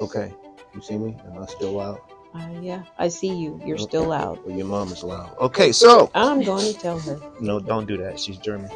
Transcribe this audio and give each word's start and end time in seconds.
Okay. 0.00 0.32
You 0.74 0.82
see 0.82 0.98
me? 0.98 1.16
Am 1.26 1.42
I 1.42 1.46
still 1.46 1.72
loud? 1.72 2.00
Uh, 2.34 2.48
yeah, 2.60 2.82
I 2.98 3.08
see 3.08 3.34
you. 3.34 3.58
You're 3.64 3.78
still 3.78 4.04
loud. 4.08 4.44
Well, 4.44 4.54
your 4.54 4.66
mom 4.66 4.92
is 4.92 5.02
loud. 5.02 5.34
Okay, 5.38 5.72
so 5.72 6.10
I'm 6.14 6.42
going 6.42 6.70
to 6.70 6.78
tell 6.78 6.98
her. 7.00 7.18
no, 7.40 7.58
don't 7.58 7.86
do 7.86 7.96
that. 7.98 8.20
She's 8.20 8.36
German. 8.36 8.70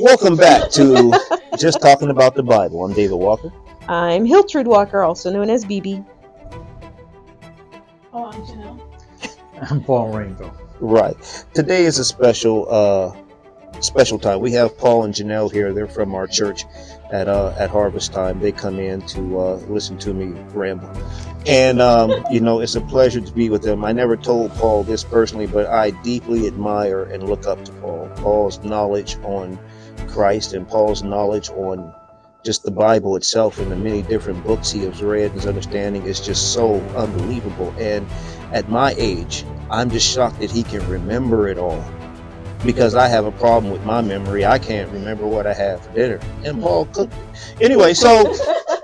Welcome 0.00 0.36
back 0.36 0.70
to 0.72 1.12
just 1.58 1.82
talking 1.82 2.08
about 2.08 2.34
the 2.34 2.42
Bible. 2.42 2.84
I'm 2.84 2.94
David 2.94 3.16
Walker. 3.16 3.52
I'm 3.86 4.24
Hiltrude 4.24 4.64
Walker, 4.66 5.02
also 5.02 5.30
known 5.30 5.50
as 5.50 5.64
BB. 5.66 6.04
Oh, 8.14 8.24
I'm 8.24 8.42
Janelle. 8.46 8.80
I'm 9.70 9.82
Paul 9.84 10.08
Rainbow. 10.16 10.50
Right. 10.80 11.16
Today 11.52 11.84
is 11.84 11.98
a 11.98 12.04
special 12.04 12.66
uh 12.70 13.14
special 13.82 14.18
time. 14.18 14.40
We 14.40 14.52
have 14.52 14.76
Paul 14.78 15.04
and 15.04 15.12
Janelle 15.12 15.52
here. 15.52 15.74
They're 15.74 15.86
from 15.86 16.14
our 16.14 16.26
church 16.26 16.64
at 17.10 17.28
uh 17.28 17.54
at 17.58 17.70
harvest 17.70 18.12
time. 18.12 18.40
They 18.40 18.52
come 18.52 18.78
in 18.78 19.02
to 19.08 19.38
uh 19.38 19.54
listen 19.68 19.98
to 19.98 20.14
me 20.14 20.40
ramble. 20.52 20.90
And 21.46 21.80
um, 21.80 22.12
you 22.30 22.40
know, 22.40 22.60
it's 22.60 22.74
a 22.74 22.80
pleasure 22.80 23.20
to 23.20 23.32
be 23.32 23.50
with 23.50 23.62
them. 23.62 23.84
I 23.84 23.92
never 23.92 24.16
told 24.16 24.52
Paul 24.54 24.82
this 24.82 25.04
personally, 25.04 25.46
but 25.46 25.66
I 25.66 25.90
deeply 25.90 26.46
admire 26.46 27.04
and 27.04 27.22
look 27.22 27.46
up 27.46 27.64
to 27.64 27.72
Paul. 27.72 28.10
Paul's 28.16 28.62
knowledge 28.64 29.16
on 29.22 29.58
Christ 30.08 30.54
and 30.54 30.66
Paul's 30.66 31.04
knowledge 31.04 31.48
on 31.50 31.94
just 32.46 32.62
the 32.62 32.70
Bible 32.70 33.16
itself 33.16 33.58
and 33.58 33.70
the 33.70 33.76
many 33.76 34.02
different 34.02 34.42
books 34.44 34.70
he 34.70 34.80
has 34.84 35.02
read, 35.02 35.32
his 35.32 35.46
understanding 35.46 36.04
is 36.04 36.20
just 36.20 36.52
so 36.52 36.80
unbelievable. 36.96 37.74
And 37.78 38.06
at 38.52 38.68
my 38.68 38.94
age, 38.96 39.44
I'm 39.68 39.90
just 39.90 40.08
shocked 40.08 40.38
that 40.38 40.50
he 40.50 40.62
can 40.62 40.88
remember 40.88 41.48
it 41.48 41.58
all. 41.58 41.84
Because 42.64 42.94
I 42.94 43.06
have 43.08 43.26
a 43.26 43.32
problem 43.32 43.72
with 43.72 43.84
my 43.84 44.00
memory. 44.00 44.44
I 44.44 44.58
can't 44.58 44.90
remember 44.90 45.26
what 45.26 45.46
I 45.46 45.54
had 45.54 45.80
for 45.80 45.92
dinner. 45.92 46.20
And 46.44 46.60
Paul 46.60 46.86
cooked 46.86 47.12
it. 47.12 47.62
Anyway, 47.62 47.94
so 47.94 48.34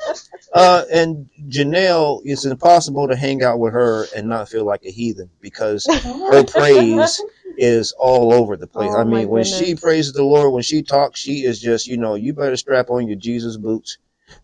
uh 0.54 0.84
and 0.92 1.28
Janelle, 1.48 2.20
it's 2.24 2.44
impossible 2.44 3.08
to 3.08 3.16
hang 3.16 3.42
out 3.42 3.58
with 3.58 3.72
her 3.72 4.06
and 4.14 4.28
not 4.28 4.48
feel 4.48 4.64
like 4.64 4.84
a 4.84 4.90
heathen 4.90 5.30
because 5.40 5.86
her 6.30 6.44
praise 6.46 7.20
is 7.56 7.92
all 7.92 8.32
over 8.32 8.56
the 8.56 8.66
place. 8.66 8.90
Oh, 8.94 9.00
I 9.00 9.04
mean, 9.04 9.28
when 9.28 9.44
she 9.44 9.74
praises 9.74 10.12
the 10.12 10.22
Lord, 10.22 10.52
when 10.52 10.62
she 10.62 10.82
talks, 10.82 11.20
she 11.20 11.44
is 11.44 11.60
just, 11.60 11.86
you 11.86 11.96
know, 11.96 12.14
you 12.14 12.32
better 12.32 12.56
strap 12.56 12.90
on 12.90 13.06
your 13.06 13.16
Jesus 13.16 13.56
boots 13.56 13.98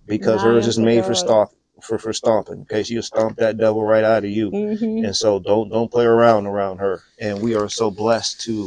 because 0.07 0.43
hers 0.43 0.67
is 0.67 0.79
made 0.79 1.05
for 1.05 1.15
stomp 1.15 1.51
for 1.83 1.99
for 1.99 2.13
stomping. 2.13 2.63
Okay, 2.63 2.83
she'll 2.83 3.03
stomp 3.03 3.37
that 3.39 3.57
devil 3.57 3.85
right 3.85 4.05
out 4.05 4.25
of 4.25 4.31
you. 4.31 4.51
Mhm. 4.51 5.07
And 5.07 5.17
so 5.17 5.39
don't 5.39 5.69
don't 5.69 5.91
play 5.91 6.05
around 6.05 6.47
around 6.47 6.79
her. 6.79 7.03
And 7.21 7.41
we 7.41 7.55
are 7.55 7.69
so 7.69 7.91
blessed 7.91 8.41
to 8.43 8.67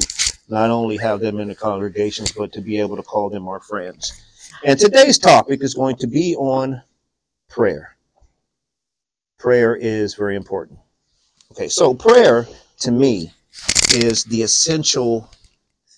not 0.52 0.69
only 0.69 0.97
have 0.97 1.21
them 1.21 1.39
in 1.39 1.47
the 1.47 1.55
congregations, 1.55 2.33
but 2.33 2.52
to 2.52 2.61
be 2.61 2.77
able 2.77 2.97
to 2.97 3.03
call 3.03 3.30
them 3.30 3.47
our 3.47 3.61
friends. 3.61 4.21
And 4.66 4.77
today's 4.77 5.17
topic 5.17 5.63
is 5.63 5.73
going 5.73 5.95
to 5.97 6.07
be 6.07 6.35
on 6.35 6.81
prayer. 7.49 7.95
Prayer 9.39 9.75
is 9.75 10.13
very 10.13 10.35
important. 10.35 10.77
Okay, 11.53 11.69
so 11.69 11.94
prayer 11.94 12.47
to 12.79 12.91
me 12.91 13.31
is 13.94 14.25
the 14.25 14.44
essential 14.44 15.29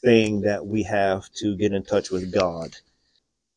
thing 0.03 0.41
that 0.41 0.65
we 0.65 0.83
have 0.83 1.29
to 1.33 1.57
get 1.57 1.73
in 1.73 1.83
touch 1.83 2.11
with 2.11 2.31
God. 2.31 2.75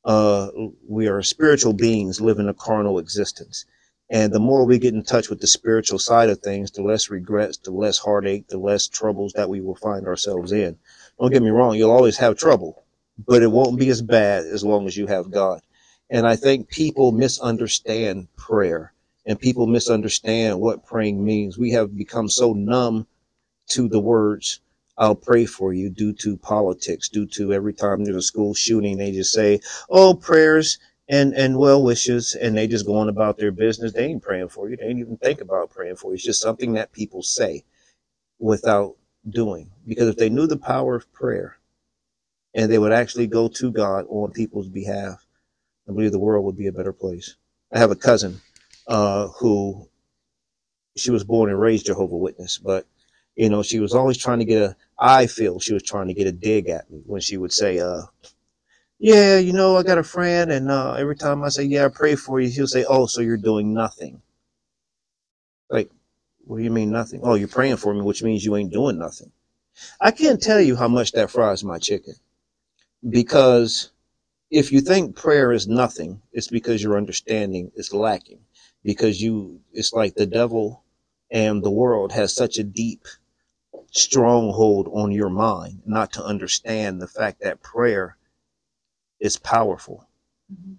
Uh, 0.04 0.48
we 0.88 1.08
are 1.08 1.22
spiritual 1.22 1.74
beings 1.74 2.20
living 2.20 2.48
a 2.48 2.54
carnal 2.54 2.98
existence. 2.98 3.66
And 4.08 4.32
the 4.32 4.40
more 4.40 4.64
we 4.64 4.78
get 4.78 4.94
in 4.94 5.02
touch 5.02 5.28
with 5.28 5.40
the 5.40 5.48
spiritual 5.48 5.98
side 5.98 6.30
of 6.30 6.38
things, 6.38 6.70
the 6.70 6.82
less 6.82 7.10
regrets, 7.10 7.58
the 7.58 7.72
less 7.72 7.98
heartache, 7.98 8.46
the 8.48 8.58
less 8.58 8.86
troubles 8.86 9.32
that 9.32 9.48
we 9.48 9.60
will 9.60 9.74
find 9.74 10.06
ourselves 10.06 10.52
in. 10.52 10.78
Don't 11.18 11.32
get 11.32 11.42
me 11.42 11.50
wrong, 11.50 11.74
you'll 11.74 11.90
always 11.90 12.18
have 12.18 12.36
trouble, 12.36 12.84
but 13.18 13.42
it 13.42 13.50
won't 13.50 13.78
be 13.78 13.88
as 13.88 14.02
bad 14.02 14.44
as 14.44 14.64
long 14.64 14.86
as 14.86 14.96
you 14.96 15.06
have 15.08 15.30
God. 15.30 15.60
And 16.08 16.26
I 16.26 16.36
think 16.36 16.68
people 16.68 17.10
misunderstand 17.10 18.28
prayer 18.36 18.92
and 19.26 19.40
people 19.40 19.66
misunderstand 19.66 20.60
what 20.60 20.86
praying 20.86 21.24
means. 21.24 21.58
We 21.58 21.72
have 21.72 21.96
become 21.96 22.28
so 22.28 22.52
numb 22.52 23.08
to 23.70 23.88
the 23.88 23.98
words, 24.00 24.60
I'll 24.96 25.16
pray 25.16 25.46
for 25.46 25.72
you 25.72 25.90
due 25.90 26.12
to 26.14 26.36
politics, 26.36 27.08
due 27.08 27.26
to 27.26 27.52
every 27.52 27.74
time 27.74 28.04
there's 28.04 28.16
a 28.16 28.22
school 28.22 28.54
shooting, 28.54 28.96
they 28.96 29.10
just 29.12 29.32
say, 29.32 29.60
oh, 29.90 30.14
prayers 30.14 30.78
and, 31.08 31.34
and 31.34 31.58
well 31.58 31.82
wishes, 31.82 32.34
and 32.34 32.56
they 32.56 32.66
just 32.68 32.86
going 32.86 33.08
about 33.08 33.38
their 33.38 33.52
business. 33.52 33.92
They 33.92 34.06
ain't 34.06 34.22
praying 34.22 34.48
for 34.50 34.70
you. 34.70 34.76
They 34.76 34.84
ain't 34.86 35.00
even 35.00 35.18
think 35.18 35.40
about 35.40 35.70
praying 35.70 35.96
for 35.96 36.10
you. 36.10 36.14
It's 36.14 36.24
just 36.24 36.42
something 36.42 36.74
that 36.74 36.92
people 36.92 37.22
say 37.22 37.64
without 38.40 38.96
doing. 39.28 39.70
Because 39.86 40.08
if 40.08 40.16
they 40.16 40.30
knew 40.30 40.46
the 40.46 40.58
power 40.58 40.96
of 40.96 41.12
prayer 41.12 41.58
and 42.54 42.70
they 42.72 42.78
would 42.78 42.92
actually 42.92 43.28
go 43.28 43.48
to 43.48 43.72
God 43.72 44.06
on 44.10 44.32
people's 44.32 44.68
behalf, 44.68 45.24
I 45.88 45.92
believe 45.92 46.12
the 46.12 46.20
world 46.20 46.46
would 46.46 46.56
be 46.58 46.68
a 46.68 46.72
better 46.72 46.94
place. 46.94 47.36
I 47.72 47.78
have 47.78 47.90
a 47.92 47.96
cousin 47.96 48.40
uh, 48.88 49.28
who 49.28 49.88
she 50.96 51.10
was 51.10 51.24
born 51.24 51.50
and 51.50 51.60
raised 51.60 51.86
Jehovah 51.86 52.16
Witness, 52.16 52.58
but 52.58 52.86
you 53.36 53.48
know 53.50 53.62
she 53.62 53.80
was 53.80 53.94
always 53.94 54.18
trying 54.18 54.40
to 54.40 54.44
get 54.44 54.62
a. 54.62 54.76
I 54.98 55.26
feel 55.26 55.60
she 55.60 55.74
was 55.74 55.82
trying 55.82 56.08
to 56.08 56.14
get 56.14 56.26
a 56.26 56.32
dig 56.32 56.68
at 56.68 56.90
me 56.90 57.02
when 57.06 57.20
she 57.20 57.36
would 57.36 57.52
say, 57.52 57.80
uh, 57.80 58.02
"Yeah, 58.98 59.38
you 59.38 59.52
know, 59.52 59.76
I 59.76 59.82
got 59.84 59.98
a 59.98 60.04
friend, 60.04 60.52
and 60.52 60.70
uh, 60.70 60.94
every 60.94 61.16
time 61.16 61.44
I 61.44 61.50
say, 61.50 61.64
yeah, 61.64 61.86
I 61.86 61.88
pray 61.88 62.16
for 62.16 62.40
you,' 62.40 62.50
he'll 62.50 62.66
say, 62.68 62.84
oh, 62.88 63.06
so 63.06 63.20
you're 63.22 63.36
doing 63.38 63.74
nothing.' 63.74 64.22
Like, 65.70 65.90
what 66.46 66.58
do 66.58 66.64
you 66.64 66.70
mean 66.70 66.90
nothing? 66.90 67.20
Oh, 67.24 67.34
you're 67.34 67.48
praying 67.48 67.78
for 67.78 67.94
me, 67.94 68.02
which 68.02 68.22
means 68.22 68.44
you 68.44 68.56
ain't 68.56 68.72
doing 68.72 68.98
nothing. 68.98 69.32
I 70.00 70.12
can't 70.12 70.42
tell 70.42 70.60
you 70.60 70.76
how 70.76 70.88
much 70.88 71.12
that 71.12 71.30
fries 71.30 71.64
my 71.64 71.78
chicken 71.78 72.14
because 73.08 73.90
if 74.50 74.72
you 74.72 74.80
think 74.80 75.16
prayer 75.16 75.52
is 75.52 75.68
nothing, 75.68 76.22
it's 76.32 76.48
because 76.48 76.82
your 76.82 76.96
understanding 76.96 77.72
is 77.76 77.94
lacking. 77.94 78.40
Because 78.84 79.22
you, 79.22 79.60
it's 79.72 79.92
like 79.92 80.14
the 80.14 80.26
devil 80.26 80.84
and 81.30 81.62
the 81.64 81.70
world 81.70 82.12
has 82.12 82.34
such 82.34 82.58
a 82.58 82.64
deep 82.64 83.06
stronghold 83.92 84.88
on 84.92 85.12
your 85.12 85.30
mind 85.30 85.82
not 85.86 86.12
to 86.14 86.24
understand 86.24 87.00
the 87.02 87.08
fact 87.08 87.40
that 87.42 87.62
prayer 87.62 88.16
is 89.20 89.38
powerful 89.38 90.06
mm-hmm. 90.52 90.74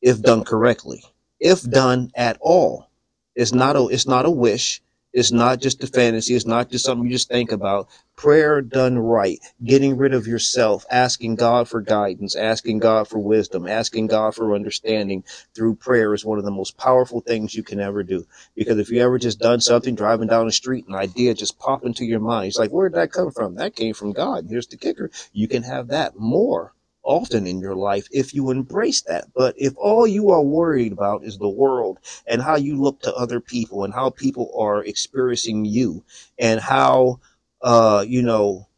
if 0.00 0.20
done 0.22 0.44
correctly, 0.44 1.02
if 1.38 1.62
done 1.62 2.10
at 2.14 2.38
all. 2.40 2.88
It's 3.34 3.52
not 3.52 3.76
a, 3.76 3.86
it's 3.88 4.06
not 4.06 4.26
a 4.26 4.30
wish. 4.30 4.82
It's 5.12 5.32
not 5.32 5.60
just 5.60 5.82
a 5.82 5.88
fantasy. 5.88 6.36
It's 6.36 6.46
not 6.46 6.70
just 6.70 6.84
something 6.84 7.04
you 7.04 7.12
just 7.12 7.28
think 7.28 7.50
about. 7.50 7.88
Prayer 8.14 8.60
done 8.60 8.96
right, 8.98 9.40
getting 9.64 9.96
rid 9.96 10.14
of 10.14 10.28
yourself, 10.28 10.84
asking 10.88 11.34
God 11.34 11.68
for 11.68 11.80
guidance, 11.80 12.36
asking 12.36 12.78
God 12.78 13.08
for 13.08 13.18
wisdom, 13.18 13.66
asking 13.66 14.06
God 14.06 14.36
for 14.36 14.54
understanding 14.54 15.24
through 15.54 15.76
prayer 15.76 16.14
is 16.14 16.24
one 16.24 16.38
of 16.38 16.44
the 16.44 16.50
most 16.52 16.76
powerful 16.76 17.20
things 17.20 17.54
you 17.54 17.64
can 17.64 17.80
ever 17.80 18.04
do. 18.04 18.24
Because 18.54 18.78
if 18.78 18.90
you 18.90 19.02
ever 19.02 19.18
just 19.18 19.40
done 19.40 19.60
something 19.60 19.96
driving 19.96 20.28
down 20.28 20.46
the 20.46 20.52
street, 20.52 20.86
an 20.86 20.94
idea 20.94 21.34
just 21.34 21.58
pop 21.58 21.84
into 21.84 22.04
your 22.04 22.20
mind. 22.20 22.48
It's 22.48 22.58
like, 22.58 22.70
where 22.70 22.88
did 22.88 22.96
that 22.96 23.10
come 23.10 23.32
from? 23.32 23.56
That 23.56 23.74
came 23.74 23.94
from 23.94 24.12
God. 24.12 24.46
Here's 24.48 24.68
the 24.68 24.76
kicker. 24.76 25.10
You 25.32 25.48
can 25.48 25.64
have 25.64 25.88
that 25.88 26.16
more 26.16 26.72
often 27.02 27.46
in 27.46 27.60
your 27.60 27.74
life 27.74 28.08
if 28.10 28.34
you 28.34 28.50
embrace 28.50 29.02
that. 29.02 29.26
But 29.34 29.54
if 29.56 29.74
all 29.76 30.06
you 30.06 30.30
are 30.30 30.42
worried 30.42 30.92
about 30.92 31.24
is 31.24 31.38
the 31.38 31.48
world 31.48 31.98
and 32.26 32.42
how 32.42 32.56
you 32.56 32.80
look 32.80 33.00
to 33.02 33.14
other 33.14 33.40
people 33.40 33.84
and 33.84 33.94
how 33.94 34.10
people 34.10 34.52
are 34.58 34.84
experiencing 34.84 35.64
you 35.64 36.04
and 36.38 36.60
how, 36.60 37.20
uh, 37.62 38.04
you 38.06 38.22
know, 38.22 38.68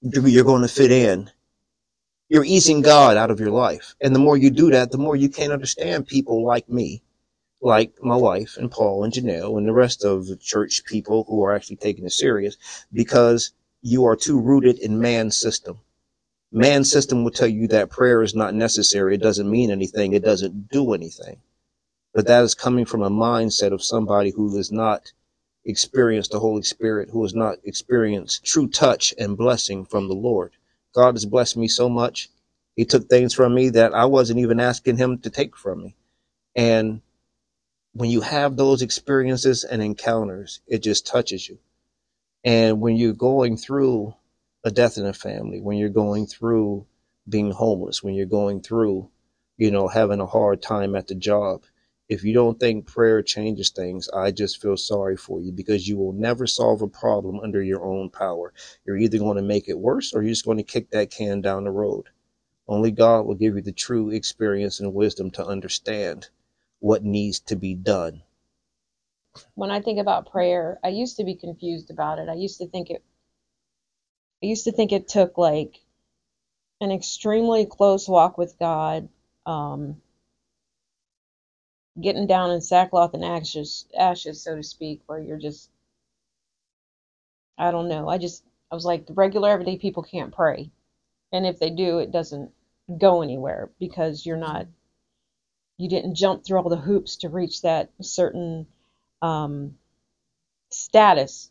you're 0.00 0.44
going 0.44 0.62
to 0.62 0.68
fit 0.68 0.92
in, 0.92 1.30
you're 2.28 2.44
easing 2.44 2.82
God 2.82 3.16
out 3.16 3.30
of 3.30 3.40
your 3.40 3.50
life. 3.50 3.94
And 4.00 4.14
the 4.14 4.18
more 4.20 4.36
you 4.36 4.50
do 4.50 4.70
that, 4.70 4.90
the 4.90 4.98
more 4.98 5.16
you 5.16 5.28
can't 5.28 5.52
understand 5.52 6.06
people 6.08 6.44
like 6.44 6.68
me, 6.68 7.02
like 7.60 7.92
my 8.02 8.16
wife 8.16 8.56
and 8.56 8.70
Paul 8.70 9.04
and 9.04 9.12
Janelle 9.12 9.58
and 9.58 9.66
the 9.66 9.72
rest 9.72 10.04
of 10.04 10.26
the 10.26 10.36
church 10.36 10.84
people 10.84 11.24
who 11.28 11.44
are 11.44 11.54
actually 11.54 11.76
taking 11.76 12.04
it 12.04 12.12
serious 12.12 12.56
because 12.92 13.52
you 13.82 14.04
are 14.06 14.16
too 14.16 14.40
rooted 14.40 14.78
in 14.78 15.00
man's 15.00 15.36
system. 15.36 15.78
Man's 16.52 16.90
system 16.90 17.24
will 17.24 17.32
tell 17.32 17.48
you 17.48 17.68
that 17.68 17.90
prayer 17.90 18.22
is 18.22 18.34
not 18.34 18.54
necessary. 18.54 19.14
It 19.14 19.22
doesn't 19.22 19.50
mean 19.50 19.70
anything. 19.70 20.12
It 20.12 20.24
doesn't 20.24 20.68
do 20.68 20.94
anything. 20.94 21.38
But 22.14 22.26
that 22.28 22.44
is 22.44 22.54
coming 22.54 22.86
from 22.86 23.02
a 23.02 23.10
mindset 23.10 23.72
of 23.72 23.82
somebody 23.84 24.30
who 24.30 24.56
has 24.56 24.72
not 24.72 25.12
experienced 25.64 26.32
the 26.32 26.40
Holy 26.40 26.62
Spirit, 26.62 27.10
who 27.10 27.22
has 27.22 27.34
not 27.34 27.58
experienced 27.64 28.44
true 28.44 28.68
touch 28.68 29.14
and 29.18 29.36
blessing 29.36 29.84
from 29.84 30.08
the 30.08 30.14
Lord. 30.14 30.52
God 30.94 31.14
has 31.14 31.26
blessed 31.26 31.56
me 31.56 31.68
so 31.68 31.88
much. 31.88 32.30
He 32.76 32.84
took 32.84 33.08
things 33.08 33.34
from 33.34 33.54
me 33.54 33.70
that 33.70 33.94
I 33.94 34.06
wasn't 34.06 34.40
even 34.40 34.60
asking 34.60 34.96
him 34.96 35.18
to 35.20 35.30
take 35.30 35.56
from 35.56 35.82
me. 35.82 35.96
And 36.56 37.02
when 37.94 38.10
you 38.10 38.22
have 38.22 38.56
those 38.56 38.82
experiences 38.82 39.64
and 39.64 39.82
encounters, 39.82 40.60
it 40.66 40.82
just 40.82 41.06
touches 41.06 41.48
you. 41.48 41.58
And 42.44 42.80
when 42.80 42.96
you're 42.96 43.12
going 43.14 43.56
through 43.56 44.14
a 44.66 44.70
death 44.72 44.98
in 44.98 45.06
a 45.06 45.12
family, 45.12 45.60
when 45.60 45.78
you're 45.78 45.88
going 45.88 46.26
through 46.26 46.84
being 47.28 47.52
homeless, 47.52 48.02
when 48.02 48.14
you're 48.14 48.26
going 48.26 48.60
through, 48.60 49.08
you 49.58 49.70
know, 49.70 49.86
having 49.86 50.18
a 50.20 50.26
hard 50.26 50.60
time 50.60 50.96
at 50.96 51.06
the 51.06 51.14
job, 51.14 51.62
if 52.08 52.24
you 52.24 52.34
don't 52.34 52.58
think 52.58 52.84
prayer 52.88 53.22
changes 53.22 53.70
things, 53.70 54.08
I 54.08 54.32
just 54.32 54.60
feel 54.60 54.76
sorry 54.76 55.16
for 55.16 55.40
you 55.40 55.52
because 55.52 55.86
you 55.86 55.96
will 55.96 56.12
never 56.12 56.48
solve 56.48 56.82
a 56.82 56.88
problem 56.88 57.38
under 57.38 57.62
your 57.62 57.84
own 57.84 58.10
power. 58.10 58.52
You're 58.84 58.96
either 58.96 59.18
going 59.18 59.36
to 59.36 59.42
make 59.42 59.68
it 59.68 59.78
worse 59.78 60.12
or 60.12 60.22
you're 60.22 60.32
just 60.32 60.44
going 60.44 60.58
to 60.58 60.64
kick 60.64 60.90
that 60.90 61.12
can 61.12 61.42
down 61.42 61.62
the 61.62 61.70
road. 61.70 62.06
Only 62.66 62.90
God 62.90 63.24
will 63.24 63.36
give 63.36 63.54
you 63.54 63.62
the 63.62 63.70
true 63.72 64.10
experience 64.10 64.80
and 64.80 64.92
wisdom 64.92 65.30
to 65.32 65.46
understand 65.46 66.28
what 66.80 67.04
needs 67.04 67.38
to 67.40 67.54
be 67.54 67.74
done. 67.74 68.22
When 69.54 69.70
I 69.70 69.80
think 69.80 70.00
about 70.00 70.30
prayer, 70.30 70.80
I 70.82 70.88
used 70.88 71.16
to 71.18 71.24
be 71.24 71.36
confused 71.36 71.90
about 71.92 72.18
it. 72.18 72.28
I 72.28 72.34
used 72.34 72.58
to 72.58 72.68
think 72.68 72.90
it 72.90 73.04
I 74.46 74.48
used 74.48 74.66
to 74.66 74.72
think 74.72 74.92
it 74.92 75.08
took 75.08 75.38
like 75.38 75.80
an 76.80 76.92
extremely 76.92 77.66
close 77.66 78.08
walk 78.08 78.38
with 78.38 78.56
God, 78.60 79.08
um, 79.44 80.00
getting 82.00 82.28
down 82.28 82.52
in 82.52 82.60
sackcloth 82.60 83.14
and 83.14 83.24
ashes, 83.24 83.88
ashes, 83.98 84.40
so 84.40 84.54
to 84.54 84.62
speak, 84.62 85.00
where 85.06 85.18
you're 85.18 85.36
just, 85.36 85.68
I 87.58 87.72
don't 87.72 87.88
know. 87.88 88.08
I 88.08 88.18
just, 88.18 88.44
I 88.70 88.76
was 88.76 88.84
like, 88.84 89.06
the 89.06 89.14
regular 89.14 89.50
everyday 89.50 89.78
people 89.78 90.04
can't 90.04 90.32
pray. 90.32 90.70
And 91.32 91.44
if 91.44 91.58
they 91.58 91.70
do, 91.70 91.98
it 91.98 92.12
doesn't 92.12 92.52
go 92.98 93.22
anywhere 93.22 93.70
because 93.80 94.24
you're 94.24 94.36
not, 94.36 94.68
you 95.76 95.88
didn't 95.88 96.14
jump 96.14 96.44
through 96.44 96.60
all 96.60 96.68
the 96.68 96.76
hoops 96.76 97.16
to 97.16 97.30
reach 97.30 97.62
that 97.62 97.90
certain 98.00 98.68
um, 99.22 99.76
status 100.70 101.50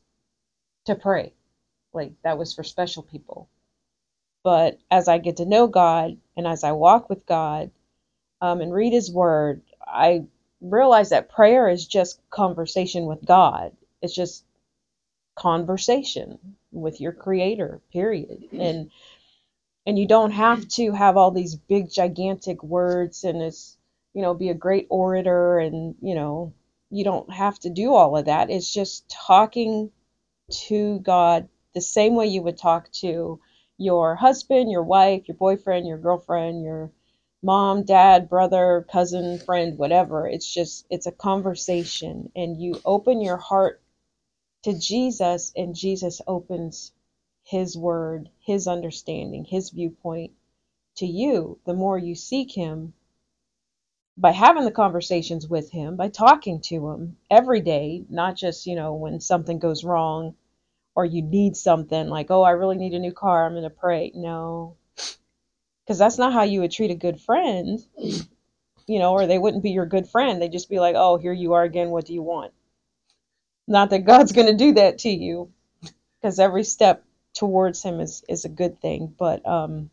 to 0.86 0.96
pray. 0.96 1.34
Like 1.96 2.14
that 2.24 2.38
was 2.38 2.54
for 2.54 2.64
special 2.64 3.04
people. 3.04 3.50
But 4.44 4.80
as 4.92 5.08
I 5.08 5.18
get 5.18 5.38
to 5.38 5.46
know 5.46 5.68
God 5.68 6.18
and 6.38 6.48
as 6.48 6.64
I 6.64 6.74
walk 6.74 7.10
with 7.10 7.26
God 7.26 7.72
um, 8.42 8.62
and 8.62 8.74
read 8.74 8.94
His 8.94 9.12
Word, 9.12 9.62
I 9.86 10.26
realize 10.62 11.10
that 11.10 11.30
prayer 11.30 11.70
is 11.70 11.88
just 11.88 12.20
conversation 12.30 13.06
with 13.06 13.26
God. 13.26 13.76
It's 14.02 14.14
just 14.16 14.44
conversation 15.36 16.58
with 16.72 17.02
your 17.02 17.12
Creator, 17.14 17.82
period. 17.92 18.44
And 18.54 18.92
and 19.88 20.00
you 20.00 20.08
don't 20.08 20.32
have 20.32 20.68
to 20.70 20.92
have 20.94 21.18
all 21.18 21.32
these 21.32 21.56
big 21.56 21.92
gigantic 21.92 22.64
words 22.64 23.24
and 23.24 23.42
it's 23.42 23.78
you 24.14 24.22
know 24.22 24.34
be 24.34 24.50
a 24.50 24.56
great 24.56 24.88
orator 24.90 25.60
and 25.60 25.96
you 26.02 26.16
know 26.16 26.54
you 26.92 27.04
don't 27.04 27.32
have 27.32 27.60
to 27.60 27.70
do 27.70 27.94
all 27.94 28.18
of 28.18 28.26
that. 28.26 28.50
It's 28.50 28.72
just 28.74 29.10
talking 29.10 29.92
to 30.68 31.00
God 31.00 31.50
the 31.76 31.82
same 31.82 32.16
way 32.16 32.26
you 32.26 32.42
would 32.42 32.58
talk 32.58 32.92
to 32.94 33.40
your 33.78 34.16
husband, 34.16 34.72
your 34.72 34.84
wife, 34.84 35.28
your 35.28 35.38
boyfriend, 35.38 35.86
your 35.86 36.00
girlfriend, 36.00 36.64
your 36.64 36.92
mom, 37.44 37.84
dad, 37.84 38.30
brother, 38.30 38.88
cousin, 38.92 39.38
friend, 39.38 39.78
whatever. 39.78 40.28
It's 40.28 40.52
just, 40.52 40.88
it's 40.90 41.06
a 41.06 41.12
conversation. 41.12 42.32
And 42.36 42.60
you 42.60 42.82
open 42.86 43.22
your 43.22 43.38
heart 43.38 43.82
to 44.64 44.74
Jesus, 44.80 45.52
and 45.56 45.76
Jesus 45.76 46.22
opens 46.26 46.94
his 47.44 47.78
word, 47.78 48.30
his 48.40 48.68
understanding, 48.68 49.46
his 49.46 49.70
viewpoint 49.70 50.32
to 50.96 51.06
you. 51.06 51.60
The 51.66 51.74
more 51.74 52.00
you 52.00 52.16
seek 52.16 52.52
him, 52.52 52.94
by 54.18 54.32
having 54.32 54.64
the 54.64 54.72
conversations 54.72 55.48
with 55.48 55.70
him, 55.72 55.98
by 55.98 56.08
talking 56.08 56.62
to 56.62 56.90
him 56.90 57.18
every 57.30 57.60
day, 57.60 58.06
not 58.10 58.38
just, 58.38 58.66
you 58.66 58.76
know, 58.76 58.94
when 58.94 59.20
something 59.20 59.60
goes 59.60 59.84
wrong 59.84 60.36
or 60.96 61.04
you 61.06 61.22
need 61.22 61.58
something 61.58 62.08
like, 62.08 62.32
oh, 62.32 62.42
I 62.42 62.52
really 62.52 62.78
need 62.78 62.94
a 62.94 63.00
new 63.00 63.12
car, 63.12 63.46
I'm 63.46 63.54
going 63.54 63.64
to 63.64 63.70
pray. 63.70 64.12
No, 64.16 64.78
because 65.86 66.00
that's 66.00 66.18
not 66.18 66.34
how 66.34 66.44
you 66.44 66.62
would 66.62 66.72
treat 66.72 66.90
a 66.90 66.96
good 66.96 67.20
friend, 67.20 67.80
you 68.88 69.00
know, 69.00 69.12
or 69.12 69.28
they 69.28 69.38
wouldn't 69.38 69.64
be 69.64 69.72
your 69.72 69.86
good 69.86 70.08
friend. 70.08 70.42
They'd 70.42 70.52
just 70.52 70.70
be 70.70 70.80
like, 70.80 70.96
oh, 70.98 71.18
here 71.18 71.34
you 71.34 71.54
are 71.54 71.64
again. 71.64 71.90
What 71.90 72.06
do 72.06 72.14
you 72.14 72.24
want? 72.24 72.54
Not 73.68 73.90
that 73.90 74.06
God's 74.06 74.32
going 74.32 74.48
to 74.48 74.56
do 74.56 74.74
that 74.74 75.00
to 75.00 75.10
you, 75.10 75.52
because 76.22 76.40
every 76.40 76.64
step 76.64 77.04
towards 77.34 77.84
Him 77.84 78.00
is, 78.00 78.24
is 78.30 78.46
a 78.46 78.50
good 78.50 78.80
thing. 78.80 79.14
But, 79.18 79.46
um, 79.46 79.90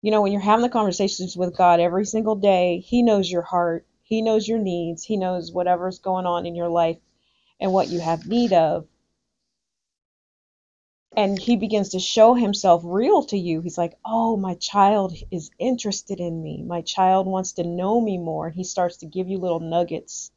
you 0.00 0.10
know, 0.10 0.22
when 0.22 0.32
you're 0.32 0.40
having 0.40 0.62
the 0.62 0.68
conversations 0.68 1.36
with 1.36 1.56
God 1.56 1.80
every 1.80 2.04
single 2.04 2.36
day, 2.36 2.78
He 2.78 3.02
knows 3.02 3.30
your 3.30 3.42
heart, 3.42 3.84
He 4.04 4.22
knows 4.22 4.46
your 4.46 4.58
needs, 4.58 5.02
He 5.02 5.16
knows 5.16 5.50
whatever's 5.50 5.98
going 5.98 6.26
on 6.26 6.46
in 6.46 6.54
your 6.54 6.68
life 6.68 6.98
and 7.58 7.72
what 7.72 7.88
you 7.88 8.00
have 8.00 8.26
need 8.26 8.52
of 8.52 8.86
and 11.16 11.38
he 11.38 11.56
begins 11.56 11.90
to 11.90 12.00
show 12.00 12.34
himself 12.34 12.82
real 12.84 13.22
to 13.24 13.38
you. 13.38 13.60
He's 13.60 13.78
like, 13.78 13.98
Oh, 14.04 14.36
my 14.36 14.54
child 14.54 15.14
is 15.30 15.50
interested 15.58 16.20
in 16.20 16.42
me. 16.42 16.62
My 16.62 16.82
child 16.82 17.26
wants 17.26 17.52
to 17.54 17.64
know 17.64 18.00
me 18.00 18.18
more. 18.18 18.46
And 18.46 18.56
he 18.56 18.64
starts 18.64 18.98
to 18.98 19.06
give 19.06 19.28
you 19.28 19.38
little 19.38 19.60
nuggets 19.60 20.30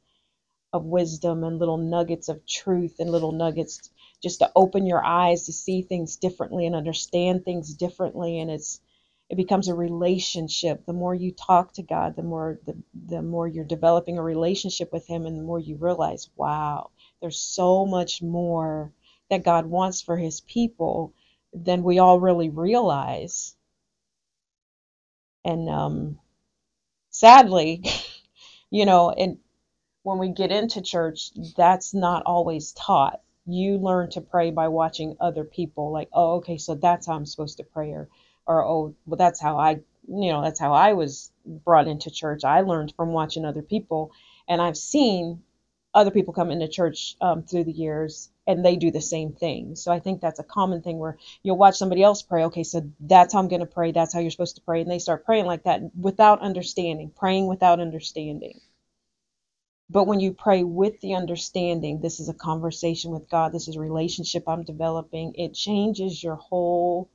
of 0.74 0.86
wisdom 0.86 1.44
and 1.44 1.60
little 1.60 1.77
nuggets 1.77 2.30
of 2.30 2.45
truth 2.45 2.95
and 3.00 3.12
little 3.12 3.31
nuggets 3.31 3.89
just 4.22 4.39
to 4.39 4.51
open 4.56 4.86
your 4.86 5.04
eyes 5.04 5.45
to 5.45 5.54
see 5.54 5.81
things 5.81 6.18
differently 6.18 6.66
and 6.66 6.75
understand 6.75 7.45
things 7.45 7.74
differently. 7.74 8.39
And 8.39 8.51
it's, 8.51 8.81
it 9.30 9.36
becomes 9.38 9.68
a 9.69 9.75
relationship. 9.75 10.86
The 10.86 10.94
more 10.94 11.16
you 11.16 11.31
talk 11.31 11.74
to 11.74 11.83
God, 11.83 12.16
the 12.16 12.24
more 12.24 12.60
the, 12.66 12.75
the 13.07 13.21
more 13.21 13.48
you're 13.48 13.66
developing 13.66 14.18
a 14.18 14.24
relationship 14.24 14.92
with 14.92 15.07
him 15.07 15.25
and 15.25 15.38
the 15.39 15.44
more 15.44 15.60
you 15.60 15.78
realize, 15.78 16.30
wow, 16.36 16.92
there's 17.21 17.39
so 17.39 17.86
much 17.86 18.21
more 18.21 18.92
that 19.30 19.44
God 19.44 19.66
wants 19.66 20.01
for 20.01 20.18
his 20.18 20.42
people 20.42 21.13
than 21.54 21.83
we 21.83 22.00
all 22.00 22.19
really 22.19 22.50
realize. 22.50 23.56
And 25.44 25.69
um, 25.69 26.19
sadly, 27.10 27.83
you 28.72 28.86
know, 28.86 29.12
and 29.12 29.38
when 30.04 30.19
we 30.19 30.30
get 30.30 30.51
into 30.51 30.81
church, 30.81 31.31
that's 31.57 31.94
not 31.94 32.24
always 32.25 32.74
taught. 32.74 33.22
You 33.48 33.77
learn 33.77 34.10
to 34.12 34.22
pray 34.22 34.51
by 34.51 34.68
watching 34.68 35.18
other 35.19 35.44
people, 35.44 35.92
like, 35.92 36.10
oh, 36.13 36.36
okay, 36.36 36.57
so 36.57 36.75
that's 36.75 37.07
how 37.07 37.13
I'm 37.13 37.25
supposed 37.25 37.57
to 37.57 37.63
pray, 37.63 37.92
or, 37.92 38.10
or 38.48 38.66
oh, 38.66 38.95
well, 39.06 39.18
that's 39.18 39.42
how 39.42 39.57
I, 39.57 39.81
you 40.07 40.31
know, 40.31 40.42
that's 40.42 40.60
how 40.60 40.74
I 40.74 40.94
was 40.94 41.31
brought 41.45 41.88
into 41.88 42.12
church. 42.12 42.44
I 42.44 42.62
learned 42.62 42.94
from 42.95 43.10
watching 43.13 43.45
other 43.45 43.62
people, 43.62 44.12
and 44.48 44.62
I've 44.62 44.78
seen 44.78 45.42
other 45.94 46.12
people 46.12 46.33
come 46.33 46.51
into 46.51 46.68
church 46.68 47.16
um, 47.21 47.44
through 47.44 47.66
the 47.66 47.71
years 47.71 48.30
and 48.47 48.63
they 48.63 48.75
do 48.75 48.92
the 48.92 49.01
same 49.01 49.33
thing. 49.33 49.75
So 49.75 49.92
I 49.92 50.00
think 50.00 50.21
that's 50.21 50.39
a 50.39 50.44
common 50.44 50.81
thing 50.81 51.00
where 51.00 51.18
you'll 51.44 51.57
watch 51.57 51.77
somebody 51.77 52.03
else 52.03 52.21
pray. 52.21 52.45
Okay, 52.45 52.63
so 52.63 52.89
that's 53.00 53.33
how 53.33 53.39
I'm 53.39 53.47
going 53.47 53.62
to 53.62 53.65
pray. 53.65 53.92
That's 53.92 54.13
how 54.13 54.19
you're 54.19 54.31
supposed 54.31 54.56
to 54.56 54.62
pray. 54.62 54.81
And 54.81 54.92
they 54.92 55.00
start 55.00 55.25
praying 55.25 55.45
like 55.45 55.63
that 55.63 55.81
without 55.95 56.42
understanding, 56.42 57.12
praying 57.15 57.47
without 57.47 57.80
understanding. 57.80 58.59
But 59.89 60.07
when 60.07 60.19
you 60.19 60.33
pray 60.33 60.63
with 60.63 61.00
the 61.01 61.13
understanding, 61.13 62.01
this 62.01 62.19
is 62.19 62.30
a 62.30 62.33
conversation 62.33 63.12
with 63.12 63.30
God, 63.30 63.51
this 63.51 63.68
is 63.68 63.75
a 63.75 63.80
relationship 63.80 64.47
I'm 64.47 64.63
developing, 64.63 65.36
it 65.36 65.53
changes 65.53 66.24
your 66.24 66.36
whole 66.36 67.09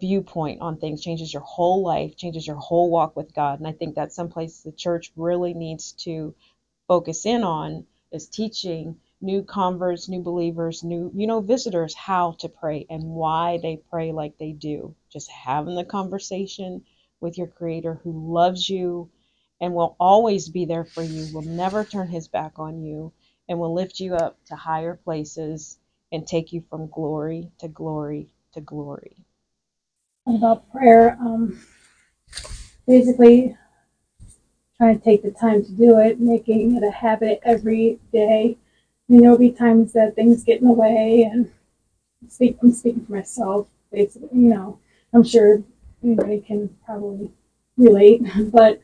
viewpoint 0.00 0.60
on 0.60 0.78
things, 0.78 1.02
changes 1.02 1.32
your 1.32 1.42
whole 1.42 1.82
life, 1.82 2.16
changes 2.16 2.46
your 2.46 2.56
whole 2.56 2.90
walk 2.90 3.16
with 3.16 3.34
God. 3.34 3.58
And 3.58 3.66
I 3.66 3.72
think 3.72 3.94
that's 3.94 4.14
someplace 4.14 4.60
the 4.60 4.72
church 4.72 5.12
really 5.16 5.54
needs 5.54 5.92
to 6.04 6.34
focus 6.86 7.26
in 7.26 7.42
on 7.42 7.86
is 8.12 8.28
teaching 8.28 9.00
new 9.20 9.42
converts, 9.42 10.08
new 10.08 10.22
believers, 10.22 10.82
new, 10.84 11.10
you 11.14 11.26
know, 11.26 11.40
visitors 11.40 11.94
how 11.94 12.32
to 12.40 12.48
pray 12.48 12.86
and 12.90 13.02
why 13.02 13.58
they 13.62 13.80
pray 13.90 14.12
like 14.12 14.36
they 14.38 14.52
do. 14.52 14.94
Just 15.10 15.30
having 15.30 15.74
the 15.74 15.84
conversation 15.84 16.84
with 17.20 17.38
your 17.38 17.46
creator 17.46 18.00
who 18.02 18.32
loves 18.32 18.68
you 18.68 19.10
and 19.60 19.72
will 19.74 19.96
always 19.98 20.48
be 20.48 20.64
there 20.64 20.84
for 20.84 21.02
you, 21.02 21.32
will 21.32 21.42
never 21.42 21.84
turn 21.84 22.08
his 22.08 22.28
back 22.28 22.58
on 22.58 22.82
you, 22.82 23.12
and 23.48 23.58
will 23.58 23.72
lift 23.72 24.00
you 24.00 24.14
up 24.14 24.38
to 24.46 24.56
higher 24.56 24.94
places 24.94 25.78
and 26.12 26.26
take 26.26 26.52
you 26.52 26.62
from 26.68 26.88
glory 26.88 27.50
to 27.58 27.68
glory 27.68 28.28
to 28.52 28.60
glory. 28.60 29.16
About 30.26 30.70
prayer, 30.70 31.16
um, 31.20 31.58
basically 32.86 33.56
trying 34.76 34.98
to 34.98 35.04
take 35.04 35.22
the 35.22 35.30
time 35.30 35.64
to 35.64 35.72
do 35.72 35.98
it, 35.98 36.20
making 36.20 36.76
it 36.76 36.82
a 36.82 36.90
habit 36.90 37.40
every 37.44 37.98
day. 38.12 38.58
You 39.08 39.16
know, 39.16 39.22
there'll 39.22 39.38
be 39.38 39.50
times 39.50 39.92
that 39.92 40.14
things 40.14 40.44
get 40.44 40.60
in 40.60 40.66
the 40.66 40.72
way, 40.72 41.28
and 41.30 41.50
speak, 42.28 42.56
I'm 42.62 42.72
speaking 42.72 43.04
for 43.04 43.12
myself, 43.12 43.68
basically. 43.92 44.28
You 44.32 44.48
know, 44.54 44.78
I'm 45.12 45.24
sure 45.24 45.62
anybody 46.02 46.40
can 46.40 46.74
probably 46.84 47.30
relate, 47.76 48.22
but 48.52 48.80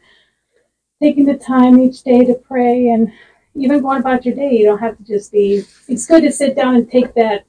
taking 1.02 1.24
the 1.24 1.36
time 1.36 1.80
each 1.80 2.02
day 2.02 2.24
to 2.24 2.34
pray 2.34 2.88
and 2.88 3.12
even 3.54 3.80
going 3.80 4.00
about 4.00 4.24
your 4.24 4.34
day, 4.34 4.52
you 4.52 4.64
don't 4.64 4.78
have 4.78 4.96
to 4.98 5.04
just 5.04 5.32
be. 5.32 5.64
It's 5.88 6.06
good 6.06 6.22
to 6.22 6.32
sit 6.32 6.54
down 6.54 6.76
and 6.76 6.90
take 6.90 7.14
that 7.14 7.44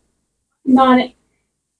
non 0.65 1.13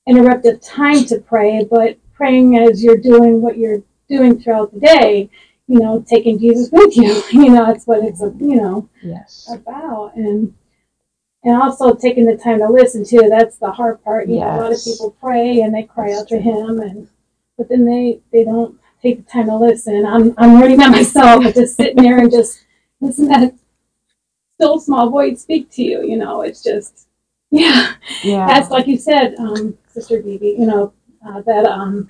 interruptive 0.07 0.60
time 0.62 1.05
to 1.05 1.19
pray, 1.19 1.65
but 1.69 1.98
praying 2.13 2.57
as 2.57 2.83
you're 2.83 2.98
doing 2.98 3.41
what 3.41 3.57
you're 3.57 3.81
doing 4.10 4.39
throughout 4.39 4.74
the 4.74 4.79
day 4.79 5.29
you 5.71 5.79
know, 5.79 6.03
taking 6.05 6.38
Jesus 6.38 6.69
with 6.71 6.98
you. 6.98 7.24
You 7.31 7.50
know, 7.50 7.65
that's 7.65 7.88
what 7.88 8.03
it's, 8.03 8.19
you 8.19 8.55
know, 8.55 8.89
Yes. 9.01 9.50
about. 9.51 10.15
And 10.15 10.53
and 11.43 11.55
also 11.62 11.93
taking 11.95 12.25
the 12.25 12.38
time 12.38 12.60
to 12.60 12.69
listen 12.69 13.03
to. 13.05 13.27
That's 13.29 13.57
the 13.57 13.71
hard 13.71 14.03
part. 14.03 14.27
You 14.27 14.39
know, 14.39 14.48
a 14.48 14.57
lot 14.57 14.65
of 14.67 14.71
Yes. 14.71 14.83
people 14.86 15.15
pray 15.19 15.62
and 15.62 15.74
they 15.74 15.83
cry 15.83 16.13
out 16.13 16.27
to 16.29 16.39
Him, 16.39 16.79
and 16.79 17.07
but 17.57 17.69
then 17.69 17.86
they 17.86 18.19
they 18.31 18.43
don't 18.43 18.79
take 19.01 19.25
the 19.25 19.31
time 19.31 19.48
to 19.48 19.55
listen. 19.57 20.05
I'm 20.05 20.33
I'm 20.38 20.60
learning 20.60 20.77
that 20.77 20.91
myself. 21.00 21.43
Just 21.53 21.75
sitting 21.75 22.01
there 22.03 22.17
and 22.19 22.31
just 22.31 22.63
listen 23.00 23.25
to 23.25 23.29
that 23.39 23.55
still 24.55 24.79
small 24.79 25.10
voice 25.10 25.41
speak 25.41 25.69
to 25.71 25.83
you. 25.83 26.03
You 26.03 26.17
know, 26.17 26.41
it's 26.41 26.63
just 26.63 27.07
yeah. 27.50 27.93
Yeah. 28.24 28.48
That's 28.48 28.69
like 28.69 28.88
you 28.88 28.98
said, 28.98 29.36
um, 29.39 29.77
Sister 29.88 30.21
Bibi. 30.21 30.55
You 30.60 30.65
know, 30.67 30.93
uh, 31.27 31.41
that 31.41 31.65
um 31.65 32.10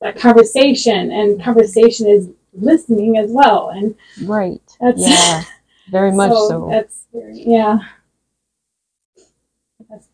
that 0.00 0.16
conversation 0.18 1.12
and 1.12 1.42
conversation 1.42 2.06
is 2.06 2.30
listening 2.54 3.18
as 3.18 3.30
well. 3.30 3.68
And 3.70 3.94
Right. 4.24 4.62
that's 4.80 5.00
Yeah. 5.00 5.42
Very 5.90 6.12
much 6.12 6.30
so. 6.32 6.68
That's 6.70 7.06
very, 7.12 7.42
yeah. 7.46 7.78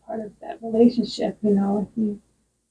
That's 0.07 0.19
part 0.19 0.25
of 0.25 0.31
that 0.41 0.59
relationship, 0.61 1.37
you 1.41 1.51
know. 1.51 1.89
He, 1.95 2.17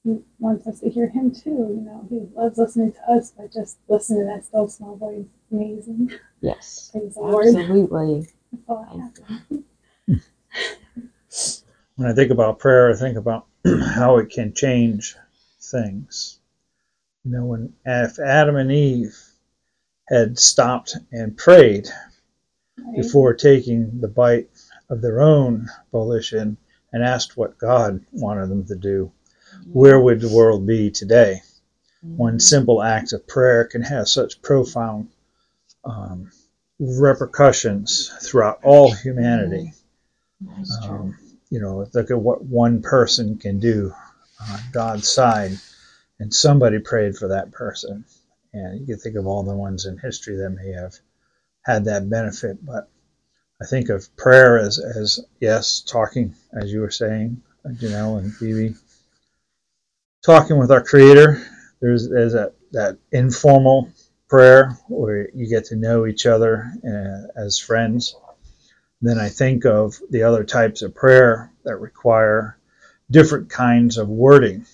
he 0.03 0.19
wants 0.39 0.67
us 0.67 0.79
to 0.81 0.89
hear 0.89 1.09
him 1.09 1.31
too, 1.31 1.49
you 1.49 1.81
know. 1.81 2.05
He 2.09 2.27
loves 2.35 2.57
listening 2.57 2.93
to 2.93 3.11
us, 3.11 3.33
but 3.37 3.51
just 3.53 3.77
listening 3.87 4.21
to 4.21 4.25
that 4.25 4.45
still 4.45 4.67
small 4.67 4.95
voice, 4.95 5.25
amazing. 5.51 6.11
Yes. 6.41 6.89
Praise. 6.91 7.17
Absolutely. 7.17 8.27
That's 8.51 8.63
all 8.67 8.85
I 8.89 8.95
have. 8.97 9.63
When 11.95 12.07
I 12.07 12.13
think 12.13 12.29
about 12.29 12.59
prayer, 12.59 12.91
I 12.91 12.95
think 12.95 13.17
about 13.17 13.47
how 13.95 14.17
it 14.17 14.29
can 14.29 14.53
change 14.53 15.15
things. 15.59 16.39
You 17.23 17.31
know, 17.31 17.45
when 17.45 17.73
if 17.85 18.19
Adam 18.19 18.55
and 18.55 18.71
Eve 18.71 19.17
had 20.07 20.37
stopped 20.37 20.95
and 21.11 21.35
prayed 21.35 21.87
Right? 22.77 22.97
before 23.01 23.33
taking 23.33 23.99
the 23.99 24.07
bite 24.07 24.49
of 24.89 25.01
their 25.01 25.21
own 25.21 25.67
volition 25.91 26.57
and 26.91 27.03
asked 27.03 27.37
what 27.37 27.57
God 27.57 28.05
wanted 28.11 28.49
them 28.49 28.65
to 28.67 28.75
do, 28.75 29.11
where 29.71 29.99
would 29.99 30.21
the 30.21 30.33
world 30.33 30.65
be 30.65 30.91
today? 30.91 31.41
One 32.01 32.39
simple 32.39 32.81
act 32.81 33.11
of 33.13 33.27
prayer 33.27 33.65
can 33.65 33.81
have 33.81 34.07
such 34.07 34.41
profound 34.41 35.09
um, 35.83 36.31
repercussions 36.79 38.11
throughout 38.21 38.59
all 38.63 38.91
humanity. 38.91 39.73
True. 40.83 40.89
Um, 40.89 41.17
you 41.49 41.59
know, 41.59 41.87
look 41.93 42.11
at 42.11 42.19
what 42.19 42.43
one 42.43 42.81
person 42.81 43.37
can 43.37 43.59
do 43.59 43.93
on 44.49 44.59
God's 44.71 45.09
side, 45.09 45.51
and 46.19 46.33
somebody 46.33 46.79
prayed 46.79 47.15
for 47.15 47.29
that 47.29 47.51
person. 47.51 48.05
And 48.53 48.79
you 48.79 48.85
can 48.85 48.97
think 48.97 49.15
of 49.15 49.27
all 49.27 49.43
the 49.43 49.55
ones 49.55 49.85
in 49.85 49.97
history 49.97 50.35
that 50.37 50.49
may 50.49 50.71
have 50.73 50.95
had 51.63 51.85
that 51.85 52.09
benefit. 52.09 52.63
But 52.65 52.89
I 53.61 53.65
think 53.65 53.89
of 53.89 54.15
prayer 54.15 54.59
as, 54.59 54.79
as 54.79 55.19
yes, 55.39 55.81
talking, 55.81 56.35
as 56.53 56.71
you 56.71 56.81
were 56.81 56.91
saying, 56.91 57.41
Janelle 57.65 58.19
and 58.19 58.33
Phoebe, 58.33 58.75
talking 60.25 60.57
with 60.57 60.71
our 60.71 60.83
Creator. 60.83 61.43
There's, 61.81 62.09
there's 62.09 62.33
that, 62.33 62.53
that 62.71 62.97
informal 63.11 63.91
prayer 64.29 64.77
where 64.89 65.29
you 65.33 65.47
get 65.47 65.65
to 65.65 65.75
know 65.75 66.05
each 66.05 66.25
other 66.25 66.71
uh, 66.83 67.39
as 67.39 67.57
friends 67.59 68.15
then 69.01 69.19
I 69.19 69.29
think 69.29 69.65
of 69.65 69.99
the 70.09 70.23
other 70.23 70.43
types 70.43 70.81
of 70.81 70.95
prayer 70.95 71.51
that 71.63 71.77
require 71.77 72.57
different 73.11 73.49
kinds 73.49 73.97
of 73.97 74.09
wording. 74.09 74.65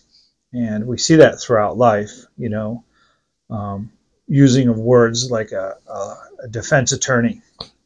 And 0.54 0.88
we 0.88 0.98
see 0.98 1.16
that 1.18 1.42
throughout 1.42 1.78
life, 1.78 2.12
you 2.38 2.50
know, 2.50 2.84
um, 3.50 3.92
using 4.28 4.70
of 4.70 4.80
words 4.80 5.30
like 5.30 5.52
a, 5.52 5.78
a, 5.88 6.16
a 6.44 6.48
defense 6.48 6.92
attorney 6.92 7.42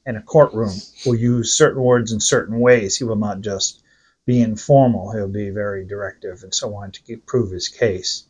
in 0.07 0.15
a 0.15 0.21
courtroom 0.21 0.73
will 1.05 1.15
use 1.15 1.53
certain 1.53 1.83
words 1.83 2.13
in 2.13 2.19
certain 2.19 2.59
ways. 2.59 2.97
He 2.97 3.03
will 3.03 3.17
not 3.17 3.41
just 3.41 3.83
be 4.25 4.41
informal, 4.41 5.11
he'll 5.11 5.27
be 5.27 5.49
very 5.49 5.85
directive 5.85 6.43
and 6.43 6.55
so 6.55 6.73
on 6.75 6.91
to 6.91 7.03
get, 7.03 7.25
prove 7.25 7.51
his 7.51 7.67
case. 7.67 8.23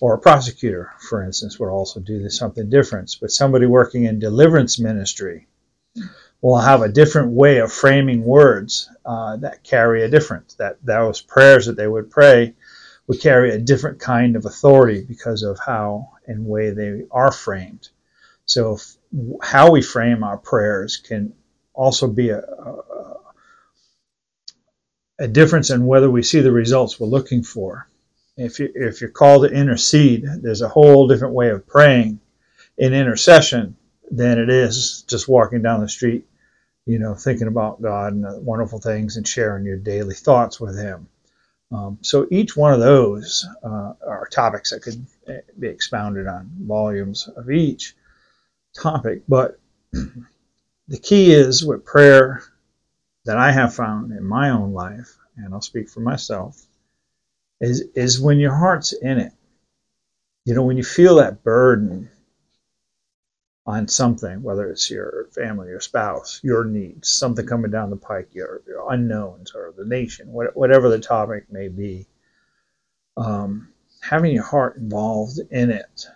Or 0.00 0.14
a 0.14 0.18
prosecutor, 0.18 0.92
for 1.08 1.22
instance, 1.22 1.58
would 1.58 1.68
also 1.68 2.00
do 2.00 2.28
something 2.30 2.70
different. 2.70 3.16
But 3.20 3.30
somebody 3.30 3.66
working 3.66 4.04
in 4.04 4.18
deliverance 4.18 4.78
ministry 4.78 5.48
will 6.40 6.58
have 6.58 6.82
a 6.82 6.88
different 6.88 7.32
way 7.32 7.58
of 7.58 7.72
framing 7.72 8.24
words 8.24 8.88
uh, 9.04 9.36
that 9.38 9.64
carry 9.64 10.02
a 10.02 10.08
difference. 10.08 10.54
That 10.54 10.78
those 10.82 11.20
prayers 11.20 11.66
that 11.66 11.76
they 11.76 11.88
would 11.88 12.10
pray 12.10 12.54
would 13.06 13.20
carry 13.20 13.50
a 13.50 13.58
different 13.58 14.00
kind 14.00 14.36
of 14.36 14.44
authority 14.44 15.04
because 15.04 15.42
of 15.42 15.58
how 15.58 16.12
and 16.26 16.46
way 16.46 16.70
they 16.70 17.02
are 17.10 17.32
framed. 17.32 17.88
So, 18.44 18.74
if, 18.74 18.96
how 19.42 19.70
we 19.70 19.82
frame 19.82 20.22
our 20.22 20.38
prayers 20.38 20.96
can 20.96 21.34
also 21.74 22.08
be 22.08 22.30
a, 22.30 22.38
a, 22.38 23.16
a 25.20 25.28
difference 25.28 25.70
in 25.70 25.86
whether 25.86 26.10
we 26.10 26.22
see 26.22 26.40
the 26.40 26.52
results 26.52 26.98
we're 26.98 27.06
looking 27.06 27.42
for. 27.42 27.88
If 28.36 28.58
you 28.58 28.70
if 28.74 29.00
you're 29.00 29.10
called 29.10 29.46
to 29.46 29.54
intercede, 29.54 30.24
there's 30.40 30.62
a 30.62 30.68
whole 30.68 31.06
different 31.06 31.34
way 31.34 31.50
of 31.50 31.66
praying 31.66 32.20
in 32.78 32.94
intercession 32.94 33.76
than 34.10 34.38
it 34.38 34.48
is 34.48 35.04
just 35.06 35.28
walking 35.28 35.62
down 35.62 35.80
the 35.80 35.88
street 35.88 36.26
you 36.86 36.98
know, 36.98 37.14
thinking 37.14 37.46
about 37.46 37.80
God 37.80 38.12
and 38.12 38.44
wonderful 38.44 38.80
things 38.80 39.16
and 39.16 39.26
sharing 39.26 39.64
your 39.64 39.76
daily 39.76 40.14
thoughts 40.14 40.60
with 40.60 40.76
Him. 40.76 41.08
Um, 41.70 41.98
so 42.02 42.26
each 42.30 42.56
one 42.56 42.74
of 42.74 42.80
those 42.80 43.46
uh, 43.62 43.94
are 44.06 44.28
topics 44.30 44.70
that 44.70 44.82
could 44.82 45.06
be 45.58 45.68
expounded 45.68 46.26
on, 46.26 46.50
volumes 46.60 47.28
of 47.36 47.50
each 47.50 47.94
topic. 48.74 49.22
But 49.28 49.58
the 49.92 50.98
key 51.00 51.32
is 51.32 51.64
with 51.64 51.84
prayer 51.84 52.42
that 53.24 53.38
I 53.38 53.52
have 53.52 53.74
found 53.74 54.12
in 54.12 54.24
my 54.24 54.50
own 54.50 54.72
life, 54.72 55.16
and 55.36 55.54
I'll 55.54 55.62
speak 55.62 55.88
for 55.88 56.00
myself, 56.00 56.60
is 57.60 57.84
is 57.94 58.20
when 58.20 58.38
your 58.38 58.54
heart's 58.54 58.92
in 58.92 59.18
it. 59.18 59.32
You 60.44 60.54
know, 60.54 60.64
when 60.64 60.76
you 60.76 60.84
feel 60.84 61.16
that 61.16 61.44
burden 61.44 62.10
on 63.64 63.86
something, 63.86 64.42
whether 64.42 64.68
it's 64.70 64.90
your 64.90 65.28
family, 65.32 65.68
your 65.68 65.80
spouse, 65.80 66.40
your 66.42 66.64
needs, 66.64 67.08
something 67.08 67.46
coming 67.46 67.70
down 67.70 67.90
the 67.90 67.96
pike, 67.96 68.30
your, 68.32 68.60
your 68.66 68.92
unknowns, 68.92 69.52
or 69.54 69.72
the 69.76 69.84
nation, 69.84 70.26
whatever 70.32 70.88
the 70.88 70.98
topic 70.98 71.44
may 71.50 71.68
be. 71.68 72.06
Um, 73.16 73.68
having 74.00 74.34
your 74.34 74.42
heart 74.42 74.76
involved 74.76 75.38
in 75.50 75.70
it, 75.70 76.06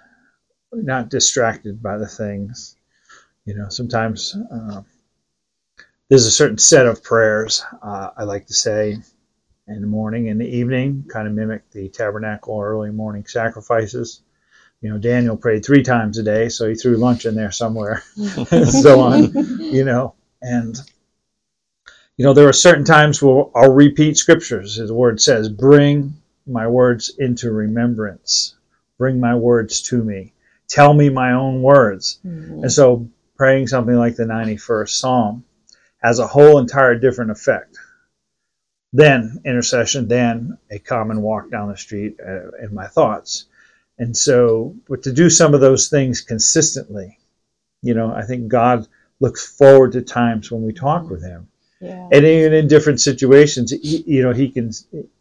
not 0.72 1.08
distracted 1.08 1.82
by 1.82 1.98
the 1.98 2.06
things. 2.06 2.76
You 3.44 3.54
know, 3.54 3.68
sometimes 3.68 4.36
uh, 4.52 4.82
there's 6.08 6.26
a 6.26 6.30
certain 6.30 6.58
set 6.58 6.86
of 6.86 7.02
prayers 7.02 7.64
uh, 7.82 8.10
I 8.16 8.24
like 8.24 8.46
to 8.46 8.54
say 8.54 8.98
in 9.68 9.80
the 9.80 9.86
morning 9.86 10.28
and 10.28 10.40
the 10.40 10.48
evening, 10.48 11.04
kind 11.08 11.26
of 11.26 11.34
mimic 11.34 11.70
the 11.70 11.88
tabernacle 11.88 12.54
or 12.54 12.68
early 12.68 12.90
morning 12.90 13.26
sacrifices 13.26 14.22
you 14.80 14.90
know, 14.90 14.98
Daniel 14.98 15.36
prayed 15.36 15.64
three 15.64 15.82
times 15.82 16.18
a 16.18 16.22
day, 16.22 16.48
so 16.48 16.68
he 16.68 16.74
threw 16.74 16.96
lunch 16.96 17.24
in 17.24 17.34
there 17.34 17.50
somewhere, 17.50 18.02
and 18.16 18.68
so 18.68 19.00
on, 19.00 19.32
you 19.60 19.84
know. 19.84 20.14
And, 20.42 20.76
you 22.16 22.24
know, 22.24 22.34
there 22.34 22.48
are 22.48 22.52
certain 22.52 22.84
times 22.84 23.20
where 23.22 23.46
I'll 23.54 23.72
repeat 23.72 24.16
scriptures. 24.16 24.76
The 24.76 24.94
word 24.94 25.20
says, 25.20 25.48
Bring 25.48 26.14
my 26.46 26.66
words 26.66 27.12
into 27.18 27.50
remembrance, 27.50 28.54
bring 28.98 29.18
my 29.18 29.34
words 29.34 29.80
to 29.82 30.04
me, 30.04 30.34
tell 30.68 30.94
me 30.94 31.08
my 31.08 31.32
own 31.32 31.62
words. 31.62 32.18
Mhm. 32.24 32.62
And 32.62 32.72
so, 32.72 33.08
praying 33.36 33.66
something 33.66 33.96
like 33.96 34.16
the 34.16 34.24
91st 34.24 34.98
Psalm 34.98 35.44
has 36.02 36.18
a 36.18 36.26
whole 36.26 36.58
entire 36.58 36.94
different 36.94 37.30
effect 37.30 37.76
than 38.92 39.40
intercession, 39.44 40.08
than 40.08 40.56
a 40.70 40.78
common 40.78 41.20
walk 41.20 41.50
down 41.50 41.68
the 41.68 41.76
street 41.76 42.16
uh, 42.24 42.50
in 42.62 42.72
my 42.72 42.86
thoughts. 42.86 43.44
And 43.98 44.16
so, 44.16 44.74
but 44.88 45.02
to 45.02 45.12
do 45.12 45.30
some 45.30 45.54
of 45.54 45.60
those 45.60 45.88
things 45.88 46.20
consistently, 46.20 47.18
you 47.82 47.94
know, 47.94 48.12
I 48.12 48.22
think 48.22 48.48
God 48.48 48.86
looks 49.20 49.46
forward 49.46 49.92
to 49.92 50.02
times 50.02 50.50
when 50.50 50.62
we 50.62 50.72
talk 50.72 51.08
with 51.10 51.22
Him. 51.22 51.48
Yeah. 51.80 52.08
And 52.12 52.24
even 52.24 52.52
in 52.52 52.68
different 52.68 53.00
situations, 53.00 53.70
he, 53.70 54.02
you 54.06 54.22
know, 54.22 54.32
He 54.32 54.50
can, 54.50 54.70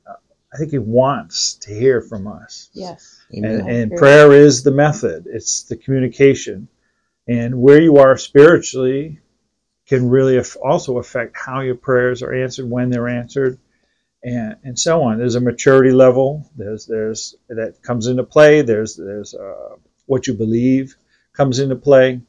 I 0.08 0.58
think 0.58 0.72
He 0.72 0.80
wants 0.80 1.56
to 1.56 1.74
hear 1.74 2.02
from 2.02 2.28
us. 2.28 2.70
Yes. 2.74 3.15
And, 3.32 3.46
and 3.70 3.92
prayer 3.92 4.32
is 4.32 4.64
the 4.64 4.72
method, 4.72 5.26
it's 5.28 5.64
the 5.64 5.78
communication. 5.78 6.68
And 7.28 7.60
where 7.60 7.82
you 7.82 7.98
are 7.98 8.18
spiritually 8.18 9.20
can 9.88 10.10
really 10.10 10.38
af- 10.38 10.58
also 10.64 11.00
affect 11.00 11.36
how 11.36 11.62
your 11.62 11.76
prayers 11.76 12.22
are 12.22 12.34
answered, 12.34 12.70
when 12.70 12.90
they're 12.90 13.08
answered, 13.08 13.60
and, 14.24 14.56
and 14.64 14.80
so 14.80 15.04
on. 15.04 15.18
There's 15.18 15.36
a 15.36 15.42
maturity 15.42 15.92
level. 15.92 16.50
There's 16.56 16.86
there's 16.86 17.36
that 17.50 17.82
comes 17.82 18.08
into 18.08 18.24
play. 18.24 18.62
There's 18.62 18.96
there's 18.96 19.34
uh, 19.34 19.76
what 20.06 20.28
you 20.28 20.34
believe 20.34 20.96
comes 21.34 21.60
into 21.60 21.76
play, 21.76 22.22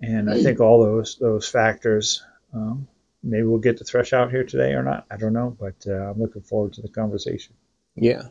and 0.00 0.30
I 0.30 0.42
think 0.42 0.60
all 0.60 0.84
those 0.84 1.16
those 1.20 1.48
factors. 1.48 2.22
Um, 2.52 2.88
maybe 3.22 3.44
we'll 3.44 3.58
get 3.58 3.78
to 3.78 3.84
thresh 3.84 4.12
out 4.12 4.30
here 4.30 4.44
today 4.44 4.72
or 4.72 4.82
not. 4.82 5.06
I 5.10 5.16
don't 5.16 5.32
know, 5.32 5.56
but 5.58 5.74
uh, 5.86 6.10
I'm 6.10 6.20
looking 6.20 6.42
forward 6.42 6.72
to 6.74 6.82
the 6.82 6.88
conversation. 6.88 7.54
Yeah. 7.94 8.22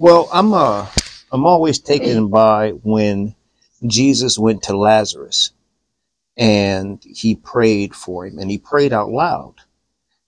Well, 0.00 0.30
I'm 0.32 0.54
uh 0.54 0.86
I'm 1.30 1.44
always 1.44 1.78
taken 1.78 2.28
by 2.28 2.70
when 2.70 3.34
Jesus 3.86 4.38
went 4.38 4.62
to 4.62 4.78
Lazarus 4.78 5.52
and 6.38 7.04
he 7.04 7.34
prayed 7.34 7.94
for 7.94 8.26
him 8.26 8.38
and 8.38 8.50
he 8.50 8.56
prayed 8.56 8.94
out 8.94 9.10
loud. 9.10 9.56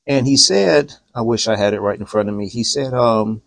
And 0.07 0.26
he 0.26 0.37
said, 0.37 0.93
I 1.14 1.23
wish 1.23 1.49
I 1.49 1.57
had 1.57 1.73
it 1.73 1.81
right 1.81 1.99
in 1.99 2.05
front 2.05 2.29
of 2.29 2.35
me. 2.35 2.49
He 2.49 2.64
said, 2.64 2.93
um, 2.93 3.41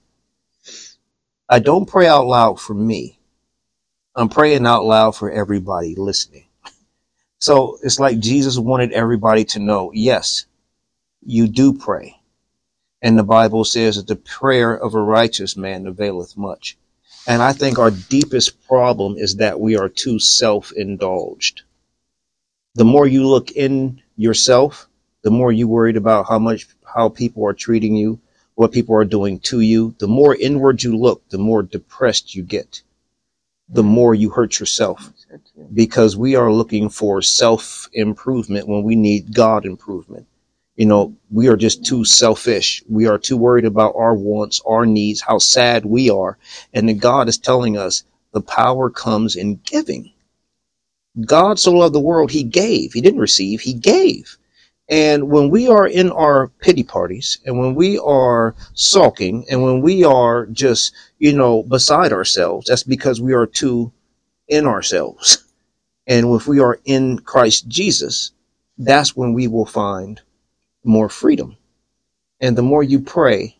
I 1.48 1.60
don't 1.60 1.88
pray 1.88 2.08
out 2.08 2.26
loud 2.26 2.60
for 2.60 2.74
me. 2.74 3.20
I'm 4.16 4.30
praying 4.30 4.66
out 4.66 4.84
loud 4.84 5.16
for 5.16 5.30
everybody 5.30 5.94
listening. 5.96 6.48
So 7.38 7.78
it's 7.84 8.00
like 8.00 8.18
Jesus 8.18 8.58
wanted 8.58 8.94
everybody 8.94 9.46
to 9.46 9.60
know, 9.60 9.92
yes, 9.94 10.48
you 11.24 11.48
do 11.48 11.72
pray. 11.74 12.15
And 13.02 13.18
the 13.18 13.24
Bible 13.24 13.66
says 13.66 13.98
that 13.98 14.08
the 14.08 14.16
prayer 14.16 14.74
of 14.74 14.94
a 14.94 15.02
righteous 15.02 15.56
man 15.56 15.86
availeth 15.86 16.38
much. 16.38 16.78
And 17.28 17.42
I 17.42 17.54
think 17.54 17.78
our 17.78 17.92
deepest 17.92 18.66
problem 18.68 19.18
is 19.18 19.38
that 19.38 19.60
we 19.60 19.78
are 19.78 19.90
too 19.90 20.20
self 20.20 20.72
indulged. 20.72 21.64
The 22.76 22.86
more 22.86 23.08
you 23.08 23.28
look 23.28 23.52
in 23.52 24.02
yourself, 24.16 24.88
the 25.24 25.32
more 25.32 25.52
you 25.52 25.68
worried 25.68 25.98
about 25.98 26.28
how 26.28 26.40
much, 26.40 26.68
how 26.86 27.10
people 27.10 27.46
are 27.46 27.54
treating 27.54 27.96
you, 27.96 28.20
what 28.56 28.72
people 28.72 28.96
are 28.96 29.06
doing 29.06 29.40
to 29.40 29.60
you. 29.60 29.96
The 30.00 30.08
more 30.08 30.36
inward 30.36 30.84
you 30.84 30.98
look, 30.98 31.28
the 31.30 31.38
more 31.38 31.64
depressed 31.64 32.36
you 32.36 32.44
get, 32.44 32.82
the 33.70 33.84
more 33.84 34.14
you 34.14 34.30
hurt 34.30 34.60
yourself 34.60 35.12
because 35.74 36.16
we 36.16 36.36
are 36.36 36.52
looking 36.52 36.90
for 36.90 37.22
self 37.22 37.90
improvement 37.94 38.68
when 38.68 38.84
we 38.84 38.96
need 38.96 39.34
God 39.34 39.66
improvement. 39.66 40.28
You 40.76 40.88
know, 40.88 41.16
we 41.32 41.48
are 41.50 41.58
just 41.58 41.86
too 41.86 42.06
selfish. 42.06 42.84
We 42.90 43.08
are 43.08 43.20
too 43.20 43.38
worried 43.38 43.66
about 43.66 43.96
our 43.96 44.16
wants, 44.16 44.62
our 44.66 44.86
needs, 44.86 45.22
how 45.22 45.40
sad 45.40 45.86
we 45.86 46.10
are. 46.10 46.38
And 46.74 46.90
then 46.90 46.98
God 46.98 47.30
is 47.30 47.38
telling 47.38 47.78
us 47.78 48.04
the 48.34 48.42
power 48.42 48.90
comes 48.90 49.36
in 49.36 49.62
giving. 49.66 50.12
God 51.26 51.60
so 51.60 51.74
loved 51.74 51.96
the 51.96 52.00
world, 52.02 52.32
he 52.32 52.44
gave. 52.44 52.94
He 52.94 53.02
didn't 53.02 53.22
receive, 53.22 53.62
he 53.62 53.74
gave. 53.74 54.38
And 54.90 55.30
when 55.30 55.50
we 55.50 55.68
are 55.68 55.88
in 55.88 56.12
our 56.12 56.50
pity 56.60 56.84
parties 56.84 57.40
and 57.46 57.60
when 57.60 57.76
we 57.76 57.98
are 58.00 58.56
sulking 58.74 59.46
and 59.50 59.64
when 59.64 59.82
we 59.82 60.04
are 60.04 60.46
just, 60.48 60.94
you 61.20 61.34
know, 61.34 61.64
beside 61.64 62.14
ourselves, 62.14 62.68
that's 62.68 62.84
because 62.84 63.22
we 63.22 63.34
are 63.34 63.48
too 63.48 63.92
in 64.48 64.66
ourselves. 64.68 65.44
And 66.08 66.34
if 66.36 66.48
we 66.48 66.60
are 66.60 66.80
in 66.86 67.20
Christ 67.20 67.68
Jesus, 67.68 68.32
that's 68.78 69.16
when 69.16 69.34
we 69.34 69.48
will 69.48 69.66
find 69.66 70.22
more 70.86 71.10
freedom. 71.10 71.58
And 72.42 72.58
the 72.58 72.64
more 72.64 72.84
you 72.84 73.00
pray, 73.00 73.58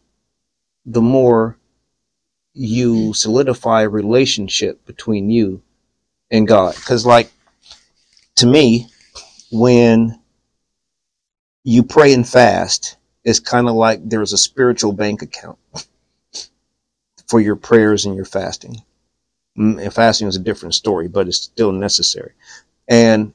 the 0.86 1.02
more 1.02 1.58
you 2.54 3.14
solidify 3.14 3.84
a 3.84 3.90
relationship 3.90 4.86
between 4.86 5.30
you 5.30 5.62
and 6.32 6.48
God. 6.48 6.76
Because, 6.76 7.06
like, 7.06 7.32
to 8.36 8.46
me, 8.46 8.88
when 9.52 10.20
you 11.64 11.84
pray 11.84 12.14
and 12.14 12.28
fast, 12.28 12.98
it's 13.24 13.40
kind 13.40 13.68
of 13.68 13.76
like 13.76 14.08
there's 14.08 14.34
a 14.34 14.38
spiritual 14.38 14.94
bank 14.94 15.22
account 15.22 15.58
for 17.28 17.40
your 17.40 17.56
prayers 17.56 18.06
and 18.06 18.16
your 18.16 18.26
fasting. 18.26 18.82
Mm, 19.58 19.82
And 19.84 19.94
fasting 19.94 20.28
is 20.28 20.36
a 20.36 20.40
different 20.42 20.76
story, 20.76 21.08
but 21.08 21.28
it's 21.28 21.42
still 21.42 21.72
necessary. 21.72 22.34
And 22.88 23.34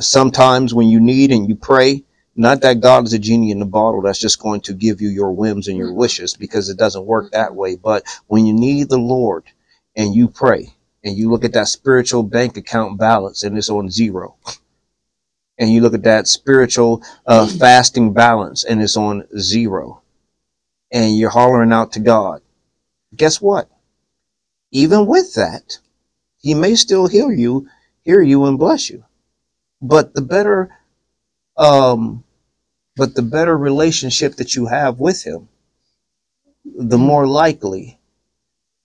sometimes 0.00 0.74
when 0.74 0.88
you 0.88 1.00
need 1.00 1.30
and 1.30 1.48
you 1.48 1.54
pray, 1.56 2.04
not 2.40 2.62
that 2.62 2.80
God 2.80 3.04
is 3.04 3.12
a 3.12 3.18
genie 3.18 3.50
in 3.50 3.58
the 3.58 3.66
bottle 3.66 4.00
that's 4.00 4.18
just 4.18 4.40
going 4.40 4.62
to 4.62 4.72
give 4.72 5.02
you 5.02 5.10
your 5.10 5.30
whims 5.30 5.68
and 5.68 5.76
your 5.76 5.92
wishes 5.92 6.34
because 6.34 6.70
it 6.70 6.78
doesn't 6.78 7.04
work 7.04 7.30
that 7.32 7.54
way. 7.54 7.76
But 7.76 8.04
when 8.28 8.46
you 8.46 8.54
need 8.54 8.88
the 8.88 8.96
Lord 8.96 9.44
and 9.94 10.14
you 10.14 10.26
pray 10.26 10.72
and 11.04 11.14
you 11.14 11.30
look 11.30 11.44
at 11.44 11.52
that 11.52 11.68
spiritual 11.68 12.22
bank 12.22 12.56
account 12.56 12.98
balance 12.98 13.42
and 13.42 13.58
it's 13.58 13.68
on 13.68 13.90
zero, 13.90 14.38
and 15.58 15.70
you 15.70 15.82
look 15.82 15.92
at 15.92 16.04
that 16.04 16.28
spiritual 16.28 17.02
uh, 17.26 17.46
fasting 17.46 18.14
balance 18.14 18.64
and 18.64 18.80
it's 18.80 18.96
on 18.96 19.26
zero, 19.38 20.00
and 20.90 21.18
you're 21.18 21.28
hollering 21.28 21.74
out 21.74 21.92
to 21.92 22.00
God, 22.00 22.40
guess 23.14 23.38
what? 23.38 23.68
Even 24.72 25.04
with 25.04 25.34
that, 25.34 25.76
He 26.38 26.54
may 26.54 26.74
still 26.74 27.06
heal 27.06 27.30
you, 27.30 27.68
hear 28.00 28.22
you, 28.22 28.46
and 28.46 28.58
bless 28.58 28.88
you. 28.88 29.04
But 29.82 30.14
the 30.14 30.22
better 30.22 30.74
um, 31.58 32.24
but 33.00 33.14
the 33.14 33.22
better 33.22 33.56
relationship 33.56 34.34
that 34.36 34.54
you 34.54 34.66
have 34.66 35.00
with 35.00 35.24
him, 35.24 35.48
the 36.66 36.98
more 36.98 37.26
likely 37.26 37.98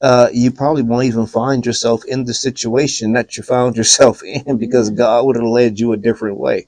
uh, 0.02 0.30
you 0.32 0.52
probably 0.52 0.84
won't 0.84 1.04
even 1.04 1.26
find 1.28 1.66
yourself 1.66 2.06
in 2.06 2.24
the 2.24 2.34
situation 2.34 3.12
that 3.12 3.36
you 3.36 3.44
found 3.44 3.76
yourself 3.82 4.24
in 4.24 4.58
because 4.58 4.90
God 4.90 5.26
would 5.26 5.36
have 5.36 5.44
led 5.44 5.82
you 5.82 5.92
a 5.92 5.98
different 5.98 6.38
way. 6.38 6.68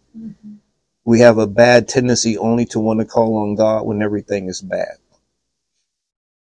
We 1.05 1.21
have 1.21 1.37
a 1.37 1.47
bad 1.47 1.87
tendency 1.87 2.37
only 2.37 2.65
to 2.65 2.81
want 2.81 2.99
to 2.99 3.05
call 3.05 3.37
on 3.37 3.55
God 3.55 3.85
when 3.85 4.01
everything 4.01 4.49
is 4.49 4.59
bad. 4.59 4.97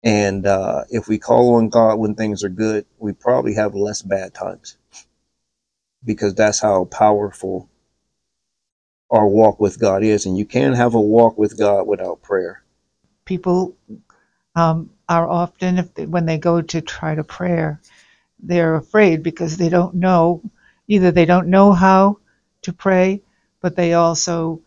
And 0.04 0.47
uh, 0.47 0.86
if 0.89 1.10
we 1.10 1.17
call 1.17 1.56
on 1.56 1.67
God 1.67 2.00
when 2.00 2.15
things 2.15 2.45
are 2.45 2.50
good, 2.50 2.86
we 2.97 3.12
probably 3.12 3.56
have 3.56 3.76
less 3.76 4.02
bad 4.02 4.34
times 4.34 4.78
because 6.06 6.34
that's 6.34 6.62
how 6.62 6.86
powerful 6.86 7.69
our 9.12 9.28
walk 9.28 9.60
with 9.60 9.80
God 9.80 10.04
is. 10.04 10.26
And 10.26 10.38
you 10.38 10.46
can't 10.46 10.76
have 10.78 10.96
a 10.96 11.02
walk 11.02 11.38
with 11.38 11.58
God 11.60 11.88
without 11.88 12.22
prayer. 12.24 12.63
people 13.26 13.78
um, 14.56 14.91
are 15.10 15.28
often 15.28 15.80
if 15.80 15.93
they, 15.96 16.06
when 16.08 16.26
they 16.26 16.38
go 16.39 16.62
to 16.62 16.82
try 16.82 17.15
to 17.15 17.24
prayer 17.24 17.82
they're 18.41 18.76
afraid 18.76 19.24
because 19.24 19.58
they 19.58 19.70
don't 19.70 19.96
know 19.96 20.41
either 20.88 21.12
they 21.12 21.26
don't 21.26 21.50
know 21.50 21.74
how 21.74 22.20
to 22.63 22.74
pray 22.74 23.22
but 23.62 23.76
they 23.76 23.93
also 23.93 24.62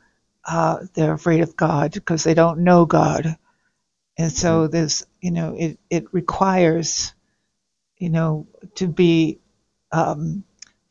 uh, 0.47 0.79
they're 0.95 1.15
afraid 1.15 1.43
of 1.43 1.57
god 1.57 1.93
because 1.93 2.25
they 2.25 2.35
don't 2.35 2.61
know 2.61 2.87
god 2.87 3.37
and 4.19 4.33
so 4.33 4.69
there's 4.69 5.07
you 5.21 5.31
know 5.33 5.55
it, 5.59 5.79
it 5.91 6.13
requires 6.15 7.15
you 7.99 8.11
know 8.11 8.47
to 8.77 8.89
be 8.89 9.41
um, 9.93 10.45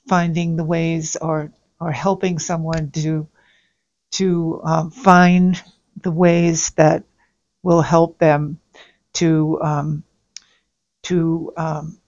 finding 0.07 0.55
the 0.57 0.65
ways 0.65 1.17
or 1.17 1.51
or 1.79 1.91
helping 1.91 2.39
someone 2.39 2.91
to 2.91 3.27
to 4.11 4.61
um, 4.63 4.91
find 4.91 5.61
the 6.01 6.11
ways 6.11 6.71
that 6.71 7.03
will 7.63 7.81
help 7.81 8.17
them 8.17 8.59
to 9.13 9.59
um, 9.61 10.03
to 11.03 11.53
um, 11.57 11.99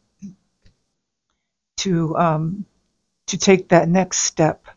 to 1.78 2.16
um, 2.18 2.66
to 3.28 3.38
take 3.38 3.70
that 3.70 3.90
next 3.90 4.20
step 4.20 4.68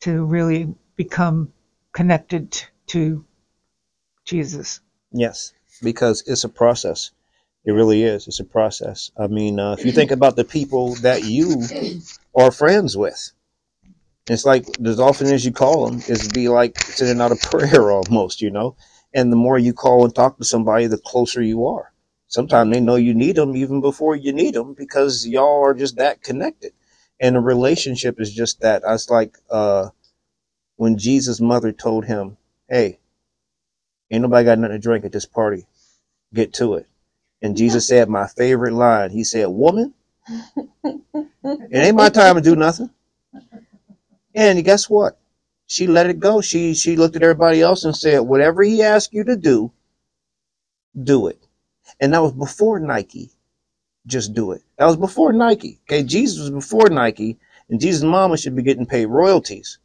to 0.00 0.24
really 0.24 0.74
become 0.96 1.52
connected 1.92 2.62
to 2.86 3.24
Jesus. 4.24 4.80
Yes, 5.12 5.52
because 5.82 6.22
it's 6.26 6.44
a 6.44 6.48
process. 6.48 7.10
It 7.64 7.72
really 7.72 8.04
is. 8.04 8.26
It's 8.26 8.40
a 8.40 8.44
process. 8.44 9.10
I 9.18 9.26
mean, 9.26 9.60
uh, 9.60 9.72
if 9.72 9.84
you 9.84 9.92
think 9.92 10.12
about 10.12 10.36
the 10.36 10.44
people 10.44 10.94
that 10.96 11.24
you 11.24 11.62
are 12.34 12.50
friends 12.50 12.96
with, 12.96 13.32
it's 14.28 14.44
like 14.44 14.66
as 14.84 15.00
often 15.00 15.28
as 15.28 15.44
you 15.44 15.52
call 15.52 15.86
them, 15.86 16.02
it's 16.06 16.28
be 16.28 16.48
like 16.48 16.78
sending 16.80 17.20
out 17.20 17.32
a 17.32 17.36
prayer 17.50 17.90
almost, 17.90 18.40
you 18.40 18.50
know. 18.50 18.76
And 19.12 19.32
the 19.32 19.36
more 19.36 19.58
you 19.58 19.72
call 19.72 20.04
and 20.04 20.14
talk 20.14 20.38
to 20.38 20.44
somebody, 20.44 20.86
the 20.86 20.98
closer 20.98 21.42
you 21.42 21.66
are. 21.66 21.92
Sometimes 22.28 22.72
they 22.72 22.80
know 22.80 22.94
you 22.94 23.12
need 23.12 23.34
them 23.36 23.56
even 23.56 23.80
before 23.80 24.14
you 24.14 24.32
need 24.32 24.54
them 24.54 24.74
because 24.74 25.26
y'all 25.26 25.64
are 25.64 25.74
just 25.74 25.96
that 25.96 26.22
connected. 26.22 26.72
And 27.18 27.36
a 27.36 27.40
relationship 27.40 28.20
is 28.20 28.32
just 28.32 28.60
that. 28.60 28.82
It's 28.86 29.10
like 29.10 29.36
uh, 29.50 29.88
when 30.76 30.96
Jesus' 30.96 31.40
mother 31.40 31.72
told 31.72 32.04
him, 32.04 32.36
"Hey, 32.68 33.00
ain't 34.10 34.22
nobody 34.22 34.44
got 34.44 34.58
nothing 34.60 34.76
to 34.76 34.78
drink 34.78 35.04
at 35.04 35.12
this 35.12 35.26
party. 35.26 35.66
Get 36.32 36.52
to 36.54 36.74
it." 36.74 36.86
And 37.42 37.56
Jesus 37.56 37.88
said, 37.88 38.08
"My 38.08 38.28
favorite 38.28 38.74
line." 38.74 39.10
He 39.10 39.24
said, 39.24 39.48
"Woman, 39.48 39.92
it 41.44 41.74
ain't 41.74 41.96
my 41.96 42.10
time 42.10 42.36
to 42.36 42.40
do 42.40 42.54
nothing." 42.54 42.90
And 44.34 44.64
guess 44.64 44.88
what? 44.90 45.18
She 45.66 45.86
let 45.86 46.08
it 46.10 46.20
go. 46.20 46.40
She 46.40 46.74
she 46.74 46.96
looked 46.96 47.16
at 47.16 47.22
everybody 47.22 47.62
else 47.62 47.84
and 47.84 47.96
said, 47.96 48.20
"Whatever 48.20 48.62
he 48.62 48.82
asked 48.82 49.12
you 49.14 49.24
to 49.24 49.36
do, 49.36 49.72
do 51.00 51.28
it." 51.28 51.46
And 52.00 52.12
that 52.14 52.22
was 52.22 52.32
before 52.32 52.80
Nike. 52.80 53.32
Just 54.06 54.34
do 54.34 54.52
it. 54.52 54.62
That 54.78 54.86
was 54.86 54.96
before 54.96 55.32
Nike. 55.32 55.80
Okay, 55.84 56.02
Jesus 56.02 56.40
was 56.40 56.50
before 56.50 56.88
Nike, 56.90 57.38
and 57.68 57.80
Jesus' 57.80 58.04
mama 58.04 58.36
should 58.36 58.56
be 58.56 58.62
getting 58.62 58.86
paid 58.86 59.06
royalties 59.06 59.78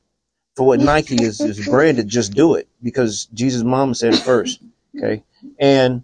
for 0.56 0.68
what 0.68 0.80
Nike 0.92 1.24
is, 1.24 1.42
is 1.42 1.68
branded. 1.68 2.08
Just 2.08 2.34
do 2.34 2.56
it 2.56 2.68
because 2.84 3.26
Jesus' 3.34 3.64
mama 3.64 3.96
said 3.96 4.16
it 4.16 4.20
first. 4.22 4.62
Okay, 4.98 5.24
and 5.60 6.04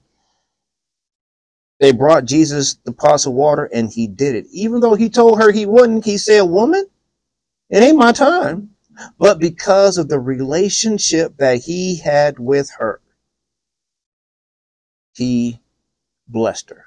they 1.79 1.93
brought 1.93 2.25
Jesus 2.25 2.75
the 2.85 2.93
pots 2.93 3.25
of 3.25 3.33
water, 3.33 3.65
and 3.73 3.91
he 3.91 4.07
did 4.07 4.35
it. 4.35 4.47
Even 4.51 4.81
though 4.81 4.95
he 4.95 5.09
told 5.09 5.39
her 5.41 5.51
he 5.51 5.65
wouldn't, 5.65 6.05
he 6.05 6.17
said, 6.17 6.41
"Woman, 6.43 6.85
it 7.71 7.83
ain't 7.83 7.97
my 7.97 8.13
time." 8.13 8.71
But 9.19 9.39
because 9.39 9.97
of 9.97 10.09
the 10.09 10.19
relationship 10.19 11.37
that 11.37 11.59
he 11.63 11.97
had 11.97 12.39
with 12.39 12.71
her, 12.79 13.01
he 15.15 15.61
blessed 16.27 16.71
her 16.71 16.85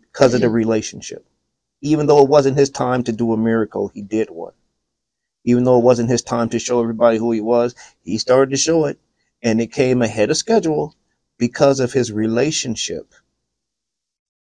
because 0.00 0.34
of 0.34 0.40
the 0.40 0.50
relationship. 0.50 1.26
Even 1.82 2.06
though 2.06 2.22
it 2.22 2.28
wasn't 2.30 2.58
his 2.58 2.70
time 2.70 3.04
to 3.04 3.12
do 3.12 3.32
a 3.32 3.36
miracle, 3.38 3.88
he 3.88 4.02
did 4.02 4.30
one. 4.30 4.54
Even 5.44 5.64
though 5.64 5.78
it 5.78 5.84
wasn't 5.84 6.10
his 6.10 6.22
time 6.22 6.48
to 6.50 6.58
show 6.58 6.82
everybody 6.82 7.18
who 7.18 7.32
he 7.32 7.40
was, 7.40 7.74
he 8.02 8.18
started 8.18 8.50
to 8.50 8.56
show 8.56 8.86
it. 8.86 8.98
And 9.42 9.60
it 9.60 9.72
came 9.72 10.02
ahead 10.02 10.30
of 10.30 10.36
schedule 10.36 10.94
because 11.38 11.80
of 11.80 11.92
his 11.92 12.12
relationship 12.12 13.14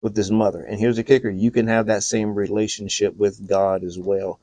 with 0.01 0.15
his 0.15 0.31
mother. 0.31 0.63
And 0.63 0.79
here's 0.79 0.97
the 0.97 1.03
kicker 1.03 1.29
you 1.29 1.51
can 1.51 1.67
have 1.67 1.87
that 1.87 2.03
same 2.03 2.35
relationship 2.35 3.15
with 3.17 3.47
God 3.47 3.83
as 3.83 3.99
well. 3.99 4.39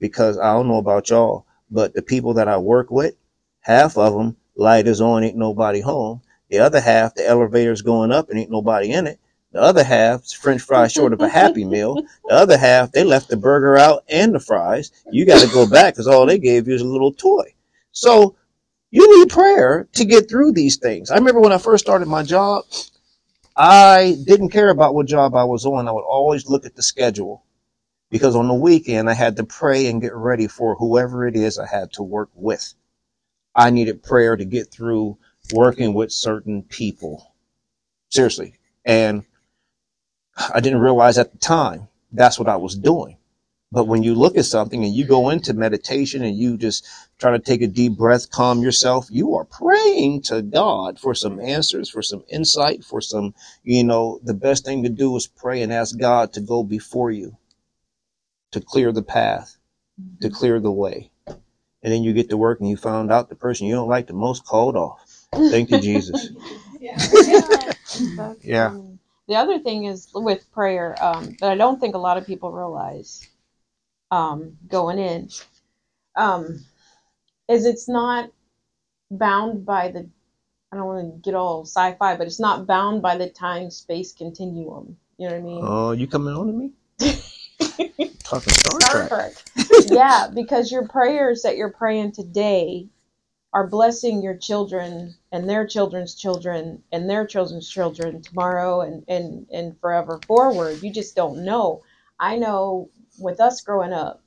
Because 0.00 0.38
I 0.38 0.52
don't 0.52 0.68
know 0.68 0.78
about 0.78 1.10
y'all, 1.10 1.46
but 1.70 1.94
the 1.94 2.02
people 2.02 2.34
that 2.34 2.48
I 2.48 2.58
work 2.58 2.90
with, 2.90 3.14
half 3.60 3.96
of 3.96 4.14
them, 4.14 4.36
light 4.56 4.86
is 4.86 5.00
on, 5.00 5.24
ain't 5.24 5.36
nobody 5.36 5.80
home. 5.80 6.22
The 6.50 6.58
other 6.58 6.80
half, 6.80 7.14
the 7.14 7.26
elevator's 7.26 7.82
going 7.82 8.12
up 8.12 8.30
and 8.30 8.38
ain't 8.38 8.50
nobody 8.50 8.92
in 8.92 9.06
it. 9.06 9.18
The 9.52 9.60
other 9.60 9.84
half 9.84 10.26
French 10.26 10.62
fries 10.62 10.92
short 10.92 11.12
of 11.12 11.20
a 11.20 11.28
Happy 11.28 11.64
Meal. 11.64 11.94
The 12.26 12.34
other 12.34 12.58
half 12.58 12.90
they 12.90 13.04
left 13.04 13.28
the 13.28 13.36
burger 13.36 13.76
out 13.76 14.02
and 14.08 14.34
the 14.34 14.40
fries. 14.40 14.90
You 15.12 15.24
got 15.24 15.40
to 15.46 15.54
go 15.54 15.68
back 15.68 15.94
because 15.94 16.08
all 16.08 16.26
they 16.26 16.38
gave 16.38 16.66
you 16.66 16.74
is 16.74 16.80
a 16.82 16.86
little 16.86 17.12
toy. 17.12 17.54
So 17.92 18.34
you 18.90 19.18
need 19.18 19.28
prayer 19.28 19.88
to 19.92 20.04
get 20.04 20.28
through 20.28 20.52
these 20.52 20.76
things. 20.76 21.10
I 21.10 21.16
remember 21.16 21.40
when 21.40 21.52
I 21.52 21.58
first 21.58 21.84
started 21.84 22.08
my 22.08 22.24
job, 22.24 22.64
I 23.56 24.16
didn't 24.26 24.50
care 24.50 24.70
about 24.70 24.94
what 24.94 25.06
job 25.06 25.36
I 25.36 25.44
was 25.44 25.64
on. 25.64 25.86
I 25.86 25.92
would 25.92 26.02
always 26.02 26.48
look 26.48 26.66
at 26.66 26.74
the 26.74 26.82
schedule 26.82 27.44
because 28.14 28.36
on 28.36 28.46
the 28.46 28.54
weekend 28.54 29.10
I 29.10 29.14
had 29.14 29.38
to 29.38 29.44
pray 29.44 29.88
and 29.88 30.00
get 30.00 30.14
ready 30.14 30.46
for 30.46 30.76
whoever 30.76 31.26
it 31.26 31.34
is 31.34 31.58
I 31.58 31.66
had 31.66 31.92
to 31.94 32.04
work 32.04 32.30
with. 32.36 32.72
I 33.56 33.70
needed 33.70 34.04
prayer 34.04 34.36
to 34.36 34.44
get 34.44 34.70
through 34.70 35.18
working 35.52 35.94
with 35.94 36.12
certain 36.12 36.62
people. 36.62 37.34
Seriously. 38.10 38.54
And 38.84 39.24
I 40.38 40.60
didn't 40.60 40.78
realize 40.78 41.18
at 41.18 41.32
the 41.32 41.38
time 41.38 41.88
that's 42.12 42.38
what 42.38 42.48
I 42.48 42.54
was 42.54 42.76
doing. 42.76 43.16
But 43.72 43.88
when 43.88 44.04
you 44.04 44.14
look 44.14 44.36
at 44.36 44.44
something 44.44 44.84
and 44.84 44.94
you 44.94 45.04
go 45.04 45.30
into 45.30 45.52
meditation 45.52 46.22
and 46.22 46.36
you 46.36 46.56
just 46.56 46.86
try 47.18 47.32
to 47.32 47.40
take 47.40 47.62
a 47.62 47.66
deep 47.66 47.96
breath, 47.96 48.30
calm 48.30 48.60
yourself, 48.60 49.08
you 49.10 49.34
are 49.34 49.44
praying 49.44 50.22
to 50.22 50.42
God 50.42 51.00
for 51.00 51.16
some 51.16 51.40
answers, 51.40 51.90
for 51.90 52.02
some 52.02 52.22
insight, 52.28 52.84
for 52.84 53.00
some, 53.00 53.34
you 53.64 53.82
know, 53.82 54.20
the 54.22 54.34
best 54.34 54.64
thing 54.64 54.84
to 54.84 54.88
do 54.88 55.16
is 55.16 55.26
pray 55.26 55.62
and 55.62 55.72
ask 55.72 55.98
God 55.98 56.32
to 56.34 56.40
go 56.40 56.62
before 56.62 57.10
you, 57.10 57.36
to 58.54 58.60
clear 58.60 58.92
the 58.92 59.02
path, 59.02 59.56
to 60.20 60.30
clear 60.30 60.60
the 60.60 60.72
way. 60.72 61.10
And 61.26 61.92
then 61.92 62.02
you 62.02 62.12
get 62.12 62.30
to 62.30 62.36
work 62.36 62.60
and 62.60 62.68
you 62.68 62.76
found 62.76 63.12
out 63.12 63.28
the 63.28 63.34
person 63.34 63.66
you 63.66 63.74
don't 63.74 63.88
like 63.88 64.06
the 64.06 64.14
most 64.14 64.46
called 64.46 64.76
off. 64.76 65.26
Thank 65.50 65.70
you, 65.70 65.80
Jesus. 65.80 66.30
That's 66.80 67.78
Yeah. 68.44 68.62
funny. 68.70 68.98
The 69.26 69.36
other 69.36 69.58
thing 69.58 69.84
is 69.86 70.08
with 70.14 70.50
prayer 70.52 70.96
um, 71.02 71.36
that 71.40 71.50
I 71.50 71.56
don't 71.56 71.80
think 71.80 71.94
a 71.94 71.98
lot 71.98 72.16
of 72.16 72.26
people 72.26 72.52
realize 72.52 73.26
um, 74.10 74.56
going 74.68 74.98
in 74.98 75.30
um, 76.14 76.64
is 77.48 77.66
it's 77.66 77.88
not 77.88 78.30
bound 79.10 79.66
by 79.66 79.90
the. 79.90 80.08
I 80.72 80.76
don't 80.76 80.86
want 80.86 81.14
to 81.14 81.20
get 81.20 81.36
all 81.36 81.64
sci-fi, 81.64 82.16
but 82.16 82.26
it's 82.26 82.40
not 82.40 82.66
bound 82.66 83.00
by 83.00 83.16
the 83.16 83.28
time-space 83.28 84.12
continuum. 84.12 84.96
You 85.18 85.28
know 85.28 85.34
what 85.34 85.40
I 85.40 85.42
mean? 85.42 85.60
Oh, 85.62 85.90
you 85.92 86.06
coming 86.06 86.34
on 86.34 86.46
to 86.48 86.52
me? 86.52 86.72
Talking 88.22 88.52
Star 88.52 88.80
Star 88.80 89.08
Trek. 89.08 89.08
Trek. 89.08 89.66
yeah, 89.86 90.28
because 90.32 90.70
your 90.70 90.86
prayers 90.88 91.42
that 91.42 91.56
you're 91.56 91.70
praying 91.72 92.12
today 92.12 92.88
are 93.52 93.66
blessing 93.68 94.20
your 94.20 94.36
children 94.36 95.14
and 95.30 95.48
their 95.48 95.66
children's 95.66 96.14
children 96.14 96.82
and 96.90 97.08
their 97.08 97.24
children's 97.24 97.68
children 97.68 98.20
tomorrow 98.20 98.80
and, 98.80 99.04
and, 99.06 99.46
and 99.52 99.78
forever 99.80 100.20
forward. 100.26 100.82
You 100.82 100.92
just 100.92 101.14
don't 101.14 101.44
know. 101.44 101.82
I 102.18 102.36
know 102.36 102.90
with 103.18 103.40
us 103.40 103.60
growing 103.60 103.92
up, 103.92 104.22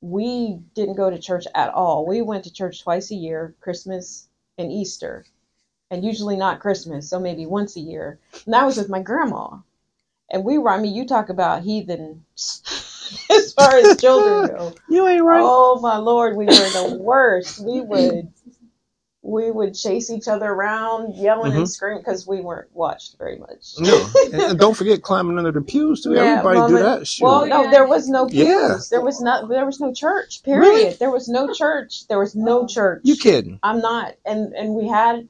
we 0.00 0.60
didn't 0.74 0.96
go 0.96 1.10
to 1.10 1.18
church 1.18 1.46
at 1.54 1.70
all. 1.70 2.06
We 2.06 2.22
went 2.22 2.44
to 2.44 2.52
church 2.52 2.82
twice 2.82 3.10
a 3.10 3.16
year, 3.16 3.54
Christmas 3.60 4.28
and 4.58 4.70
Easter, 4.70 5.24
and 5.90 6.04
usually 6.04 6.36
not 6.36 6.60
Christmas, 6.60 7.08
so 7.08 7.18
maybe 7.18 7.46
once 7.46 7.76
a 7.76 7.80
year. 7.80 8.18
And 8.44 8.54
that 8.54 8.66
was 8.66 8.76
with 8.76 8.88
my 8.88 9.00
grandma. 9.00 9.56
And 10.34 10.44
we 10.44 10.58
were, 10.58 10.70
I 10.70 10.80
mean, 10.80 10.94
you 10.94 11.06
talk 11.06 11.28
about 11.28 11.62
heathen 11.62 12.24
as 12.36 13.52
far 13.56 13.76
as 13.76 14.00
children 14.00 14.48
go. 14.48 14.74
You 14.88 15.06
ain't 15.06 15.22
right. 15.22 15.40
Oh 15.44 15.78
my 15.80 15.96
lord, 15.98 16.36
we 16.36 16.46
were 16.46 16.52
the 16.52 16.98
worst. 17.00 17.60
We 17.64 17.80
would 17.80 18.32
we 19.22 19.50
would 19.50 19.74
chase 19.74 20.10
each 20.10 20.26
other 20.28 20.46
around, 20.50 21.14
yelling 21.14 21.52
and 21.54 21.62
Mhm. 21.64 21.68
screaming 21.68 22.00
because 22.00 22.26
we 22.26 22.40
weren't 22.42 22.68
watched 22.74 23.16
very 23.16 23.38
much. 23.38 23.74
No, 23.78 24.06
and, 24.24 24.34
and 24.34 24.58
don't 24.58 24.76
forget 24.76 25.02
climbing 25.02 25.38
under 25.38 25.52
the 25.52 25.62
pews 25.62 26.02
too. 26.02 26.14
Yeah, 26.14 26.22
Everybody 26.22 26.58
well, 26.58 26.68
do 26.68 26.78
that. 26.78 27.06
Shoot. 27.06 27.24
Well, 27.24 27.46
no, 27.46 27.70
there 27.70 27.86
was 27.86 28.08
no 28.08 28.26
pews. 28.26 28.48
Yeah. 28.48 28.78
There 28.90 29.00
was 29.00 29.20
not. 29.20 29.48
There 29.48 29.64
was 29.64 29.78
no 29.80 29.94
church. 29.94 30.42
Period. 30.42 30.60
Really? 30.68 30.92
There 30.94 31.10
was 31.10 31.28
no 31.28 31.52
church. 31.54 32.06
There 32.08 32.18
was 32.18 32.34
no 32.34 32.66
church. 32.66 33.02
you 33.04 33.16
kidding? 33.16 33.60
I'm 33.62 33.80
not. 33.80 34.16
And 34.26 34.52
and 34.52 34.74
we 34.74 34.88
had. 34.88 35.28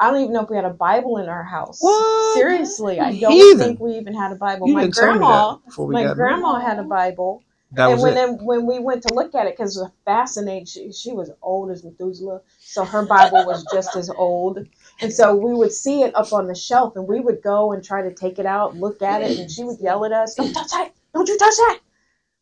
I 0.00 0.10
don't 0.10 0.20
even 0.22 0.32
know 0.32 0.42
if 0.42 0.50
we 0.50 0.56
had 0.56 0.64
a 0.64 0.70
Bible 0.70 1.18
in 1.18 1.28
our 1.28 1.44
house. 1.44 1.78
What? 1.80 2.34
Seriously, 2.34 2.98
I 3.00 3.18
don't 3.18 3.58
think 3.58 3.80
we 3.80 3.92
even 3.96 4.14
had 4.14 4.32
a 4.32 4.36
Bible. 4.36 4.68
You 4.68 4.74
my 4.74 4.82
didn't 4.82 4.94
tell 4.94 5.12
me 5.18 5.18
grandma, 5.18 5.58
my 5.90 6.04
got 6.04 6.16
married. 6.16 6.16
grandma 6.16 6.60
had 6.60 6.78
a 6.78 6.84
Bible. 6.84 7.44
That 7.72 7.90
and 7.90 8.00
when 8.00 8.12
it. 8.12 8.14
then, 8.14 8.44
when 8.44 8.66
we 8.66 8.78
went 8.78 9.02
to 9.02 9.14
look 9.14 9.34
at 9.34 9.46
it, 9.46 9.56
because 9.56 9.76
it 9.76 9.80
was 9.80 9.90
fascinating, 10.04 10.66
she, 10.66 10.92
she 10.92 11.12
was 11.12 11.30
old 11.42 11.70
as 11.70 11.82
Methuselah, 11.84 12.40
so 12.58 12.84
her 12.84 13.04
Bible 13.04 13.44
was 13.46 13.64
just 13.72 13.96
as 13.96 14.10
old. 14.10 14.66
And 15.00 15.12
so 15.12 15.34
we 15.34 15.54
would 15.54 15.72
see 15.72 16.02
it 16.02 16.14
up 16.14 16.32
on 16.32 16.46
the 16.46 16.54
shelf, 16.54 16.94
and 16.96 17.08
we 17.08 17.20
would 17.20 17.42
go 17.42 17.72
and 17.72 17.82
try 17.82 18.02
to 18.02 18.14
take 18.14 18.38
it 18.38 18.46
out, 18.46 18.76
look 18.76 19.02
at 19.02 19.22
it, 19.22 19.38
and 19.38 19.50
she 19.50 19.64
would 19.64 19.80
yell 19.80 20.04
at 20.04 20.12
us, 20.12 20.34
"Don't 20.36 20.52
touch 20.52 20.70
that! 20.70 20.92
Don't 21.14 21.28
you 21.28 21.36
touch 21.36 21.54
that!" 21.56 21.80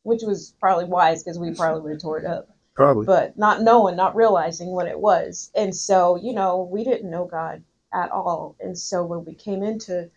Which 0.03 0.23
was 0.23 0.55
probably 0.61 0.85
wise 0.85 1.23
because 1.23 1.39
we 1.39 1.55
probably 1.55 1.81
would 1.83 1.93
have 1.93 2.03
tore 2.03 2.19
it 2.19 2.27
up, 2.27 2.49
Probably. 2.75 3.07
but 3.07 3.37
not 3.37 3.63
knowing, 3.63 3.97
not 3.97 4.17
realizing 4.17 4.69
what 4.69 4.89
it 4.89 4.99
was. 4.99 5.51
And 5.55 5.75
so 5.75 6.17
you 6.17 6.33
know, 6.33 6.69
we 6.71 6.85
didn't 6.85 7.11
know 7.11 7.27
God 7.27 7.63
at 7.93 8.11
all. 8.11 8.57
And 8.61 8.79
so 8.79 9.05
when 9.05 9.25
we 9.25 9.35
came 9.35 9.63
into 9.63 10.11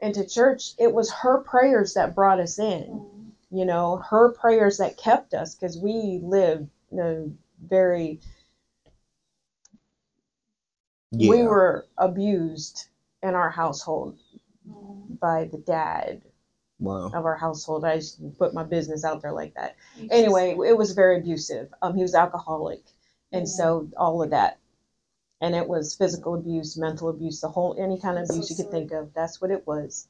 into 0.00 0.26
church, 0.26 0.72
it 0.78 0.92
was 0.92 1.12
her 1.12 1.38
prayers 1.38 1.94
that 1.94 2.14
brought 2.14 2.40
us 2.40 2.58
in 2.58 3.08
you 3.52 3.66
know 3.66 4.02
her 4.08 4.30
prayers 4.30 4.78
that 4.78 4.96
kept 4.96 5.34
us 5.34 5.54
because 5.54 5.78
we 5.78 6.18
lived 6.22 6.68
in 6.90 6.98
a 6.98 7.26
very 7.68 8.18
yeah. 11.12 11.28
we 11.28 11.42
were 11.42 11.86
abused 11.98 12.88
in 13.22 13.34
our 13.34 13.50
household 13.50 14.18
by 15.20 15.44
the 15.52 15.58
dad 15.58 16.22
wow. 16.82 17.06
of 17.06 17.24
our 17.24 17.36
household. 17.36 17.84
I 17.84 17.96
just 17.96 18.20
put 18.38 18.54
my 18.54 18.64
business 18.64 19.04
out 19.04 19.22
there 19.22 19.32
like 19.32 19.54
that. 19.54 19.76
Anyway 20.10 20.56
it 20.66 20.76
was 20.76 20.92
very 20.92 21.18
abusive. 21.18 21.72
Um 21.82 21.94
he 21.94 22.02
was 22.02 22.14
alcoholic 22.14 22.82
and 23.32 23.48
so 23.48 23.88
all 23.96 24.22
of 24.22 24.30
that. 24.30 24.58
And 25.40 25.54
it 25.54 25.66
was 25.66 25.94
physical 25.94 26.34
abuse 26.34 26.76
mental 26.76 27.08
abuse 27.08 27.40
the 27.40 27.48
whole 27.48 27.76
any 27.78 27.98
kind 27.98 28.18
of 28.18 28.28
abuse 28.28 28.50
you 28.50 28.56
could 28.56 28.70
think 28.70 28.92
of 28.92 29.12
that's 29.14 29.40
what 29.40 29.50
it 29.50 29.66
was. 29.66 30.08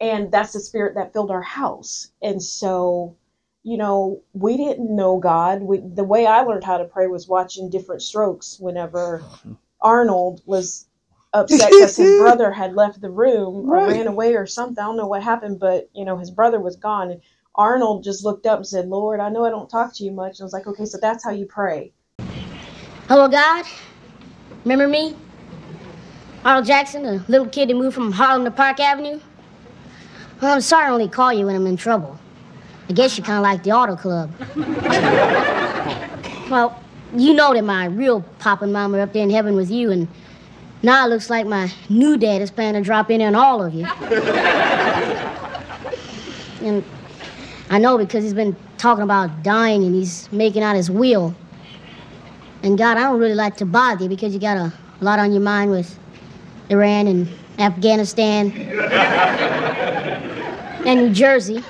And 0.00 0.30
that's 0.30 0.52
the 0.52 0.60
spirit 0.60 0.94
that 0.94 1.12
filled 1.12 1.30
our 1.30 1.42
house. 1.42 2.10
And 2.22 2.42
so 2.42 3.16
you 3.62 3.76
know 3.76 4.22
we 4.32 4.56
didn't 4.56 4.94
know 4.94 5.18
god. 5.18 5.62
We, 5.62 5.78
the 5.78 6.04
way 6.04 6.26
i 6.26 6.40
learned 6.42 6.64
how 6.64 6.78
to 6.78 6.84
pray 6.84 7.06
was 7.06 7.28
watching 7.28 7.70
different 7.70 8.02
strokes 8.02 8.58
whenever 8.58 9.22
arnold 9.80 10.42
was 10.46 10.87
upset 11.32 11.70
because 11.70 11.96
his 11.96 12.16
brother 12.18 12.50
had 12.50 12.74
left 12.74 13.00
the 13.00 13.10
room 13.10 13.68
or 13.68 13.78
Right. 13.78 13.88
ran 13.88 14.06
away 14.06 14.34
or 14.34 14.46
something 14.46 14.82
i 14.82 14.86
don't 14.86 14.96
know 14.96 15.06
what 15.06 15.22
happened 15.22 15.58
but 15.60 15.88
you 15.94 16.04
know 16.04 16.16
his 16.16 16.30
brother 16.30 16.60
was 16.60 16.76
gone 16.76 17.10
and 17.10 17.20
arnold 17.54 18.04
just 18.04 18.24
looked 18.24 18.46
up 18.46 18.58
and 18.58 18.66
said 18.66 18.88
lord 18.88 19.20
i 19.20 19.28
know 19.28 19.44
i 19.44 19.50
don't 19.50 19.68
talk 19.70 19.94
to 19.94 20.04
you 20.04 20.12
much 20.12 20.38
and 20.38 20.42
i 20.42 20.44
was 20.44 20.52
like 20.52 20.66
okay 20.66 20.84
so 20.86 20.98
that's 21.00 21.24
how 21.24 21.30
you 21.30 21.46
pray 21.46 21.92
Hello, 23.08 23.26
God. 23.26 23.64
Remember 24.64 24.86
me? 24.86 25.16
Arnold 26.44 26.66
Jackson, 26.66 27.06
a 27.06 27.24
little 27.28 27.46
kid 27.46 27.70
that 27.70 27.74
moved 27.74 27.94
from 27.94 28.12
Harlem 28.12 28.44
to 28.44 28.50
Park 28.50 28.80
Avenue? 28.80 29.18
Well, 30.42 30.52
I'm 30.54 30.60
sorry 30.60 30.88
I 30.88 30.90
only 30.90 31.08
call 31.08 31.32
you 31.32 31.46
when 31.46 31.56
I'm 31.56 31.66
in 31.66 31.78
trouble. 31.78 32.18
I 32.88 32.92
guess 32.92 33.16
you're 33.16 33.24
kind 33.24 33.38
of 33.38 33.42
like 33.42 33.62
the 33.62 33.72
auto 33.72 33.96
club. 33.96 34.30
well, 36.50 36.78
you 37.16 37.32
know 37.32 37.54
that 37.54 37.64
my 37.64 37.86
real 37.86 38.20
papa 38.38 38.64
and 38.64 38.74
mama 38.74 38.98
are 38.98 39.00
up 39.00 39.14
there 39.14 39.22
in 39.22 39.30
heaven 39.30 39.56
with 39.56 39.70
you, 39.70 39.90
and 39.90 40.06
now 40.82 41.06
it 41.06 41.08
looks 41.08 41.28
like 41.28 41.46
my 41.46 41.72
new 41.88 42.16
dad 42.16 42.40
is 42.40 42.50
planning 42.50 42.82
to 42.82 42.86
drop 42.86 43.10
in 43.10 43.20
on 43.20 43.34
all 43.34 43.62
of 43.64 43.74
you. 43.74 43.84
and 46.62 46.84
I 47.70 47.78
know 47.78 47.98
because 47.98 48.22
he's 48.22 48.34
been 48.34 48.56
talking 48.76 49.02
about 49.02 49.42
dying 49.42 49.82
and 49.84 49.94
he's 49.94 50.30
making 50.32 50.62
out 50.62 50.76
his 50.76 50.90
will. 50.90 51.34
And 52.62 52.78
God, 52.78 52.96
I 52.96 53.02
don't 53.02 53.18
really 53.20 53.34
like 53.34 53.56
to 53.58 53.66
bother 53.66 54.04
you 54.04 54.08
because 54.08 54.32
you 54.32 54.40
got 54.40 54.56
a 54.56 54.72
lot 55.00 55.18
on 55.18 55.32
your 55.32 55.40
mind 55.40 55.70
with 55.70 55.98
Iran 56.70 57.06
and 57.06 57.28
Afghanistan 57.58 58.52
and 60.86 61.00
New 61.00 61.12
Jersey. 61.12 61.64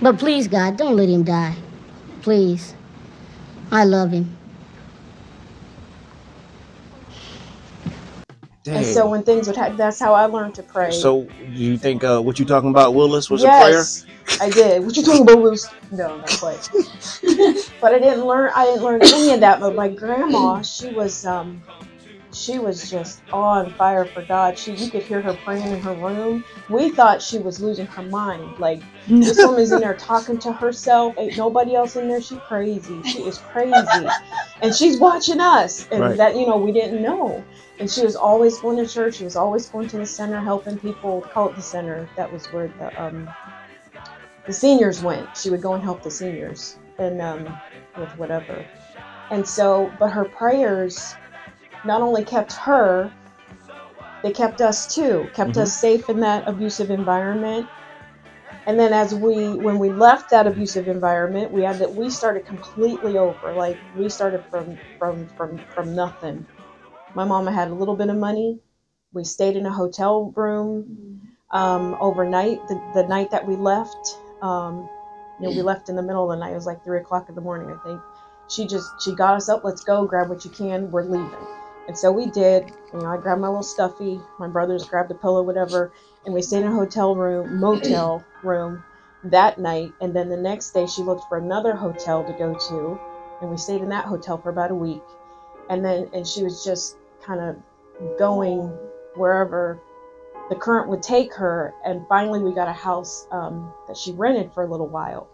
But 0.00 0.18
please, 0.18 0.46
God, 0.46 0.76
don't 0.76 0.96
let 0.96 1.08
him 1.08 1.24
die. 1.24 1.56
Please. 2.22 2.74
I 3.70 3.84
love 3.84 4.12
him. 4.12 4.37
And 8.76 8.86
so 8.86 9.08
when 9.08 9.22
things 9.22 9.46
would 9.46 9.56
happen 9.56 9.76
that's 9.76 9.98
how 9.98 10.12
i 10.12 10.24
learned 10.24 10.54
to 10.54 10.62
pray 10.62 10.90
So 10.90 11.28
you 11.48 11.76
think 11.78 12.04
uh, 12.04 12.20
what 12.20 12.38
you 12.38 12.44
talking 12.44 12.70
about, 12.70 12.94
Willis, 12.94 13.30
was 13.30 13.42
yes, 13.42 14.02
a 14.02 14.06
prayer? 14.06 14.16
I 14.40 14.50
did. 14.50 14.84
What 14.84 14.96
you 14.96 15.02
talking 15.02 15.22
about, 15.22 15.40
Willis? 15.40 15.68
No, 15.90 16.16
not 16.16 16.30
quite. 16.38 16.68
but 17.80 17.94
I 17.94 17.98
didn't 17.98 18.24
learn. 18.24 18.50
I 18.54 18.64
didn't 18.66 18.82
learn 18.82 19.02
any 19.02 19.32
of 19.32 19.40
that. 19.40 19.60
But 19.60 19.74
my 19.74 19.88
grandma, 19.88 20.62
she 20.62 20.90
was, 20.90 21.24
um, 21.24 21.62
she 22.38 22.60
was 22.60 22.90
just 22.90 23.24
on 23.32 23.74
fire 23.76 24.06
for 24.06 24.24
God. 24.24 24.58
She 24.58 24.72
you 24.72 24.90
could 24.90 25.04
hear 25.04 25.22
her 25.22 25.34
praying 25.34 25.72
in 25.72 25.80
her 25.82 25.94
room. 25.94 26.44
We 26.68 26.90
thought 26.92 27.22
she 27.22 27.38
was 27.40 27.60
losing 27.60 27.88
her 27.88 28.04
mind. 28.04 28.58
Like 28.58 28.84
this 29.22 29.42
woman's 29.42 29.72
in 29.72 29.80
there 29.82 29.96
talking 29.96 30.40
to 30.40 30.52
herself. 30.54 31.16
Ain't 31.18 31.36
nobody 31.36 31.76
else 31.76 31.96
in 31.96 32.08
there. 32.08 32.22
She 32.22 32.40
crazy. 32.40 33.04
She 33.04 33.26
is 33.26 33.38
crazy, 33.40 34.16
and 34.62 34.74
she's 34.74 35.00
watching 35.00 35.40
us. 35.40 35.86
And 35.92 36.02
Right. 36.02 36.18
that 36.18 36.36
you 36.36 36.46
know 36.48 36.58
we 36.58 36.72
didn't 36.72 37.02
know. 37.02 37.48
And 37.80 37.90
she 37.90 38.04
was 38.04 38.16
always 38.16 38.60
going 38.60 38.78
to 38.78 38.88
church. 38.92 39.16
She 39.16 39.24
was 39.24 39.36
always 39.36 39.68
going 39.70 39.88
to 39.90 39.98
the 39.98 40.06
center, 40.06 40.42
helping 40.42 40.78
people. 40.80 41.28
Call 41.32 41.50
it 41.50 41.56
the 41.56 41.62
center. 41.62 42.10
That 42.16 42.32
was 42.32 42.52
where 42.52 42.68
the 42.68 43.00
um 43.00 43.36
the 44.46 44.54
seniors 44.54 45.02
went. 45.02 45.36
She 45.36 45.50
would 45.50 45.62
go 45.62 45.74
and 45.74 45.84
help 45.84 46.02
the 46.04 46.10
seniors 46.12 46.78
and 46.98 47.20
um 47.22 47.62
with 47.96 48.16
whatever. 48.16 48.70
And 49.30 49.48
so, 49.48 49.96
but 49.98 50.10
her 50.12 50.26
prayers 50.26 51.17
not 51.84 52.02
only 52.02 52.24
kept 52.24 52.54
her, 52.54 53.16
they 54.22 54.32
kept 54.32 54.60
us 54.60 54.86
too, 54.94 55.30
kept 55.34 55.56
Mhm. 55.56 55.62
us 55.62 55.74
safe 55.76 56.08
in 56.08 56.20
that 56.20 56.48
abusive 56.48 56.90
environment. 56.90 57.70
And 58.66 58.78
then 58.78 58.92
as 58.92 59.14
we, 59.14 59.58
when 59.58 59.78
we 59.78 59.90
left 59.90 60.30
that 60.30 60.46
abusive 60.46 60.88
environment, 60.88 61.52
we 61.52 61.62
had 61.64 61.80
that 61.80 61.94
we 61.94 62.10
started 62.10 62.46
completely 62.46 63.18
over. 63.18 63.54
Like 63.54 63.80
we 63.92 64.08
started 64.10 64.46
from 64.50 64.80
from 64.98 65.28
from 65.36 65.64
from 65.74 65.94
nothing. 65.94 66.46
My 67.14 67.24
mama 67.24 67.52
had 67.52 67.70
a 67.70 67.74
little 67.74 67.96
bit 67.96 68.10
of 68.10 68.16
money. 68.16 68.60
We 69.12 69.24
stayed 69.24 69.56
in 69.56 69.66
a 69.66 69.72
hotel 69.72 70.32
room 70.36 70.90
um, 71.50 71.96
overnight. 72.00 72.66
The, 72.68 72.82
the 72.92 73.06
night 73.08 73.30
that 73.32 73.46
we 73.46 73.56
left, 73.56 74.18
um, 74.42 74.90
you 75.38 75.46
know, 75.46 75.52
we 75.52 75.62
left 75.62 75.88
in 75.90 75.96
the 75.96 76.02
middle 76.02 76.30
of 76.30 76.36
the 76.38 76.40
night. 76.44 76.52
It 76.52 76.56
was 76.56 76.66
like 76.66 76.84
three 76.84 77.00
o'clock 77.00 77.28
in 77.28 77.36
the 77.36 77.40
morning, 77.42 77.70
I 77.70 77.78
think. 77.78 78.04
She 78.48 78.66
just 78.68 79.00
she 79.02 79.14
got 79.14 79.36
us 79.36 79.48
up. 79.48 79.62
Let's 79.64 79.82
go. 79.84 80.06
Grab 80.06 80.28
what 80.30 80.44
you 80.44 80.50
can. 80.50 80.90
We're 80.90 81.04
leaving. 81.04 81.48
And 81.88 81.98
so 81.98 82.12
we 82.12 82.26
did. 82.26 82.70
You 82.92 83.00
know, 83.00 83.06
I 83.06 83.16
grabbed 83.16 83.40
my 83.40 83.48
little 83.48 83.62
stuffy. 83.62 84.20
My 84.38 84.46
brothers 84.46 84.84
grabbed 84.84 85.10
a 85.10 85.14
pillow, 85.14 85.42
whatever, 85.42 85.90
and 86.24 86.34
we 86.34 86.42
stayed 86.42 86.62
in 86.62 86.68
a 86.68 86.74
hotel 86.74 87.16
room, 87.16 87.58
motel 87.58 88.24
room, 88.44 88.84
that 89.24 89.58
night. 89.58 89.92
And 90.00 90.14
then 90.14 90.28
the 90.28 90.36
next 90.36 90.72
day, 90.72 90.86
she 90.86 91.02
looked 91.02 91.24
for 91.28 91.38
another 91.38 91.74
hotel 91.74 92.24
to 92.24 92.32
go 92.34 92.54
to, 92.54 93.00
and 93.40 93.50
we 93.50 93.56
stayed 93.56 93.80
in 93.80 93.88
that 93.88 94.04
hotel 94.04 94.38
for 94.38 94.50
about 94.50 94.70
a 94.70 94.74
week. 94.74 95.02
And 95.70 95.84
then, 95.84 96.10
and 96.12 96.26
she 96.26 96.44
was 96.44 96.62
just 96.62 96.96
kind 97.24 97.40
of 97.40 97.56
going 98.18 98.68
wherever 99.16 99.80
the 100.50 100.56
current 100.56 100.88
would 100.90 101.02
take 101.02 101.34
her. 101.34 101.72
And 101.84 102.06
finally, 102.08 102.40
we 102.40 102.54
got 102.54 102.68
a 102.68 102.72
house 102.72 103.26
um, 103.30 103.72
that 103.88 103.96
she 103.96 104.12
rented 104.12 104.52
for 104.52 104.62
a 104.62 104.70
little 104.70 104.88
while. 104.88 105.28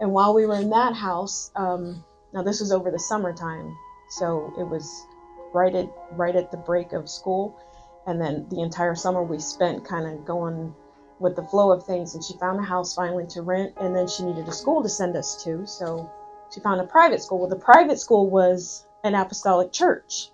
And 0.00 0.12
while 0.12 0.34
we 0.34 0.46
were 0.46 0.56
in 0.56 0.70
that 0.70 0.94
house, 0.94 1.52
um, 1.54 2.04
now 2.32 2.42
this 2.42 2.60
was 2.60 2.72
over 2.72 2.90
the 2.90 2.98
summertime, 2.98 3.76
so 4.08 4.52
it 4.58 4.64
was 4.64 5.06
right 5.52 5.74
at 5.74 5.88
right 6.12 6.36
at 6.36 6.50
the 6.50 6.56
break 6.56 6.92
of 6.92 7.08
school, 7.08 7.58
and 8.06 8.20
then 8.20 8.46
the 8.50 8.60
entire 8.60 8.94
summer 8.94 9.22
we 9.22 9.38
spent 9.38 9.84
kind 9.84 10.06
of 10.06 10.24
going 10.24 10.74
with 11.18 11.36
the 11.36 11.42
flow 11.42 11.70
of 11.70 11.84
things. 11.84 12.14
And 12.14 12.24
she 12.24 12.34
found 12.38 12.58
a 12.58 12.62
house 12.62 12.94
finally 12.94 13.26
to 13.28 13.42
rent, 13.42 13.74
and 13.80 13.94
then 13.94 14.08
she 14.08 14.24
needed 14.24 14.48
a 14.48 14.52
school 14.52 14.82
to 14.82 14.88
send 14.88 15.16
us 15.16 15.42
to, 15.44 15.66
so 15.66 16.10
she 16.52 16.60
found 16.60 16.80
a 16.80 16.86
private 16.86 17.22
school. 17.22 17.40
Well, 17.40 17.48
the 17.48 17.56
private 17.56 17.98
school 17.98 18.28
was 18.28 18.86
an 19.04 19.14
apostolic 19.14 19.72
church, 19.72 20.30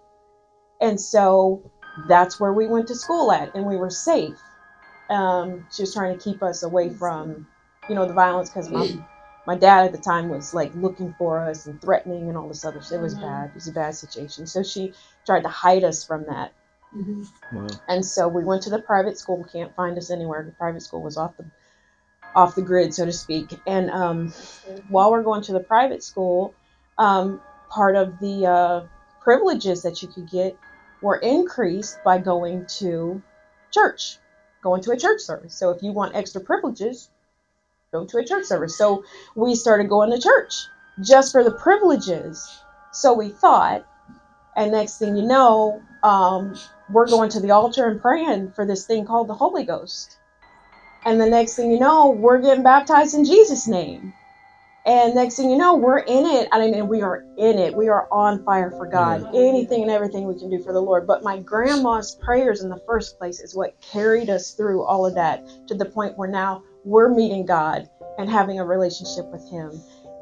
and 0.80 1.00
so 1.00 1.70
that's 2.08 2.38
where 2.38 2.52
we 2.52 2.66
went 2.66 2.88
to 2.88 2.94
school 2.94 3.32
at, 3.32 3.54
and 3.54 3.66
we 3.66 3.76
were 3.76 3.90
safe. 3.90 4.38
Um, 5.08 5.66
she 5.74 5.82
was 5.82 5.94
trying 5.94 6.16
to 6.16 6.22
keep 6.22 6.42
us 6.42 6.62
away 6.62 6.90
from, 6.90 7.46
you 7.88 7.94
know, 7.94 8.06
the 8.06 8.12
violence 8.12 8.50
because 8.50 8.68
my 8.70 8.88
my 9.46 9.54
dad 9.56 9.84
at 9.84 9.92
the 9.92 9.98
time 9.98 10.28
was 10.28 10.52
like 10.52 10.74
looking 10.74 11.14
for 11.18 11.38
us 11.40 11.66
and 11.66 11.80
threatening 11.80 12.28
and 12.28 12.36
all 12.36 12.48
this 12.48 12.64
other 12.64 12.82
shit. 12.82 12.98
It 12.98 13.00
was 13.00 13.14
bad. 13.14 13.50
It 13.50 13.54
was 13.54 13.68
a 13.68 13.72
bad 13.72 13.94
situation. 13.94 14.46
So 14.46 14.62
she 14.62 14.92
tried 15.24 15.42
to 15.42 15.48
hide 15.48 15.84
us 15.84 16.04
from 16.04 16.24
that. 16.28 16.52
Wow. 17.52 17.66
And 17.88 18.04
so 18.04 18.28
we 18.28 18.44
went 18.44 18.62
to 18.62 18.70
the 18.70 18.80
private 18.80 19.18
school. 19.18 19.38
We 19.38 19.48
Can't 19.50 19.74
find 19.76 19.96
us 19.98 20.10
anywhere. 20.10 20.42
The 20.44 20.52
private 20.52 20.82
school 20.82 21.02
was 21.02 21.16
off 21.16 21.36
the 21.36 21.44
off 22.34 22.54
the 22.54 22.62
grid, 22.62 22.92
so 22.92 23.06
to 23.06 23.12
speak. 23.12 23.50
And 23.66 23.90
um, 23.90 24.32
while 24.88 25.10
we're 25.10 25.22
going 25.22 25.42
to 25.42 25.52
the 25.52 25.60
private 25.60 26.02
school, 26.02 26.54
um, 26.98 27.40
part 27.70 27.96
of 27.96 28.18
the 28.18 28.46
uh, 28.46 28.86
privileges 29.22 29.82
that 29.82 30.02
you 30.02 30.08
could 30.08 30.28
get 30.30 30.56
were 31.00 31.16
increased 31.16 31.98
by 32.04 32.18
going 32.18 32.66
to 32.78 33.22
church, 33.70 34.18
going 34.62 34.82
to 34.82 34.90
a 34.90 34.96
church 34.98 35.20
service. 35.20 35.54
So 35.54 35.70
if 35.70 35.82
you 35.82 35.92
want 35.92 36.14
extra 36.14 36.40
privileges, 36.40 37.10
go 37.92 38.04
to 38.04 38.18
a 38.18 38.24
church 38.24 38.44
service. 38.44 38.76
So 38.76 39.04
we 39.34 39.54
started 39.54 39.88
going 39.88 40.10
to 40.10 40.20
church 40.20 40.52
just 41.02 41.32
for 41.32 41.44
the 41.44 41.52
privileges. 41.52 42.62
So 42.92 43.14
we 43.14 43.28
thought, 43.28 43.86
and 44.56 44.72
next 44.72 44.98
thing 44.98 45.16
you 45.16 45.26
know, 45.26 45.82
um, 46.02 46.56
we're 46.90 47.06
going 47.06 47.30
to 47.30 47.40
the 47.40 47.50
altar 47.50 47.88
and 47.88 48.00
praying 48.00 48.52
for 48.52 48.66
this 48.66 48.86
thing 48.86 49.06
called 49.06 49.28
the 49.28 49.34
Holy 49.34 49.64
Ghost. 49.64 50.18
And 51.04 51.20
the 51.20 51.26
next 51.26 51.54
thing 51.54 51.70
you 51.70 51.78
know, 51.78 52.10
we're 52.10 52.40
getting 52.40 52.64
baptized 52.64 53.14
in 53.14 53.24
Jesus' 53.24 53.68
name. 53.68 54.12
And 54.84 55.14
next 55.16 55.36
thing 55.36 55.50
you 55.50 55.56
know, 55.56 55.74
we're 55.74 55.98
in 55.98 56.26
it. 56.26 56.48
I 56.52 56.60
mean, 56.60 56.86
we 56.86 57.02
are 57.02 57.24
in 57.36 57.58
it. 57.58 57.74
We 57.74 57.88
are 57.88 58.06
on 58.10 58.44
fire 58.44 58.70
for 58.70 58.86
God. 58.86 59.34
Anything 59.34 59.82
and 59.82 59.90
everything 59.90 60.26
we 60.26 60.38
can 60.38 60.48
do 60.48 60.62
for 60.62 60.72
the 60.72 60.80
Lord. 60.80 61.08
But 61.08 61.24
my 61.24 61.40
grandma's 61.40 62.14
prayers 62.14 62.62
in 62.62 62.70
the 62.70 62.80
first 62.86 63.18
place 63.18 63.40
is 63.40 63.54
what 63.54 63.80
carried 63.80 64.30
us 64.30 64.52
through 64.52 64.84
all 64.84 65.04
of 65.04 65.16
that 65.16 65.44
to 65.68 65.74
the 65.74 65.86
point 65.86 66.16
where 66.16 66.28
now 66.28 66.62
we're 66.86 67.12
meeting 67.12 67.44
God 67.44 67.90
and 68.16 68.30
having 68.30 68.60
a 68.60 68.64
relationship 68.64 69.26
with 69.26 69.46
Him. 69.50 69.72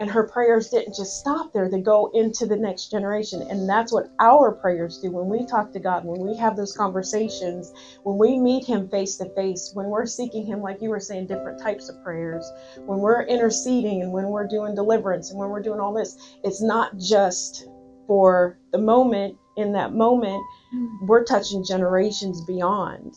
And 0.00 0.10
her 0.10 0.26
prayers 0.26 0.70
didn't 0.70 0.96
just 0.96 1.20
stop 1.20 1.52
there, 1.52 1.68
they 1.70 1.80
go 1.80 2.10
into 2.14 2.46
the 2.46 2.56
next 2.56 2.90
generation. 2.90 3.42
And 3.42 3.68
that's 3.68 3.92
what 3.92 4.08
our 4.18 4.50
prayers 4.50 4.98
do 4.98 5.12
when 5.12 5.28
we 5.28 5.46
talk 5.46 5.72
to 5.72 5.78
God, 5.78 6.04
when 6.04 6.26
we 6.26 6.36
have 6.36 6.56
those 6.56 6.76
conversations, 6.76 7.72
when 8.02 8.18
we 8.18 8.38
meet 8.40 8.66
Him 8.66 8.88
face 8.88 9.16
to 9.18 9.28
face, 9.36 9.70
when 9.74 9.86
we're 9.86 10.06
seeking 10.06 10.46
Him, 10.46 10.62
like 10.62 10.82
you 10.82 10.90
were 10.90 10.98
saying, 10.98 11.28
different 11.28 11.60
types 11.60 11.88
of 11.88 12.02
prayers, 12.02 12.50
when 12.86 12.98
we're 12.98 13.22
interceding 13.22 14.02
and 14.02 14.10
when 14.10 14.30
we're 14.30 14.48
doing 14.48 14.74
deliverance 14.74 15.30
and 15.30 15.38
when 15.38 15.50
we're 15.50 15.62
doing 15.62 15.78
all 15.78 15.92
this, 15.92 16.16
it's 16.42 16.62
not 16.62 16.96
just 16.98 17.68
for 18.08 18.58
the 18.72 18.78
moment, 18.78 19.36
in 19.56 19.72
that 19.72 19.92
moment, 19.92 20.42
mm. 20.74 20.88
we're 21.02 21.24
touching 21.24 21.64
generations 21.64 22.40
beyond. 22.44 23.14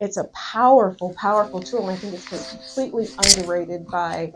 It's 0.00 0.16
a 0.16 0.24
powerful, 0.34 1.14
powerful 1.14 1.60
tool. 1.60 1.88
And 1.88 1.92
I 1.92 1.96
think 1.96 2.14
it's 2.14 2.28
completely 2.28 3.08
underrated 3.18 3.86
by 3.86 4.32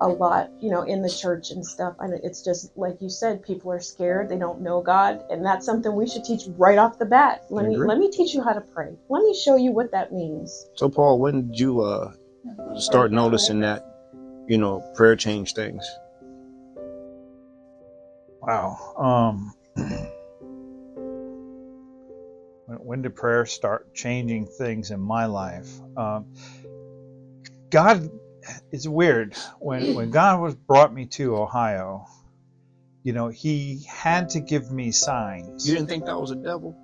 a 0.00 0.08
lot, 0.08 0.50
you 0.60 0.70
know, 0.70 0.82
in 0.82 1.02
the 1.02 1.10
church 1.10 1.50
and 1.50 1.64
stuff. 1.64 1.94
And 1.98 2.18
it's 2.24 2.42
just 2.42 2.76
like 2.76 2.96
you 3.00 3.10
said, 3.10 3.42
people 3.42 3.70
are 3.70 3.80
scared. 3.80 4.28
They 4.28 4.38
don't 4.38 4.62
know 4.62 4.80
God, 4.80 5.22
and 5.30 5.44
that's 5.44 5.66
something 5.66 5.94
we 5.94 6.08
should 6.08 6.24
teach 6.24 6.42
right 6.56 6.78
off 6.78 6.98
the 6.98 7.04
bat. 7.04 7.44
Let 7.50 7.66
me 7.66 7.76
let 7.76 7.98
me 7.98 8.10
teach 8.10 8.34
you 8.34 8.42
how 8.42 8.52
to 8.52 8.60
pray. 8.60 8.96
Let 9.08 9.22
me 9.22 9.34
show 9.34 9.56
you 9.56 9.72
what 9.72 9.92
that 9.92 10.12
means. 10.12 10.66
So, 10.76 10.88
Paul, 10.88 11.18
when 11.18 11.50
did 11.50 11.60
you 11.60 11.80
uh, 11.80 12.12
start 12.76 13.12
noticing 13.12 13.60
that, 13.60 13.84
you 14.48 14.58
know, 14.58 14.80
prayer 14.94 15.16
changed 15.16 15.54
things? 15.54 15.86
Wow. 18.42 18.78
Um, 18.96 19.54
when, 22.90 22.98
when 22.98 23.02
did 23.02 23.14
prayer 23.14 23.46
start 23.46 23.94
changing 23.94 24.46
things 24.46 24.90
in 24.90 25.00
my 25.00 25.26
life? 25.26 25.70
Um, 25.96 26.26
God, 27.70 28.10
it's 28.72 28.88
weird. 28.88 29.36
When 29.60 29.94
when 29.94 30.10
God 30.10 30.40
was 30.40 30.56
brought 30.56 30.92
me 30.92 31.06
to 31.06 31.36
Ohio, 31.36 32.06
you 33.04 33.12
know, 33.12 33.28
He 33.28 33.86
had 33.88 34.30
to 34.30 34.40
give 34.40 34.72
me 34.72 34.90
signs. 34.90 35.68
You 35.68 35.74
didn't 35.74 35.88
think 35.88 36.06
that 36.06 36.20
was 36.20 36.32
a 36.32 36.36
devil 36.36 36.76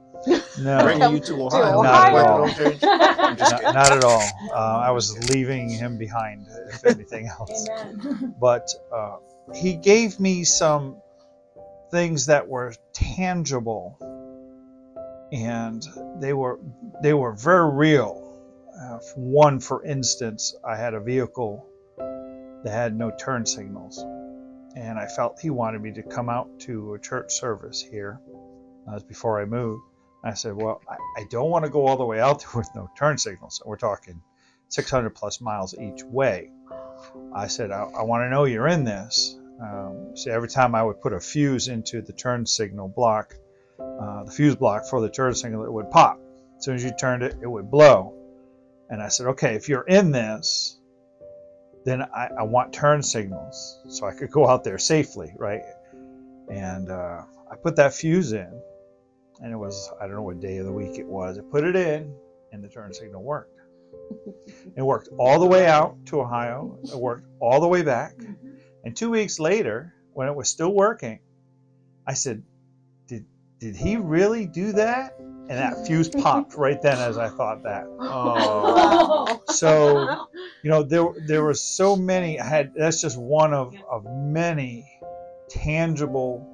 no, 0.60 0.78
bringing 0.84 1.10
you 1.10 1.20
to 1.20 1.34
Ohio? 1.42 1.82
Not 1.82 2.14
at 2.14 2.26
all. 2.26 2.46
Not 2.46 3.64
I'm 3.64 3.74
not, 3.74 3.92
at 3.92 4.04
all. 4.04 4.30
Uh, 4.52 4.82
I 4.86 4.92
was 4.92 5.28
leaving 5.28 5.68
Him 5.68 5.98
behind, 5.98 6.46
if 6.68 6.84
anything 6.84 7.26
else. 7.26 7.68
but 8.40 8.68
uh, 8.94 9.16
he 9.54 9.74
gave 9.74 10.20
me 10.20 10.44
some 10.44 11.00
things 11.90 12.26
that 12.26 12.48
were 12.48 12.74
tangible 12.92 13.98
and 15.44 15.86
they 16.20 16.32
were 16.32 16.58
they 17.02 17.14
were 17.14 17.32
very 17.32 17.70
real. 17.70 18.22
Uh, 18.80 18.98
one 19.14 19.58
for 19.58 19.82
instance 19.86 20.54
i 20.62 20.76
had 20.76 20.92
a 20.92 21.00
vehicle 21.00 21.66
that 21.96 22.70
had 22.70 22.94
no 22.94 23.10
turn 23.18 23.46
signals 23.46 23.98
and 24.76 24.98
i 24.98 25.06
felt 25.06 25.38
he 25.40 25.48
wanted 25.48 25.80
me 25.80 25.90
to 25.92 26.02
come 26.02 26.28
out 26.28 26.48
to 26.60 26.94
a 26.94 26.98
church 26.98 27.32
service 27.32 27.80
here. 27.80 28.20
That 28.84 28.94
was 28.94 29.02
before 29.02 29.40
i 29.40 29.44
moved. 29.44 29.82
I 30.24 30.34
said 30.34 30.54
well 30.54 30.82
i, 30.90 30.96
I 31.20 31.24
don't 31.30 31.50
want 31.50 31.64
to 31.64 31.70
go 31.70 31.86
all 31.86 31.96
the 31.96 32.04
way 32.04 32.20
out 32.20 32.40
there 32.40 32.50
with 32.54 32.68
no 32.74 32.90
turn 32.98 33.18
signals. 33.18 33.62
We're 33.64 33.76
talking 33.76 34.20
600 34.68 35.10
plus 35.10 35.40
miles 35.40 35.74
each 35.78 36.02
way. 36.02 36.50
I 37.34 37.46
said, 37.46 37.70
I, 37.70 37.84
I 37.84 38.02
want 38.02 38.24
to 38.24 38.30
know 38.30 38.44
you're 38.44 38.66
in 38.66 38.84
this. 38.84 39.38
Um, 39.62 40.16
so 40.16 40.30
every 40.32 40.48
time 40.48 40.74
I 40.74 40.82
would 40.82 41.00
put 41.00 41.12
a 41.12 41.20
fuse 41.20 41.68
into 41.68 42.02
the 42.02 42.12
turn 42.12 42.46
signal 42.46 42.88
block, 42.88 43.34
uh, 43.78 44.24
the 44.24 44.30
fuse 44.30 44.56
block 44.56 44.86
for 44.86 45.00
the 45.00 45.10
turn 45.10 45.34
signal, 45.34 45.64
it 45.64 45.72
would 45.72 45.90
pop. 45.90 46.20
As 46.58 46.64
soon 46.64 46.76
as 46.76 46.84
you 46.84 46.92
turned 46.98 47.22
it, 47.22 47.36
it 47.42 47.46
would 47.46 47.70
blow. 47.70 48.14
And 48.88 49.02
I 49.02 49.08
said, 49.08 49.26
okay, 49.28 49.54
if 49.54 49.68
you're 49.68 49.86
in 49.86 50.10
this, 50.12 50.78
then 51.84 52.02
I, 52.02 52.28
I 52.38 52.42
want 52.42 52.72
turn 52.72 53.02
signals 53.02 53.80
so 53.88 54.06
I 54.06 54.12
could 54.12 54.30
go 54.30 54.48
out 54.48 54.64
there 54.64 54.78
safely, 54.78 55.32
right? 55.38 55.62
And 56.50 56.90
uh, 56.90 57.22
I 57.50 57.56
put 57.56 57.76
that 57.76 57.94
fuse 57.94 58.32
in, 58.32 58.60
and 59.40 59.52
it 59.52 59.56
was 59.56 59.90
I 60.00 60.06
don't 60.06 60.16
know 60.16 60.22
what 60.22 60.40
day 60.40 60.56
of 60.58 60.66
the 60.66 60.72
week 60.72 60.98
it 60.98 61.06
was. 61.06 61.38
I 61.38 61.42
put 61.42 61.64
it 61.64 61.76
in, 61.76 62.12
and 62.52 62.62
the 62.62 62.68
turn 62.68 62.92
signal 62.92 63.22
worked. 63.22 63.60
It 64.76 64.82
worked 64.82 65.08
all 65.16 65.38
the 65.38 65.46
way 65.46 65.66
out 65.66 65.96
to 66.06 66.20
Ohio. 66.20 66.78
It 66.84 66.98
worked 66.98 67.26
all 67.40 67.60
the 67.60 67.68
way 67.68 67.82
back. 67.82 68.14
And 68.84 68.94
two 68.94 69.10
weeks 69.10 69.38
later, 69.38 69.94
when 70.12 70.28
it 70.28 70.34
was 70.34 70.48
still 70.48 70.72
working, 70.72 71.20
I 72.06 72.12
said, 72.14 72.42
"Did 73.60 73.74
did 73.74 73.76
he 73.76 73.96
really 73.96 74.46
do 74.46 74.72
that?" 74.72 75.16
And 75.18 75.58
that 75.58 75.86
fuse 75.86 76.08
popped 76.08 76.56
right 76.56 76.80
then 76.82 76.98
as 76.98 77.16
I 77.18 77.28
thought 77.28 77.62
that. 77.62 77.86
Oh, 78.00 79.40
So 79.46 80.26
you 80.62 80.70
know 80.70 80.82
there 80.82 81.06
there 81.26 81.44
were 81.44 81.54
so 81.54 81.94
many. 81.96 82.40
I 82.40 82.46
had 82.46 82.72
that's 82.74 83.00
just 83.00 83.16
one 83.18 83.54
of 83.54 83.74
of 83.90 84.04
many 84.04 84.84
tangible 85.48 86.52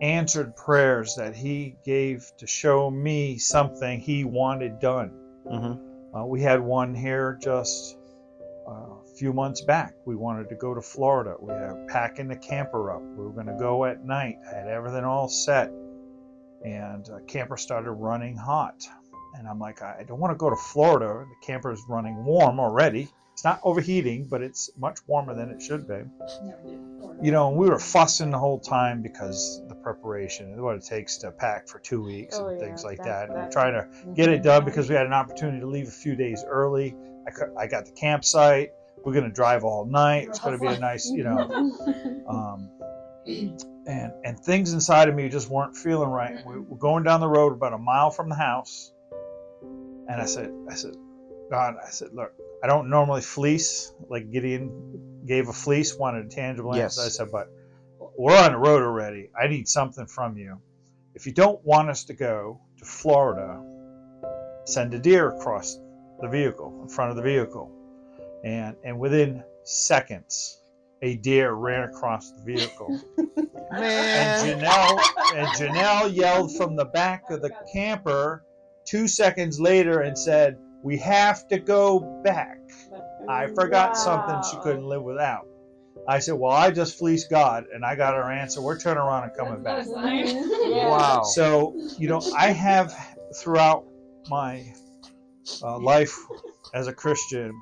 answered 0.00 0.56
prayers 0.56 1.16
that 1.16 1.34
he 1.36 1.76
gave 1.84 2.32
to 2.38 2.46
show 2.46 2.90
me 2.90 3.36
something 3.38 4.00
he 4.00 4.24
wanted 4.24 4.80
done. 4.80 5.10
hmm 5.48 6.16
Uh, 6.16 6.24
we 6.24 6.40
had 6.40 6.60
one 6.60 6.94
here 6.94 7.38
just 7.40 7.96
uh, 8.66 8.72
a 8.72 9.14
few 9.18 9.32
months 9.32 9.60
back. 9.60 9.94
We 10.06 10.16
wanted 10.16 10.48
to 10.48 10.54
go 10.56 10.74
to 10.74 10.80
Florida. 10.82 11.36
We 11.38 11.52
were 11.52 11.86
packing 11.88 12.28
the 12.28 12.36
camper 12.36 12.90
up. 12.90 13.02
We 13.02 13.24
were 13.24 13.32
going 13.32 13.46
to 13.46 13.58
go 13.58 13.84
at 13.84 14.04
night. 14.04 14.36
I 14.50 14.54
had 14.56 14.66
everything 14.68 15.04
all 15.04 15.28
set, 15.28 15.70
and 16.64 17.08
uh, 17.08 17.18
camper 17.26 17.56
started 17.56 17.92
running 17.92 18.36
hot. 18.36 18.82
And 19.34 19.46
I'm 19.46 19.58
like, 19.58 19.82
I 19.82 20.04
don't 20.06 20.18
want 20.18 20.32
to 20.32 20.36
go 20.36 20.50
to 20.50 20.56
Florida. 20.56 21.24
The 21.28 21.46
camper 21.46 21.72
is 21.72 21.82
running 21.88 22.24
warm 22.24 22.58
already. 22.58 23.08
It's 23.32 23.44
not 23.44 23.60
overheating, 23.62 24.26
but 24.28 24.42
it's 24.42 24.70
much 24.76 24.98
warmer 25.06 25.34
than 25.34 25.50
it 25.50 25.62
should 25.62 25.88
be. 25.88 26.02
You 27.22 27.32
know, 27.32 27.48
and 27.48 27.56
we 27.56 27.68
were 27.68 27.78
fussing 27.78 28.30
the 28.30 28.38
whole 28.38 28.58
time 28.58 29.02
because 29.02 29.62
the 29.68 29.74
preparation, 29.76 30.52
and 30.52 30.60
what 30.60 30.76
it 30.76 30.84
takes 30.84 31.16
to 31.18 31.30
pack 31.30 31.68
for 31.68 31.78
two 31.78 32.02
weeks 32.02 32.36
Oh, 32.38 32.48
and 32.48 32.60
yeah, 32.60 32.66
things 32.66 32.84
like 32.84 32.98
that-. 33.04 33.28
And 33.30 33.34
we're 33.34 33.50
trying 33.50 33.74
to 33.74 34.12
get 34.14 34.28
it 34.28 34.42
done 34.42 34.64
because 34.64 34.88
we 34.88 34.94
had 34.94 35.06
an 35.06 35.12
opportunity 35.12 35.60
to 35.60 35.66
leave 35.66 35.88
a 35.88 35.92
few 35.92 36.16
days 36.16 36.44
early. 36.46 36.94
I, 37.26 37.62
I 37.62 37.66
got 37.66 37.86
the 37.86 37.92
campsite. 37.92 38.72
We're 39.04 39.12
going 39.12 39.24
to 39.24 39.30
drive 39.30 39.64
all 39.64 39.86
night. 39.86 40.28
It's 40.28 40.40
going 40.40 40.58
to 40.58 40.60
be 40.60 40.66
a 40.66 40.78
nice, 40.78 41.08
you 41.08 41.24
know, 41.24 41.38
um, 42.28 42.68
and 43.86 44.12
and 44.24 44.38
things 44.38 44.72
inside 44.72 45.08
of 45.08 45.14
me 45.14 45.28
just 45.28 45.48
weren't 45.48 45.76
feeling 45.76 46.10
right. 46.10 46.44
We 46.46 46.54
mm-hmm. 46.54 46.70
were 46.70 46.78
going 46.78 47.04
down 47.04 47.20
the 47.20 47.28
road 47.28 47.52
about 47.52 47.72
a 47.72 47.78
mile 47.78 48.10
from 48.10 48.28
the 48.28 48.34
house, 48.34 48.92
and 49.62 50.20
I 50.20 50.26
said, 50.26 50.52
I 50.70 50.74
said, 50.74 50.94
God, 51.50 51.74
I 51.84 51.90
said, 51.90 52.12
look, 52.12 52.32
I 52.62 52.66
don't 52.66 52.90
normally 52.90 53.22
fleece 53.22 53.92
like 54.08 54.30
Gideon 54.30 55.22
gave 55.26 55.48
a 55.48 55.52
fleece, 55.52 55.96
wanted 55.96 56.26
a 56.26 56.28
tangible 56.28 56.76
Yes. 56.76 56.98
I 56.98 57.08
said, 57.08 57.30
but 57.32 57.50
we're 58.16 58.36
on 58.36 58.52
the 58.52 58.58
road 58.58 58.82
already. 58.82 59.30
I 59.38 59.48
need 59.48 59.68
something 59.68 60.06
from 60.06 60.36
you. 60.36 60.58
If 61.14 61.26
you 61.26 61.32
don't 61.32 61.64
want 61.64 61.90
us 61.90 62.04
to 62.04 62.14
go 62.14 62.60
to 62.78 62.84
Florida, 62.84 63.62
send 64.64 64.94
a 64.94 64.98
deer 64.98 65.30
across 65.30 65.78
the 66.20 66.28
vehicle, 66.28 66.80
in 66.82 66.88
front 66.88 67.10
of 67.10 67.16
the 67.16 67.22
vehicle. 67.22 67.70
And 68.44 68.76
and 68.84 68.98
within 68.98 69.42
seconds, 69.64 70.59
a 71.02 71.16
deer 71.16 71.52
ran 71.52 71.88
across 71.88 72.32
the 72.32 72.42
vehicle. 72.42 73.00
And 73.72 73.80
man. 73.80 74.60
Janelle 74.60 75.00
and 75.36 75.46
Janelle 75.56 76.14
yelled 76.14 76.56
from 76.56 76.74
the 76.74 76.86
back 76.86 77.30
of 77.30 77.40
the 77.40 77.50
camper 77.72 78.42
two 78.84 79.06
seconds 79.06 79.60
later 79.60 80.00
and 80.00 80.18
said, 80.18 80.58
"We 80.82 80.98
have 80.98 81.46
to 81.48 81.58
go 81.58 82.00
back." 82.24 82.58
I 83.28 83.46
forgot 83.54 83.96
something 83.96 84.42
she 84.50 84.56
couldn't 84.62 84.86
live 84.86 85.04
without. 85.04 85.46
I 86.08 86.18
said, 86.18 86.34
"Well, 86.34 86.50
I 86.50 86.72
just 86.72 86.98
fleeced 86.98 87.30
God, 87.30 87.66
and 87.72 87.84
I 87.84 87.94
got 87.94 88.14
her 88.14 88.28
answer. 88.28 88.60
We're 88.60 88.80
turning 88.80 88.98
around 89.02 89.24
and 89.24 89.36
coming 89.36 89.62
back." 89.62 89.86
Wow. 90.90 91.22
So, 91.22 91.76
you 91.96 92.08
know, 92.08 92.20
I 92.36 92.50
have 92.50 92.92
throughout 93.36 93.84
my 94.28 94.64
uh, 95.62 95.78
life 95.78 96.16
as 96.74 96.88
a 96.88 96.92
Christian 96.92 97.52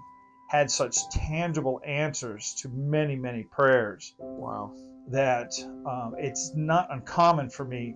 had 0.48 0.70
such 0.70 0.96
tangible 1.10 1.80
answers 1.86 2.54
to 2.54 2.68
many, 2.70 3.14
many 3.16 3.44
prayers 3.44 4.14
Wow. 4.18 4.72
that 5.08 5.52
um, 5.86 6.14
it's 6.18 6.52
not 6.54 6.88
uncommon 6.90 7.50
for 7.50 7.64
me 7.64 7.94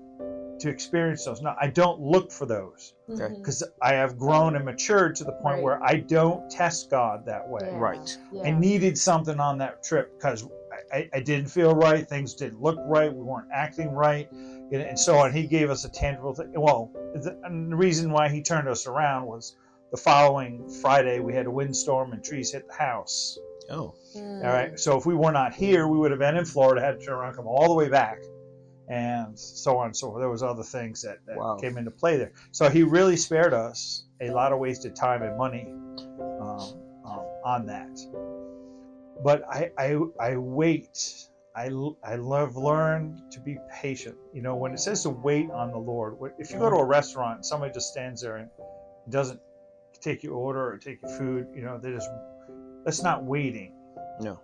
to 0.61 0.69
experience 0.69 1.25
those. 1.25 1.41
Now, 1.43 1.57
I 1.61 1.67
don't 1.69 2.01
look 2.01 2.31
for 2.31 2.47
those 2.47 2.95
Okay. 3.11 3.35
because 3.39 3.65
I 3.83 3.95
have 3.95 4.17
grown 4.19 4.55
and 4.55 4.65
matured 4.65 5.17
to 5.17 5.25
the 5.25 5.33
point 5.33 5.57
Right. 5.57 5.63
where 5.63 5.83
I 5.83 5.97
don't 5.97 6.49
test 6.51 6.91
God 6.91 7.27
that 7.27 7.49
way. 7.49 7.63
Yeah. 7.65 7.79
Right. 7.79 8.19
Yeah. 8.31 8.43
I 8.45 8.51
needed 8.53 8.97
something 8.97 9.41
on 9.41 9.59
that 9.59 9.83
trip 9.83 10.13
because 10.17 10.47
I, 10.93 10.99
I, 10.99 11.11
I 11.15 11.21
didn't 11.21 11.49
feel 11.51 11.75
right. 11.75 12.07
Things 12.09 12.35
didn't 12.35 12.61
look 12.61 12.79
right. 12.87 13.13
We 13.13 13.23
weren't 13.23 13.49
acting 13.53 13.91
right, 13.93 14.31
and, 14.31 14.75
and 14.75 14.99
so 14.99 15.17
on. 15.19 15.33
He 15.33 15.47
gave 15.47 15.69
us 15.71 15.85
a 15.85 15.89
tangible 15.91 16.35
thing. 16.35 16.53
Well, 16.55 16.91
the, 17.15 17.37
and 17.45 17.73
the 17.73 17.77
reason 17.77 18.13
why 18.13 18.29
he 18.29 18.43
turned 18.43 18.69
us 18.69 18.87
around 18.87 19.27
was 19.27 19.57
the 19.93 19.97
following 19.99 20.69
Friday 20.81 21.21
we 21.21 21.35
had 21.35 21.47
a 21.47 21.51
windstorm 21.51 22.13
and 22.13 22.25
trees 22.25 22.51
hit 22.53 22.67
the 22.67 22.75
house. 22.75 23.39
Oh. 23.71 23.95
Mm. 24.17 24.45
All 24.45 24.53
right. 24.53 24.79
So 24.81 24.99
if 24.99 25.07
we 25.07 25.15
were 25.15 25.33
not 25.33 25.53
here, 25.55 25.87
we 25.87 25.99
would 25.99 26.11
have 26.11 26.19
been 26.21 26.37
in 26.37 26.45
Florida, 26.45 26.81
had 26.85 26.99
to 26.99 27.07
turn 27.07 27.15
around, 27.15 27.35
come 27.35 27.47
all 27.47 27.69
the 27.69 27.75
way 27.75 27.89
back, 27.89 28.19
and 28.89 29.39
so 29.39 29.77
on 29.79 29.87
and 29.87 29.97
so 29.97 30.09
forth. 30.09 30.21
There 30.21 30.31
was 30.31 30.43
other 30.43 30.63
things 30.63 31.03
that, 31.03 31.19
that 31.27 31.37
Wow. 31.37 31.57
came 31.61 31.79
into 31.79 31.91
play 31.91 32.17
there. 32.17 32.33
So 32.53 32.69
he 32.69 32.83
really 32.83 33.17
spared 33.17 33.55
us 33.55 34.05
a 34.21 34.31
lot 34.31 34.53
of 34.53 34.59
wasted 34.59 34.97
time 34.97 35.23
and 35.23 35.37
money 35.37 35.67
um, 36.41 36.75
um, 37.05 37.27
on 37.45 37.67
that. 37.67 37.91
But 39.23 39.45
I, 39.49 39.71
I, 39.79 39.99
I 40.21 40.37
wait. 40.37 41.29
I, 41.55 41.69
l- 41.69 41.99
I 42.03 42.17
love 42.17 42.57
learn 42.57 43.23
to 43.31 43.39
be 43.41 43.59
patient. 43.81 44.17
You 44.33 44.41
know, 44.43 44.57
when 44.57 44.73
it 44.73 44.81
says 44.81 45.03
to 45.03 45.11
wait 45.11 45.51
on 45.51 45.71
the 45.71 45.79
Lord, 45.79 46.17
if 46.39 46.51
you 46.51 46.59
go 46.59 46.71
to 46.71 46.77
a 46.77 46.85
restaurant 46.85 47.37
and 47.37 47.47
somebody 47.47 47.73
just 47.75 47.91
stands 47.93 48.23
there 48.23 48.37
and 48.39 48.49
doesn't 49.11 49.39
take 50.03 50.23
your 50.23 50.35
order 50.35 50.73
or 50.73 50.79
take 50.79 51.01
your 51.03 51.11
food, 51.17 51.47
you 51.55 51.63
know, 51.63 51.79
they 51.79 51.93
just 51.93 52.09
that's 52.85 53.03
not 53.03 53.25
waiting. 53.25 53.73
No. 54.21 54.41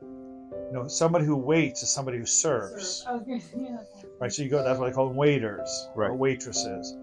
No, 0.72 0.86
somebody 0.86 1.24
who 1.24 1.36
waits 1.36 1.82
is 1.82 1.90
somebody 1.90 2.18
who 2.18 2.26
serves. 2.26 3.04
I 3.06 3.12
was 3.12 3.22
gonna 3.22 3.40
say, 3.40 3.56
yeah. 3.60 3.78
Right. 4.20 4.32
So 4.32 4.42
you 4.42 4.48
go. 4.48 4.62
That's 4.62 4.78
what 4.78 4.86
they 4.88 4.94
call 4.94 5.08
them 5.08 5.16
waiters 5.16 5.88
or 5.94 6.14
waitresses, 6.14 6.96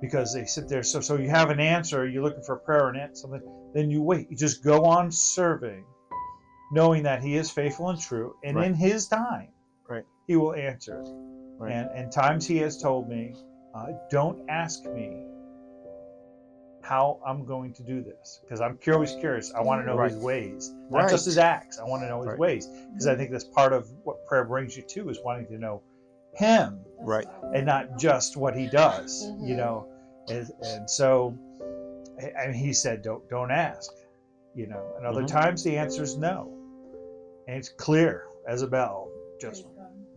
because 0.00 0.32
they 0.34 0.44
sit 0.44 0.68
there. 0.68 0.82
So 0.82 1.00
so 1.00 1.16
you 1.16 1.28
have 1.28 1.50
an 1.50 1.60
answer. 1.60 2.06
You're 2.06 2.22
looking 2.22 2.42
for 2.42 2.54
a 2.54 2.58
prayer 2.58 2.88
and 2.88 2.98
an- 2.98 3.14
something. 3.14 3.42
Then 3.74 3.90
you 3.90 4.02
wait. 4.02 4.30
You 4.30 4.36
just 4.36 4.62
go 4.62 4.84
on 4.84 5.10
serving, 5.10 5.84
knowing 6.72 7.02
that 7.04 7.22
He 7.22 7.36
is 7.36 7.50
faithful 7.50 7.88
and 7.90 8.00
true, 8.00 8.36
and 8.44 8.58
in 8.58 8.74
His 8.74 9.08
time, 9.08 9.48
Right. 9.88 10.04
He 10.26 10.36
will 10.36 10.54
answer. 10.54 11.02
Right. 11.58 11.72
And 11.72 11.90
and 11.90 12.12
times 12.12 12.46
He 12.46 12.58
has 12.58 12.80
told 12.80 13.08
me, 13.08 13.34
uh, 13.74 13.88
don't 14.10 14.48
ask 14.48 14.84
me 14.86 15.24
how 16.92 17.18
I'm 17.26 17.46
going 17.46 17.72
to 17.72 17.82
do 17.82 18.02
this, 18.02 18.40
because 18.42 18.60
I'm 18.60 18.78
always 18.92 19.14
curious. 19.14 19.50
I 19.54 19.62
want 19.62 19.80
to 19.80 19.86
know 19.86 19.96
Right. 19.96 20.12
His 20.12 20.22
ways, 20.22 20.70
not 20.90 21.04
Right. 21.04 21.10
just 21.10 21.24
His 21.24 21.38
acts. 21.38 21.78
I 21.78 21.84
want 21.84 22.02
to 22.02 22.06
know 22.06 22.18
His 22.18 22.26
Right. 22.28 22.38
ways, 22.38 22.66
because 22.92 23.06
I 23.06 23.14
think 23.16 23.30
that's 23.30 23.44
part 23.44 23.72
of 23.72 23.90
what 24.04 24.26
prayer 24.26 24.44
brings 24.44 24.76
you 24.76 24.82
to 24.82 25.08
is 25.08 25.18
wanting 25.24 25.46
to 25.46 25.56
know 25.56 25.80
Him 26.34 26.84
Right. 27.00 27.26
and 27.54 27.64
not 27.64 27.98
just 27.98 28.36
what 28.36 28.54
he 28.54 28.66
does, 28.68 29.10
Mhm. 29.22 29.48
you 29.48 29.56
know. 29.56 29.86
And, 30.28 30.50
and 30.60 30.90
so, 30.90 31.34
and 32.38 32.54
he 32.54 32.74
said, 32.74 33.00
don't 33.02 33.26
don't 33.30 33.50
ask, 33.50 33.90
you 34.54 34.66
know. 34.66 34.84
And 34.96 35.06
other 35.06 35.22
Mhm. 35.22 35.28
times 35.28 35.64
the 35.64 35.78
answer 35.78 36.02
is 36.02 36.18
no, 36.18 36.50
and 37.46 37.56
it's 37.56 37.70
clear 37.70 38.26
as 38.46 38.60
a 38.60 38.66
bell, 38.66 39.10
just 39.40 39.66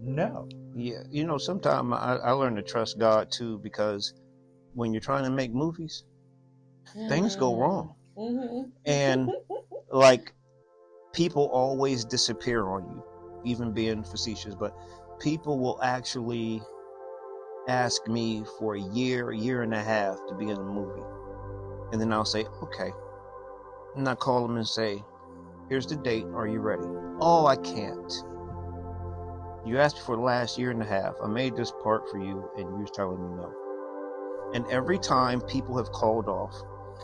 no. 0.01 0.47
Yeah. 0.73 1.03
You 1.09 1.23
know, 1.25 1.37
sometimes 1.37 1.93
I, 1.93 2.17
I 2.17 2.31
learn 2.31 2.55
to 2.55 2.61
trust 2.63 2.99
God 2.99 3.31
too 3.31 3.59
because 3.59 4.13
when 4.73 4.93
you're 4.93 5.07
trying 5.11 5.23
to 5.23 5.29
make 5.31 5.53
movies, 5.53 6.03
things 7.09 7.35
go 7.35 7.55
wrong. 7.55 7.95
Mhm. 8.17 8.71
And 8.85 9.31
like 9.91 10.33
people 11.13 11.49
always 11.51 12.05
disappear 12.05 12.67
on 12.67 12.83
you, 12.89 13.03
even 13.43 13.71
being 13.71 14.03
facetious, 14.03 14.55
but 14.55 14.75
people 15.19 15.59
will 15.59 15.79
actually 15.81 16.61
ask 17.67 18.07
me 18.07 18.43
for 18.59 18.75
a 18.75 18.81
year, 18.81 19.31
a 19.31 19.37
year 19.37 19.63
and 19.63 19.73
a 19.73 19.81
half 19.81 20.17
to 20.27 20.35
be 20.35 20.49
in 20.49 20.57
a 20.57 20.63
movie. 20.63 21.03
And 21.91 22.01
then 22.01 22.11
I'll 22.11 22.25
say, 22.25 22.45
okay. 22.63 22.91
And 23.95 24.07
I 24.07 24.15
call 24.15 24.45
them 24.47 24.57
and 24.57 24.67
say, 24.67 25.03
here's 25.69 25.87
the 25.87 25.95
date. 25.95 26.25
Are 26.33 26.47
you 26.47 26.59
ready? 26.59 26.83
Oh, 27.21 27.45
I 27.47 27.55
can't. 27.55 28.13
You 29.65 29.79
asked 29.79 29.95
me 29.95 30.01
for 30.05 30.15
the 30.15 30.21
last 30.21 30.59
year 30.59 30.69
and 30.69 30.81
a 30.81 30.85
half. 30.85 31.15
I 31.23 31.27
made 31.27 31.55
this 31.55 31.71
part 31.81 32.09
for 32.09 32.19
you 32.19 32.49
and 32.57 32.77
you're 32.77 32.87
telling 32.87 33.21
me 33.21 33.35
no. 33.35 33.51
And 34.53 34.67
every 34.67 34.99
time 34.99 35.41
people 35.41 35.77
have 35.77 35.91
called 35.91 36.27
off, 36.27 36.53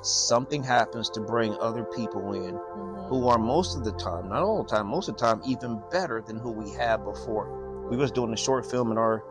something 0.02 0.64
happens 0.64 1.10
to 1.12 1.22
bring 1.22 1.56
other 1.60 1.84
people 1.84 2.34
in 2.34 2.56
Mhm. 2.56 3.08
who 3.10 3.28
are 3.28 3.38
most 3.38 3.76
of 3.78 3.84
the 3.84 3.92
time, 3.94 4.30
not 4.30 4.44
all 4.44 4.64
the 4.64 4.70
time, 4.70 4.88
most 4.88 5.10
of 5.10 5.18
the 5.18 5.22
time 5.26 5.42
even 5.44 5.82
better 5.92 6.22
than 6.22 6.38
who 6.38 6.52
we 6.52 6.70
had 6.72 7.04
before. 7.04 7.48
We 7.89 7.98
was 7.98 8.12
doing 8.12 8.34
a 8.34 8.38
short 8.38 8.66
film 8.66 8.92
in 8.92 8.98
our 8.98 9.24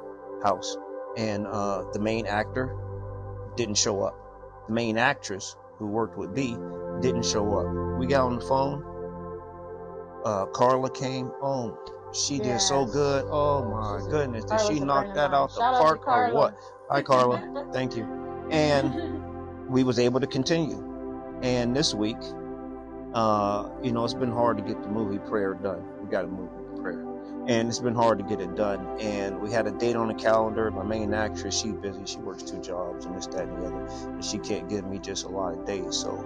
house 0.42 0.76
and 1.16 1.46
uh, 1.46 1.84
the 1.92 1.98
main 1.98 2.26
actor 2.26 2.76
didn't 3.56 3.76
show 3.76 4.02
up. 4.02 4.14
The 4.68 4.72
main 4.74 4.96
actress 4.98 5.56
who 5.78 5.86
worked 5.86 6.16
with 6.16 6.34
B 6.34 6.56
didn't 7.00 7.24
show 7.24 7.58
up. 7.58 7.98
We 7.98 8.06
got 8.06 8.26
on 8.26 8.38
the 8.38 8.44
phone. 8.44 8.84
Uh, 10.24 10.46
Carla 10.46 10.90
came. 10.90 11.32
Oh, 11.42 11.76
She 12.12 12.38
did 12.40 12.60
so 12.60 12.84
good. 12.86 13.24
Oh 13.30 13.64
my 13.64 14.00
goodness. 14.10 14.44
Did 14.44 14.50
Carla's 14.58 14.66
she 14.68 14.80
knock 14.80 15.14
that 15.14 15.32
out 15.32 15.50
the 15.54 15.60
Shout 15.60 15.78
park 15.78 16.06
or 16.06 16.34
what? 16.34 16.56
Hi 16.90 17.02
Carla. 17.02 17.68
Thank 17.72 17.96
you. 17.96 18.04
And 18.50 18.92
we 19.70 19.84
was 19.84 19.98
able 19.98 20.20
to 20.20 20.26
continue. 20.26 20.84
And 21.42 21.74
this 21.74 21.94
week, 21.94 22.18
uh, 23.14 23.68
you 23.82 23.92
know, 23.92 24.04
it's 24.04 24.14
been 24.14 24.32
hard 24.32 24.58
to 24.58 24.62
get 24.62 24.82
the 24.82 24.88
movie 24.88 25.18
prayer 25.18 25.54
done. 25.54 25.82
We 26.02 26.10
got 26.10 26.28
move 26.28 26.52
with 26.52 26.82
prayer. 26.82 27.06
And 27.46 27.68
it's 27.68 27.78
been 27.78 27.94
hard 27.94 28.18
to 28.18 28.24
get 28.24 28.40
it 28.40 28.54
done. 28.56 29.00
And 29.00 29.40
we 29.40 29.50
had 29.50 29.66
a 29.66 29.70
date 29.70 29.96
on 29.96 30.08
the 30.08 30.14
calendar. 30.14 30.70
My 30.70 30.82
main 30.82 31.14
actress, 31.14 31.58
she's 31.58 31.72
busy. 31.74 32.04
She 32.04 32.18
works 32.18 32.42
two 32.42 32.60
jobs 32.60 33.06
and 33.06 33.16
this, 33.16 33.26
that, 33.28 33.44
and 33.44 33.62
the 33.62 33.66
other. 33.66 33.86
And 34.08 34.24
she 34.24 34.38
can't 34.38 34.68
give 34.68 34.86
me 34.86 34.98
just 34.98 35.24
a 35.24 35.28
lot 35.28 35.54
of 35.54 35.64
days. 35.64 35.96
So 35.96 36.16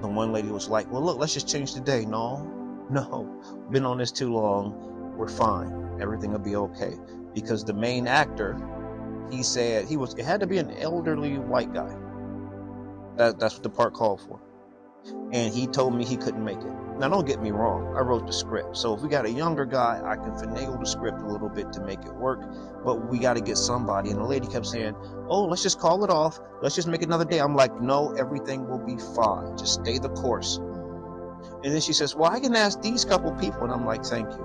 the 0.00 0.08
one 0.08 0.32
lady 0.32 0.48
was 0.48 0.68
like, 0.68 0.90
well, 0.90 1.02
look, 1.02 1.18
let's 1.18 1.34
just 1.34 1.48
change 1.48 1.74
the 1.74 1.80
day. 1.80 2.04
No, 2.04 2.42
no, 2.90 3.40
been 3.70 3.86
on 3.86 3.98
this 3.98 4.12
too 4.12 4.32
long. 4.32 5.14
We're 5.16 5.28
fine. 5.28 5.98
Everything 6.00 6.32
will 6.32 6.38
be 6.40 6.56
okay. 6.56 6.94
Because 7.34 7.64
the 7.64 7.74
main 7.74 8.06
actor, 8.06 8.60
he 9.30 9.42
said 9.42 9.86
he 9.86 9.96
was, 9.96 10.14
it 10.14 10.24
had 10.24 10.40
to 10.40 10.46
be 10.46 10.58
an 10.58 10.70
elderly 10.72 11.38
white 11.38 11.72
guy. 11.72 11.94
That, 13.18 13.38
that's 13.38 13.54
what 13.54 13.64
the 13.64 13.70
part 13.70 13.94
called 13.94 14.20
for. 14.20 14.40
And 15.32 15.52
he 15.52 15.66
told 15.66 15.94
me 15.94 16.04
he 16.04 16.16
couldn't 16.16 16.44
make 16.44 16.58
it. 16.58 16.72
Now, 16.98 17.08
don't 17.08 17.26
get 17.26 17.40
me 17.40 17.50
wrong. 17.50 17.96
I 17.96 18.00
wrote 18.00 18.26
the 18.26 18.32
script. 18.32 18.76
So 18.76 18.94
if 18.94 19.02
we 19.02 19.08
got 19.08 19.24
a 19.24 19.30
younger 19.30 19.64
guy, 19.64 20.00
I 20.04 20.16
can 20.16 20.32
finagle 20.32 20.80
the 20.80 20.86
script 20.86 21.20
a 21.22 21.26
little 21.26 21.48
bit 21.48 21.72
to 21.74 21.80
make 21.84 22.00
it 22.04 22.14
work. 22.14 22.40
But 22.84 23.08
we 23.08 23.18
got 23.18 23.34
to 23.34 23.40
get 23.40 23.56
somebody. 23.56 24.10
And 24.10 24.18
the 24.18 24.24
lady 24.24 24.48
kept 24.48 24.66
saying, 24.66 24.94
oh, 25.28 25.44
let's 25.44 25.62
just 25.62 25.78
call 25.78 26.04
it 26.04 26.10
off. 26.10 26.40
Let's 26.60 26.74
just 26.74 26.88
make 26.88 27.02
another 27.02 27.24
day. 27.24 27.38
I'm 27.38 27.54
like, 27.54 27.80
no, 27.80 28.14
everything 28.14 28.68
will 28.68 28.84
be 28.84 28.96
fine. 29.14 29.56
Just 29.56 29.74
stay 29.74 29.98
the 29.98 30.10
course. 30.10 30.56
And 30.56 31.72
then 31.72 31.80
she 31.80 31.92
says, 31.92 32.16
well, 32.16 32.30
I 32.30 32.40
can 32.40 32.54
ask 32.56 32.80
these 32.82 33.04
couple 33.04 33.32
people. 33.32 33.62
And 33.64 33.72
I'm 33.72 33.86
like, 33.86 34.04
thank 34.04 34.28
you. 34.30 34.44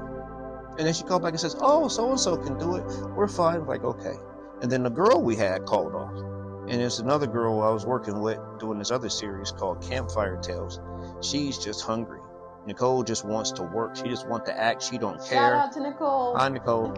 And 0.77 0.87
then 0.87 0.93
she 0.93 1.03
called 1.03 1.23
back 1.23 1.31
and 1.31 1.39
says, 1.39 1.55
oh, 1.59 1.87
so 1.87 2.09
and 2.09 2.19
so 2.19 2.37
can 2.37 2.57
do 2.57 2.75
it. 2.75 2.83
We're 3.15 3.27
fine. 3.27 3.57
I'm 3.57 3.67
like, 3.67 3.83
okay. 3.83 4.15
And 4.61 4.71
then 4.71 4.83
the 4.83 4.89
girl 4.89 5.21
we 5.21 5.35
had 5.35 5.65
called 5.65 5.95
off. 5.95 6.32
And 6.73 6.81
there's 6.81 6.97
another 6.97 7.27
girl 7.27 7.61
I 7.61 7.69
was 7.69 7.85
working 7.85 8.19
with 8.19 8.39
doing 8.57 8.79
this 8.79 8.89
other 8.89 9.07
series 9.07 9.51
called 9.51 9.79
Campfire 9.83 10.37
Tales. 10.37 10.79
She's 11.21 11.59
just 11.59 11.81
hungry. 11.81 12.19
Nicole 12.65 13.03
just 13.03 13.23
wants 13.23 13.51
to 13.51 13.61
work. 13.61 13.95
She 13.95 14.05
just 14.05 14.27
wants 14.27 14.49
to 14.49 14.59
act. 14.59 14.81
She 14.81 14.97
don't 14.97 15.19
Shout 15.19 15.29
care. 15.29 15.55
out 15.55 15.71
to 15.73 15.81
Nicole. 15.81 16.35
Hi, 16.35 16.49
Nicole. 16.49 16.91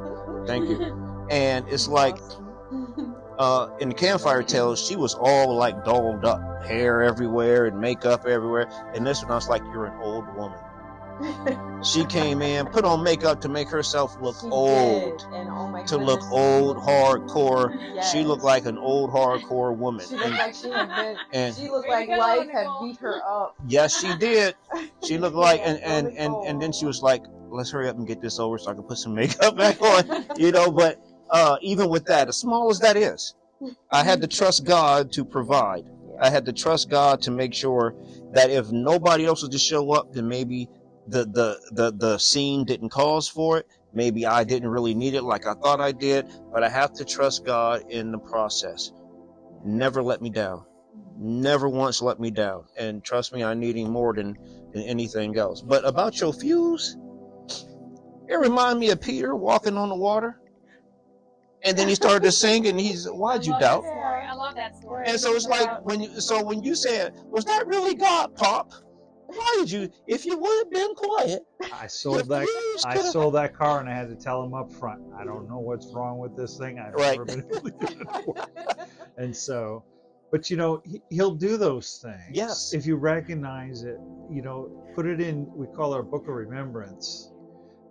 Thank 0.47 0.69
you. 0.69 1.01
And 1.29 1.67
it's 1.67 1.87
like, 1.89 2.17
uh, 3.37 3.69
in 3.81 3.89
the 3.89 3.95
Campfire 3.95 4.43
Tales, 4.43 4.79
she 4.79 4.95
was 4.95 5.15
all 5.15 5.55
like 5.55 5.83
dolled 5.83 6.23
up, 6.23 6.63
hair 6.63 7.01
everywhere 7.01 7.65
and 7.65 7.77
makeup 7.77 8.27
everywhere. 8.27 8.69
And 8.93 9.05
this 9.05 9.23
one, 9.23 9.31
I 9.31 9.35
was 9.35 9.49
like, 9.49 9.63
you're 9.73 9.87
an 9.87 9.99
old 10.01 10.25
woman. 10.37 10.59
She 11.83 12.03
came 12.05 12.41
in, 12.41 12.65
put 12.67 12.83
on 12.83 13.03
makeup 13.03 13.41
to 13.41 13.49
make 13.49 13.69
herself 13.69 14.17
look 14.19 14.35
She 14.41 14.47
old, 14.49 15.19
did, 15.19 15.27
and 15.33 15.49
oh 15.49 15.67
my 15.67 15.83
to 15.83 15.97
look 15.97 16.21
old, 16.31 16.77
hardcore. 16.77 17.77
Yes. 17.93 18.11
She 18.11 18.23
looked 18.23 18.43
like 18.43 18.65
an 18.65 18.77
old, 18.77 19.11
hardcore 19.11 19.75
woman. 19.75 20.05
She 20.07 20.15
looked 20.15 20.25
And- 20.27 20.35
like 20.37 20.55
she 20.55 20.69
had 20.69 20.95
been. 20.95 21.17
and 21.31 21.55
She 21.55 21.69
looked 21.69 21.87
like 21.87 22.09
life 22.09 22.49
had 22.49 22.63
Nicole. 22.63 22.87
beat 22.87 22.97
her 22.99 23.21
up. 23.27 23.55
Yes, 23.67 23.99
she 23.99 24.15
did. 24.17 24.55
She 25.03 25.17
looked 25.19 25.35
like, 25.35 25.59
Yeah, 25.59 25.73
and 25.73 26.07
and 26.07 26.17
and 26.17 26.33
and 26.47 26.61
then 26.61 26.71
she 26.71 26.85
was 26.85 27.01
like, 27.03 27.23
"Let's 27.49 27.69
hurry 27.71 27.87
up 27.87 27.97
and 27.97 28.07
get 28.07 28.19
this 28.19 28.39
over 28.39 28.57
so 28.57 28.71
I 28.71 28.73
can 28.73 28.83
put 28.83 28.97
some 28.97 29.13
makeup 29.13 29.55
back 29.63 29.79
on." 29.81 30.25
You 30.37 30.51
know, 30.51 30.71
but 30.71 30.99
uh, 31.29 31.57
even 31.61 31.87
with 31.89 32.05
that, 32.05 32.27
as 32.27 32.37
small 32.37 32.69
as 32.71 32.79
that 32.79 32.97
is, 32.97 33.35
I 33.91 34.03
had 34.03 34.21
to 34.21 34.27
trust 34.27 34.63
God 34.65 35.11
to 35.13 35.23
provide. 35.23 35.85
I 36.19 36.29
had 36.29 36.45
to 36.45 36.53
trust 36.53 36.89
God 36.89 37.21
to 37.23 37.31
make 37.31 37.53
sure 37.53 37.93
that 38.33 38.49
if 38.49 38.71
nobody 38.71 39.25
else 39.25 39.41
was 39.41 39.49
to 39.51 39.57
show 39.59 39.91
up, 39.91 40.13
then 40.13 40.27
maybe 40.27 40.67
the 41.07 41.25
the 41.25 41.59
the 41.71 41.91
the 41.91 42.17
scene 42.17 42.65
didn't 42.65 42.89
cause 42.89 43.27
for 43.27 43.57
it. 43.59 43.67
Maybe 43.93 44.25
I 44.25 44.43
didn't 44.43 44.69
really 44.69 44.93
need 44.93 45.13
it 45.13 45.23
like 45.23 45.45
I 45.47 45.53
thought 45.53 45.79
I 45.79 45.91
did, 45.91 46.27
but 46.51 46.63
I 46.63 46.69
have 46.69 46.93
to 46.93 47.05
trust 47.05 47.45
God 47.45 47.83
in 47.89 48.11
the 48.11 48.17
process. 48.17 48.91
Never 49.63 50.03
let 50.03 50.21
me 50.21 50.29
down. 50.29 50.65
Never 51.17 51.69
once 51.69 52.01
let 52.01 52.19
me 52.19 52.29
down. 52.29 52.65
And 52.77 53.03
trust 53.03 53.33
me, 53.33 53.43
I 53.43 53.53
need 53.53 53.77
him 53.77 53.89
more 53.89 54.13
than, 54.13 54.37
than 54.73 54.83
anything 54.83 55.37
else. 55.37 55.61
But 55.61 55.87
about 55.87 56.19
your 56.19 56.33
fuse, 56.33 56.97
it 58.27 58.35
reminded 58.35 58.79
me 58.79 58.89
of 58.89 58.99
Peter 58.99 59.35
walking 59.35 59.77
on 59.77 59.89
the 59.89 59.95
water. 59.95 60.39
And 61.63 61.77
then 61.77 61.87
he 61.87 61.95
started 61.95 62.23
to 62.23 62.31
sing 62.31 62.67
and 62.67 62.79
he's 62.79 63.05
why'd 63.05 63.45
you 63.45 63.57
doubt? 63.59 63.83
I 63.85 64.33
love 64.35 64.55
that 64.55 64.75
story. 64.75 65.05
And 65.07 65.19
so 65.19 65.33
it's 65.33 65.47
like 65.47 65.83
when 65.83 66.01
you 66.01 66.21
so 66.21 66.43
when 66.43 66.61
you 66.63 66.75
said, 66.75 67.13
Was 67.25 67.45
that 67.45 67.65
really 67.65 67.95
God, 67.95 68.35
Pop? 68.35 68.71
Why 69.27 69.55
did 69.59 69.71
you 69.71 69.89
if 70.07 70.25
you 70.25 70.37
would 70.37 70.65
have 70.65 70.71
been 70.71 70.95
quiet? 70.95 71.43
I 71.73 71.87
sold 71.87 72.27
that. 72.29 72.47
I 72.85 73.01
sold 73.01 73.35
that 73.35 73.55
car, 73.55 73.79
and 73.79 73.89
I 73.89 73.93
had 73.93 74.09
to 74.09 74.15
tell 74.15 74.43
him 74.43 74.53
up 74.53 74.71
front. 74.71 74.99
I 75.17 75.25
don't 75.25 75.47
know 75.47 75.59
what's 75.59 75.91
wrong 75.93 76.19
with 76.19 76.35
this 76.35 76.57
thing. 76.57 76.79
I've 76.79 76.93
Right. 76.93 77.11
never 77.17 77.25
been 77.25 77.43
able 77.51 77.61
to 77.61 77.71
get 77.71 77.91
it 77.91 77.97
to 78.13 78.23
work. 78.27 78.49
And 79.17 79.33
so, 79.33 79.83
but 80.29 80.49
you 80.49 80.57
know, 80.57 80.81
he, 80.83 81.01
he'll 81.09 81.35
do 81.35 81.55
those 81.55 81.99
things. 82.01 82.19
Yes. 82.33 82.73
If 82.73 82.85
you 82.85 82.97
recognize 82.97 83.83
it, 83.83 83.97
you 84.29 84.41
know, 84.41 84.69
put 84.93 85.05
it 85.05 85.21
in. 85.21 85.49
We 85.55 85.67
call 85.67 85.93
our 85.93 86.03
book 86.03 86.27
of 86.27 86.33
remembrance, 86.35 87.31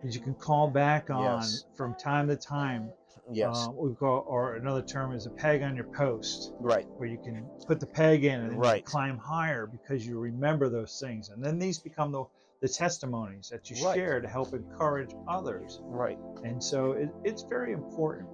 that 0.03 0.15
you 0.15 0.21
can 0.21 0.35
call 0.35 0.69
back 0.69 1.09
on 1.09 1.41
Yes. 1.41 1.65
from 1.77 1.95
time 1.95 2.29
to 2.29 2.37
time. 2.37 2.91
Yes. 3.33 3.67
Uh, 3.69 3.73
we 3.73 3.95
call, 3.95 4.25
or 4.29 4.57
another 4.57 4.83
term 4.83 5.13
is 5.13 5.27
a 5.27 5.31
peg 5.31 5.63
on 5.63 5.75
your 5.77 5.89
post 5.97 6.53
right. 6.61 6.87
where 6.97 7.09
you 7.09 7.19
can 7.19 7.49
put 7.67 7.81
the 7.81 7.87
peg 7.87 8.25
in 8.25 8.41
and 8.41 8.51
then 8.51 8.57
you 8.57 8.63
Right. 8.63 8.85
climb 8.85 9.17
higher 9.19 9.67
because 9.67 10.07
you 10.07 10.19
remember 10.19 10.69
those 10.69 11.01
things. 11.01 11.31
And 11.31 11.43
then 11.43 11.59
these 11.59 11.79
become 11.79 12.13
the, 12.13 12.25
the 12.61 12.69
testimonies 12.69 13.49
that 13.49 13.71
you 13.71 13.85
Right. 13.85 13.95
share 13.97 14.21
to 14.21 14.29
help 14.29 14.53
encourage 14.53 15.15
others. 15.27 15.81
Right. 15.85 16.19
And 16.43 16.63
so 16.63 16.93
it, 16.93 17.09
it's 17.25 17.43
very 17.45 17.73
important, 17.73 18.29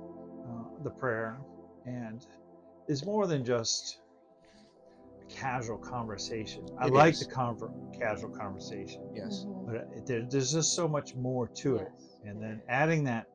uh, 0.45 0.83
the 0.83 0.91
prayer. 0.91 1.39
And 1.87 2.27
it's 2.89 3.05
more 3.05 3.27
than 3.27 3.45
just 3.45 4.01
a 5.23 5.33
casual 5.33 5.79
conversation. 5.79 6.67
I 6.79 6.89
It 6.89 6.93
like 6.93 7.15
is. 7.15 7.21
the 7.27 7.33
conver- 7.33 7.99
casual 7.99 8.31
conversation, 8.31 9.03
Yes. 9.15 9.47
but 9.67 9.77
it, 9.77 10.07
there, 10.07 10.23
there's 10.29 10.53
just 10.53 10.75
so 10.75 10.89
much 10.89 11.15
more 11.15 11.47
to 11.47 11.77
it. 11.77 11.93
And 12.25 12.43
then 12.43 12.61
adding 12.69 13.05
that 13.05 13.29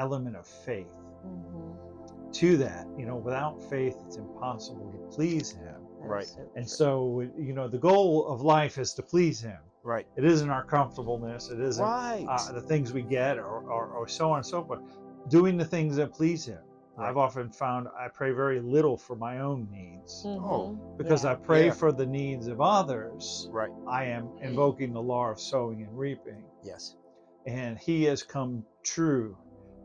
element 0.00 0.36
of 0.36 0.46
faith 0.46 0.94
Mhm. 1.26 2.32
to 2.32 2.56
that, 2.56 2.86
you 2.96 3.04
know, 3.06 3.16
without 3.16 3.60
faith, 3.62 3.96
it's 4.06 4.16
impossible 4.16 4.90
to 4.92 4.98
please 5.16 5.50
Him. 5.52 5.80
Right. 5.98 6.24
So 6.26 6.40
And 6.56 6.68
so, 6.68 7.20
you 7.36 7.52
know, 7.52 7.68
the 7.68 7.78
goal 7.78 8.26
of 8.26 8.40
life 8.40 8.78
is 8.78 8.94
to 8.94 9.02
please 9.02 9.40
Him. 9.40 9.58
Right. 9.82 10.06
It 10.16 10.24
isn't 10.24 10.48
our 10.50 10.64
comfortableness. 10.64 11.50
It 11.50 11.60
isn't 11.60 11.84
Right. 11.84 12.26
uh, 12.28 12.52
the 12.52 12.60
things 12.62 12.92
we 12.92 13.02
get 13.02 13.38
or, 13.38 13.60
or, 13.76 13.86
or 13.88 14.08
so 14.08 14.30
on 14.30 14.38
and 14.38 14.46
so 14.46 14.62
forth. 14.64 14.80
Doing 15.28 15.56
the 15.58 15.64
things 15.64 15.96
that 15.96 16.12
please 16.12 16.44
Him. 16.46 16.62
I've 16.98 17.16
often 17.16 17.50
found 17.50 17.88
I 17.98 18.08
pray 18.08 18.30
very 18.32 18.60
little 18.60 18.96
for 18.98 19.16
my 19.16 19.40
own 19.40 19.68
needs 19.70 20.22
Oh, 20.26 20.76
Mhm. 20.78 20.98
because 20.98 21.24
Yeah. 21.24 21.32
I 21.32 21.34
pray 21.36 21.66
Yeah. 21.66 21.72
for 21.72 21.92
the 21.92 22.06
needs 22.06 22.46
of 22.46 22.60
others. 22.60 23.48
right. 23.52 23.72
I 23.88 24.04
am 24.04 24.28
invoking 24.42 24.92
the 24.92 25.02
law 25.02 25.30
of 25.30 25.40
sowing 25.40 25.82
and 25.82 25.92
reaping. 25.98 26.44
Yes. 26.62 26.96
And 27.46 27.78
He 27.78 28.04
has 28.04 28.22
come 28.22 28.64
true 28.82 29.36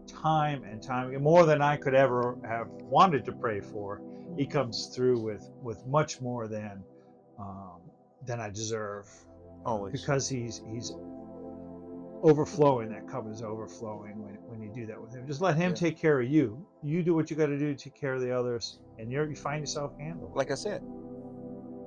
time 0.07 0.63
and 0.63 0.81
time 0.81 1.21
more 1.21 1.45
than 1.45 1.61
I 1.61 1.77
could 1.77 1.93
ever 1.95 2.37
have 2.47 2.67
wanted 2.69 3.25
to 3.25 3.31
pray 3.31 3.59
for. 3.59 4.01
He 4.37 4.45
comes 4.45 4.87
through 4.95 5.19
with, 5.19 5.49
with 5.61 5.85
much 5.87 6.19
more 6.21 6.47
than 6.47 6.83
um, 7.39 7.81
than 8.25 8.39
I 8.39 8.49
deserve 8.49 9.07
Always. 9.65 9.91
because 10.01 10.27
he's 10.27 10.61
he's 10.71 10.91
overflowing. 12.23 12.89
That 12.89 13.07
cup 13.07 13.29
is 13.29 13.41
overflowing 13.41 14.21
when, 14.23 14.35
when 14.47 14.61
you 14.61 14.71
do 14.73 14.85
that 14.87 14.99
with 15.01 15.13
him. 15.13 15.27
Just 15.27 15.41
let 15.41 15.55
him 15.55 15.71
Yeah. 15.71 15.75
take 15.75 15.97
care 15.97 16.19
of 16.21 16.27
you. 16.29 16.65
You 16.83 17.03
do 17.03 17.13
what 17.13 17.29
you 17.29 17.37
got 17.37 17.47
to 17.47 17.57
do 17.57 17.73
to 17.73 17.83
take 17.83 17.95
care 17.99 18.13
of 18.13 18.21
the 18.21 18.31
others, 18.31 18.79
and 18.97 19.11
you're, 19.11 19.27
you 19.29 19.35
find 19.35 19.59
yourself 19.61 19.91
handled. 19.99 20.35
like 20.35 20.51
I 20.51 20.55
said, 20.55 20.81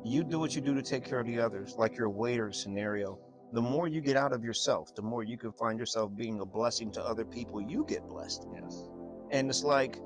you 0.05 0.23
do 0.23 0.39
what 0.39 0.55
you 0.55 0.61
do 0.61 0.75
to 0.75 0.83
take 0.83 1.05
care 1.05 1.21
of 1.21 1.27
the 1.27 1.39
others, 1.41 1.75
like 1.77 1.97
your 1.97 2.09
waiter 2.09 2.53
scenario. 2.53 3.19
The 3.53 3.63
more 3.63 3.89
you 3.89 4.01
get 4.01 4.17
out 4.17 4.33
of 4.33 4.45
yourself, 4.45 4.95
the 4.95 5.03
more 5.03 5.23
you 5.23 5.39
can 5.39 5.53
find 5.53 5.79
yourself 5.79 6.15
being 6.15 6.41
a 6.41 6.45
blessing 6.45 6.91
to 6.93 7.03
other 7.03 7.25
people. 7.25 7.63
You 7.63 7.85
get 7.89 8.07
blessed. 8.07 8.47
Yes. 8.55 8.91
And 9.31 9.49
it's 9.49 9.65
like 9.65 9.99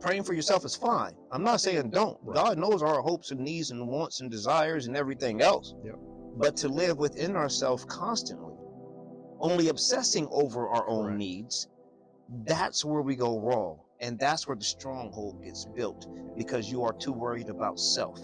praying 0.00 0.24
for 0.24 0.32
yourself 0.32 0.64
is 0.64 0.74
fine. 0.74 1.12
I'm 1.30 1.44
not 1.44 1.60
saying 1.60 1.90
don't. 1.90 2.18
Right. 2.22 2.34
God 2.34 2.58
knows 2.58 2.82
our 2.82 3.02
hopes 3.02 3.30
and 3.30 3.40
needs 3.40 3.70
and 3.70 3.86
wants 3.86 4.20
and 4.20 4.30
desires 4.30 4.86
and 4.86 4.96
everything 4.96 5.42
else. 5.42 5.74
Yep. 5.84 5.96
But 6.36 6.56
to 6.58 6.68
live 6.68 6.98
within 6.98 7.36
ourselves 7.36 7.84
constantly, 7.84 8.54
only 9.38 9.68
obsessing 9.68 10.26
over 10.30 10.68
our 10.68 10.88
own 10.88 11.04
Correct. 11.04 11.18
needs, 11.18 11.68
that's 12.44 12.84
where 12.84 13.02
we 13.02 13.14
go 13.14 13.38
wrong. 13.40 13.78
And 14.00 14.18
that's 14.18 14.48
where 14.48 14.56
the 14.56 14.64
stronghold 14.64 15.42
gets 15.44 15.66
built 15.66 16.06
because 16.36 16.70
you 16.70 16.82
are 16.82 16.92
too 16.94 17.12
worried 17.12 17.48
about 17.48 17.78
self. 17.78 18.18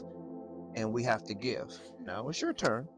And 0.75 0.93
we 0.93 1.05
have 1.05 1.23
to 1.25 1.35
give. 1.35 1.73
Now 2.05 2.29
it's 2.29 2.41
your 2.41 2.53
turn. 2.53 2.89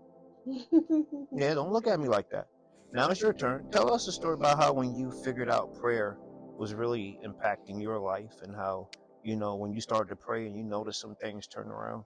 Yeah, 1.32 1.54
don't 1.54 1.72
look 1.72 1.86
at 1.86 2.00
me 2.00 2.08
like 2.08 2.28
that. 2.30 2.46
Now 2.92 3.08
it's 3.08 3.20
your 3.20 3.32
turn. 3.32 3.66
Tell 3.70 3.92
us 3.92 4.08
a 4.08 4.12
story 4.12 4.34
about 4.34 4.58
how 4.58 4.72
when 4.72 4.94
you 4.94 5.10
figured 5.10 5.50
out 5.50 5.74
prayer 5.80 6.18
was 6.58 6.74
really 6.74 7.18
impacting 7.24 7.80
your 7.80 7.98
life 7.98 8.34
and 8.42 8.54
how, 8.54 8.88
you 9.22 9.36
know, 9.36 9.54
when 9.56 9.72
you 9.72 9.80
started 9.80 10.08
to 10.10 10.16
pray 10.16 10.46
and 10.46 10.56
you 10.56 10.64
noticed 10.64 11.00
some 11.00 11.14
things 11.16 11.46
turn 11.46 11.68
around. 11.68 12.04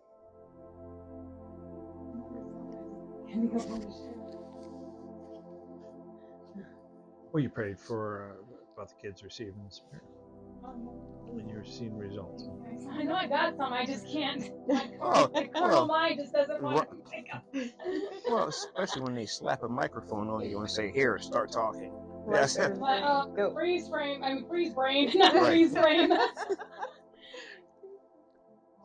Well, 7.32 7.43
you 7.43 7.51
prayed 7.51 7.78
for 7.78 8.30
uh, 8.30 8.74
about 8.74 8.91
the 8.91 8.95
kids 9.03 9.22
receiving 9.24 9.64
the 9.64 9.70
Spirit, 9.70 10.05
and 10.67 11.49
you're 11.51 11.65
seeing 11.65 11.97
results. 11.97 12.49
I 12.93 13.03
know 13.03 13.15
I 13.15 13.27
got 13.27 13.57
some. 13.57 13.73
I 13.73 13.85
just 13.87 14.07
can't. 14.11 14.51
Oh, 15.01 15.29
My 15.35 15.45
carnal 15.49 15.87
well, 15.87 15.87
mind 15.87 16.19
just 16.19 16.33
doesn't 16.33 16.62
want 16.62 16.89
right. 16.89 16.89
to 16.91 17.11
pick 17.11 17.27
up. 17.35 17.45
well, 18.31 18.49
especially 18.49 19.03
when 19.03 19.15
they 19.15 19.27
slap 19.27 19.62
a 19.62 19.69
microphone 19.69 20.29
on 20.31 20.49
you 20.49 20.59
and 20.61 20.71
say, 20.71 20.91
"Here, 20.91 21.19
start 21.19 21.53
talking." 21.53 21.91
Right 22.25 22.41
Yes. 22.41 22.57
there. 22.57 22.71
But, 22.71 23.03
uh, 23.03 23.27
Go. 23.27 23.53
freeze 23.53 23.89
frame. 23.89 24.25
I 24.25 24.33
mean, 24.35 24.47
freeze 24.49 24.73
brain, 24.73 25.11
not 25.17 25.35
Right. 25.35 25.47
freeze 25.49 25.73
frame. 25.77 26.11
I 26.12 26.17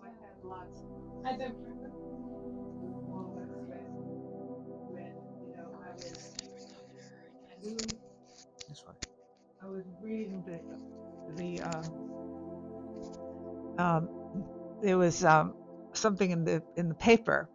had 0.07 0.43
lots 0.43 0.81
I 1.25 1.31
did. 1.37 1.53
moments 3.07 3.53
when, 3.67 3.85
when, 4.91 5.13
you 5.47 5.55
know, 5.55 5.69
I 5.87 5.93
was, 5.93 6.35
I 7.49 7.63
knew 7.63 7.77
That's 8.67 8.81
fine. 8.81 8.95
I 9.61 9.67
was 9.67 9.83
reading 10.01 10.43
the, 10.45 10.61
the, 11.35 11.61
um, 11.63 12.09
um, 13.77 14.09
there 14.81 14.97
was, 14.97 15.25
um, 15.25 15.55
something 15.93 16.31
in 16.31 16.45
the, 16.45 16.63
in 16.77 16.89
the 16.89 16.95
paper 16.95 17.49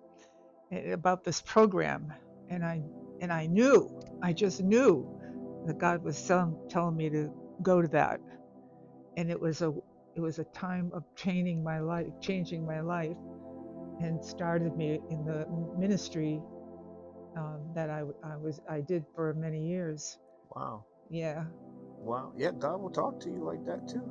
eh, 0.72 0.92
about 0.92 1.24
this 1.24 1.40
program 1.42 2.12
and 2.50 2.64
I, 2.64 2.82
and 3.20 3.32
I 3.32 3.46
knew, 3.46 4.02
I 4.22 4.32
just 4.34 4.62
knew 4.62 5.08
that 5.66 5.78
God 5.78 6.04
was 6.04 6.20
telling, 6.26 6.56
telling 6.68 6.96
me 6.96 7.10
to 7.10 7.32
go 7.62 7.82
to 7.82 7.88
that. 7.88 8.20
And 9.16 9.30
it 9.30 9.40
was 9.40 9.62
a, 9.62 9.72
it 10.16 10.20
was 10.20 10.38
a 10.38 10.44
time 10.44 10.90
of 10.94 11.04
changing 11.16 11.64
my 11.64 11.80
life, 11.80 12.08
changing 12.20 12.66
my 12.66 12.80
life 12.80 13.16
and 14.00 14.24
started 14.24 14.76
me 14.76 15.00
in 15.10 15.24
the 15.24 15.46
ministry, 15.78 16.42
um, 17.36 17.60
that 17.74 17.90
I, 17.90 18.02
I 18.24 18.36
was, 18.36 18.60
I 18.68 18.80
did 18.80 19.04
for 19.14 19.34
many 19.34 19.66
years. 19.66 20.18
Wow. 20.54 20.84
Yeah. 21.10 21.44
Wow. 22.04 22.32
Yeah, 22.36 22.50
God 22.52 22.80
will 22.82 22.90
talk 22.90 23.18
to 23.20 23.30
you 23.30 23.42
like 23.42 23.64
that 23.64 23.88
too. 23.88 24.02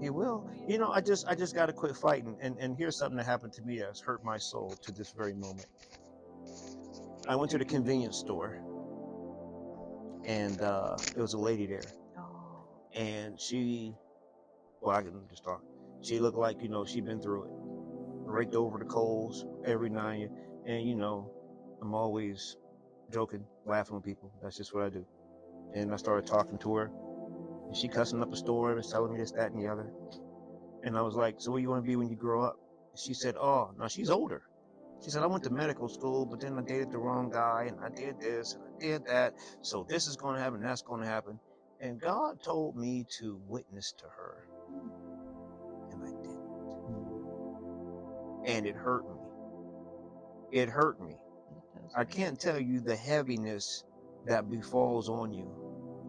He 0.00 0.10
will. 0.10 0.48
You 0.68 0.78
know, 0.78 0.90
I 0.92 1.00
just 1.00 1.26
I 1.26 1.34
just 1.34 1.54
gotta 1.54 1.72
quit 1.72 1.96
fighting. 1.96 2.36
And 2.40 2.56
and 2.58 2.76
here's 2.76 2.96
something 2.96 3.16
that 3.16 3.26
happened 3.26 3.52
to 3.54 3.62
me 3.62 3.78
that's 3.80 4.00
hurt 4.00 4.22
my 4.24 4.38
soul 4.38 4.70
to 4.82 4.92
this 4.92 5.12
very 5.12 5.34
moment. 5.34 5.66
I 7.28 7.34
went 7.34 7.50
to 7.50 7.58
the 7.58 7.64
convenience 7.64 8.16
store 8.18 8.62
and 10.24 10.60
uh 10.60 10.96
there 11.14 11.22
was 11.22 11.34
a 11.34 11.38
lady 11.38 11.66
there 11.66 11.82
Oh. 12.16 12.64
and 12.94 13.40
she 13.40 13.94
well 14.80 14.96
I 14.96 15.02
can 15.02 15.26
just 15.28 15.42
talk. 15.44 15.62
She 16.02 16.20
looked 16.20 16.38
like, 16.38 16.62
you 16.62 16.68
know, 16.68 16.84
she'd 16.84 17.04
been 17.04 17.20
through 17.20 17.44
it. 17.44 17.50
Raked 18.30 18.54
over 18.54 18.78
the 18.78 18.84
coals 18.84 19.44
every 19.64 19.90
night 19.90 20.28
and 20.66 20.86
you 20.86 20.94
know, 20.94 21.32
I'm 21.82 21.94
always 21.94 22.56
joking, 23.12 23.44
laughing 23.66 23.96
with 23.96 24.04
people. 24.04 24.32
That's 24.40 24.56
just 24.56 24.72
what 24.72 24.84
I 24.84 24.88
do. 24.90 25.04
And 25.74 25.92
I 25.92 25.96
started 25.96 26.26
talking 26.26 26.58
to 26.58 26.74
her 26.76 26.90
and 27.68 27.76
she 27.76 27.86
cussing 27.86 28.22
up 28.22 28.32
a 28.32 28.36
storm 28.36 28.78
and 28.78 28.88
telling 28.88 29.12
me 29.12 29.18
this, 29.20 29.30
that, 29.32 29.52
and 29.52 29.62
the 29.62 29.68
other. 29.68 29.92
And 30.82 30.96
I 30.96 31.02
was 31.02 31.14
like, 31.14 31.36
So 31.38 31.50
what 31.52 31.58
do 31.58 31.62
you 31.62 31.68
want 31.68 31.84
to 31.84 31.86
be 31.86 31.96
when 31.96 32.08
you 32.08 32.16
grow 32.16 32.42
up? 32.42 32.56
She 32.96 33.14
said, 33.14 33.36
Oh, 33.36 33.70
now 33.78 33.88
she's 33.88 34.10
older. 34.10 34.42
She 35.04 35.10
said, 35.10 35.22
I 35.22 35.26
went 35.26 35.44
to 35.44 35.50
medical 35.50 35.88
school, 35.88 36.26
but 36.26 36.40
then 36.40 36.58
I 36.58 36.62
dated 36.62 36.90
the 36.90 36.98
wrong 36.98 37.30
guy 37.30 37.68
and 37.68 37.78
I 37.84 37.88
did 37.88 38.20
this 38.20 38.54
and 38.54 38.62
I 38.64 38.78
did 38.80 39.06
that. 39.06 39.34
So 39.62 39.86
this 39.88 40.08
is 40.08 40.16
going 40.16 40.36
to 40.36 40.42
happen, 40.42 40.60
that's 40.60 40.82
going 40.82 41.02
to 41.02 41.06
happen. 41.06 41.38
And 41.80 42.00
God 42.00 42.42
told 42.42 42.74
me 42.74 43.06
to 43.20 43.40
witness 43.46 43.92
to 43.98 44.04
her. 44.06 44.48
And 45.92 46.02
I 46.02 46.10
didn't. 46.22 46.38
And 48.46 48.66
it 48.66 48.74
hurt 48.74 49.04
me. 49.04 49.20
It 50.50 50.68
hurt 50.68 51.00
me. 51.00 51.14
I 51.96 52.04
can't 52.04 52.40
tell 52.40 52.58
you 52.58 52.80
the 52.80 52.96
heaviness 52.96 53.84
that 54.26 54.50
befalls 54.50 55.08
on 55.08 55.32
you 55.32 55.67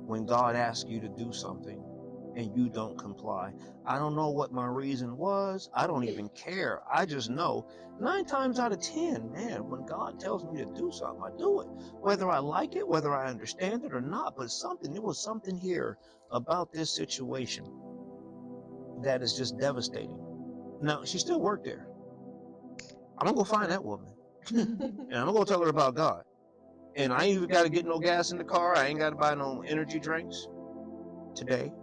when 0.10 0.26
God 0.26 0.56
asks 0.56 0.90
you 0.90 1.00
to 1.02 1.08
do 1.08 1.32
something 1.32 1.80
and 2.36 2.56
you 2.58 2.68
don't 2.68 2.98
comply. 2.98 3.54
I 3.86 4.00
don't 4.00 4.16
know 4.16 4.32
what 4.32 4.52
my 4.52 4.66
reason 4.66 5.16
was. 5.18 5.70
I 5.74 5.86
don't 5.86 6.04
even 6.04 6.30
care. 6.30 6.82
I 6.92 7.06
just 7.06 7.30
know 7.30 7.68
nine 8.02 8.26
times 8.26 8.60
out 8.60 8.72
of 8.72 8.82
ten, 8.82 9.32
man, 9.32 9.70
when 9.70 9.86
God 9.86 10.20
tells 10.20 10.44
me 10.46 10.58
to 10.58 10.74
do 10.74 10.92
something, 10.92 11.24
I 11.24 11.38
do 11.38 11.62
it. 11.62 11.68
Whether 12.02 12.30
I 12.32 12.40
like 12.40 12.76
it, 12.76 12.88
whether 12.88 13.14
I 13.14 13.30
understand 13.30 13.86
it 13.86 13.94
or 13.94 14.02
not, 14.02 14.36
but 14.36 14.50
something, 14.50 14.92
there 14.92 15.04
was 15.04 15.24
something 15.24 15.56
here 15.56 16.00
about 16.32 16.74
this 16.74 16.90
situation 16.96 17.66
that 19.04 19.22
is 19.22 19.36
just 19.36 19.60
devastating. 19.60 20.20
Now, 20.82 21.04
she 21.06 21.20
still 21.20 21.40
worked 21.40 21.66
there. 21.66 21.88
I'm 23.20 23.28
gonna 23.28 23.38
go 23.38 23.44
find 23.44 23.72
that 23.72 23.84
woman 23.86 24.10
and 24.50 25.16
I'm 25.16 25.34
gonna 25.34 25.46
tell 25.46 25.64
her 25.64 25.70
about 25.70 25.96
God. 25.96 26.24
And 26.96 27.14
I 27.14 27.26
ain't 27.26 27.38
even 27.38 27.50
gotta 27.50 27.70
get 27.70 27.86
no 27.86 28.00
gas 28.00 28.32
in 28.32 28.38
the 28.38 28.44
car. 28.44 28.76
I 28.76 28.88
ain't 28.88 29.00
gotta 29.00 29.16
buy 29.16 29.36
no 29.36 29.64
energy 29.68 30.00
drinks 30.00 30.48
today. 31.36 31.72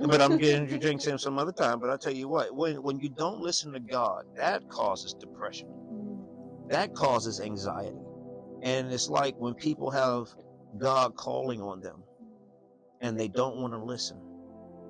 But 0.00 0.20
I'm 0.20 0.38
getting 0.38 0.62
energy 0.62 0.78
drinks 0.78 1.06
in 1.06 1.16
some 1.18 1.38
other 1.38 1.52
time. 1.52 1.78
But 1.78 1.90
I 1.90 1.96
tell 1.96 2.12
you 2.12 2.28
what, 2.28 2.54
when 2.56 2.82
when 2.82 2.98
you 2.98 3.08
don't 3.08 3.40
listen 3.40 3.72
to 3.72 3.80
God, 3.80 4.24
that 4.36 4.68
causes 4.68 5.14
depression. 5.14 5.68
Mm. 5.68 6.70
That 6.70 6.94
causes 6.94 7.40
anxiety. 7.40 7.96
And 8.62 8.92
it's 8.92 9.08
like 9.08 9.36
when 9.38 9.54
people 9.54 9.90
have 9.90 10.28
God 10.78 11.14
calling 11.16 11.62
on 11.62 11.80
them 11.80 12.02
and 13.00 13.18
they 13.18 13.28
don't 13.28 13.58
want 13.58 13.74
to 13.74 13.78
listen 13.78 14.18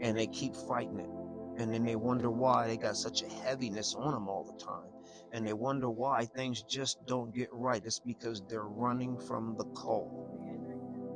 and 0.01 0.17
they 0.17 0.29
keep 0.29 0.55
fighting 0.55 1.01
it. 1.01 1.61
And 1.61 1.73
then 1.73 1.85
they 1.85 1.97
wonder 1.97 2.31
why 2.31 2.69
they 2.69 2.79
got 2.79 2.97
such 2.97 3.23
a 3.23 3.29
heaviness 3.29 3.95
on 3.99 4.13
them 4.15 4.29
all 4.29 4.45
the 4.45 4.65
time 4.65 4.96
and 5.33 5.47
they 5.47 5.53
wonder 5.53 5.91
why 5.91 6.27
things 6.27 6.63
just 6.63 7.05
don't 7.07 7.35
get 7.35 7.49
right. 7.53 7.83
It's 7.85 8.01
because 8.01 8.43
they're 8.49 8.63
running 8.65 9.19
from 9.19 9.57
the 9.59 9.65
call. 9.65 10.41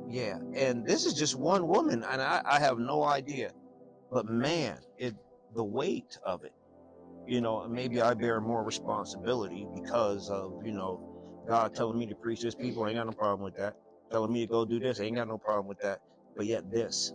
Yeah, 0.09 0.39
and 0.55 0.85
this 0.85 1.05
is 1.05 1.13
just 1.13 1.35
one 1.37 1.67
woman, 1.67 2.03
and 2.03 2.21
I, 2.21 2.41
I 2.45 2.59
have 2.59 2.79
no 2.79 3.03
idea. 3.03 3.51
But 4.11 4.27
man, 4.27 4.79
it 4.97 5.15
the 5.55 5.63
weight 5.63 6.17
of 6.25 6.43
it, 6.43 6.53
you 7.27 7.41
know, 7.41 7.67
maybe 7.67 8.01
I 8.01 8.13
bear 8.13 8.41
more 8.41 8.63
responsibility 8.63 9.67
because 9.75 10.29
of 10.29 10.61
you 10.65 10.73
know 10.73 11.01
God 11.47 11.75
telling 11.75 11.99
me 11.99 12.07
to 12.07 12.15
preach 12.15 12.41
this. 12.41 12.55
People 12.55 12.87
ain't 12.87 12.97
got 12.97 13.07
no 13.07 13.13
problem 13.13 13.43
with 13.43 13.55
that. 13.57 13.75
Telling 14.11 14.33
me 14.33 14.41
to 14.45 14.51
go 14.51 14.65
do 14.65 14.79
this, 14.79 14.99
ain't 14.99 15.15
got 15.15 15.27
no 15.27 15.37
problem 15.37 15.67
with 15.67 15.79
that. 15.81 15.99
But 16.35 16.45
yet 16.45 16.71
this, 16.71 17.13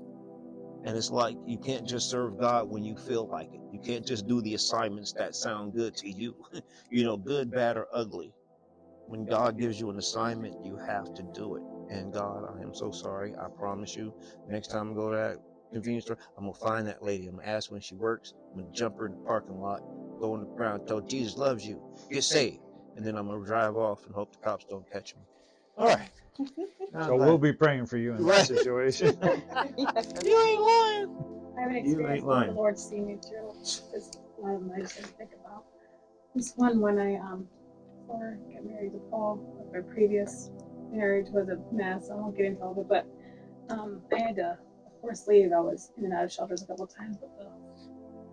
and 0.87 0.97
it's 0.97 1.11
like 1.11 1.37
you 1.45 1.59
can't 1.59 1.87
just 1.87 2.09
serve 2.09 2.39
God 2.39 2.71
when 2.71 2.85
you 2.85 2.97
feel 2.97 3.27
like 3.27 3.49
it. 3.53 3.61
You 3.73 3.81
can't 3.81 4.07
just 4.07 4.29
do 4.29 4.41
the 4.41 4.55
assignments 4.55 5.13
that 5.15 5.35
sound 5.35 5.75
good 5.75 5.97
to 5.97 6.09
you. 6.09 6.37
you 6.91 7.05
know, 7.05 7.17
good, 7.17 7.51
bad, 7.51 7.77
or 7.77 7.89
ugly. 7.93 8.33
When 9.09 9.25
God 9.27 9.59
gives 9.59 9.81
you 9.81 9.91
an 9.91 9.99
assignment, 9.99 10.65
you 10.65 10.77
have 10.77 11.13
to 11.15 11.25
do 11.35 11.57
it. 11.57 11.63
And 11.91 12.13
God, 12.13 12.45
I 12.49 12.63
am 12.63 12.73
so 12.73 12.93
sorry. 12.93 13.35
I 13.37 13.49
promise 13.59 13.97
you, 13.97 14.15
next 14.49 14.69
time 14.69 14.93
I 14.93 14.95
go 14.95 15.11
to 15.11 15.17
that 15.17 15.37
convenience 15.73 16.05
store, 16.05 16.19
I'm 16.39 16.45
gonna 16.45 16.55
find 16.55 16.87
that 16.87 17.03
lady. 17.03 17.27
I'm 17.27 17.37
gonna 17.37 17.49
ask 17.49 17.71
when 17.71 17.81
she 17.81 17.97
works. 17.97 18.35
I'm 18.53 18.61
gonna 18.61 18.73
jump 18.73 18.99
her 18.99 19.07
in 19.07 19.13
the 19.13 19.19
parking 19.19 19.61
lot, 19.61 19.81
go 20.21 20.35
in 20.35 20.41
the 20.41 20.47
ground, 20.47 20.83
tell 20.87 21.01
Jesus 21.01 21.37
loves 21.37 21.67
you, 21.67 21.83
get 22.11 22.23
saved, 22.23 22.61
and 22.97 23.05
then 23.05 23.17
I'm 23.17 23.27
gonna 23.29 23.45
drive 23.45 23.77
off 23.77 24.07
and 24.07 24.15
hope 24.15 24.33
the 24.33 24.39
cops 24.39 24.65
don't 24.71 24.89
catch 24.91 25.17
me. 25.17 25.23
All 25.77 25.89
right. 25.89 26.11
So 27.07 27.17
we'll 27.17 27.39
be 27.39 27.53
praying 27.53 27.87
for 27.87 27.99
you 27.99 28.15
in 28.15 28.23
Right. 28.23 28.39
that 28.39 28.47
situation. 28.47 29.19
You 30.25 30.41
ain't 30.41 30.63
lying. 30.63 31.09
I 31.59 31.61
have 31.63 31.71
an 31.71 31.77
You 31.85 32.09
ain't 32.09 32.23
experience 32.23 32.23
where 32.23 32.37
lying. 32.37 32.49
the 32.51 32.55
Lord 32.57 32.79
see 32.79 33.01
me 33.01 33.17
through. 33.17 33.53
This 33.93 34.11
one 34.37 34.71
I 34.75 34.81
just 34.81 34.95
think 34.97 35.31
about. 35.45 35.65
This 36.35 36.53
one 36.57 36.81
when 36.81 36.99
I 36.99 37.17
um 37.17 37.49
before 38.07 38.39
I 38.51 38.55
got 38.55 38.65
married 38.65 38.93
to 38.93 39.01
Paul, 39.11 39.41
my 39.73 39.81
previous 39.81 40.51
marriage 40.93 41.29
was 41.31 41.49
a 41.49 41.59
mess. 41.73 42.09
I 42.11 42.15
won't 42.15 42.37
get 42.37 42.47
into 42.47 42.63
all 42.63 42.73
of 42.73 42.79
it, 42.79 42.89
but 42.89 43.07
um 43.69 44.03
I 44.15 44.19
had 44.21 44.37
to 44.37 44.59
of 44.87 45.01
course 45.01 45.27
leave. 45.27 45.53
I 45.53 45.61
was 45.61 45.91
in 45.99 46.05
and 46.05 46.15
out 46.15 46.25
of 46.25 46.33
shelters 46.33 46.63
a 46.63 46.67
couple 46.67 46.85
of 46.85 46.95
times, 46.95 47.17
but 47.21 47.31
the 47.39 47.51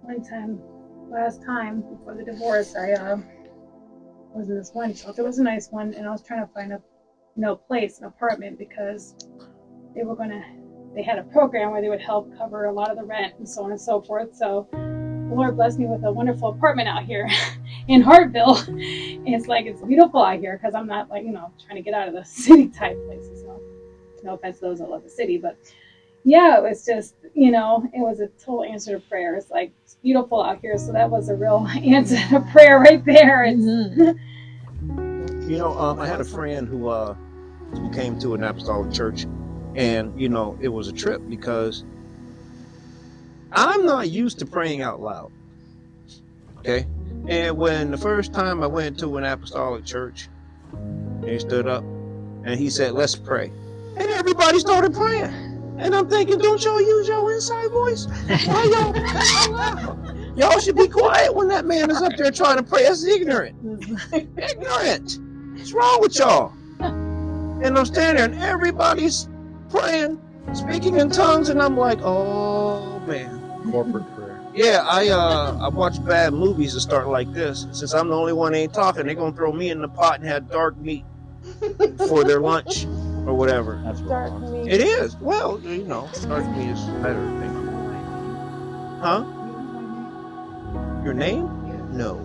one 0.02 0.24
time 0.24 0.62
last 1.10 1.44
time 1.46 1.82
before 1.82 2.16
the 2.16 2.24
divorce 2.24 2.76
I 2.76 2.94
um 2.94 3.26
was 4.34 4.50
in 4.50 4.56
this 4.58 4.72
one 4.74 4.94
shelter. 4.94 5.22
It 5.22 5.26
was 5.26 5.40
a 5.40 5.44
nice 5.44 5.70
one 5.72 5.94
and 5.94 6.08
I 6.08 6.12
was 6.12 6.22
trying 6.24 6.46
to 6.46 6.54
find 6.54 6.74
a 6.74 6.82
know 7.36 7.56
place, 7.56 8.00
an 8.00 8.06
apartment 8.06 8.58
because 8.58 9.16
they 9.96 10.04
were 10.04 10.16
gonna 10.16 10.44
they 10.96 11.04
had 11.04 11.18
a 11.18 11.24
program 11.24 11.72
where 11.72 11.82
they 11.82 11.90
would 11.90 12.02
help 12.02 12.36
cover 12.38 12.66
a 12.66 12.72
lot 12.72 12.92
of 12.92 12.98
the 12.98 13.04
rent 13.04 13.34
and 13.40 13.50
so 13.50 13.64
on 13.64 13.72
and 13.72 13.82
so 13.82 14.02
forth. 14.02 14.36
So 14.36 14.68
the 14.72 15.36
Lord 15.36 15.56
blessed 15.56 15.80
me 15.80 15.88
with 15.88 16.04
a 16.04 16.12
wonderful 16.12 16.50
apartment 16.50 16.88
out 16.88 17.06
here 17.06 17.28
in 17.88 18.04
Hartville. 18.04 18.64
It's 19.26 19.48
like 19.48 19.66
it's 19.66 19.82
beautiful 19.82 20.22
out 20.22 20.40
here 20.40 20.60
because 20.62 20.76
I'm 20.76 20.86
not 20.86 21.10
like 21.10 21.24
you 21.24 21.32
know 21.32 21.52
trying 21.66 21.78
to 21.78 21.82
get 21.82 21.94
out 21.94 22.08
of 22.08 22.14
the 22.14 22.24
city 22.26 22.68
type 22.68 22.98
places. 23.08 23.42
So 23.42 23.60
no 24.24 24.36
offense 24.36 24.60
to 24.60 24.66
those 24.66 24.80
that 24.80 24.90
love 24.90 25.04
the 25.04 25.10
city, 25.10 25.38
but 25.38 25.58
yeah, 26.24 26.58
it 26.58 26.64
was 26.64 26.86
just 26.86 27.16
you 27.34 27.52
know 27.52 27.84
it 27.94 28.00
was 28.00 28.20
a 28.20 28.28
total 28.28 28.64
answer 28.64 28.94
to 28.94 29.00
prayer. 29.08 29.36
It's 29.36 29.50
like 29.50 29.72
it's 29.84 29.96
beautiful 29.96 30.42
out 30.44 30.60
here, 30.62 30.78
so 30.78 30.92
that 30.92 31.10
was 31.10 31.30
a 31.30 31.36
real 31.36 31.68
answer 31.68 32.18
to 32.30 32.42
prayer 32.52 32.80
right 32.80 33.04
there. 33.06 33.46
You 35.48 35.58
know, 35.58 35.78
um, 35.78 36.00
I 36.00 36.08
had 36.08 36.22
a 36.22 36.26
friend 36.26 36.68
who 36.68 36.88
uh, 36.88 37.16
who 37.74 37.92
came 37.92 38.18
to 38.20 38.34
an 38.34 38.44
apostolic 38.44 38.94
church, 38.94 39.26
and 39.76 40.20
you 40.20 40.30
know, 40.30 40.58
it 40.62 40.70
was 40.70 40.88
a 40.88 40.94
trip 40.94 41.22
because 41.28 41.84
I'm 43.52 43.86
not 43.86 44.10
used 44.10 44.40
to 44.40 44.46
praying 44.46 44.82
out 44.82 45.02
loud. 45.02 45.32
Okay, 46.60 46.88
and 47.28 47.58
when 47.58 47.92
the 47.92 47.98
first 47.98 48.34
time 48.34 48.64
I 48.64 48.68
went 48.68 48.98
to 49.00 49.18
an 49.18 49.26
apostolic 49.26 49.84
church, 49.84 50.30
he 51.26 51.38
stood 51.40 51.68
up 51.68 51.84
and 51.84 52.58
he 52.58 52.70
said, 52.70 52.94
"Let's 52.94 53.16
pray," 53.16 53.52
and 53.98 54.10
everybody 54.12 54.60
started 54.60 54.94
praying. 54.94 55.52
And 55.78 55.94
I'm 55.94 56.08
thinking, 56.08 56.38
don't 56.38 56.64
y'all 56.64 56.80
use 56.80 57.08
your 57.08 57.34
inside 57.34 57.70
voice? 57.72 58.06
Why 58.46 58.64
y'all? 58.72 60.00
Y'all 60.36 60.60
should 60.60 60.76
be 60.76 60.88
quiet 60.88 61.36
when 61.36 61.48
that 61.50 61.66
man 61.66 61.92
is 61.92 62.02
up 62.02 62.14
there 62.18 62.32
trying 62.32 62.58
to 62.58 62.64
pray. 62.64 62.84
That's 62.84 63.04
ignorant. 63.04 63.56
Ignorant. 64.38 65.20
What's 65.56 65.74
wrong 65.74 66.02
with 66.02 66.18
y'all? 66.18 66.54
And 66.80 67.78
I'm 67.78 67.86
standing 67.86 68.16
there 68.16 68.26
and 68.26 68.36
everybody's 68.36 69.30
praying, 69.70 70.20
speaking 70.54 70.98
in 70.98 71.10
tongues, 71.10 71.50
and 71.50 71.62
I'm 71.62 71.78
like, 71.78 72.00
oh 72.02 73.00
man. 73.02 73.40
Corporate 73.72 74.04
prayer. 74.16 74.42
Yeah, 74.54 74.86
I 74.88 75.10
uh 75.10 75.58
I 75.62 75.70
watch 75.70 76.04
bad 76.06 76.34
movies 76.34 76.74
that 76.74 76.82
start 76.82 77.08
like 77.08 77.32
this. 77.34 77.68
Since 77.72 77.94
I'm 77.94 78.10
the 78.10 78.16
only 78.16 78.34
one 78.34 78.52
that 78.52 78.58
ain't 78.60 78.74
talking, 78.74 79.06
they're 79.06 79.16
gonna 79.16 79.36
throw 79.36 79.54
me 79.54 79.70
in 79.70 79.82
the 79.82 79.88
pot 79.88 80.20
and 80.20 80.28
have 80.28 80.50
dark 80.50 80.78
meat 80.78 81.06
for 82.08 82.24
their 82.24 82.40
lunch 82.42 82.86
or 83.26 83.34
whatever. 83.34 83.82
That's 83.86 84.02
Dark 84.02 84.32
wrong. 84.32 84.52
meat. 84.52 84.72
It 84.74 84.82
is. 84.82 85.16
Well, 85.18 85.60
you 85.62 85.84
know, 85.86 86.10
dark 86.28 86.46
meat 86.58 86.70
is 86.70 86.80
better. 87.02 87.24
Thank. 87.40 87.54
Huh? 89.02 89.26
Your 91.04 91.14
name? 91.14 91.48
No. 91.98 92.20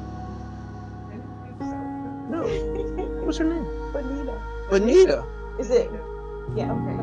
No. 2.31 2.88
What's 3.29 3.37
her 3.37 3.45
name? 3.45 3.66
Bonita. 3.93 4.43
Bonita. 4.70 5.22
Is 5.59 5.68
it? 5.68 5.91
Yeah. 6.57 6.72
Okay. 6.72 6.97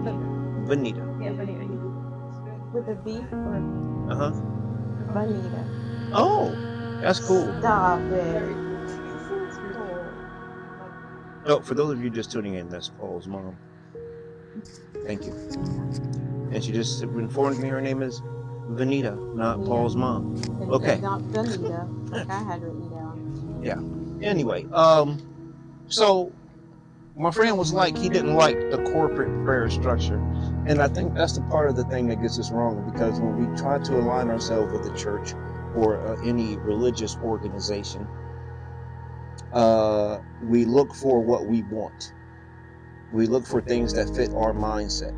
Bonita. 0.66 0.98
Yeah, 1.22 1.34
Bonita. 1.34 1.66
With 2.74 2.88
a 2.90 2.96
V 3.06 3.20
or 3.32 4.10
Uh 4.10 4.16
huh. 4.16 4.32
Bonita. 5.14 5.64
Oh, 6.14 6.50
that's 7.00 7.20
cool. 7.20 7.46
Stop 7.60 8.00
it. 8.12 8.42
Oh, 11.46 11.62
for 11.62 11.76
those 11.76 11.92
of 11.92 12.04
you 12.04 12.10
just 12.10 12.32
tuning 12.32 12.56
in, 12.56 12.70
that's 12.70 12.90
Paul's 12.90 13.28
mom. 13.28 13.56
Thank 15.06 15.28
you. 15.28 15.34
And 16.52 16.64
she 16.64 16.72
just 16.72 17.04
informed 17.04 17.60
me 17.60 17.70
her 17.70 17.82
name 17.82 18.02
is 18.02 18.22
Vanita, 18.72 19.36
not 19.36 19.60
Yeah. 19.60 19.66
Paul's 19.68 19.96
mom. 19.96 20.42
Okay. 20.72 21.00
Not 21.02 21.22
Bonita, 21.32 21.88
like 22.10 22.28
I 22.32 22.42
had 22.42 22.64
written 22.64 22.90
down. 22.90 23.62
Yeah. 23.62 24.28
Anyway, 24.28 24.66
um, 24.74 25.20
so 25.88 26.32
my 27.18 27.32
friend 27.32 27.58
was 27.58 27.72
like, 27.72 27.98
he 27.98 28.10
didn't 28.10 28.36
like 28.36 28.58
the 28.72 28.84
corporate 28.92 29.46
prayer 29.46 29.70
structure. 29.70 30.18
And 30.68 30.82
I 30.82 30.90
think 30.90 31.14
that's 31.16 31.34
the 31.34 31.42
part 31.44 31.70
of 31.70 31.78
the 31.78 31.86
thing 31.86 32.08
that 32.08 32.22
gets 32.22 32.38
us 32.38 32.52
wrong 32.52 32.90
because 32.92 33.22
when 33.22 33.38
we 33.38 33.58
try 33.58 33.80
to 33.80 33.98
align 33.98 34.30
ourselves 34.30 34.74
with 34.74 34.84
the 34.84 34.98
church 34.98 35.34
or 35.76 36.06
uh, 36.06 36.22
any 36.26 36.58
religious 36.58 37.16
organization, 37.18 38.06
uh, 39.54 40.20
we 40.44 40.66
look 40.66 40.94
for 40.94 41.22
what 41.22 41.46
we 41.46 41.62
want. 41.64 42.14
We 43.14 43.28
look 43.28 43.46
for 43.46 43.62
things 43.62 43.94
that 43.94 44.14
fit 44.14 44.34
our 44.34 44.54
mindset. 44.54 45.16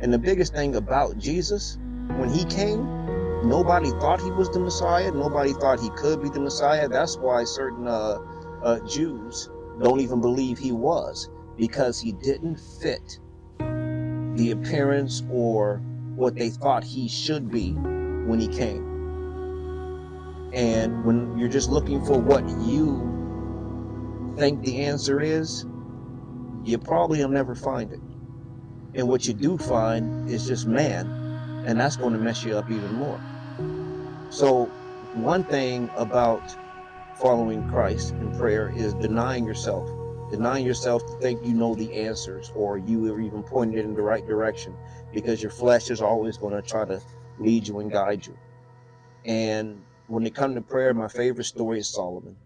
And 0.00 0.12
the 0.12 0.18
biggest 0.18 0.52
thing 0.52 0.74
about 0.74 1.16
Jesus, 1.16 1.78
when 2.16 2.28
he 2.28 2.44
came, 2.46 2.84
nobody 3.48 3.90
thought 3.90 4.20
he 4.20 4.32
was 4.32 4.50
the 4.50 4.58
Messiah. 4.58 5.12
Nobody 5.12 5.52
thought 5.52 5.78
he 5.78 5.90
could 5.90 6.22
be 6.22 6.28
the 6.28 6.40
Messiah. 6.40 6.88
That's 6.88 7.16
why 7.18 7.44
certain 7.44 7.86
uh, 7.86 8.18
uh, 8.64 8.80
Jews 8.80 9.48
don't 9.82 10.00
even 10.00 10.20
believe 10.20 10.58
he 10.58 10.72
was 10.72 11.28
because 11.56 12.00
he 12.00 12.12
didn't 12.12 12.58
fit 12.80 13.18
the 14.36 14.50
appearance 14.52 15.22
or 15.30 15.78
what 16.14 16.34
they 16.34 16.50
thought 16.50 16.84
he 16.84 17.08
should 17.08 17.50
be 17.50 17.72
when 17.72 18.38
he 18.38 18.48
came. 18.48 18.90
And 20.52 21.04
when 21.04 21.38
you're 21.38 21.48
just 21.48 21.70
looking 21.70 22.04
for 22.04 22.18
what 22.18 22.48
you 22.62 24.34
think 24.36 24.62
the 24.64 24.84
answer 24.84 25.20
is, 25.20 25.64
you 26.64 26.78
probably 26.78 27.20
will 27.20 27.28
never 27.28 27.54
find 27.54 27.92
it. 27.92 28.00
And 28.94 29.08
what 29.08 29.26
you 29.26 29.34
do 29.34 29.56
find 29.56 30.28
is 30.28 30.46
just 30.46 30.66
man, 30.66 31.64
and 31.66 31.78
that's 31.80 31.96
going 31.96 32.12
to 32.12 32.18
mess 32.18 32.42
you 32.42 32.56
up 32.56 32.70
even 32.70 32.92
more. 32.92 33.20
So, 34.30 34.66
one 35.12 35.44
thing 35.44 35.90
about 35.96 36.42
following 37.20 37.68
Christ 37.68 38.12
in 38.14 38.34
prayer 38.38 38.72
is 38.74 38.94
denying 38.94 39.44
yourself. 39.44 39.88
Denying 40.30 40.64
yourself 40.64 41.04
to 41.06 41.12
think 41.20 41.44
you 41.44 41.52
know 41.52 41.74
the 41.74 41.92
answers 41.92 42.50
or 42.54 42.78
you 42.78 43.12
are 43.12 43.20
even 43.20 43.42
pointed 43.42 43.84
in 43.84 43.94
the 43.94 44.00
right 44.00 44.26
direction 44.26 44.74
because 45.12 45.42
your 45.42 45.50
flesh 45.50 45.90
is 45.90 46.00
always 46.00 46.38
going 46.38 46.54
to 46.54 46.66
try 46.66 46.86
to 46.86 47.00
lead 47.38 47.68
you 47.68 47.80
and 47.80 47.92
guide 47.92 48.26
you. 48.26 48.36
And 49.26 49.82
when 50.06 50.24
it 50.26 50.34
comes 50.34 50.54
to 50.54 50.62
prayer, 50.62 50.94
my 50.94 51.08
favorite 51.08 51.44
story 51.44 51.80
is 51.80 51.88
Solomon. 51.88 52.36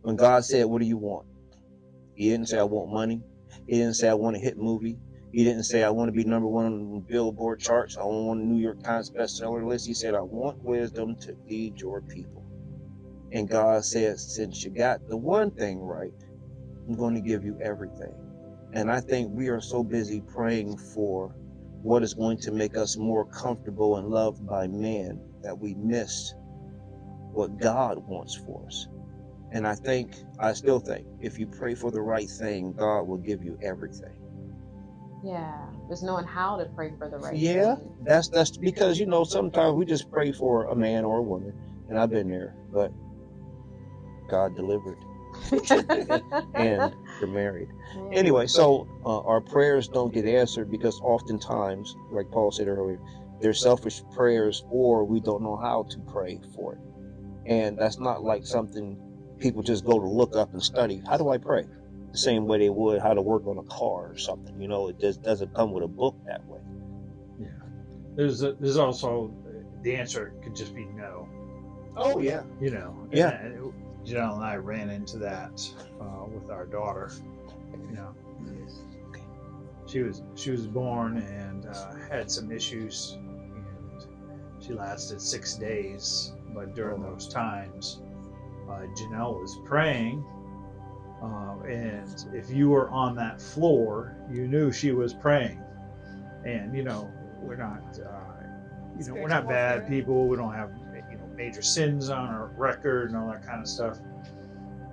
When 0.00 0.16
God 0.16 0.44
said, 0.44 0.64
What 0.66 0.80
do 0.80 0.86
you 0.86 0.96
want? 0.96 1.26
He 2.14 2.30
didn't 2.30 2.48
say, 2.48 2.58
I 2.58 2.62
want 2.64 2.90
money. 2.90 3.22
He 3.66 3.74
didn't 3.74 3.94
say, 3.94 4.08
I 4.08 4.14
want 4.14 4.36
a 4.36 4.38
hit 4.38 4.56
movie. 4.56 4.98
He 5.32 5.44
didn't 5.44 5.64
say, 5.64 5.82
I 5.82 5.90
want 5.90 6.08
to 6.08 6.12
be 6.12 6.24
number 6.24 6.48
one 6.48 6.66
on 6.66 6.94
the 6.94 7.00
Billboard 7.00 7.60
charts. 7.60 7.98
I 7.98 8.04
want 8.04 8.40
a 8.40 8.44
New 8.44 8.62
York 8.62 8.82
Times 8.82 9.10
bestseller 9.10 9.66
list. 9.66 9.86
He 9.86 9.94
said, 9.94 10.14
I 10.14 10.20
want 10.20 10.62
wisdom 10.62 11.16
to 11.16 11.36
lead 11.48 11.80
your 11.80 12.00
people. 12.00 12.43
And 13.34 13.50
God 13.50 13.84
said, 13.86 14.20
Since 14.20 14.64
you 14.64 14.72
got 14.72 15.00
the 15.08 15.18
one 15.18 15.52
thing 15.52 15.80
right, 15.80 16.14
I'm 16.88 16.96
going 16.96 17.14
to 17.16 17.22
give 17.22 17.44
you 17.44 17.58
everything. 17.62 18.14
And 18.74 18.90
I 18.92 19.00
think 19.00 19.30
we 19.32 19.48
are 19.48 19.62
so 19.62 19.84
busy 19.84 20.22
praying 20.22 20.78
for 20.94 21.36
what 21.82 22.04
is 22.04 22.14
going 22.14 22.38
to 22.40 22.52
make 22.52 22.76
us 22.76 22.98
more 22.98 23.26
comfortable 23.26 23.98
and 23.98 24.08
loved 24.08 24.46
by 24.46 24.68
man 24.68 25.22
that 25.44 25.58
we 25.58 25.74
miss 25.74 26.34
what 27.32 27.58
God 27.58 27.98
wants 28.08 28.36
for 28.36 28.66
us. 28.66 28.88
And 29.52 29.66
I 29.66 29.76
think, 29.76 30.14
I 30.40 30.54
still 30.54 30.80
think, 30.80 31.06
if 31.20 31.38
you 31.38 31.48
pray 31.48 31.74
for 31.76 31.90
the 31.92 32.02
right 32.02 32.28
thing, 32.40 32.74
God 32.74 33.04
will 33.04 33.18
give 33.18 33.44
you 33.44 33.58
everything. 33.62 34.14
Yeah. 35.24 35.66
Just 35.90 36.04
knowing 36.04 36.26
how 36.26 36.58
to 36.58 36.66
pray 36.76 36.92
for 36.98 37.10
the 37.10 37.18
right 37.18 37.36
Yeah, 37.38 37.76
thing. 37.76 37.96
that's 38.04 38.28
that's 38.30 38.56
because 38.58 38.98
you 38.98 39.06
know 39.06 39.24
sometimes 39.24 39.74
we 39.74 39.86
just 39.86 40.10
pray 40.10 40.32
for 40.32 40.66
a 40.66 40.76
man 40.76 41.04
or 41.04 41.18
a 41.18 41.22
woman, 41.22 41.54
and 41.88 41.98
I've 41.98 42.10
been 42.10 42.28
there, 42.30 42.56
but 42.72 42.92
God 44.34 44.56
delivered, 44.56 44.98
and 46.54 46.92
you're 47.20 47.28
married. 47.28 47.68
Anyway, 48.12 48.48
so 48.48 48.88
uh, 49.06 49.20
our 49.20 49.40
prayers 49.40 49.86
don't 49.86 50.12
get 50.12 50.26
answered 50.26 50.72
because 50.72 51.00
oftentimes, 51.02 51.94
like 52.10 52.28
Paul 52.32 52.50
said 52.50 52.66
earlier, 52.66 52.98
they're 53.40 53.54
selfish 53.54 54.02
prayers, 54.12 54.64
or 54.70 55.04
we 55.04 55.20
don't 55.20 55.40
know 55.40 55.56
how 55.56 55.84
to 55.90 55.98
pray 56.00 56.40
for 56.56 56.74
it, 56.74 56.80
and 57.46 57.78
that's 57.78 58.00
not 58.00 58.24
like 58.24 58.44
something 58.44 58.98
people 59.38 59.62
just 59.62 59.84
go 59.84 60.00
to 60.00 60.06
look 60.06 60.34
up 60.34 60.52
and 60.52 60.60
study. 60.60 61.00
How 61.08 61.16
do 61.16 61.28
I 61.28 61.38
pray? 61.38 61.64
The 62.10 62.18
same 62.18 62.46
way 62.46 62.58
they 62.58 62.70
would 62.70 63.00
how 63.00 63.14
to 63.14 63.22
work 63.22 63.46
on 63.46 63.58
a 63.58 63.64
car 63.64 64.10
or 64.10 64.16
something. 64.16 64.60
You 64.60 64.66
know, 64.66 64.88
it 64.88 64.98
just 64.98 65.22
doesn't 65.22 65.54
come 65.54 65.72
with 65.72 65.84
a 65.84 65.88
book 65.88 66.16
that 66.26 66.44
way. 66.46 66.60
Yeah. 67.38 67.46
There's 68.16 68.42
a, 68.42 68.54
there's 68.54 68.78
also 68.78 69.32
the 69.82 69.94
answer 69.94 70.34
could 70.42 70.56
just 70.56 70.74
be 70.74 70.86
no. 70.86 71.28
Oh 71.96 72.18
yeah. 72.18 72.42
You 72.60 72.70
know. 72.70 73.08
Yeah. 73.12 73.40
And 73.40 73.72
Janelle 74.04 74.34
and 74.34 74.44
I 74.44 74.56
ran 74.56 74.90
into 74.90 75.18
that 75.18 75.66
uh, 76.00 76.24
with 76.26 76.50
our 76.50 76.66
daughter. 76.66 77.10
You 77.72 77.96
know. 77.96 78.14
She 79.86 80.02
was 80.02 80.22
she 80.34 80.50
was 80.50 80.66
born 80.66 81.18
and 81.18 81.66
uh, 81.66 81.94
had 82.10 82.30
some 82.30 82.50
issues, 82.50 83.16
and 83.16 84.06
she 84.60 84.72
lasted 84.72 85.20
six 85.20 85.54
days. 85.56 86.32
But 86.54 86.74
during 86.74 87.02
those 87.02 87.28
times, 87.28 88.00
uh, 88.70 88.86
Janelle 88.96 89.40
was 89.40 89.58
praying, 89.64 90.24
uh, 91.22 91.56
and 91.68 92.26
if 92.32 92.50
you 92.50 92.70
were 92.70 92.88
on 92.90 93.14
that 93.16 93.42
floor, 93.42 94.16
you 94.30 94.46
knew 94.46 94.72
she 94.72 94.92
was 94.92 95.12
praying. 95.12 95.60
And 96.44 96.74
you 96.74 96.82
know, 96.82 97.10
we're 97.42 97.56
not, 97.56 97.98
uh, 97.98 98.42
you 98.98 99.06
know, 99.06 99.14
we're 99.14 99.28
not 99.28 99.48
bad 99.48 99.88
people. 99.88 100.28
We 100.28 100.36
don't 100.36 100.54
have 100.54 100.70
major 101.36 101.62
sins 101.62 102.10
on 102.10 102.28
our 102.28 102.46
record 102.56 103.10
and 103.10 103.18
all 103.18 103.28
that 103.30 103.46
kind 103.46 103.60
of 103.60 103.68
stuff. 103.68 103.98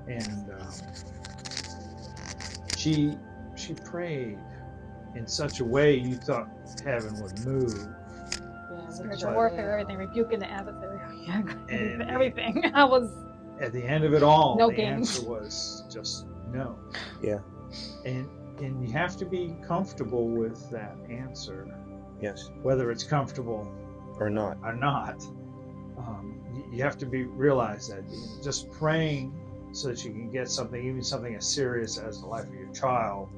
And 0.08 0.50
um, 0.60 0.70
she 2.78 3.16
she 3.56 3.74
prayed 3.74 4.40
in 5.16 5.28
such 5.28 5.60
a 5.60 5.66
way 5.66 5.96
you 5.96 6.16
thought 6.16 6.50
heaven 6.84 7.22
would 7.22 7.46
move. 7.46 7.88
Yeah, 8.72 8.90
Spiritual 8.90 9.30
But- 9.30 9.36
warfare, 9.36 9.72
everything, 9.80 9.98
rebuking 9.98 10.40
the 10.40 10.50
adversary, 10.50 11.00
yeah, 11.28 11.42
And- 11.70 12.02
everything. 12.04 12.72
I 12.74 12.84
was 12.86 13.12
At 13.60 13.74
the 13.74 13.84
end 13.84 14.04
of 14.04 14.14
it 14.14 14.24
all, 14.24 14.58
No 14.58 14.70
the 14.70 14.76
games. 14.76 15.18
answer 15.18 15.30
was 15.30 15.84
just 15.92 16.26
no. 16.52 16.78
Yeah. 17.22 17.40
And 18.06 18.28
and 18.60 18.86
you 18.86 18.92
have 18.94 19.18
to 19.18 19.26
be 19.26 19.56
comfortable 19.66 20.28
with 20.28 20.70
that 20.72 20.96
answer, 21.10 21.68
Yes. 22.22 22.50
whether 22.62 22.92
it's 22.92 23.04
comfortable 23.04 23.68
Or 24.20 24.30
not. 24.30 24.58
or 24.64 24.74
not. 24.76 25.22
Um, 25.98 26.31
you, 26.72 26.84
have 26.84 26.98
to 27.00 27.06
be 27.06 27.24
realize 27.24 27.88
that 27.90 28.04
just 28.44 28.70
praying 28.72 29.34
so 29.72 29.88
that 29.90 30.04
you 30.04 30.12
can 30.12 30.30
get 30.30 30.50
something, 30.50 30.84
even 30.86 31.02
something 31.04 31.36
as 31.36 31.46
serious 31.48 31.98
as 31.98 32.22
the 32.22 32.28
life 32.28 32.48
of 32.48 32.54
your 32.54 32.72
child. 32.74 33.30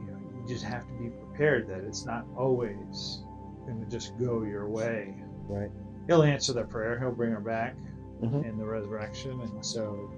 You 0.00 0.06
know, 0.12 0.18
you 0.36 0.44
just 0.46 0.64
have 0.64 0.86
to 0.86 0.92
be 0.94 1.10
prepared 1.10 1.68
that 1.68 1.80
it's 1.84 2.04
not 2.04 2.24
always 2.36 3.22
going 3.66 3.84
to 3.84 3.90
just 3.90 4.16
go 4.18 4.42
your 4.42 4.68
way. 4.68 5.14
Right. 5.48 5.70
He'll 6.06 6.22
answer 6.22 6.52
that 6.54 6.68
prayer. 6.68 6.98
He'll 6.98 7.12
bring 7.12 7.32
her 7.32 7.40
back 7.40 7.76
Mhm. 8.22 8.44
in 8.48 8.56
the 8.58 8.64
resurrection, 8.64 9.40
and 9.40 9.64
so 9.64 10.10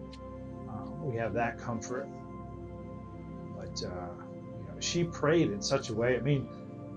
uh, 0.68 0.90
we 1.02 1.16
have 1.16 1.32
that 1.34 1.59
comfort. 1.59 2.09
But 3.57 3.82
uh, 3.84 4.09
you 4.61 4.66
know, 4.68 4.80
she 4.80 5.04
prayed 5.04 5.50
in 5.50 5.62
such 5.62 5.88
a 5.90 5.94
way. 5.94 6.16
I 6.16 6.20
mean, 6.20 6.48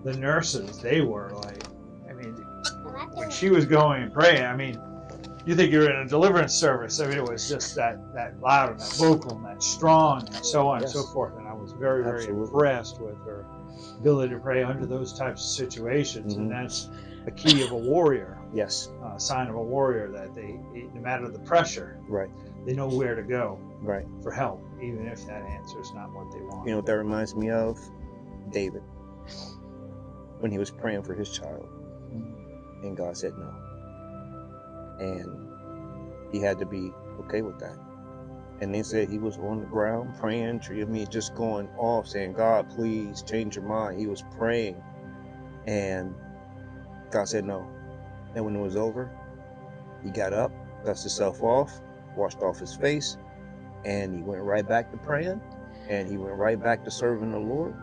the 0.04 0.14
nurses, 0.18 0.82
they 0.82 1.02
were 1.02 1.32
like, 1.34 1.64
when 3.14 3.30
she 3.30 3.50
was 3.50 3.66
going 3.66 4.04
and 4.04 4.14
praying, 4.14 4.44
I 4.44 4.56
mean, 4.56 4.80
you 5.46 5.56
think 5.56 5.72
you're 5.72 5.90
in 5.90 5.98
a 5.98 6.08
deliverance 6.08 6.54
service. 6.54 7.00
I 7.00 7.08
mean, 7.08 7.18
it 7.18 7.28
was 7.28 7.48
just 7.50 7.76
that, 7.76 8.14
that 8.14 8.40
loud 8.40 8.72
and 8.72 8.80
that 8.80 8.94
vocal 8.94 9.38
and 9.38 9.46
that 9.46 9.64
strong 9.64 10.28
and 10.28 10.46
so 10.46 10.68
on 10.68 10.82
and 10.82 10.90
so 10.90 11.04
forth. 11.04 11.38
And 11.38 11.48
I 11.48 11.54
was 11.54 11.72
very, 11.74 12.04
very 12.04 12.20
Absolutely. 12.20 12.44
impressed 12.44 13.02
with 13.02 13.18
her 13.26 13.46
ability 13.98 14.34
to 14.34 14.40
pray 14.40 14.64
under 14.64 14.86
those 14.86 15.14
types 15.14 15.42
of 15.42 15.50
situations. 15.50 16.36
Mhm. 16.36 16.40
And 16.40 16.52
that's 16.52 16.90
the 17.26 17.32
key 17.32 17.64
of 17.64 17.72
a 17.72 17.78
warrior, 17.78 18.38
Yes, 18.54 18.90
a 19.16 19.20
sign 19.20 19.48
of 19.48 19.56
a 19.56 19.62
warrior 19.62 20.10
that 20.12 20.34
they, 20.34 20.60
no 20.94 21.02
matter 21.02 21.28
the 21.30 21.40
pressure, 21.40 22.00
right, 22.08 22.30
they 22.66 22.74
know 22.74 22.88
where 22.88 23.16
to 23.16 23.22
go 23.22 23.60
right. 23.82 24.06
for 24.24 24.32
help, 24.32 24.62
even 24.82 25.08
if 25.08 25.26
that 25.28 25.44
answer 25.44 25.80
is 25.80 25.94
not 25.94 26.12
what 26.14 26.32
they 26.32 26.40
want. 26.42 26.66
You 26.66 26.72
know 26.72 26.78
what 26.78 26.86
that 26.88 26.98
reminds 26.98 27.36
me 27.36 27.50
of? 27.50 27.80
David. 28.52 28.82
When 30.40 30.52
he 30.52 30.58
was 30.58 30.72
praying 30.72 31.04
for 31.04 31.14
his 31.14 31.30
child, 31.30 31.68
and 32.84 32.96
God 32.96 33.18
said 33.18 33.34
no. 33.38 33.54
And 35.00 35.48
he 36.32 36.40
had 36.40 36.60
to 36.60 36.66
be 36.66 36.92
okay 37.22 37.42
with 37.42 37.60
that. 37.60 37.78
And 38.62 38.74
they 38.76 38.84
said 38.84 39.10
he 39.10 39.20
was 39.20 39.38
on 39.38 39.62
the 39.62 39.66
ground 39.68 40.16
praying, 40.20 40.62
I 40.70 40.74
mean, 40.86 41.08
just 41.10 41.34
going 41.36 41.70
off, 41.78 42.08
saying, 42.08 42.34
God, 42.34 42.70
please 42.70 43.22
change 43.22 43.56
your 43.56 43.66
mind. 43.66 44.00
He 44.00 44.08
was 44.08 44.24
praying. 44.38 44.82
And 45.66 46.14
God 47.10 47.30
said 47.30 47.46
no. 47.46 47.66
And 48.36 48.44
when 48.44 48.56
it 48.56 48.62
was 48.62 48.76
over, 48.76 49.10
he 50.04 50.10
got 50.12 50.34
up, 50.34 50.52
dusted 50.86 51.12
himself 51.12 51.42
off, 51.42 51.80
washed 52.16 52.42
off 52.42 52.60
his 52.60 52.76
face, 52.76 53.18
and 53.86 54.14
he 54.14 54.22
went 54.22 54.42
right 54.44 54.68
back 54.68 54.92
to 54.92 54.98
praying 54.98 55.42
and 55.90 56.10
he 56.10 56.18
went 56.18 56.36
right 56.36 56.62
back 56.62 56.84
to 56.84 56.92
serving 56.92 57.32
the 57.32 57.40
Lord 57.40 57.74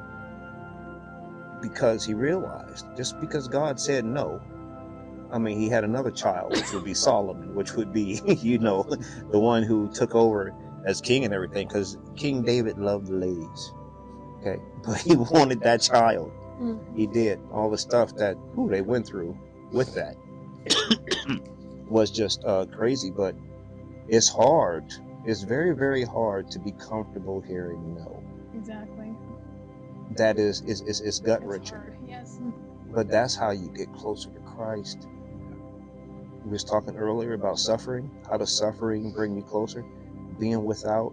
because 1.61 2.05
he 2.05 2.15
realized 2.15 2.87
just 2.97 3.21
because 3.21 3.49
God 3.49 3.81
said 3.81 4.05
no, 4.05 4.41
I 5.33 5.39
mean, 5.39 5.59
he 5.59 5.69
had 5.69 5.85
another 5.85 6.11
child, 6.11 6.53
which 6.53 6.73
would 6.73 6.85
be 6.85 6.95
Solomon, 6.95 7.55
which 7.55 7.73
would 7.73 7.93
be, 7.93 8.21
you 8.43 8.59
know, 8.59 8.83
the 9.31 9.39
one 9.39 9.63
who 9.63 9.93
took 9.93 10.15
over 10.15 10.55
as 10.85 11.01
king 11.01 11.25
and 11.25 11.35
everything, 11.35 11.67
because 11.67 11.99
King 12.17 12.43
David 12.43 12.79
loved 12.79 13.09
the 13.09 13.15
ladies. 13.15 13.73
Okay, 14.41 14.63
but 14.85 14.99
he 14.99 15.17
wanted 15.17 15.61
that 15.61 15.83
child. 15.83 16.33
Mm. 16.61 16.79
He 16.97 17.07
did 17.07 17.41
all 17.53 17.71
the 17.71 17.79
stuff 17.79 18.15
that 18.17 18.37
who 18.55 18.69
they 18.69 18.81
went 18.81 19.07
through 19.07 19.37
with 19.73 19.95
that 19.95 20.17
was 21.89 22.11
just 22.11 22.45
uh, 22.45 22.67
crazy. 22.67 23.11
But 23.11 23.35
it's 24.09 24.29
hard. 24.29 24.85
It's 25.25 25.43
very, 25.43 25.75
very 25.75 26.05
hard 26.05 26.51
to 26.53 26.59
be 26.59 26.73
comfortable 26.73 27.41
hearing 27.41 27.95
no. 27.95 28.23
Exactly. 28.55 29.15
That 30.13 30.39
is 30.39 30.63
is 30.63 30.83
is, 30.83 31.01
is 31.01 31.21
gut 31.21 31.45
wrenching. 31.45 31.81
Yes. 32.07 32.39
But 32.93 33.09
that's 33.09 33.35
how 33.35 33.51
you 33.51 33.69
get 33.69 33.93
closer 33.93 34.31
to 34.31 34.41
Christ. 34.41 35.09
We 36.47 36.53
was 36.53 36.63
talking 36.63 36.97
earlier 36.97 37.33
about 37.33 37.59
suffering. 37.59 38.09
How 38.31 38.37
does 38.37 38.57
suffering 38.57 39.11
bring 39.11 39.35
you 39.35 39.43
closer? 39.43 39.85
Being 40.39 40.65
without, 40.65 41.13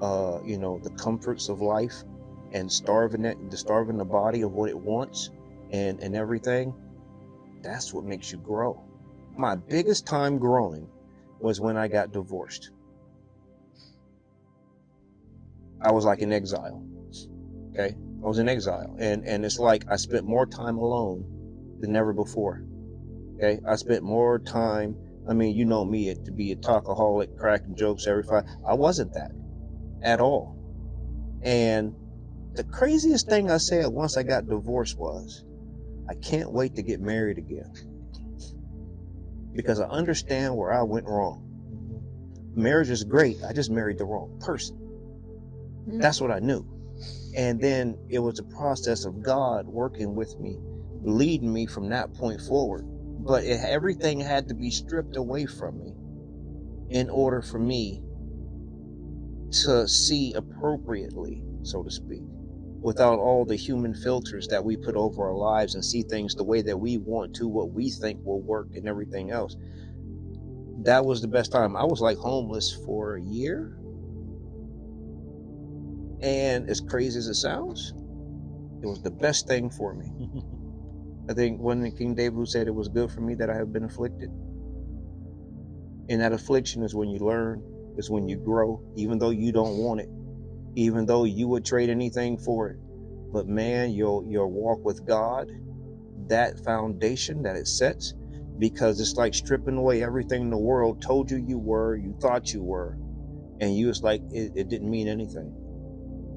uh, 0.00 0.40
you 0.44 0.58
know, 0.58 0.80
the 0.82 0.90
comforts 0.90 1.48
of 1.48 1.60
life, 1.60 2.02
and 2.50 2.70
starving 2.70 3.24
it, 3.24 3.38
the 3.48 3.56
starving 3.56 3.96
the 3.96 4.04
body 4.04 4.42
of 4.42 4.54
what 4.54 4.70
it 4.70 4.76
wants, 4.76 5.30
and 5.70 6.00
and 6.00 6.16
everything. 6.16 6.74
That's 7.62 7.94
what 7.94 8.02
makes 8.02 8.32
you 8.32 8.38
grow. 8.38 8.82
My 9.36 9.54
biggest 9.54 10.04
time 10.04 10.38
growing 10.38 10.88
was 11.38 11.60
when 11.60 11.76
I 11.76 11.86
got 11.86 12.10
divorced. 12.10 12.72
I 15.80 15.92
was 15.92 16.04
like 16.04 16.18
in 16.22 16.32
exile. 16.32 16.82
Okay, 17.70 17.94
I 18.20 18.26
was 18.26 18.40
in 18.40 18.48
exile, 18.48 18.96
and 18.98 19.24
and 19.28 19.44
it's 19.44 19.60
like 19.60 19.84
I 19.88 19.94
spent 19.94 20.26
more 20.26 20.44
time 20.44 20.78
alone 20.78 21.78
than 21.78 21.94
ever 21.94 22.12
before. 22.12 22.64
Okay, 23.36 23.60
I 23.68 23.76
spent 23.76 24.02
more 24.02 24.38
time. 24.38 24.96
I 25.28 25.34
mean, 25.34 25.56
you 25.56 25.64
know 25.64 25.84
me 25.84 26.14
to 26.14 26.32
be 26.32 26.52
a 26.52 26.56
talkaholic, 26.56 27.36
cracking 27.38 27.76
jokes 27.76 28.06
every 28.06 28.24
five. 28.24 28.44
I 28.66 28.74
wasn't 28.74 29.14
that 29.14 29.32
at 30.02 30.20
all. 30.20 30.56
And 31.42 31.94
the 32.54 32.64
craziest 32.64 33.28
thing 33.28 33.50
I 33.50 33.56
said 33.56 33.86
once 33.88 34.16
I 34.16 34.22
got 34.22 34.46
divorced 34.46 34.98
was, 34.98 35.44
I 36.08 36.14
can't 36.14 36.52
wait 36.52 36.74
to 36.76 36.82
get 36.82 37.00
married 37.00 37.38
again 37.38 37.72
because 39.54 39.80
I 39.80 39.86
understand 39.86 40.56
where 40.56 40.72
I 40.72 40.82
went 40.82 41.06
wrong. 41.06 41.48
Marriage 42.54 42.90
is 42.90 43.04
great. 43.04 43.38
I 43.48 43.52
just 43.52 43.70
married 43.70 43.98
the 43.98 44.04
wrong 44.04 44.38
person. 44.40 44.76
Mm-hmm. 44.76 46.00
That's 46.00 46.20
what 46.20 46.30
I 46.30 46.38
knew. 46.38 46.66
And 47.36 47.60
then 47.60 47.96
it 48.08 48.18
was 48.18 48.38
a 48.38 48.44
process 48.44 49.04
of 49.04 49.22
God 49.22 49.66
working 49.66 50.14
with 50.14 50.38
me, 50.38 50.58
leading 51.02 51.52
me 51.52 51.66
from 51.66 51.88
that 51.90 52.12
point 52.14 52.40
forward. 52.40 52.86
But 53.26 53.44
it, 53.44 53.60
everything 53.62 54.20
had 54.20 54.48
to 54.48 54.54
be 54.54 54.70
stripped 54.70 55.16
away 55.16 55.46
from 55.46 55.78
me 55.78 55.94
in 56.90 57.10
order 57.10 57.42
for 57.42 57.58
me 57.58 58.02
to 59.64 59.88
see 59.88 60.34
appropriately, 60.34 61.42
so 61.64 61.82
to 61.82 61.90
speak, 61.90 62.22
without 62.82 63.18
all 63.18 63.44
the 63.44 63.56
human 63.56 63.94
filters 63.94 64.48
that 64.48 64.64
we 64.64 64.76
put 64.76 64.96
over 64.96 65.24
our 65.28 65.36
lives 65.36 65.74
and 65.74 65.84
see 65.84 66.02
things 66.02 66.34
the 66.34 66.44
way 66.44 66.62
that 66.62 66.78
we 66.78 66.98
want 66.98 67.34
to, 67.36 67.48
what 67.48 67.72
we 67.72 67.90
think 67.90 68.20
will 68.24 68.42
work, 68.42 68.68
and 68.76 68.88
everything 68.88 69.30
else. 69.30 69.56
That 70.82 71.04
was 71.04 71.22
the 71.22 71.28
best 71.28 71.52
time. 71.52 71.76
I 71.76 71.84
was 71.84 72.00
like 72.00 72.18
homeless 72.18 72.72
for 72.86 73.16
a 73.16 73.22
year. 73.22 73.72
And 76.22 76.68
as 76.68 76.80
crazy 76.80 77.18
as 77.18 77.28
it 77.28 77.34
sounds, 77.36 77.94
it 78.82 78.86
was 78.86 79.02
the 79.02 79.10
best 79.12 79.48
thing 79.48 79.70
for 79.70 79.94
me. 79.94 80.12
I 81.28 81.34
think 81.34 81.60
one 81.60 81.90
King 81.92 82.14
David 82.14 82.34
who 82.34 82.46
said 82.46 82.66
it 82.66 82.74
was 82.74 82.88
good 82.88 83.10
for 83.10 83.20
me 83.20 83.34
that 83.36 83.50
I 83.50 83.56
have 83.56 83.72
been 83.72 83.84
afflicted. 83.84 84.30
And 86.08 86.20
that 86.20 86.32
affliction 86.32 86.82
is 86.82 86.94
when 86.94 87.10
you 87.10 87.20
learn, 87.20 87.62
is 87.96 88.10
when 88.10 88.28
you 88.28 88.36
grow, 88.36 88.82
even 88.96 89.18
though 89.18 89.30
you 89.30 89.52
don't 89.52 89.78
want 89.78 90.00
it, 90.00 90.08
even 90.74 91.06
though 91.06 91.24
you 91.24 91.48
would 91.48 91.64
trade 91.64 91.90
anything 91.90 92.38
for 92.38 92.70
it. 92.70 92.78
But 93.32 93.46
man, 93.46 93.92
your 93.92 94.24
your 94.24 94.48
walk 94.48 94.84
with 94.84 95.06
God, 95.06 95.50
that 96.28 96.58
foundation 96.64 97.42
that 97.42 97.56
it 97.56 97.68
sets, 97.68 98.14
because 98.58 99.00
it's 99.00 99.14
like 99.14 99.34
stripping 99.34 99.76
away 99.76 100.02
everything 100.02 100.50
the 100.50 100.58
world 100.58 101.00
told 101.00 101.30
you 101.30 101.38
you 101.38 101.58
were, 101.58 101.96
you 101.96 102.16
thought 102.20 102.52
you 102.52 102.62
were, 102.62 102.98
and 103.60 103.76
you 103.76 103.86
was 103.86 104.02
like 104.02 104.22
it, 104.30 104.52
it 104.56 104.68
didn't 104.68 104.90
mean 104.90 105.08
anything 105.08 105.61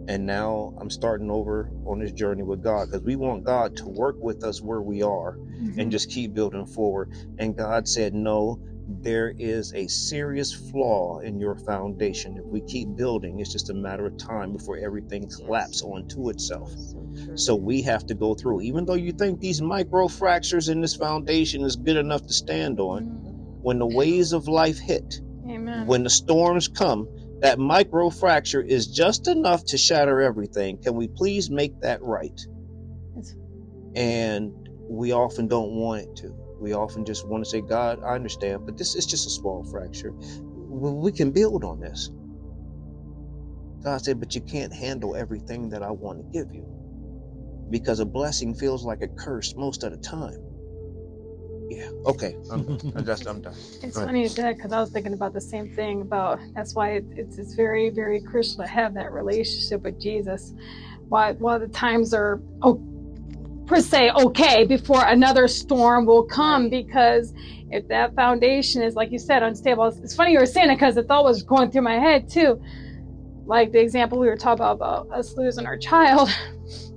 and 0.08 0.26
now 0.26 0.74
I'm 0.80 0.90
starting 0.90 1.32
over 1.32 1.70
on 1.86 2.00
this 2.00 2.12
journey 2.12 2.44
with 2.44 2.64
God 2.64 2.88
because 2.88 3.02
we 3.02 3.16
want 3.16 3.44
God 3.44 3.78
to 3.78 3.86
work 3.86 4.16
with 4.20 4.44
us 4.44 4.62
where 4.62 4.82
we 4.82 5.02
are 5.02 5.34
and 5.34 5.76
mm-hmm. 5.76 5.90
just 5.90 6.10
keep 6.10 6.34
building 6.34 6.66
forward. 6.66 7.12
And 7.40 7.56
God 7.58 7.88
said, 7.88 8.14
No, 8.14 8.60
there 8.88 9.34
is 9.38 9.74
a 9.74 9.88
serious 9.88 10.54
flaw 10.54 11.20
in 11.20 11.40
your 11.40 11.56
foundation. 11.56 12.38
If 12.38 12.46
we 12.46 12.62
keep 12.62 12.96
building, 12.96 13.40
it's 13.40 13.52
just 13.52 13.70
a 13.70 13.74
matter 13.74 14.06
of 14.06 14.18
time 14.18 14.54
before 14.54 14.78
everything 14.78 15.28
collapses 15.28 15.82
onto 15.82 16.30
itself. 16.30 16.72
So 17.36 17.56
we 17.56 17.82
have 17.84 18.06
to 18.08 18.14
go 18.14 18.36
through, 18.36 18.62
even 18.62 18.86
though 18.86 18.96
you 18.96 19.12
think 19.12 19.40
these 19.40 19.62
micro 19.62 20.08
fractures 20.08 20.70
in 20.70 20.82
this 20.82 20.96
foundation 20.96 21.64
is 21.64 21.76
good 21.76 21.98
enough 21.98 22.28
to 22.28 22.34
stand 22.34 22.80
on, 22.80 23.06
mm. 23.06 23.62
when 23.62 23.80
the 23.80 23.88
waves 23.88 24.34
of 24.34 24.48
life 24.48 24.78
hit, 24.78 25.20
Amen. 25.50 25.88
when 25.88 26.04
the 26.04 26.10
storms 26.10 26.68
come, 26.68 27.08
that 27.42 27.60
micro 27.60 28.10
fracture 28.10 28.62
is 28.62 28.88
just 28.88 29.28
enough 29.28 29.66
to 29.68 29.78
shatter 29.78 30.22
everything. 30.22 30.80
Can 30.82 30.96
we 30.96 31.08
please 31.08 31.50
make 31.50 31.80
that 31.82 32.02
right? 32.04 32.40
Yes. 33.16 33.36
And 33.96 34.54
we 34.90 35.14
often 35.14 35.48
don't 35.48 35.72
want 35.72 36.04
it 36.04 36.16
to. 36.18 36.36
We 36.62 36.74
often 36.74 37.06
just 37.06 37.28
want 37.28 37.44
to 37.44 37.50
say, 37.50 37.62
God, 37.62 38.00
I 38.04 38.16
understand, 38.16 38.66
but 38.66 38.78
this 38.78 38.96
is 38.96 39.06
just 39.06 39.28
a 39.28 39.30
small 39.32 39.64
fracture. 39.72 40.14
We 40.56 41.12
can 41.12 41.32
build 41.32 41.64
on 41.64 41.80
this. 41.82 42.12
God 43.84 44.04
said, 44.04 44.20
but 44.20 44.36
you 44.36 44.42
can't 44.42 44.74
handle 44.74 45.16
everything 45.16 45.70
that 45.70 45.84
I 45.84 45.92
want 45.92 46.20
to 46.20 46.26
give 46.40 46.54
you 46.54 46.66
because 47.70 48.00
a 48.00 48.06
blessing 48.06 48.56
feels 48.56 48.86
like 48.86 49.02
a 49.02 49.08
curse 49.08 49.56
most 49.56 49.84
of 49.84 49.92
the 49.92 49.98
time. 49.98 50.45
Yeah. 51.70 51.90
Okay. 52.06 52.36
I'm, 52.52 52.78
I'm 52.96 53.06
just, 53.06 53.28
I'm 53.28 53.42
done. 53.42 53.56
It's 53.84 53.98
Right. 53.98 54.06
funny 54.08 54.24
you 54.24 54.30
said 54.30 54.58
because 54.58 54.72
I 54.72 54.80
was 54.82 54.92
thinking 54.92 55.14
about 55.14 55.34
the 55.34 55.42
same 55.42 55.70
thing 55.70 56.02
about 56.02 56.40
that's 56.56 56.76
why 56.76 56.92
it, 56.94 57.06
it's 57.12 57.38
it's 57.38 57.56
very 57.56 57.90
very 57.92 58.22
crucial 58.22 58.58
to 58.64 58.68
have 58.68 58.94
that 58.96 59.12
relationship 59.12 59.84
with 59.84 60.00
Jesus. 60.00 60.54
While 61.10 61.34
while 61.36 61.60
the 61.60 61.68
times 61.68 62.14
are 62.14 62.42
oh, 62.64 62.82
per 63.68 63.82
se 63.82 64.12
okay 64.12 64.66
before 64.66 65.04
another 65.06 65.48
storm 65.48 66.06
will 66.06 66.24
come 66.24 66.70
because 66.70 67.34
if 67.72 67.88
that 67.90 68.16
foundation 68.16 68.82
is 68.84 68.96
like 68.96 69.12
you 69.12 69.20
said 69.20 69.44
unstable, 69.44 69.86
it's, 69.88 69.98
it's 70.00 70.16
funny 70.16 70.34
you 70.34 70.40
were 70.40 70.46
saying 70.46 70.70
it 70.72 70.76
because 70.76 70.96
the 70.96 71.04
thought 71.04 71.24
was 71.24 71.44
going 71.44 71.72
through 71.72 71.84
my 71.84 72.00
head 72.00 72.30
too. 72.30 72.62
Like 73.46 73.72
the 73.72 73.80
example 73.82 74.20
we 74.20 74.28
were 74.28 74.38
talking 74.38 74.62
about 74.64 74.78
about 74.78 75.12
us 75.12 75.36
losing 75.38 75.66
our 75.68 75.78
child. 75.78 76.30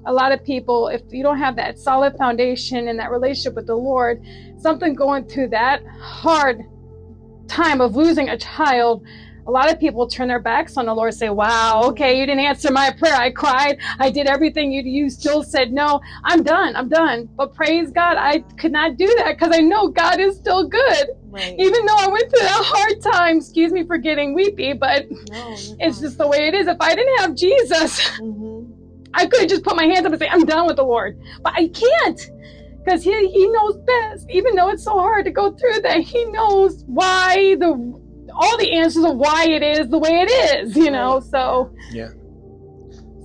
A 0.07 0.13
lot 0.13 0.33
of 0.33 0.43
people, 0.45 0.89
if 0.89 1.03
you 1.11 1.23
don't 1.23 1.39
have 1.39 1.57
that 1.57 1.79
solid 1.79 2.17
foundation 2.17 2.89
and 2.89 2.99
that 2.99 3.11
relationship 3.11 3.55
with 3.55 3.67
the 3.67 3.75
Lord, 3.77 4.25
something 4.59 4.95
going 4.95 5.25
through 5.27 5.49
that 5.49 5.83
hard 6.01 6.63
time 7.49 7.81
of 7.81 7.97
losing 7.97 8.29
a 8.29 8.39
child 8.39 9.03
a 9.47 9.51
lot 9.51 9.73
of 9.73 9.81
people 9.81 10.07
turn 10.09 10.29
their 10.29 10.41
backs 10.43 10.77
on 10.77 10.87
the 10.87 10.95
Lord, 10.95 11.15
say, 11.15 11.31
Wow, 11.31 11.83
okay, 11.87 12.19
you 12.21 12.27
didn't 12.27 12.45
answer 12.45 12.71
my 12.71 12.93
prayer. 12.99 13.15
I 13.17 13.31
cried. 13.33 13.79
I 13.99 14.11
did 14.11 14.27
everything. 14.29 14.73
You, 14.73 14.83
you 14.85 15.11
still 15.11 15.43
said 15.43 15.73
no. 15.73 16.01
I'm 16.25 16.43
done. 16.45 16.77
I'm 16.77 16.89
done. 16.89 17.31
But 17.37 17.55
praise 17.55 17.91
God, 17.91 18.19
I 18.21 18.45
could 18.59 18.73
not 18.73 18.99
do 18.99 19.07
that 19.19 19.37
because 19.39 19.57
I 19.57 19.61
know 19.61 19.89
God 19.89 20.21
is 20.21 20.37
still 20.39 20.69
good. 20.69 21.07
Right. 21.31 21.57
Even 21.59 21.87
though 21.87 21.97
I 21.99 22.09
went 22.09 22.31
through 22.31 22.47
that 22.47 22.63
hard 22.67 23.15
time, 23.15 23.39
excuse 23.39 23.73
me 23.73 23.87
for 23.87 23.99
getting 23.99 24.35
weepy, 24.35 24.75
but 24.75 25.07
No, 25.11 25.55
it's 25.81 26.01
just 26.01 26.19
the 26.19 26.29
way 26.29 26.49
it 26.49 26.55
is. 26.55 26.67
If 26.69 26.77
I 26.81 26.95
didn't 26.95 27.21
have 27.21 27.35
Jesus, 27.37 28.07
hmm 28.19 28.65
I 29.15 29.27
could 29.27 29.41
have 29.43 29.51
just 29.51 29.65
put 29.65 29.77
my 29.77 29.85
hands 29.85 30.07
up 30.07 30.13
and 30.13 30.21
say, 30.21 30.29
I'm 30.31 30.45
done 30.45 30.67
with 30.67 30.77
the 30.77 30.85
Lord. 30.85 31.17
But 31.43 31.55
I 31.57 31.69
can't. 31.69 32.21
Because 32.85 33.03
he, 33.03 33.29
he 33.29 33.49
knows 33.49 33.77
best. 33.79 34.27
Even 34.31 34.55
though 34.55 34.69
it's 34.71 34.85
so 34.85 34.93
hard 34.93 35.25
to 35.27 35.31
go 35.31 35.53
through 35.53 35.81
that, 35.83 36.01
he 36.01 36.25
knows 36.27 36.85
why 36.87 37.57
the 37.57 37.67
all 38.35 38.57
the 38.59 38.73
answers 38.73 39.05
of 39.05 39.17
why 39.17 39.47
it 39.49 39.63
is 39.63 39.89
the 39.89 39.99
way 39.99 40.25
it 40.27 40.31
is, 40.31 40.77
you 40.77 40.91
know. 40.91 41.21
So 41.21 41.73
Yeah. 41.91 42.09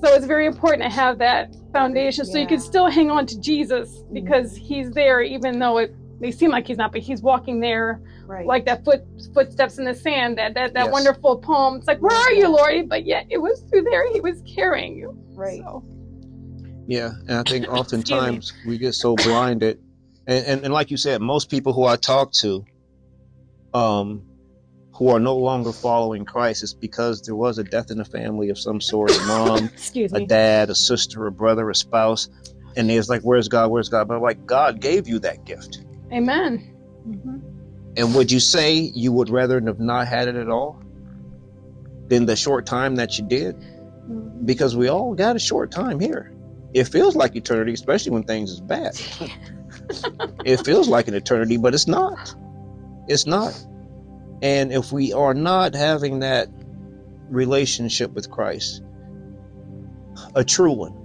So 0.03 0.13
it's 0.13 0.25
very 0.25 0.47
important 0.47 0.83
to 0.83 0.89
have 0.89 1.17
that 1.19 1.55
foundation 1.71 2.25
so 2.25 2.37
you 2.37 2.47
can 2.47 2.59
still 2.59 2.89
hang 2.89 3.09
on 3.09 3.25
to 3.27 3.39
Jesus 3.39 3.89
mm-hmm. 3.89 4.13
because 4.15 4.55
he's 4.55 4.91
there 4.91 5.21
even 5.21 5.59
though 5.59 5.77
it 5.77 5.95
may 6.19 6.31
seem 6.31 6.51
like 6.51 6.67
he's 6.67 6.77
not, 6.77 6.91
but 6.91 7.01
he's 7.01 7.21
walking 7.21 7.59
there 7.59 8.01
Right. 8.25 8.45
like 8.45 8.65
that 8.65 8.85
foot 8.85 9.03
footsteps 9.33 9.77
in 9.77 9.85
the 9.85 9.93
sand, 9.93 10.37
that 10.37 10.53
that, 10.53 10.73
that 10.73 10.85
Yes. 10.85 10.93
wonderful 10.93 11.39
poem. 11.39 11.75
It's 11.75 11.87
like, 11.87 12.01
where 12.01 12.15
are 12.17 12.31
you, 12.31 12.47
Lord? 12.47 12.87
But 12.87 13.05
yet 13.05 13.27
it 13.29 13.37
was 13.37 13.61
through 13.69 13.83
there 13.83 14.11
he 14.11 14.21
was 14.21 14.41
carrying 14.47 14.95
you. 14.95 15.17
right. 15.35 15.59
So. 15.59 15.83
Yeah, 16.87 17.11
and 17.27 17.37
I 17.39 17.43
think 17.43 17.67
oftentimes 17.69 18.53
we 18.65 18.77
get 18.77 18.93
so 18.93 19.15
blinded, 19.15 19.79
and, 20.27 20.45
and 20.45 20.65
and 20.65 20.73
like 20.73 20.91
you 20.91 20.97
said, 20.97 21.21
most 21.21 21.49
people 21.49 21.73
who 21.73 21.85
I 21.85 21.95
talk 21.95 22.31
to, 22.33 22.65
um, 23.73 24.25
who 24.95 25.09
are 25.09 25.19
no 25.19 25.37
longer 25.37 25.71
following 25.71 26.25
Christ, 26.25 26.63
is 26.63 26.73
because 26.73 27.21
there 27.21 27.35
was 27.35 27.57
a 27.57 27.63
death 27.63 27.91
in 27.91 27.97
the 27.97 28.05
family 28.05 28.49
of 28.49 28.59
some 28.59 28.81
sort, 28.81 29.11
a 29.11 29.25
mom, 29.27 29.65
Excuse 29.77 30.13
a 30.13 30.21
dad, 30.25 30.69
a 30.69 30.75
sister, 30.75 31.25
a 31.25 31.31
brother, 31.31 31.69
a 31.69 31.75
spouse, 31.75 32.27
and 32.75 32.89
it's 32.91 33.09
like, 33.09 33.21
where's 33.21 33.47
God? 33.47 33.71
Where's 33.71 33.89
God? 33.89 34.07
But 34.07 34.15
I'm 34.15 34.21
like 34.21 34.45
God 34.45 34.79
gave 34.81 35.07
you 35.07 35.19
that 35.19 35.45
gift, 35.45 35.79
Amen. 36.11 36.63
hmm 37.05 37.37
and 37.95 38.15
would 38.15 38.31
you 38.31 38.39
say 38.39 38.91
you 38.95 39.11
would 39.11 39.29
rather 39.29 39.61
have 39.61 39.79
not 39.79 40.07
had 40.07 40.27
it 40.27 40.35
at 40.35 40.49
all 40.49 40.79
than 42.09 42.25
the 42.25 42.35
short 42.35 42.65
time 42.65 42.95
that 42.95 43.17
you 43.19 43.27
did? 43.27 43.55
Because 44.43 44.75
we 44.75 44.89
all 44.89 45.13
got 45.13 45.35
a 45.35 45.39
short 45.39 45.71
time 45.71 45.99
here. 45.99 46.32
It 46.73 46.85
feels 46.85 47.15
like 47.15 47.35
eternity, 47.35 47.73
especially 47.73 48.11
when 48.11 48.23
things 48.23 48.51
is 48.51 48.61
bad. 48.61 48.93
it 50.45 50.57
feels 50.65 50.87
like 50.87 51.07
an 51.07 51.13
eternity, 51.13 51.57
but 51.57 51.73
it's 51.73 51.87
not. 51.87 52.35
It's 53.07 53.27
not. 53.27 53.53
And 54.41 54.73
if 54.73 54.91
we 54.91 55.13
are 55.13 55.33
not 55.33 55.75
having 55.75 56.19
that 56.19 56.49
relationship 57.29 58.11
with 58.13 58.29
Christ, 58.29 58.81
a 60.35 60.43
true 60.43 60.73
one, 60.73 60.95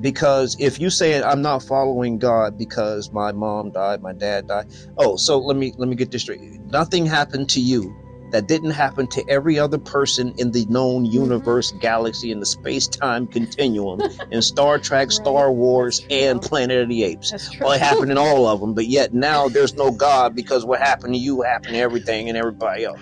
because 0.00 0.56
if 0.58 0.80
you 0.80 0.90
say 0.90 1.22
I'm 1.22 1.42
not 1.42 1.62
following 1.62 2.18
God 2.18 2.56
because 2.58 3.12
my 3.12 3.32
mom 3.32 3.70
died, 3.72 4.02
my 4.02 4.12
dad 4.12 4.46
died. 4.46 4.66
Oh, 4.96 5.16
so 5.16 5.38
let 5.38 5.56
me 5.56 5.72
let 5.76 5.88
me 5.88 5.96
get 5.96 6.10
this 6.10 6.22
straight. 6.22 6.40
Nothing 6.66 7.06
happened 7.06 7.50
to 7.50 7.60
you 7.60 7.99
that 8.32 8.48
didn't 8.48 8.70
happen 8.70 9.06
to 9.08 9.28
every 9.28 9.58
other 9.58 9.78
person 9.78 10.34
in 10.38 10.52
the 10.52 10.66
known 10.66 11.04
universe, 11.04 11.72
galaxy, 11.80 12.32
and 12.32 12.42
the 12.42 12.46
space-time 12.46 13.26
continuum 13.26 14.00
in 14.30 14.42
Star 14.42 14.78
Trek, 14.78 15.08
Right. 15.08 15.12
Star 15.12 15.52
Wars, 15.52 16.04
and 16.10 16.40
Planet 16.42 16.82
of 16.82 16.88
the 16.88 17.04
Apes. 17.04 17.32
Well, 17.60 17.72
it 17.72 17.80
happened 17.80 18.10
in 18.12 18.18
all 18.18 18.46
of 18.46 18.60
them, 18.60 18.74
but 18.74 18.86
yet 18.86 19.14
now 19.14 19.48
there's 19.48 19.74
no 19.74 19.90
God 19.90 20.34
because 20.34 20.64
what 20.64 20.80
happened 20.80 21.14
to 21.14 21.20
you 21.20 21.42
happened 21.42 21.74
to 21.74 21.80
everything 21.80 22.28
and 22.28 22.36
everybody 22.38 22.84
else. 22.84 23.00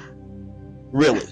Really? 0.92 1.26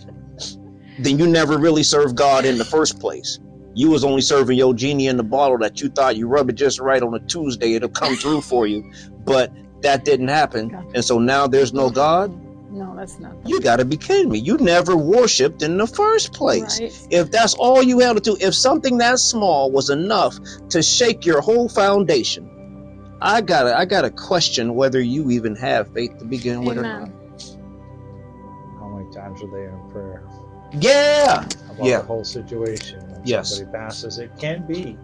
then 0.99 1.19
you 1.19 1.27
never 1.27 1.59
really 1.59 1.83
served 1.83 2.17
God 2.17 2.47
in 2.47 2.59
the 2.59 2.65
first 2.65 3.01
place. 3.01 3.39
You 3.75 3.91
was 3.91 4.05
only 4.05 4.23
serving 4.23 4.57
your 4.57 4.75
genie 4.75 5.09
in 5.09 5.17
the 5.19 5.23
bottle 5.25 5.59
that 5.59 5.81
you 5.81 5.91
thought 5.91 6.17
you 6.17 6.27
rub 6.27 6.49
it 6.49 6.55
just 6.55 6.81
right 6.81 7.03
on 7.03 7.15
a 7.15 7.21
Tuesday, 7.21 7.75
it'll 7.75 7.91
come 7.91 8.17
through 8.17 8.43
for 8.43 8.67
you. 8.67 8.91
But 9.25 9.53
that 9.83 10.05
didn't 10.05 10.29
happen. 10.29 10.75
And 10.95 11.05
so 11.05 11.19
now 11.19 11.47
there's 11.47 11.75
no 11.75 11.91
God? 11.91 12.33
No, 12.77 12.95
that's 12.95 13.19
not. 13.19 13.33
You 13.47 13.61
gotta 13.61 13.85
be 13.85 13.97
kidding 13.97 14.31
me. 14.31 14.39
You 14.39 14.59
never 14.59 14.95
worshipped 14.97 15.63
in 15.63 15.79
the 15.79 15.87
first 15.87 16.33
place 16.35 16.79
Right. 16.81 16.93
if 17.11 17.31
that's 17.31 17.55
all 17.55 17.83
you 17.83 18.01
had 18.01 18.15
to 18.15 18.21
do, 18.21 18.37
if 18.39 18.55
something 18.55 18.99
that 18.99 19.19
small 19.19 19.71
was 19.71 19.89
enough 19.91 20.39
to 20.71 20.83
shake 20.83 21.25
your 21.25 21.41
whole 21.41 21.69
foundation, 21.69 22.51
I 23.23 23.41
gotta 23.41 23.77
I 23.79 23.87
gotta 23.87 24.11
question 24.11 24.75
whether 24.75 25.01
you 25.01 25.31
even 25.31 25.57
have 25.57 25.89
faith 25.95 26.19
to 26.19 26.25
begin 26.27 26.65
with 26.65 26.77
or 26.79 26.83
not. 26.83 27.09
How 28.79 28.89
many 28.89 29.11
times 29.15 29.43
are 29.43 29.51
they 29.51 29.65
in 29.65 29.91
prayer 29.91 30.23
Yeah. 30.73 31.45
about 31.71 31.87
Yeah. 31.87 32.01
the 32.01 32.07
whole 32.07 32.25
situation? 32.25 33.01
When 33.11 33.23
Yes. 33.25 33.57
somebody 33.57 33.77
passes, 33.79 34.19
it 34.19 34.31
can 34.39 34.67
be 34.67 34.99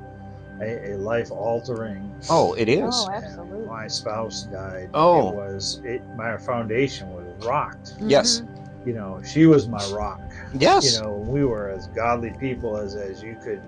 a, 0.61 0.93
a 0.93 0.97
life 0.99 1.31
altering. 1.33 2.11
Oh, 2.31 2.53
it 2.53 2.69
oh, 2.69 2.89
is. 2.89 2.95
Oh, 3.09 3.11
absolutely. 3.11 3.67
My 3.67 3.87
spouse 3.89 4.43
died. 4.45 4.91
Oh. 4.95 5.31
It 5.31 5.35
was 5.35 5.81
it. 5.85 6.03
My 6.17 6.37
foundation 6.37 7.09
was 7.15 7.25
rocked. 7.45 7.95
Yes. 8.01 8.43
You 8.87 8.95
know, 8.95 9.23
she 9.25 9.47
was 9.47 9.69
my 9.69 9.85
rock. 9.87 10.21
Yes. 10.55 10.97
You 10.97 11.03
know, 11.03 11.17
we 11.29 11.45
were 11.45 11.69
as 11.71 11.89
godly 11.89 12.33
people 12.41 12.77
as 12.79 12.95
as 12.97 13.23
you 13.23 13.37
could. 13.43 13.63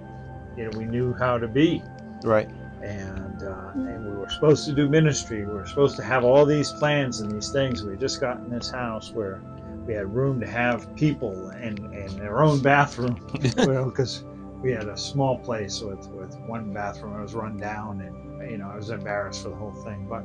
You 0.56 0.64
know, 0.70 0.78
we 0.78 0.84
knew 0.86 1.14
how 1.14 1.38
to 1.38 1.48
be. 1.48 1.82
Right. 2.24 2.50
and 2.82 3.42
uh, 3.42 3.70
and 3.74 4.06
we 4.06 4.12
were 4.16 4.28
supposed 4.30 4.66
to 4.66 4.72
do 4.74 4.88
ministry. 4.88 5.44
We 5.44 5.52
were 5.54 5.66
supposed 5.66 5.96
to 5.96 6.04
have 6.04 6.24
all 6.24 6.44
these 6.46 6.72
plans 6.72 7.20
and 7.20 7.30
these 7.32 7.50
things. 7.50 7.82
We 7.84 7.92
had 7.92 8.00
just 8.00 8.20
got 8.20 8.38
in 8.38 8.50
this 8.50 8.70
house 8.70 9.12
where 9.12 9.42
we 9.86 9.94
had 9.94 10.14
room 10.14 10.40
to 10.40 10.46
have 10.46 10.94
people 10.96 11.48
and, 11.50 11.78
and 11.78 12.10
their 12.18 12.42
own 12.42 12.60
bathroom, 12.60 13.18
you 13.42 13.66
know, 13.66 13.86
because 13.86 14.24
we 14.62 14.72
had 14.72 14.88
a 14.88 14.96
small 14.96 15.38
place 15.38 15.80
with, 15.82 16.08
with 16.08 16.38
one 16.46 16.72
bathroom. 16.72 17.18
It 17.18 17.22
was 17.22 17.34
run 17.34 17.56
down, 17.58 18.00
and 18.00 18.50
you 18.50 18.58
know 18.58 18.70
I 18.70 18.76
was 18.76 18.90
embarrassed 18.90 19.42
for 19.42 19.50
the 19.50 19.56
whole 19.56 19.74
thing. 19.74 20.06
But 20.08 20.24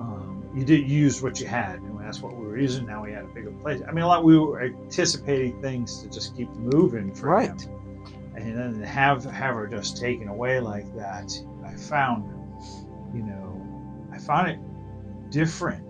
um, 0.00 0.48
you 0.54 0.64
did 0.64 0.88
use 0.90 1.22
what 1.22 1.40
you 1.40 1.46
had, 1.46 1.80
and 1.80 1.87
that's 2.08 2.22
what 2.22 2.34
we 2.34 2.46
were 2.46 2.56
using. 2.58 2.86
Now 2.86 3.04
we 3.04 3.12
had 3.12 3.24
a 3.24 3.28
bigger 3.28 3.50
place. 3.50 3.82
I 3.86 3.92
mean, 3.92 4.02
a 4.02 4.06
lot. 4.06 4.24
We 4.24 4.38
were 4.38 4.62
anticipating 4.62 5.60
things 5.60 6.02
to 6.02 6.08
just 6.08 6.34
keep 6.34 6.48
moving 6.54 7.14
for 7.14 7.28
Right. 7.28 7.48
him 7.60 7.74
and 8.34 8.56
then 8.56 8.80
have 8.82 9.24
have 9.24 9.54
her 9.56 9.66
just 9.66 9.96
taken 9.98 10.28
away 10.28 10.60
like 10.60 10.86
that 10.94 11.28
i 11.66 11.74
found 11.74 12.22
you 13.12 13.22
know 13.24 14.06
i 14.12 14.18
found 14.18 14.48
it 14.48 14.58
different 15.30 15.84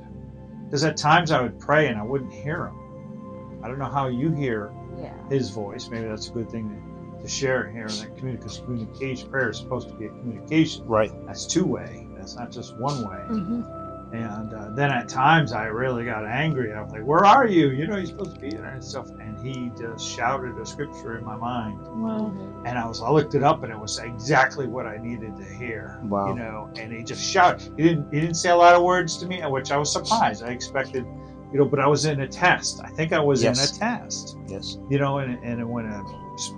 because 0.64 0.82
at 0.82 0.96
times 0.96 1.30
i 1.30 1.42
would 1.42 1.58
pray 1.60 1.88
and 1.88 1.98
i 1.98 2.02
wouldn't 2.02 2.32
hear 2.32 2.68
him 2.68 3.60
i 3.62 3.68
don't 3.68 3.78
know 3.78 3.84
how 3.98 4.06
you 4.08 4.30
hear 4.32 4.72
Yeah. 4.98 5.12
his 5.28 5.50
voice 5.50 5.88
maybe 5.90 6.08
that's 6.08 6.28
a 6.30 6.32
good 6.32 6.48
thing 6.50 6.70
to, 7.18 7.22
to 7.22 7.28
share 7.28 7.68
here 7.70 7.86
that 7.88 8.14
because 8.16 8.58
communication 8.60 9.28
prayer 9.30 9.50
is 9.50 9.58
supposed 9.58 9.88
to 9.88 9.94
be 9.94 10.06
a 10.06 10.08
communication 10.08 10.86
Right. 10.86 11.12
that's 11.26 11.46
two 11.46 11.66
way 11.66 12.06
that's 12.16 12.34
not 12.36 12.50
just 12.50 12.78
one 12.78 13.06
way 13.06 13.20
Mhm. 13.28 13.77
And 14.12 14.54
uh, 14.54 14.70
then 14.70 14.90
at 14.90 15.08
times 15.08 15.52
I 15.52 15.64
really 15.66 16.04
got 16.04 16.24
angry. 16.24 16.72
I 16.72 16.80
was 16.82 16.92
like, 16.92 17.04
"Where 17.04 17.24
are 17.26 17.46
you? 17.46 17.68
You 17.70 17.86
know 17.86 17.96
you're 17.96 18.06
supposed 18.06 18.34
to 18.34 18.40
be 18.40 18.50
there 18.50 18.64
and 18.70 18.82
stuff." 18.82 19.08
And 19.20 19.38
he 19.38 19.70
just 19.78 20.06
shouted 20.08 20.56
a 20.58 20.64
scripture 20.64 21.18
in 21.18 21.24
my 21.24 21.36
mind, 21.36 21.80
Wow. 21.82 22.32
and 22.64 22.78
I 22.78 22.86
was 22.86 23.02
I 23.02 23.10
looked 23.10 23.34
it 23.34 23.42
up, 23.42 23.62
and 23.64 23.72
it 23.72 23.78
was 23.78 23.98
exactly 23.98 24.66
what 24.66 24.86
I 24.86 24.96
needed 24.96 25.36
to 25.36 25.44
hear. 25.44 25.98
Wow. 26.04 26.28
You 26.28 26.34
know, 26.36 26.70
and 26.78 26.92
he 26.92 27.02
just 27.02 27.22
shouted. 27.22 27.72
He 27.76 27.82
didn't 27.82 28.12
he 28.12 28.20
didn't 28.20 28.36
say 28.36 28.50
a 28.50 28.56
lot 28.56 28.74
of 28.74 28.82
words 28.82 29.16
to 29.18 29.26
me, 29.26 29.42
which 29.46 29.70
I 29.72 29.76
was 29.76 29.92
surprised. 29.92 30.42
I 30.42 30.48
expected, 30.48 31.04
you 31.52 31.58
know, 31.58 31.64
but 31.66 31.78
I 31.80 31.86
was 31.86 32.04
in 32.06 32.20
a 32.20 32.28
test. 32.28 32.80
I 32.82 32.88
think 32.88 33.12
I 33.12 33.20
was 33.20 33.42
Yes. 33.42 33.58
in 33.70 33.76
a 33.76 33.78
test. 33.78 34.36
Yes. 34.46 34.78
You 34.90 34.98
know, 34.98 35.18
and 35.18 35.38
and 35.44 35.68
when 35.68 35.84
a 35.86 36.02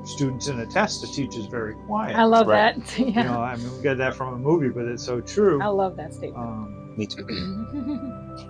student's 0.04 0.46
in 0.48 0.60
a 0.60 0.66
test, 0.66 1.00
the 1.00 1.06
teacher's 1.08 1.46
very 1.46 1.74
quiet. 1.86 2.14
I 2.14 2.24
love 2.24 2.46
Right. 2.46 2.76
that. 2.84 2.98
you 2.98 3.12
know, 3.12 3.40
I 3.40 3.56
mean, 3.56 3.74
we 3.76 3.82
got 3.82 3.96
that 3.98 4.14
from 4.14 4.34
a 4.34 4.38
movie, 4.38 4.68
but 4.68 4.84
it's 4.84 5.02
so 5.02 5.20
true. 5.20 5.60
I 5.62 5.66
love 5.68 5.96
that 5.96 6.12
statement. 6.12 6.36
Um, 6.36 6.79
Me 6.96 7.06
too. 7.06 7.24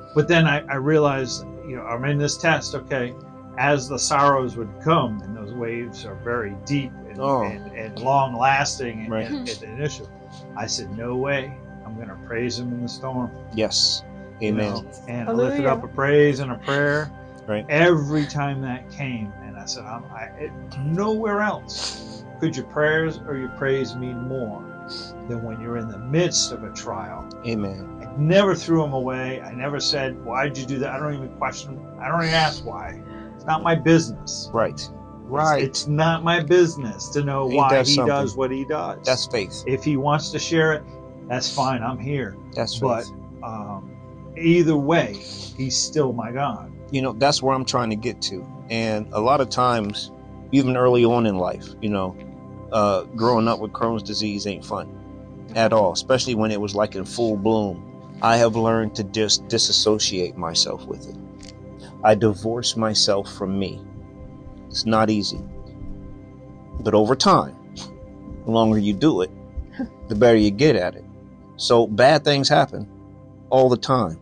but 0.15 0.29
then 0.29 0.47
I, 0.47 0.65
I 0.67 0.75
realized, 0.77 1.45
you 1.67 1.77
know, 1.77 1.83
I'm 1.83 2.05
in 2.05 2.19
this 2.19 2.37
test, 2.37 2.75
okay, 2.75 3.15
as 3.59 3.89
the 3.89 3.99
sorrows 3.99 4.57
would 4.57 4.71
come, 4.83 5.21
and 5.23 5.37
those 5.37 5.53
waves 5.53 6.05
are 6.07 6.15
very 6.17 6.55
deep 6.65 6.93
and, 7.09 7.21
Oh. 7.21 7.43
and, 7.45 7.71
and 7.73 7.99
long 8.01 8.35
lasting 8.35 9.01
and, 9.03 9.11
Right. 9.11 9.27
and, 9.31 9.49
and 9.49 9.63
initial, 9.63 10.09
I 10.57 10.67
said, 10.67 10.97
no 10.97 11.17
way, 11.17 11.53
I'm 11.85 11.95
going 11.97 12.09
to 12.09 12.19
praise 12.27 12.59
him 12.59 12.73
in 12.73 12.83
the 12.83 12.89
storm. 12.89 13.31
Yes. 13.55 14.03
you 14.41 14.49
Amen. 14.49 14.73
know, 14.73 14.91
and 15.09 15.29
I 15.29 15.33
lifted 15.33 15.67
up 15.67 15.85
a 15.85 15.89
praise 15.89 16.41
and 16.41 16.53
a 16.53 16.57
prayer 16.59 17.11
Right. 17.47 17.67
every 17.69 18.27
time 18.27 18.61
that 18.63 18.91
came. 18.91 19.33
And 19.43 19.57
I 19.59 19.65
said, 19.67 19.85
I'm, 19.85 20.05
I, 20.07 20.25
it, 20.39 20.53
nowhere 20.79 21.41
else 21.41 22.25
could 22.41 22.57
your 22.57 22.67
prayers 22.67 23.19
or 23.27 23.37
your 23.37 23.49
praise 23.51 23.95
mean 23.97 24.17
more 24.29 24.65
than 25.29 25.43
when 25.43 25.61
you're 25.61 25.77
in 25.79 25.89
the 25.89 25.99
midst 25.99 26.53
of 26.53 26.65
a 26.65 26.71
trial. 26.73 27.29
Amen. 27.47 27.89
I 28.03 28.21
never 28.21 28.55
threw 28.55 28.85
him 28.85 28.93
away. 28.93 29.41
I 29.43 29.53
never 29.55 29.81
said, 29.81 30.23
Why'd 30.25 30.57
you 30.59 30.67
do 30.67 30.79
that? 30.81 30.91
I 30.93 30.99
don't 30.99 31.15
even 31.15 31.29
question. 31.39 31.81
I 32.01 32.09
don't 32.09 32.23
even 32.23 32.35
ask 32.35 32.65
why. 32.65 33.01
It's 33.37 33.45
not 33.47 33.63
my 33.63 33.75
business. 33.75 34.51
Right. 34.53 34.81
Right. 35.25 35.63
It's, 35.63 35.87
not 35.87 36.25
my 36.25 36.41
business 36.43 37.09
to 37.11 37.23
know 37.23 37.45
Ain't 37.49 37.55
why 37.57 37.71
that 37.71 37.87
he 37.87 37.95
something? 37.95 38.09
does 38.13 38.37
what 38.37 38.51
he 38.51 38.65
does. 38.65 38.99
That's 39.05 39.27
faith. 39.27 39.63
if 39.67 39.85
he 39.85 39.97
wants 39.97 40.31
to 40.31 40.39
share 40.39 40.73
it, 40.73 40.83
that's 41.29 41.49
fine. 41.55 41.83
I'm 41.83 41.99
here. 41.99 42.37
That's 42.55 42.79
But 42.79 43.05
faith. 43.05 43.13
um, 43.45 43.97
either 44.37 44.77
way, 44.77 45.15
he's 45.57 45.77
still 45.77 46.13
my 46.13 46.33
God. 46.33 46.73
you 46.91 47.01
know, 47.03 47.13
that's 47.13 47.41
where 47.43 47.55
I'm 47.55 47.65
trying 47.65 47.91
to 47.91 47.97
get 47.97 48.21
to. 48.23 48.45
And 48.71 49.07
a 49.13 49.21
lot 49.21 49.41
of 49.41 49.49
times, 49.49 50.11
even 50.53 50.77
early 50.77 51.05
on 51.05 51.27
in 51.27 51.37
life, 51.37 51.69
you 51.81 51.89
know, 51.91 52.17
uh, 52.73 53.05
growing 53.17 53.49
up 53.49 53.61
with 53.61 53.73
Crohn's 53.73 54.03
disease 54.03 54.47
ain't 54.47 54.65
fun 54.65 54.97
at 55.55 55.73
all, 55.73 55.93
especially 55.93 56.35
when 56.35 56.51
it 56.51 56.61
was 56.61 56.75
like 56.75 56.95
in 56.95 57.05
full 57.05 57.37
bloom. 57.37 57.87
I 58.23 58.37
have 58.37 58.55
learned 58.55 58.95
to 58.97 59.05
just 59.05 59.49
disassociate 59.49 60.37
myself 60.37 60.87
with 60.87 61.09
it. 61.09 61.17
I 62.05 62.15
divorce 62.15 62.77
myself 62.77 63.33
from 63.33 63.59
me. 63.59 63.83
It's 64.69 64.87
not 64.87 65.11
easy. 65.11 65.41
But 66.81 66.95
over 66.95 67.15
time, 67.15 67.57
the 68.45 68.51
longer 68.51 68.79
you 68.79 68.93
do 68.93 69.23
it, 69.23 69.31
the 70.09 70.15
better 70.15 70.37
you 70.37 70.51
get 70.51 70.77
at 70.77 70.95
it. 70.95 71.05
So 71.57 71.87
bad 71.87 72.25
things 72.25 72.49
happen 72.49 72.89
all 73.51 73.69
the 73.69 73.77
time. 73.77 74.19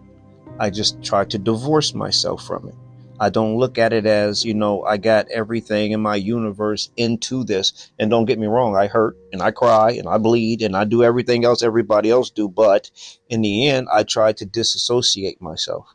I 0.59 0.71
just 0.71 1.03
try 1.03 1.25
to 1.27 1.39
divorce 1.39 1.95
myself 1.95 2.45
from 2.45 2.69
it. 2.69 2.75
I 3.21 3.31
don't 3.31 3.57
look 3.57 3.79
at 3.79 3.93
it 3.93 4.07
as, 4.07 4.45
you 4.45 4.55
know, 4.55 4.85
I 4.85 4.97
got 4.97 5.29
everything 5.29 5.93
in 5.93 6.01
my 6.01 6.17
universe 6.17 6.91
into 6.97 7.43
this. 7.45 7.91
And 7.99 8.11
don't 8.11 8.27
get 8.27 8.39
me 8.39 8.47
wrong, 8.47 8.77
I 8.77 8.87
hurt 8.87 9.17
and 9.33 9.43
I 9.43 9.51
cry 9.51 9.93
and 9.93 10.09
I 10.09 10.19
bleed 10.19 10.63
and 10.63 10.77
I 10.77 10.85
do 10.85 11.03
everything 11.03 11.45
else 11.45 11.63
everybody 11.63 12.11
else 12.11 12.31
do. 12.31 12.49
But 12.49 12.91
in 13.29 13.43
the 13.43 13.69
end, 13.69 13.89
I 13.93 14.05
try 14.05 14.33
to 14.35 14.47
disassociate 14.47 15.43
myself 15.43 15.87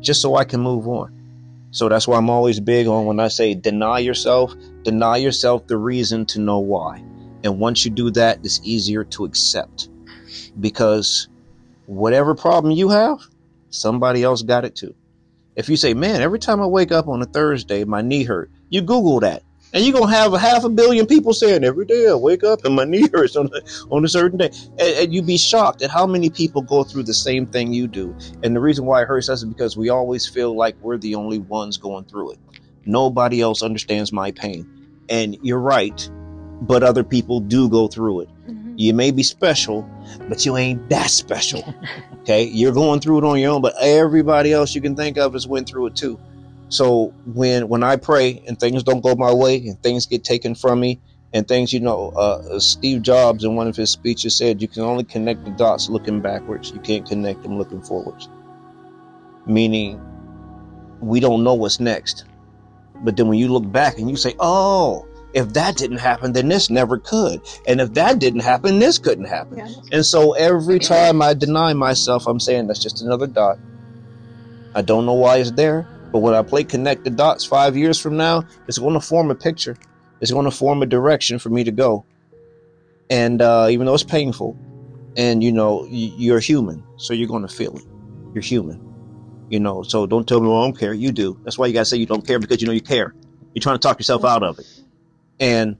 just 0.00 0.22
so 0.22 0.36
I 0.36 0.44
can 0.44 0.60
move 0.60 0.86
on. 0.86 1.68
So 1.72 1.88
that's 1.88 2.06
why 2.06 2.18
I'm 2.18 2.30
always 2.30 2.60
big 2.60 2.86
on 2.86 3.06
when 3.06 3.18
I 3.18 3.28
say 3.28 3.54
deny 3.54 3.98
yourself, 3.98 4.54
deny 4.84 5.16
yourself 5.16 5.66
the 5.66 5.76
reason 5.76 6.24
to 6.26 6.40
know 6.40 6.60
why. 6.60 7.02
And 7.42 7.58
once 7.58 7.84
you 7.84 7.90
do 7.90 8.10
that, 8.12 8.38
it's 8.44 8.60
easier 8.62 9.02
to 9.04 9.24
accept 9.24 9.88
because 10.58 11.28
whatever 11.86 12.36
problem 12.36 12.72
you 12.72 12.90
have, 12.90 13.18
somebody 13.70 14.22
else 14.22 14.42
got 14.42 14.64
it 14.64 14.76
too. 14.76 14.94
If 15.56 15.68
you 15.68 15.76
say, 15.76 15.94
man, 15.94 16.20
every 16.20 16.38
time 16.38 16.60
I 16.60 16.66
wake 16.66 16.92
up 16.92 17.08
on 17.08 17.22
a 17.22 17.26
Thursday, 17.26 17.84
my 17.84 18.02
knee 18.02 18.24
hurt, 18.24 18.50
you 18.70 18.82
Google 18.82 19.20
that. 19.20 19.42
And 19.72 19.84
you're 19.84 19.92
going 19.92 20.08
to 20.08 20.16
have 20.16 20.32
a 20.32 20.38
half 20.38 20.62
a 20.62 20.68
billion 20.68 21.04
people 21.04 21.32
saying 21.32 21.64
every 21.64 21.84
day 21.84 22.08
I 22.08 22.14
wake 22.14 22.44
up 22.44 22.64
and 22.64 22.76
my 22.76 22.84
knee 22.86 23.08
hurts 23.12 23.34
on 23.34 23.50
a, 23.52 23.60
on 23.92 24.04
a 24.04 24.08
certain 24.08 24.38
day. 24.38 24.50
And, 24.78 24.96
and 24.98 25.14
you'd 25.14 25.26
be 25.26 25.36
shocked 25.36 25.82
at 25.82 25.90
how 25.90 26.06
many 26.06 26.30
people 26.30 26.62
go 26.62 26.84
through 26.84 27.02
the 27.04 27.14
same 27.14 27.46
thing 27.46 27.72
you 27.72 27.88
do. 27.88 28.16
And 28.42 28.54
the 28.54 28.60
reason 28.60 28.84
why 28.86 29.02
it 29.02 29.06
hurts 29.06 29.28
us 29.28 29.40
is 29.40 29.44
because 29.46 29.76
we 29.76 29.88
always 29.88 30.28
feel 30.28 30.56
like 30.56 30.76
we're 30.80 30.98
the 30.98 31.16
only 31.16 31.38
ones 31.38 31.76
going 31.76 32.04
through 32.04 32.32
it. 32.32 32.38
Nobody 32.86 33.40
else 33.40 33.62
understands 33.62 34.12
my 34.12 34.30
pain. 34.30 34.68
And 35.08 35.36
you're 35.42 35.58
right, 35.58 36.08
but 36.60 36.82
other 36.82 37.02
people 37.02 37.40
do 37.40 37.68
go 37.68 37.88
through 37.88 38.20
it. 38.20 38.28
Mm-hmm. 38.46 38.74
You 38.76 38.94
may 38.94 39.10
be 39.10 39.22
special, 39.24 39.88
but 40.28 40.44
you 40.44 40.56
ain't 40.56 40.88
that 40.90 41.10
special. 41.10 41.74
Okay, 42.20 42.44
you're 42.44 42.72
going 42.72 43.00
through 43.00 43.18
it 43.18 43.24
on 43.24 43.38
your 43.38 43.52
own, 43.52 43.62
but 43.62 43.74
everybody 43.80 44.52
else 44.52 44.74
you 44.74 44.80
can 44.80 44.96
think 44.96 45.18
of 45.18 45.34
has 45.34 45.46
went 45.46 45.68
through 45.68 45.86
it 45.86 45.96
too. 45.96 46.18
So 46.68 47.12
when 47.26 47.68
when 47.68 47.82
I 47.82 47.96
pray 47.96 48.42
and 48.48 48.58
things 48.58 48.82
don't 48.82 49.02
go 49.02 49.14
my 49.14 49.32
way 49.32 49.56
and 49.66 49.80
things 49.82 50.06
get 50.06 50.24
taken 50.24 50.54
from 50.54 50.80
me 50.80 51.00
and 51.32 51.46
things, 51.46 51.72
you 51.72 51.80
know, 51.80 52.10
uh, 52.10 52.58
Steve 52.58 53.02
Jobs 53.02 53.44
in 53.44 53.56
one 53.56 53.68
of 53.68 53.76
his 53.76 53.90
speeches 53.90 54.36
said, 54.36 54.62
you 54.62 54.68
can 54.68 54.82
only 54.82 55.04
connect 55.04 55.44
the 55.44 55.50
dots 55.50 55.88
looking 55.88 56.20
backwards. 56.20 56.70
You 56.70 56.80
can't 56.80 57.06
connect 57.06 57.42
them 57.42 57.58
looking 57.58 57.82
forwards. 57.82 58.28
Meaning, 59.46 60.00
we 61.00 61.20
don't 61.20 61.44
know 61.44 61.54
what's 61.54 61.80
next. 61.80 62.24
But 63.02 63.16
then 63.16 63.28
when 63.28 63.38
you 63.38 63.48
look 63.48 63.70
back 63.70 63.98
and 63.98 64.08
you 64.08 64.16
say, 64.16 64.34
oh, 64.38 65.06
if 65.34 65.52
that 65.52 65.76
didn't 65.76 65.98
happen, 65.98 66.32
then 66.32 66.48
this 66.48 66.70
never 66.70 66.98
could. 66.98 67.42
And 67.66 67.80
if 67.80 67.92
that 67.94 68.20
didn't 68.20 68.40
happen, 68.40 68.78
this 68.78 68.98
couldn't 68.98 69.24
happen. 69.26 69.58
Yeah. 69.58 69.68
And 69.90 70.06
so 70.06 70.32
every 70.34 70.78
time 70.78 71.20
I 71.20 71.34
deny 71.34 71.72
myself, 71.72 72.26
I'm 72.26 72.40
saying 72.40 72.68
that's 72.68 72.82
just 72.82 73.02
another 73.02 73.26
dot. 73.26 73.58
I 74.76 74.82
don't 74.82 75.06
know 75.06 75.14
why 75.14 75.38
it's 75.38 75.50
there, 75.50 75.88
but 76.12 76.20
when 76.20 76.34
I 76.34 76.42
play 76.42 76.62
connect 76.64 77.04
the 77.04 77.10
dots 77.10 77.44
five 77.44 77.76
years 77.76 78.00
from 78.00 78.16
now, 78.16 78.44
it's 78.68 78.78
going 78.78 78.94
to 78.94 79.00
form 79.00 79.30
a 79.30 79.34
picture. 79.34 79.76
It's 80.20 80.30
going 80.30 80.44
to 80.44 80.50
form 80.50 80.82
a 80.82 80.86
direction 80.86 81.38
for 81.40 81.50
me 81.50 81.64
to 81.64 81.72
go. 81.72 82.04
And 83.10 83.42
uh, 83.42 83.68
even 83.70 83.86
though 83.86 83.94
it's 83.94 84.04
painful, 84.04 84.56
and 85.16 85.42
you 85.42 85.52
know, 85.52 85.86
you're 85.90 86.40
human, 86.40 86.82
so 86.96 87.12
you're 87.12 87.28
going 87.28 87.46
to 87.46 87.54
feel 87.54 87.76
it. 87.76 87.84
You're 88.34 88.42
human. 88.42 88.80
You 89.50 89.60
know, 89.60 89.82
so 89.82 90.06
don't 90.06 90.26
tell 90.26 90.40
me, 90.40 90.48
well, 90.48 90.62
I 90.62 90.64
don't 90.64 90.78
care. 90.78 90.94
You 90.94 91.12
do. 91.12 91.38
That's 91.44 91.58
why 91.58 91.66
you 91.66 91.72
got 91.72 91.80
to 91.80 91.84
say 91.84 91.96
you 91.98 92.06
don't 92.06 92.26
care 92.26 92.38
because 92.38 92.60
you 92.60 92.66
know 92.66 92.72
you 92.72 92.80
care. 92.80 93.14
You're 93.54 93.62
trying 93.62 93.76
to 93.76 93.80
talk 93.80 93.98
yourself 94.00 94.24
out 94.24 94.42
of 94.42 94.58
it. 94.58 94.66
And 95.40 95.76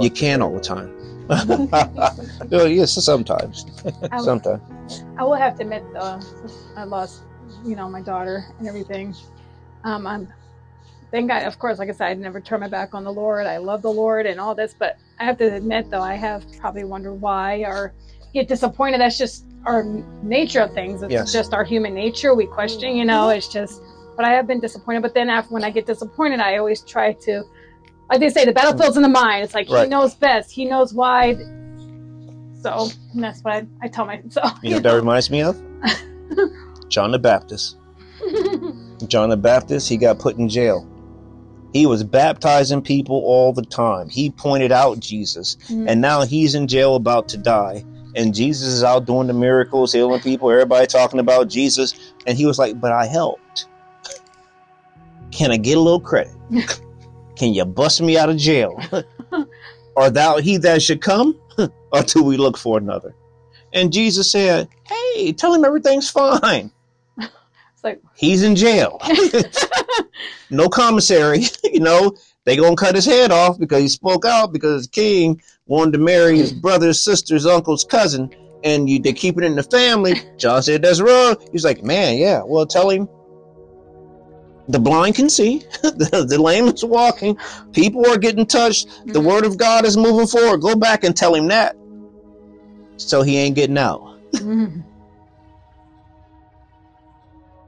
you 0.00 0.10
can 0.10 0.42
all 0.42 0.54
the 0.54 0.60
time. 0.60 0.92
well, 2.50 2.68
yes, 2.68 2.92
sometimes. 3.04 3.66
I, 4.10 4.16
will- 4.16 4.24
Sometimes. 4.24 5.04
I 5.18 5.24
will 5.24 5.34
have 5.34 5.56
to 5.56 5.62
admit 5.62 5.84
though, 5.92 6.20
I 6.76 6.84
lost, 6.84 7.22
you 7.64 7.76
know, 7.76 7.88
my 7.88 8.02
daughter 8.02 8.44
and 8.58 8.68
everything. 8.68 9.14
Um, 9.84 10.06
I'm, 10.06 10.32
thank 11.10 11.28
God, 11.28 11.44
of 11.44 11.58
course, 11.58 11.78
like 11.78 11.88
I 11.88 11.92
said, 11.92 12.08
I 12.08 12.14
never 12.14 12.40
turn 12.40 12.60
my 12.60 12.68
back 12.68 12.94
on 12.94 13.04
the 13.04 13.12
Lord. 13.12 13.46
I 13.46 13.58
love 13.58 13.82
the 13.82 13.92
Lord 13.92 14.26
and 14.26 14.40
all 14.40 14.54
this, 14.54 14.74
but 14.78 14.96
I 15.18 15.24
have 15.24 15.38
to 15.38 15.54
admit 15.54 15.90
though, 15.90 16.02
I 16.02 16.14
have 16.14 16.44
probably 16.58 16.84
wondered 16.84 17.14
why 17.14 17.58
or 17.60 17.94
get 18.34 18.48
disappointed. 18.48 19.00
That's 19.00 19.18
just 19.18 19.46
our 19.64 19.84
nature 20.22 20.60
of 20.60 20.72
things. 20.74 21.02
It's 21.02 21.12
Yes. 21.12 21.32
just 21.32 21.54
our 21.54 21.64
human 21.64 21.94
nature. 21.94 22.34
We 22.34 22.46
question, 22.46 22.96
you 22.96 23.04
know, 23.04 23.28
it's 23.28 23.48
just, 23.48 23.80
but 24.16 24.24
I 24.24 24.32
have 24.32 24.46
been 24.46 24.60
disappointed. 24.60 25.02
But 25.02 25.14
then 25.14 25.30
after, 25.30 25.54
when 25.54 25.64
I 25.64 25.70
get 25.70 25.86
disappointed, 25.86 26.40
I 26.40 26.56
always 26.58 26.82
try 26.82 27.12
to, 27.12 27.44
like 28.12 28.20
they 28.20 28.28
say, 28.28 28.44
the 28.44 28.52
battlefield's 28.52 28.96
in 28.98 29.02
the 29.02 29.08
mind. 29.08 29.42
It's 29.42 29.54
like, 29.54 29.68
he 29.68 29.86
knows 29.86 30.14
best. 30.14 30.52
He 30.52 30.66
knows 30.66 30.92
why. 30.92 31.34
So 32.60 32.90
and 33.14 33.24
that's 33.24 33.40
what 33.40 33.54
I, 33.54 33.66
I 33.80 33.88
tell 33.88 34.04
myself. 34.04 34.58
You 34.62 34.70
know 34.70 34.76
what 34.76 34.82
that 34.82 34.94
reminds 34.94 35.30
me 35.30 35.40
of? 35.40 35.60
John 36.88 37.10
the 37.10 37.18
Baptist. 37.18 37.78
John 39.08 39.30
the 39.30 39.36
Baptist, 39.38 39.88
he 39.88 39.96
got 39.96 40.18
put 40.18 40.36
in 40.36 40.50
jail. 40.50 40.86
He 41.72 41.86
was 41.86 42.04
baptizing 42.04 42.82
people 42.82 43.16
all 43.24 43.54
the 43.54 43.64
time. 43.64 44.10
He 44.10 44.28
pointed 44.30 44.72
out 44.72 45.00
Jesus. 45.00 45.56
Mm. 45.68 45.88
And 45.88 46.00
now 46.02 46.20
he's 46.20 46.54
in 46.54 46.68
jail 46.68 46.96
about 46.96 47.28
to 47.30 47.38
die. 47.38 47.82
And 48.14 48.34
Jesus 48.34 48.68
is 48.68 48.84
out 48.84 49.06
doing 49.06 49.26
the 49.26 49.32
miracles, 49.32 49.90
healing 49.90 50.20
people, 50.20 50.50
everybody 50.50 50.86
talking 50.86 51.18
about 51.18 51.48
Jesus. 51.48 52.12
And 52.26 52.36
he 52.36 52.44
was 52.44 52.58
like, 52.58 52.78
But 52.78 52.92
I 52.92 53.06
helped. 53.06 53.68
Can 55.30 55.50
I 55.50 55.56
get 55.56 55.78
a 55.78 55.80
little 55.80 55.98
credit? 55.98 56.34
Can 57.36 57.54
you 57.54 57.64
bust 57.64 58.00
me 58.02 58.16
out 58.18 58.30
of 58.30 58.36
jail? 58.36 58.78
Are 59.96 60.10
thou 60.10 60.38
he 60.38 60.56
that 60.58 60.82
should 60.82 61.00
come? 61.00 61.38
or 61.92 62.02
do 62.02 62.22
we 62.22 62.36
look 62.36 62.56
for 62.56 62.78
another? 62.78 63.14
And 63.72 63.92
Jesus 63.92 64.30
said, 64.30 64.68
Hey, 64.86 65.32
tell 65.32 65.54
him 65.54 65.64
everything's 65.64 66.10
fine. 66.10 66.70
It's 67.18 67.84
like, 67.84 68.00
He's 68.14 68.44
in 68.44 68.54
jail. 68.54 69.00
no 70.50 70.68
commissary. 70.68 71.42
you 71.64 71.80
know, 71.80 72.14
they 72.44 72.56
gonna 72.56 72.76
cut 72.76 72.94
his 72.94 73.06
head 73.06 73.32
off 73.32 73.58
because 73.58 73.80
he 73.80 73.88
spoke 73.88 74.24
out 74.24 74.52
because 74.52 74.86
the 74.86 74.90
king 74.92 75.42
wanted 75.66 75.92
to 75.92 75.98
marry 75.98 76.36
his 76.38 76.52
brother's 76.52 77.02
sister's 77.02 77.44
uncle's 77.46 77.84
cousin, 77.84 78.30
and 78.62 78.88
you 78.88 79.00
they 79.00 79.12
keep 79.12 79.36
it 79.38 79.44
in 79.44 79.56
the 79.56 79.62
family. 79.64 80.14
John 80.36 80.62
said 80.62 80.82
that's 80.82 81.00
wrong. 81.00 81.36
He's 81.50 81.64
like, 81.64 81.82
man, 81.82 82.18
yeah. 82.18 82.42
Well, 82.44 82.66
tell 82.66 82.90
him. 82.90 83.08
The 84.68 84.78
blind 84.78 85.16
can 85.16 85.28
see, 85.28 85.58
the, 85.82 86.24
the 86.28 86.40
lame 86.40 86.68
is 86.68 86.84
walking, 86.84 87.36
people 87.72 88.06
are 88.08 88.16
getting 88.16 88.46
touched, 88.46 88.88
the 89.06 89.20
Mhm. 89.20 89.24
word 89.24 89.44
of 89.44 89.56
God 89.58 89.84
is 89.84 89.96
moving 89.96 90.26
forward. 90.26 90.58
Go 90.60 90.74
back 90.76 91.02
and 91.04 91.16
tell 91.16 91.34
him 91.34 91.48
that. 91.48 91.76
So 92.96 93.22
he 93.22 93.36
ain't 93.38 93.56
getting 93.56 93.78
out. 93.78 94.00
mm, 94.34 94.82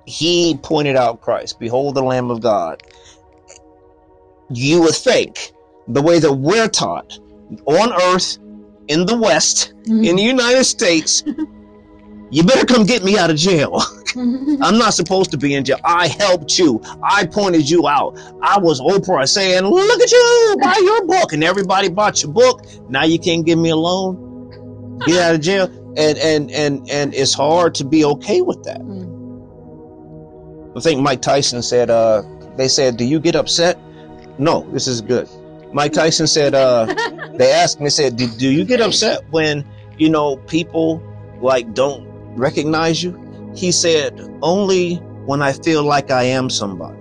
he 0.07 0.57
pointed 0.63 0.97
out 0.97 1.21
Christ. 1.21 1.59
Behold 1.59 1.95
the 1.95 2.03
Lamb 2.03 2.31
of 2.31 2.41
God. 2.41 2.83
You 4.51 4.83
would 4.83 4.95
think 4.95 5.53
the 5.89 6.03
way 6.03 6.19
that 6.19 6.33
we're 6.33 6.69
taught 6.69 7.19
on 7.67 7.93
earth, 8.03 8.39
in 8.89 9.07
the 9.07 9.17
West, 9.19 9.73
in 9.87 10.17
the 10.17 10.23
United 10.23 10.65
States, 10.65 11.23
you 12.35 12.43
better 12.43 12.67
come 12.67 12.85
get 12.85 13.05
me 13.05 13.17
out 13.17 13.31
of 13.31 13.37
jail. 13.37 13.81
I'm 14.17 14.77
not 14.77 14.93
supposed 14.95 15.31
to 15.31 15.39
be 15.39 15.55
in 15.55 15.65
jail. 15.65 15.79
I 15.85 16.09
helped 16.09 16.59
you. 16.59 16.83
I 17.01 17.27
pointed 17.27 17.71
you 17.71 17.87
out. 17.87 18.19
I 18.43 18.59
was 18.59 18.81
Oprah 18.81 19.29
saying, 19.29 19.63
Look 19.63 20.01
at 20.03 20.11
you, 20.11 20.57
buy 20.61 20.75
your 20.83 21.07
book. 21.07 21.33
And 21.33 21.45
everybody 21.45 21.89
bought 21.89 22.25
your 22.25 22.33
book. 22.33 22.67
Now 22.89 23.05
you 23.05 23.21
can't 23.21 23.47
give 23.47 23.57
me 23.57 23.71
a 23.71 23.77
loan. 23.77 24.99
Get 25.07 25.21
out 25.21 25.37
of 25.37 25.43
jail. 25.43 25.67
And 25.97 26.19
and 26.19 26.51
and 26.51 26.91
and 26.91 27.15
it's 27.15 27.35
hard 27.35 27.77
to 27.77 27.85
be 27.85 28.05
okay 28.05 28.41
with 28.41 28.65
that. 28.65 28.81
I 30.77 30.81
think 30.81 31.03
Mike 31.03 31.23
Tyson 31.23 31.63
said, 31.63 31.89
uh, 31.89 32.23
they 32.57 32.67
said, 32.67 32.97
Do 32.97 33.05
you 33.05 33.21
get 33.21 33.37
upset? 33.37 33.79
No, 34.41 34.69
this 34.73 34.89
is 34.89 35.01
good. 35.01 35.29
Mike 35.73 35.93
Tyson 35.93 36.27
said, 36.27 36.55
uh, 36.55 36.87
they 37.35 37.53
asked 37.53 37.81
me, 37.81 37.91
said, 37.91 38.17
do, 38.17 38.27
do 38.27 38.49
you 38.49 38.65
get 38.65 38.81
upset 38.81 39.23
when, 39.31 39.65
you 39.99 40.09
know, 40.09 40.37
people 40.37 41.01
like 41.41 41.75
don't 41.75 42.14
recognize 42.37 43.03
you? 43.03 43.53
He 43.55 43.73
said, 43.73 44.21
Only 44.43 44.97
when 45.27 45.43
I 45.43 45.53
feel 45.53 45.85
like 45.85 46.11
I 46.11 46.25
am 46.25 46.51
somebody. 46.51 46.99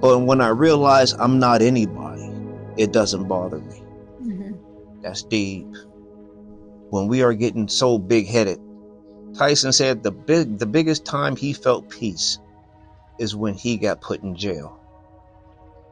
But 0.00 0.20
when 0.20 0.40
I 0.40 0.48
realize 0.48 1.12
I'm 1.12 1.38
not 1.38 1.60
anybody, 1.62 2.30
it 2.76 2.92
doesn't 2.92 3.26
bother 3.26 3.58
me. 3.58 3.82
Mhm. 4.22 4.58
That's 5.02 5.22
deep. 5.24 5.66
When 6.90 7.08
we 7.08 7.22
are 7.22 7.34
getting 7.34 7.68
so 7.68 7.98
big 7.98 8.28
headed, 8.28 8.60
Tyson 9.36 9.72
said 9.72 10.02
the 10.02 10.10
big 10.10 10.58
the 10.58 10.66
biggest 10.66 11.04
time 11.04 11.36
he 11.36 11.52
felt 11.52 11.88
peace 11.90 12.38
is 13.18 13.34
when 13.34 13.54
he 13.54 13.76
got 13.76 14.00
put 14.00 14.22
in 14.22 14.36
jail. 14.36 14.78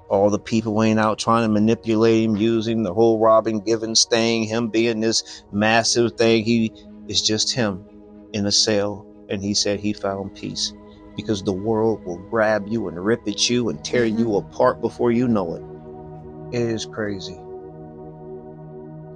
All 0.09 0.31
the 0.31 0.39
people 0.39 0.83
ain't 0.83 1.01
out 1.01 1.19
trying 1.19 1.43
to 1.43 1.53
manipulate 1.53 2.25
him, 2.25 2.37
using 2.37 2.85
the 2.85 2.95
whole 2.95 3.19
Robin 3.19 3.61
Givens 3.61 4.05
thing, 4.05 4.45
him 4.45 4.69
being 4.69 5.01
this 5.01 5.45
massive 5.51 6.13
thing. 6.13 6.45
He 6.45 6.73
is 7.09 7.21
just 7.21 7.53
him 7.53 7.85
in 8.33 8.47
a 8.47 8.53
cell, 8.53 9.07
and 9.29 9.43
he 9.43 9.55
said 9.55 9.81
he 9.81 9.93
found 9.93 10.35
peace 10.35 10.72
because 11.16 11.43
the 11.43 11.53
world 11.53 12.05
will 12.05 12.18
grab 12.18 12.66
you 12.68 12.89
and 12.89 13.03
rip 13.03 13.27
at 13.27 13.49
you 13.49 13.68
and 13.70 13.83
tear 13.85 14.05
you 14.05 14.27
mm-hmm. 14.27 14.53
apart 14.53 14.81
before 14.81 15.11
you 15.11 15.27
know 15.27 15.55
it. 15.55 16.57
It 16.57 16.62
is 16.62 16.85
crazy. 16.85 17.41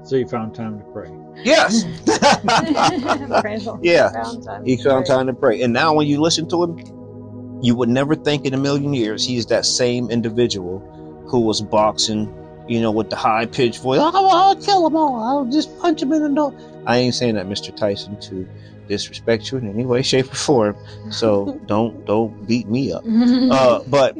So 0.04 0.16
you 0.16 0.26
found 0.26 0.54
time 0.54 0.78
to 0.78 0.84
pray. 0.86 1.10
Yes. 1.44 1.84
Praise 3.40 3.64
the 3.64 3.72
Lord. 3.72 3.84
yeah. 3.84 4.10
Found 4.10 4.66
He 4.66 4.76
found 4.76 5.06
pray. 5.06 5.14
time 5.14 5.26
to 5.26 5.34
pray. 5.34 5.62
And 5.62 5.72
now 5.72 5.94
when 5.94 6.06
you 6.06 6.20
listen 6.20 6.48
to 6.48 6.64
him, 6.64 7.60
you 7.62 7.74
would 7.74 7.88
never 7.88 8.14
think 8.14 8.46
in 8.46 8.54
a 8.54 8.56
million 8.56 8.94
years 8.94 9.24
he's 9.24 9.46
that 9.46 9.66
same 9.66 10.10
individual 10.10 10.80
who 11.28 11.40
was 11.40 11.60
boxing, 11.60 12.34
you 12.66 12.80
know, 12.80 12.90
with 12.90 13.10
the 13.10 13.16
high 13.16 13.46
pitched 13.46 13.82
voice. 13.82 14.00
Oh, 14.02 14.28
I'll 14.30 14.56
kill 14.56 14.84
them 14.84 14.96
all. 14.96 15.22
I'll 15.22 15.44
just 15.44 15.78
punch 15.78 16.00
them 16.00 16.12
in 16.12 16.22
the 16.22 16.28
nose. 16.28 16.54
I 16.86 16.96
ain't 16.96 17.14
saying 17.14 17.34
that, 17.34 17.46
Mr. 17.46 17.74
Tyson, 17.76 18.18
to 18.22 18.48
disrespect 18.90 19.50
you 19.50 19.58
in 19.58 19.68
any 19.70 19.86
way, 19.86 20.02
shape, 20.10 20.30
or 20.32 20.36
form. 20.36 20.76
So 21.10 21.58
don't 21.66 22.04
don't 22.06 22.46
beat 22.46 22.68
me 22.68 22.92
up. 22.92 23.04
Uh, 23.50 23.80
but 23.88 24.16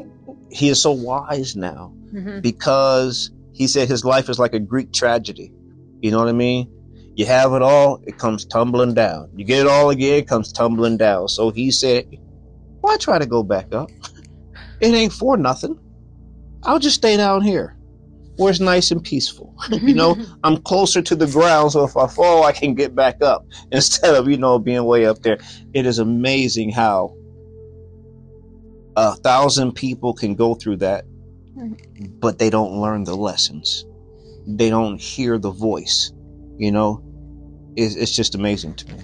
he 0.51 0.68
is 0.71 0.81
so 0.81 0.93
wise 0.93 1.55
now 1.55 1.95
Mhm. 2.14 2.43
because 2.43 3.31
he 3.53 3.66
said 3.66 3.89
his 3.89 4.05
life 4.05 4.29
is 4.29 4.39
like 4.39 4.55
a 4.55 4.59
Greek 4.73 4.93
tragedy. 4.93 5.53
You 6.01 6.11
know 6.12 6.18
what 6.18 6.29
I 6.29 6.33
mean? 6.33 6.68
You 7.16 7.27
have 7.27 7.53
it 7.53 7.62
all, 7.62 8.01
it 8.07 8.16
comes 8.18 8.47
tumbling 8.47 8.95
down. 8.95 9.29
You 9.37 9.45
get 9.45 9.61
it 9.61 9.66
all 9.66 9.91
again, 9.91 10.18
it 10.21 10.27
comes 10.29 10.53
tumbling 10.53 10.97
down. 10.97 11.29
So 11.29 11.51
he 11.51 11.71
said, 11.71 12.05
Why 12.81 12.97
try 12.97 13.18
to 13.18 13.27
go 13.27 13.43
back 13.43 13.68
up? 13.73 13.91
It 14.81 14.95
ain't 14.95 15.12
for 15.12 15.37
nothing. 15.37 15.77
I'll 16.64 16.79
just 16.79 16.97
stay 16.97 17.16
down 17.16 17.43
here 17.43 17.77
where 18.41 18.51
it's 18.51 18.59
nice 18.59 18.91
and 18.91 19.05
peaceful. 19.05 19.55
you 19.70 19.95
know, 19.95 20.16
I'm 20.45 20.62
closer 20.62 21.03
to 21.03 21.14
the 21.14 21.26
ground, 21.26 21.72
so 21.72 21.84
if 21.84 21.95
I 21.95 22.07
fall, 22.07 22.45
I 22.45 22.53
can 22.53 22.74
get 22.74 22.95
back 22.95 23.22
up 23.22 23.47
instead 23.72 24.14
of, 24.14 24.28
you 24.28 24.38
know, 24.38 24.59
being 24.59 24.84
way 24.84 25.05
up 25.05 25.20
there. 25.22 25.38
It 25.74 25.84
is 25.84 25.99
amazing 25.99 26.70
how 26.70 27.14
a 28.97 29.14
thousand 29.16 29.72
people 29.72 30.14
can 30.14 30.34
go 30.34 30.55
through 30.55 30.78
that, 30.78 31.05
but 32.18 32.38
they 32.38 32.49
don't 32.49 32.80
learn 32.80 33.05
the 33.05 33.14
lessons. 33.14 33.84
They 34.47 34.70
don't 34.70 34.99
hear 34.99 35.38
the 35.38 35.51
voice. 35.51 36.12
You 36.57 36.72
know, 36.72 37.05
it's, 37.76 37.95
it's 37.95 38.16
just 38.16 38.34
amazing 38.34 38.74
to 38.74 38.93
me. 38.93 39.03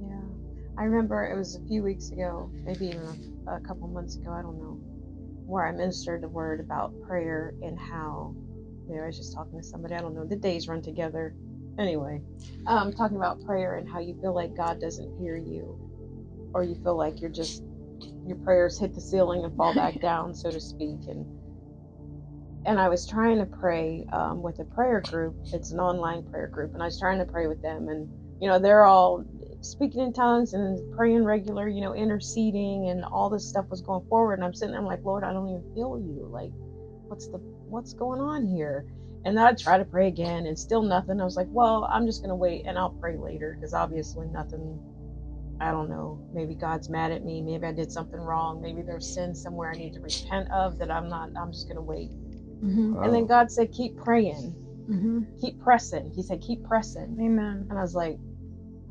Yeah, 0.00 0.20
I 0.78 0.84
remember 0.84 1.26
it 1.26 1.36
was 1.36 1.56
a 1.56 1.60
few 1.66 1.82
weeks 1.82 2.10
ago, 2.10 2.50
maybe 2.64 2.86
even 2.86 3.34
a, 3.48 3.56
a 3.56 3.60
couple 3.60 3.88
months 3.88 4.16
ago. 4.16 4.30
I 4.30 4.42
don't 4.42 4.58
know, 4.58 4.80
where 5.50 5.66
I 5.66 5.72
ministered 5.72 6.22
the 6.22 6.28
word 6.30 6.60
about 6.60 6.94
prayer 7.08 7.54
and 7.62 7.78
how. 7.78 8.34
Maybe 8.88 9.00
I 9.02 9.06
was 9.06 9.18
just 9.18 9.34
talking 9.34 9.60
to 9.60 9.64
somebody. 9.66 9.94
I 9.94 10.00
don't 10.00 10.14
know. 10.14 10.26
The 10.26 10.36
days 10.36 10.68
run 10.68 10.82
together. 10.82 11.34
Anyway, 11.78 12.22
um, 12.66 12.92
talking 12.92 13.16
about 13.18 13.44
prayer 13.46 13.76
and 13.76 13.88
how 13.88 14.00
you 14.00 14.16
feel 14.20 14.34
like 14.34 14.56
God 14.56 14.80
doesn't 14.80 15.18
hear 15.20 15.36
you, 15.36 15.78
or 16.54 16.64
you 16.64 16.76
feel 16.82 16.96
like 16.96 17.20
you're 17.20 17.30
just 17.30 17.62
your 18.26 18.38
prayers 18.38 18.78
hit 18.78 18.94
the 18.94 19.00
ceiling 19.00 19.44
and 19.44 19.56
fall 19.56 19.74
back 19.74 20.00
down, 20.00 20.34
so 20.34 20.50
to 20.50 20.60
speak. 20.60 21.00
And 21.08 21.26
and 22.66 22.80
I 22.80 22.88
was 22.88 23.06
trying 23.06 23.38
to 23.38 23.46
pray 23.46 24.06
um, 24.12 24.42
with 24.42 24.60
a 24.60 24.64
prayer 24.64 25.02
group. 25.02 25.36
It's 25.52 25.72
an 25.72 25.80
online 25.80 26.24
prayer 26.24 26.48
group, 26.48 26.74
and 26.74 26.82
I 26.82 26.86
was 26.86 26.98
trying 27.00 27.18
to 27.18 27.26
pray 27.26 27.48
with 27.48 27.62
them, 27.62 27.88
and 27.88 28.08
you 28.40 28.48
know 28.48 28.58
they're 28.58 28.84
all 28.84 29.24
speaking 29.62 30.02
in 30.02 30.12
tongues 30.14 30.54
and 30.54 30.84
praying 30.92 31.24
regular, 31.24 31.68
you 31.68 31.82
know, 31.82 31.94
interceding, 31.94 32.88
and 32.90 33.04
all 33.12 33.30
this 33.30 33.46
stuff 33.48 33.66
was 33.70 33.82
going 33.82 34.02
forward. 34.08 34.34
And 34.36 34.44
I'm 34.44 34.54
sitting 34.54 34.72
there, 34.72 34.80
I'm 34.80 34.86
like, 34.86 35.04
Lord, 35.04 35.24
I 35.24 35.32
don't 35.32 35.48
even 35.50 35.64
feel 35.74 35.98
you. 36.00 36.28
Like, 36.32 36.52
what's 37.08 37.28
the 37.28 37.40
what's 37.66 37.94
going 37.94 38.20
on 38.20 38.46
here? 38.46 38.86
And 39.24 39.36
then 39.38 39.46
I 39.46 39.54
try 39.54 39.78
to 39.78 39.86
pray 39.86 40.08
again, 40.08 40.46
and 40.46 40.58
still 40.58 40.82
nothing. 40.82 41.20
I 41.20 41.24
was 41.24 41.36
like, 41.36 41.48
well, 41.52 41.88
I'm 41.92 42.06
just 42.06 42.22
gonna 42.22 42.36
wait, 42.36 42.64
and 42.66 42.78
I'll 42.78 42.96
pray 43.00 43.16
later, 43.18 43.56
because 43.60 43.74
obviously 43.74 44.28
nothing. 44.28 44.80
I 45.60 45.72
don't 45.72 45.90
know. 45.90 46.22
Maybe 46.32 46.56
God's 46.56 46.88
mad 46.90 47.12
at 47.12 47.24
me. 47.24 47.42
Maybe 47.42 47.66
I 47.66 47.72
did 47.72 47.90
something 47.92 48.20
wrong. 48.20 48.60
Maybe 48.62 48.82
there's 48.82 49.06
sin 49.06 49.34
somewhere 49.34 49.70
I 49.72 49.76
need 49.78 49.94
to 49.94 50.00
repent 50.00 50.48
of 50.52 50.78
that 50.78 50.90
I'm 50.90 51.08
not. 51.08 51.30
I'm 51.36 51.52
just 51.52 51.68
gonna 51.68 51.82
wait. 51.82 52.12
Mhm. 52.62 53.00
And 53.02 53.14
then 53.14 53.26
God 53.26 53.50
said, 53.50 53.72
keep 53.72 53.96
praying, 53.96 54.56
Mhm. 54.88 55.28
keep 55.40 55.58
pressing. 55.60 56.12
He 56.14 56.22
said, 56.22 56.40
keep 56.42 56.62
pressing. 56.64 57.18
Amen. 57.20 57.66
And 57.70 57.78
I 57.78 57.82
was 57.82 57.94
like, 57.94 58.20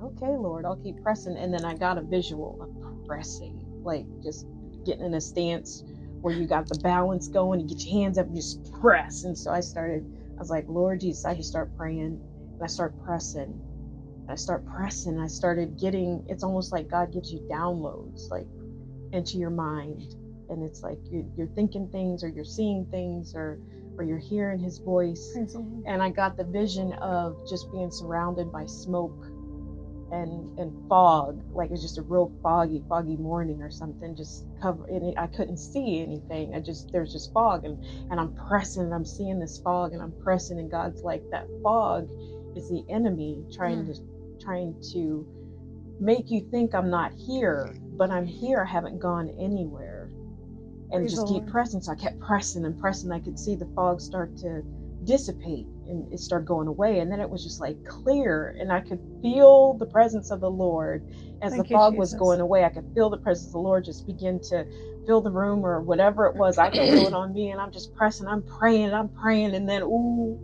okay, 0.03 0.27
Lord, 0.37 0.65
I'll 0.65 0.77
keep 0.77 1.01
pressing. 1.03 1.37
And 1.37 1.53
then 1.53 1.65
I 1.65 1.75
got 1.75 1.97
a 1.97 2.01
visual 2.01 2.57
of 2.61 3.07
pressing, 3.07 3.59
like 3.83 4.05
just 4.23 4.45
getting 4.85 5.05
in 5.05 5.13
a 5.15 5.21
stance 5.21 5.83
where 6.21 6.33
you 6.33 6.47
got 6.47 6.67
the 6.67 6.79
balance 6.79 7.27
going, 7.27 7.59
you 7.61 7.67
get 7.67 7.85
your 7.85 8.01
hands 8.01 8.17
up, 8.17 8.27
and 8.27 8.35
just 8.35 8.71
press. 8.81 9.23
And 9.23 9.37
so 9.37 9.51
I 9.51 9.61
started, 9.61 10.05
I 10.37 10.39
was 10.39 10.49
like, 10.49 10.65
Lord 10.67 11.01
Jesus, 11.01 11.25
I 11.25 11.35
just 11.35 11.49
start 11.49 11.75
praying 11.77 12.21
and 12.53 12.63
I 12.63 12.67
start 12.67 12.93
pressing. 13.05 13.61
I 14.29 14.35
start 14.35 14.65
pressing. 14.65 15.13
and 15.15 15.21
I 15.21 15.27
started 15.27 15.79
getting, 15.79 16.25
it's 16.29 16.43
almost 16.43 16.71
like 16.71 16.89
God 16.89 17.11
gives 17.13 17.31
you 17.31 17.39
downloads, 17.51 18.29
like 18.29 18.47
into 19.11 19.37
your 19.37 19.49
mind. 19.51 20.15
And 20.49 20.63
it's 20.63 20.83
like 20.83 20.99
you're, 21.11 21.25
you're 21.37 21.47
thinking 21.47 21.89
things 21.89 22.23
or 22.23 22.29
you're 22.29 22.45
seeing 22.45 22.85
things 22.91 23.35
or, 23.35 23.59
or 23.97 24.03
you're 24.03 24.19
hearing 24.19 24.59
his 24.59 24.79
voice 24.79 25.31
Praise 25.33 25.53
the 25.53 25.59
Lord. 25.59 25.83
and 25.87 26.01
I 26.01 26.09
got 26.09 26.37
the 26.37 26.43
vision 26.45 26.93
of 26.93 27.37
just 27.49 27.71
being 27.71 27.91
surrounded 27.91 28.51
by 28.51 28.65
smoke 28.65 29.25
and 30.11 30.57
and 30.59 30.89
fog, 30.89 31.41
like 31.53 31.71
it's 31.71 31.81
just 31.81 31.97
a 31.97 32.01
real 32.01 32.31
foggy, 32.41 32.83
foggy 32.87 33.17
morning 33.17 33.61
or 33.61 33.69
something. 33.69 34.15
Just 34.15 34.45
cover, 34.61 34.85
and 34.85 35.09
it, 35.09 35.17
I 35.17 35.27
couldn't 35.27 35.57
see 35.57 36.01
anything. 36.01 36.53
I 36.55 36.59
just 36.59 36.91
there's 36.91 37.11
just 37.11 37.33
fog, 37.33 37.65
and 37.65 37.83
and 38.11 38.19
I'm 38.19 38.33
pressing, 38.47 38.83
and 38.83 38.93
I'm 38.93 39.05
seeing 39.05 39.39
this 39.39 39.59
fog, 39.59 39.93
and 39.93 40.01
I'm 40.01 40.13
pressing, 40.23 40.59
and 40.59 40.69
God's 40.69 41.03
like 41.03 41.23
that 41.31 41.47
fog 41.63 42.09
is 42.55 42.69
the 42.69 42.83
enemy 42.89 43.43
trying 43.51 43.85
hmm. 43.85 43.93
to 43.93 43.99
trying 44.43 44.75
to 44.93 45.27
make 45.99 46.31
you 46.31 46.47
think 46.49 46.73
I'm 46.73 46.89
not 46.89 47.11
here, 47.13 47.67
hmm. 47.71 47.97
but 47.97 48.09
I'm 48.09 48.25
here. 48.25 48.65
I 48.67 48.71
haven't 48.71 48.99
gone 48.99 49.29
anywhere, 49.39 50.09
and 50.91 51.01
Praise 51.01 51.13
just 51.13 51.27
keep 51.27 51.47
pressing. 51.47 51.81
So 51.81 51.91
I 51.91 51.95
kept 51.95 52.19
pressing 52.19 52.65
and 52.65 52.79
pressing. 52.79 53.11
I 53.11 53.19
could 53.19 53.39
see 53.39 53.55
the 53.55 53.67
fog 53.75 54.01
start 54.01 54.37
to 54.37 54.63
dissipate 55.03 55.67
and 55.89 56.07
it 56.11 56.19
started 56.21 56.45
going 56.47 56.67
away 56.69 56.99
and 56.99 57.11
then 57.11 57.21
it 57.21 57.29
was 57.31 57.43
just 57.43 57.61
like 57.61 57.77
clear 57.87 58.55
and 58.59 58.71
i 58.73 58.81
could 58.81 59.01
feel 59.23 59.75
the 59.79 59.87
presence 59.87 60.31
of 60.31 60.41
the 60.41 60.51
lord. 60.51 61.03
As 61.41 61.55
Thank 61.55 61.57
the 61.57 61.65
you, 61.69 61.79
fog 61.79 61.97
was 61.97 62.15
going 62.15 62.41
away 62.41 62.65
i 62.65 62.69
could 62.69 62.85
feel 62.95 63.11
the 63.11 63.17
presence 63.19 63.49
of 63.49 63.53
the 63.53 63.59
lord 63.59 63.85
just 63.85 64.05
begin 64.07 64.41
to 64.49 64.65
fill 65.07 65.21
the 65.21 65.31
room 65.31 65.65
or 65.65 65.81
whatever 65.83 66.27
it 66.27 66.37
was 66.37 66.57
i 66.59 66.69
could 66.69 66.83
feel 66.89 67.07
it 67.07 67.13
on 67.13 67.33
me 67.33 67.51
and 67.51 67.61
i'm 67.61 67.71
just 67.71 67.93
pressing 67.95 68.27
i'm 68.27 68.43
praying 68.59 68.93
i'm 68.93 69.09
praying 69.09 69.55
and 69.55 69.69
then 69.69 69.83
ooh 69.83 70.39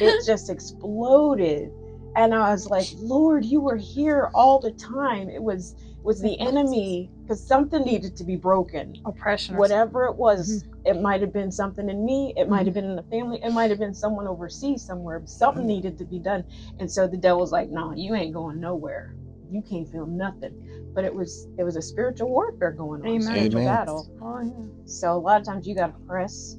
it 0.00 0.20
just 0.24 0.50
exploded. 0.50 1.72
And 2.16 2.34
i 2.34 2.50
was 2.52 2.66
like 2.70 2.90
lord 2.92 3.44
you 3.46 3.60
were 3.62 3.78
here 3.78 4.30
all 4.34 4.60
the 4.60 4.72
time. 4.72 5.30
It 5.30 5.42
was 5.42 5.74
it 5.89 5.89
was 6.02 6.20
the 6.20 6.38
enemy 6.40 7.10
because 7.22 7.46
something 7.46 7.82
needed 7.82 8.16
to 8.16 8.24
be 8.24 8.36
broken. 8.36 8.94
Oppression. 9.04 9.56
whatever 9.56 10.06
it 10.06 10.16
was 10.16 10.64
Mm-hmm. 10.64 10.86
it 10.96 11.00
might 11.02 11.20
have 11.20 11.32
been 11.32 11.52
something 11.52 11.88
in 11.90 12.04
me 12.04 12.32
it 12.36 12.48
might 12.48 12.64
have 12.66 12.74
been 12.74 12.84
in 12.86 12.96
the 12.96 13.02
family 13.04 13.38
it 13.42 13.52
might 13.52 13.70
have 13.70 13.78
been 13.78 13.92
someone 13.94 14.26
overseas 14.26 14.82
somewhere 14.82 15.20
something 15.26 15.66
needed 15.66 15.98
to 15.98 16.04
be 16.04 16.18
done. 16.18 16.44
And 16.78 16.90
so 16.90 17.06
the 17.06 17.16
devil's 17.18 17.52
like 17.52 17.68
no 17.70 17.92
you 17.94 18.14
ain't 18.14 18.32
going 18.34 18.60
nowhere. 18.60 19.14
You 19.50 19.62
can't 19.62 19.88
feel 19.90 20.06
nothing. 20.06 20.54
But 20.94 21.04
it 21.04 21.14
was 21.14 21.46
it 21.58 21.64
was 21.64 21.76
a 21.76 21.82
spiritual 21.82 22.30
warfare 22.30 22.72
going 22.72 23.02
on 23.02 23.06
Amen. 23.08 23.20
spiritual 23.22 23.60
Amen. 23.60 23.74
battle. 23.76 24.08
Oh, 24.22 24.40
yeah. 24.42 24.84
so 24.86 25.12
a 25.12 25.18
lot 25.18 25.40
of 25.40 25.46
times 25.46 25.66
you 25.66 25.74
got 25.74 25.88
to 25.88 26.06
press 26.06 26.56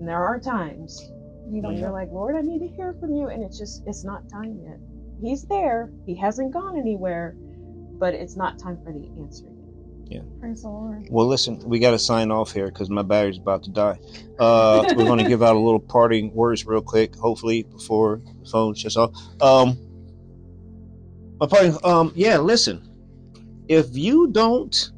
and 0.00 0.08
there 0.08 0.24
are 0.24 0.40
times 0.40 1.00
You 1.48 1.62
know, 1.62 1.70
don't 1.70 1.78
you're 1.78 1.92
like 1.92 2.08
lord 2.10 2.34
i 2.36 2.40
need 2.40 2.58
to 2.60 2.68
hear 2.76 2.94
from 3.00 3.14
you 3.14 3.28
and 3.28 3.42
it's 3.44 3.58
just 3.58 3.82
it's 3.86 4.04
not 4.04 4.28
time 4.28 4.58
yet. 4.64 4.78
He's 5.22 5.44
there. 5.44 5.90
He 6.06 6.14
hasn't 6.16 6.52
gone 6.52 6.76
anywhere 6.76 7.36
but 8.04 8.12
it's 8.12 8.36
not 8.36 8.58
time 8.58 8.78
for 8.84 8.92
the 8.92 9.08
answer 9.18 9.46
yet 10.10 10.24
Praise 10.38 10.60
the 10.60 10.68
Lord. 10.68 11.06
Well, 11.08 11.26
listen, 11.26 11.58
we 11.64 11.78
got 11.78 11.92
to 11.92 11.98
sign 11.98 12.30
off 12.30 12.52
here 12.52 12.66
because 12.66 12.90
my 12.90 13.00
battery's 13.00 13.38
about 13.38 13.62
to 13.62 13.70
die. 13.70 13.98
Uh, 14.38 14.84
we're 14.94 15.06
going 15.06 15.20
to 15.20 15.26
give 15.26 15.42
out 15.42 15.56
a 15.56 15.58
little 15.58 15.80
parting 15.80 16.30
words 16.34 16.66
real 16.66 16.82
quick, 16.82 17.16
hopefully 17.16 17.62
before 17.62 18.20
the 18.40 18.44
phone 18.44 18.74
shuts 18.74 18.98
off. 18.98 19.10
Um, 19.40 19.78
my 21.40 21.46
parting, 21.46 21.78
um, 21.82 22.12
yeah, 22.14 22.36
listen, 22.36 22.82
if 23.68 23.96
you 23.96 24.28
don't 24.28 24.92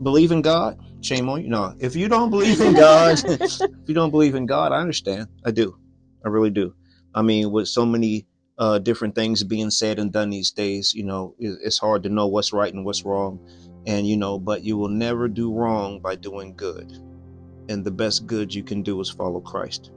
believe 0.00 0.30
in 0.30 0.40
God, 0.40 0.78
shame 1.00 1.28
on 1.28 1.42
you. 1.42 1.48
No, 1.48 1.74
if 1.80 1.96
you 1.96 2.06
don't 2.06 2.30
believe 2.30 2.60
in 2.60 2.74
God, 2.74 3.20
if 3.28 3.60
you 3.88 3.94
don't 3.94 4.12
believe 4.12 4.36
in 4.36 4.46
God, 4.46 4.70
I 4.70 4.76
understand. 4.76 5.26
I 5.44 5.50
do. 5.50 5.76
I 6.24 6.28
really 6.28 6.50
do. 6.50 6.74
I 7.12 7.22
mean, 7.22 7.50
with 7.50 7.66
so 7.66 7.84
many 7.84 8.27
uh, 8.58 8.78
different 8.78 9.14
things 9.14 9.42
being 9.44 9.70
said 9.70 9.98
and 9.98 10.12
done 10.12 10.30
these 10.30 10.50
days, 10.50 10.94
you 10.94 11.04
know, 11.04 11.34
it, 11.38 11.58
it's 11.62 11.78
hard 11.78 12.02
to 12.02 12.08
know 12.08 12.26
what's 12.26 12.52
right 12.52 12.72
and 12.72 12.84
what's 12.84 13.04
wrong. 13.04 13.38
And, 13.86 14.06
you 14.06 14.16
know, 14.16 14.38
but 14.38 14.64
you 14.64 14.76
will 14.76 14.88
never 14.88 15.28
do 15.28 15.52
wrong 15.52 16.00
by 16.00 16.16
doing 16.16 16.54
good. 16.56 16.90
And 17.68 17.84
the 17.84 17.90
best 17.90 18.26
good 18.26 18.54
you 18.54 18.62
can 18.62 18.82
do 18.82 19.00
is 19.00 19.10
follow 19.10 19.40
Christ. 19.40 19.90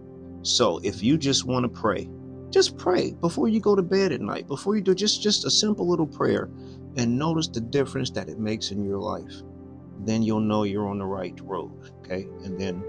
So 0.43 0.79
if 0.83 1.03
you 1.03 1.17
just 1.17 1.45
want 1.45 1.63
to 1.63 1.81
pray 1.81 2.09
just 2.51 2.77
pray 2.77 3.13
before 3.21 3.47
you 3.47 3.59
go 3.59 3.75
to 3.75 3.81
bed 3.81 4.11
at 4.11 4.21
night. 4.21 4.47
Before 4.47 4.75
you 4.75 4.81
do 4.81 4.93
just 4.93 5.23
just 5.23 5.45
a 5.45 5.49
simple 5.49 5.87
little 5.87 6.05
prayer 6.05 6.49
and 6.97 7.17
notice 7.17 7.47
the 7.47 7.61
difference 7.61 8.11
that 8.11 8.27
it 8.27 8.39
makes 8.39 8.71
in 8.71 8.83
your 8.83 8.99
life. 8.99 9.33
Then 9.99 10.21
you'll 10.21 10.41
know 10.41 10.63
you're 10.63 10.89
on 10.89 10.99
the 10.99 11.05
right 11.05 11.39
road, 11.41 11.71
okay? 11.99 12.27
And 12.43 12.59
then 12.59 12.83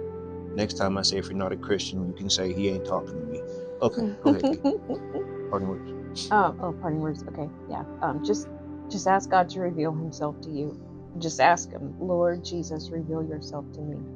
next 0.56 0.74
time 0.74 0.98
I 0.98 1.02
say 1.02 1.18
if 1.18 1.26
you're 1.26 1.34
not 1.34 1.52
a 1.52 1.56
Christian, 1.56 2.06
you 2.08 2.14
can 2.14 2.28
say 2.28 2.52
he 2.52 2.70
ain't 2.70 2.86
talking 2.86 3.20
to 3.20 3.26
me. 3.26 3.40
Okay, 3.82 4.16
go 4.22 4.34
ahead. 4.34 5.28
Pardon 5.52 5.68
words. 5.68 5.92
Um, 6.32 6.56
oh, 6.60 6.74
parting 6.80 7.00
words. 7.00 7.24
Okay, 7.30 7.50
yeah. 7.68 7.84
Um, 8.02 8.22
just, 8.24 8.48
just 8.92 9.08
ask 9.08 9.30
God 9.30 9.50
to 9.50 9.60
reveal 9.60 9.94
Himself 9.94 10.36
to 10.44 10.50
you. 10.52 10.78
Just 11.18 11.40
ask 11.40 11.72
Him, 11.72 11.94
Lord 12.00 12.44
Jesus, 12.44 12.90
reveal 12.92 13.24
Yourself 13.24 13.66
to 13.74 13.82
me, 13.82 14.06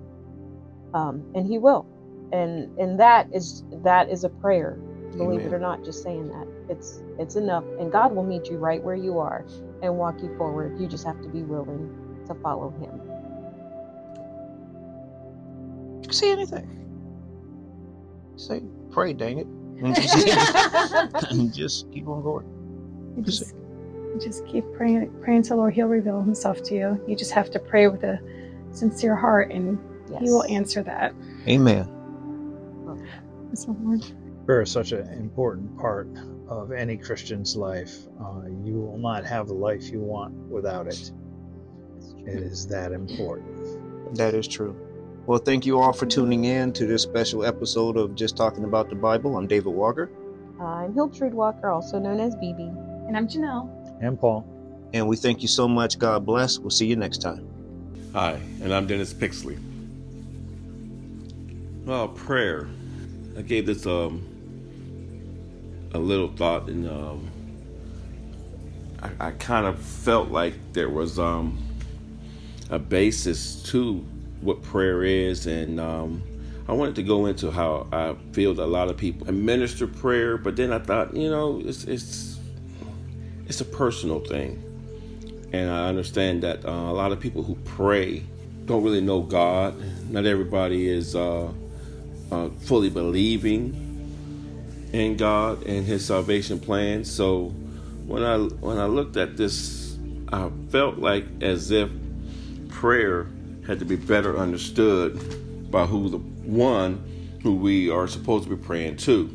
um, 0.95 1.27
and 1.35 1.47
He 1.47 1.59
will. 1.59 1.89
And 2.33 2.69
and 2.79 3.01
that 3.01 3.29
is 3.33 3.65
that 3.85 4.11
is 4.11 4.25
a 4.25 4.31
prayer. 4.31 4.81
Believe 5.19 5.47
it 5.47 5.53
or 5.55 5.61
not, 5.61 5.85
just 5.85 6.03
saying 6.03 6.29
that 6.29 6.47
it's 6.69 7.03
it's 7.19 7.37
enough, 7.37 7.67
and 7.79 7.93
God 7.93 8.15
will 8.15 8.25
meet 8.25 8.51
you 8.51 8.59
right 8.59 8.83
where 8.83 8.97
you 8.97 9.19
are 9.21 9.47
and 9.83 9.97
walk 9.97 10.23
you 10.23 10.31
forward. 10.39 10.75
You 10.77 10.89
just 10.89 11.07
have 11.07 11.21
to 11.23 11.31
be 11.31 11.45
willing 11.45 11.91
to 12.29 12.37
follow 12.43 12.71
Him. 12.73 13.03
You 16.05 16.09
can 16.09 16.15
say 16.15 16.33
anything. 16.33 16.69
Say 18.37 18.63
pray, 18.91 19.15
dang 19.15 19.39
it. 19.41 19.49
And 19.83 19.95
just, 19.95 20.27
and 21.31 21.55
just 21.55 21.93
keep 21.93 22.07
on 22.09 22.23
going. 22.23 23.23
Just, 23.23 23.55
just 24.21 24.47
keep 24.47 24.65
praying, 24.75 25.13
praying 25.23 25.43
to 25.45 25.49
the 25.51 25.57
Lord. 25.57 25.75
He'll 25.75 25.87
reveal 25.87 26.23
Himself 26.23 26.63
to 26.65 26.75
you. 26.75 27.05
You 27.07 27.17
just 27.17 27.33
have 27.33 27.51
to 27.51 27.59
pray 27.59 27.89
with 27.89 28.03
a 28.05 28.19
sincere 28.71 29.17
heart, 29.17 29.51
and 29.51 29.79
yes. 30.11 30.23
He 30.23 30.31
will 30.31 30.45
answer 30.45 30.83
that. 30.83 31.15
Amen. 31.49 31.93
That's 33.49 33.67
my 33.67 33.75
word. 33.75 34.05
Prayer 34.47 34.63
is 34.63 34.71
such 34.71 34.93
an 34.93 35.09
important 35.15 35.77
part 35.79 36.09
of 36.49 36.73
any 36.73 36.97
Christian's 36.97 37.57
life. 37.57 37.95
Uh, 38.21 38.43
you 38.63 38.75
will 38.75 38.99
not 38.99 39.25
have 39.25 39.49
the 39.49 39.55
life 39.55 39.91
you 39.91 40.01
want 40.01 40.35
without 40.35 40.87
it. 40.87 41.11
It 42.27 42.43
is 42.43 42.67
that 42.69 42.93
important. 42.93 44.17
That 44.17 44.35
is 44.35 44.47
true. 44.47 44.77
Well, 45.27 45.39
thank 45.41 45.67
you 45.67 45.81
all 45.81 45.93
for 45.93 46.07
tuning 46.07 46.45
in 46.45 46.73
to 46.75 46.87
this 46.87 47.03
special 47.03 47.45
episode 47.45 47.97
of 47.97 48.15
Just 48.15 48.37
Talking 48.37 48.63
About 48.63 48.89
the 48.89 48.95
Bible. 48.95 49.37
I'm 49.37 49.49
David 49.49 49.71
Walker, 49.71 50.09
I'm 50.61 50.95
Hiltrude 50.95 51.33
Walker, 51.33 51.69
also 51.69 51.99
known 51.99 52.21
as 52.21 52.37
BB. 52.37 53.09
And 53.09 53.17
I'm 53.17 53.27
Janelle. 53.27 53.69
And 54.01 54.19
Paul. 54.19 54.47
and 54.93 55.09
we 55.09 55.17
thank 55.17 55.43
you 55.43 55.49
so 55.49 55.67
much. 55.67 55.99
God 55.99 56.25
bless. 56.25 56.59
We'll 56.61 56.71
see 56.71 56.87
you 56.87 56.95
next 56.97 57.19
time. 57.19 57.45
Hi, 58.13 58.35
and 58.63 58.73
I'm 58.73 58.87
Dennis 58.87 59.13
Pixley. 59.13 59.59
Well, 61.85 62.09
prayer. 62.09 62.69
I 63.37 63.43
gave 63.43 63.67
this 63.67 63.85
um 63.87 64.23
a 65.93 65.99
little 65.99 66.29
thought, 66.29 66.69
and 66.69 66.89
um, 66.89 67.31
I, 69.03 69.29
I 69.29 69.31
kind 69.33 69.67
of 69.67 69.79
felt 69.79 70.29
like 70.31 70.55
there 70.73 70.89
was 70.89 71.19
um 71.19 71.59
a 72.71 72.79
basis 72.79 73.63
to 73.65 74.05
what 74.41 74.63
prayer 74.63 75.03
is, 75.03 75.47
and 75.47 75.81
um, 75.81 76.23
I 76.69 76.73
wanted 76.73 76.97
to 76.97 77.03
go 77.03 77.27
into 77.27 77.51
how 77.51 77.87
I 77.93 78.15
feel 78.33 78.55
that 78.55 78.63
a 78.63 78.67
lot 78.67 78.89
of 78.91 78.97
people 78.97 79.29
administer 79.29 79.87
prayer, 79.87 80.37
but 80.37 80.57
then 80.57 80.73
I 80.73 80.79
thought, 80.79 81.15
you 81.15 81.31
know, 81.31 81.61
it's 81.65 81.85
it's 81.85 82.39
it's 83.47 83.61
a 83.61 83.65
personal 83.65 84.21
thing 84.21 84.63
and 85.53 85.71
I 85.71 85.89
understand 85.89 86.43
that 86.43 86.65
uh, 86.65 86.71
a 86.71 86.93
lot 86.93 87.13
of 87.13 87.21
people 87.21 87.43
who 87.43 87.55
pray 87.65 88.25
don't 88.65 88.83
really 88.83 89.01
know 89.01 89.23
God. 89.23 89.75
Not 90.11 90.27
everybody 90.27 90.89
is 90.89 91.15
uh, 91.15 91.53
uh, 92.31 92.49
fully 92.61 92.91
believing 92.91 93.83
in 94.93 95.17
God 95.17 95.65
and 95.67 95.87
His 95.87 96.05
salvation 96.05 96.59
plan. 96.59 97.05
So 97.05 97.47
when 98.07 98.23
I 98.23 98.39
when 98.39 98.79
I 98.79 98.87
looked 98.87 99.17
at 99.17 99.37
this, 99.37 99.97
I 100.33 100.51
felt 100.71 100.99
like 100.99 101.25
as 101.41 101.71
if 101.71 101.91
prayer 102.69 103.29
had 103.67 103.79
to 103.81 103.85
be 103.85 103.97
better 103.97 104.39
understood 104.39 105.71
by 105.71 105.87
who 105.87 106.09
the 106.09 106.19
one 106.19 107.03
who 107.43 107.57
we 107.57 107.91
are 107.91 108.07
supposed 108.07 108.45
to 108.45 108.51
be 108.51 108.63
praying 108.63 108.97
to. 108.97 109.31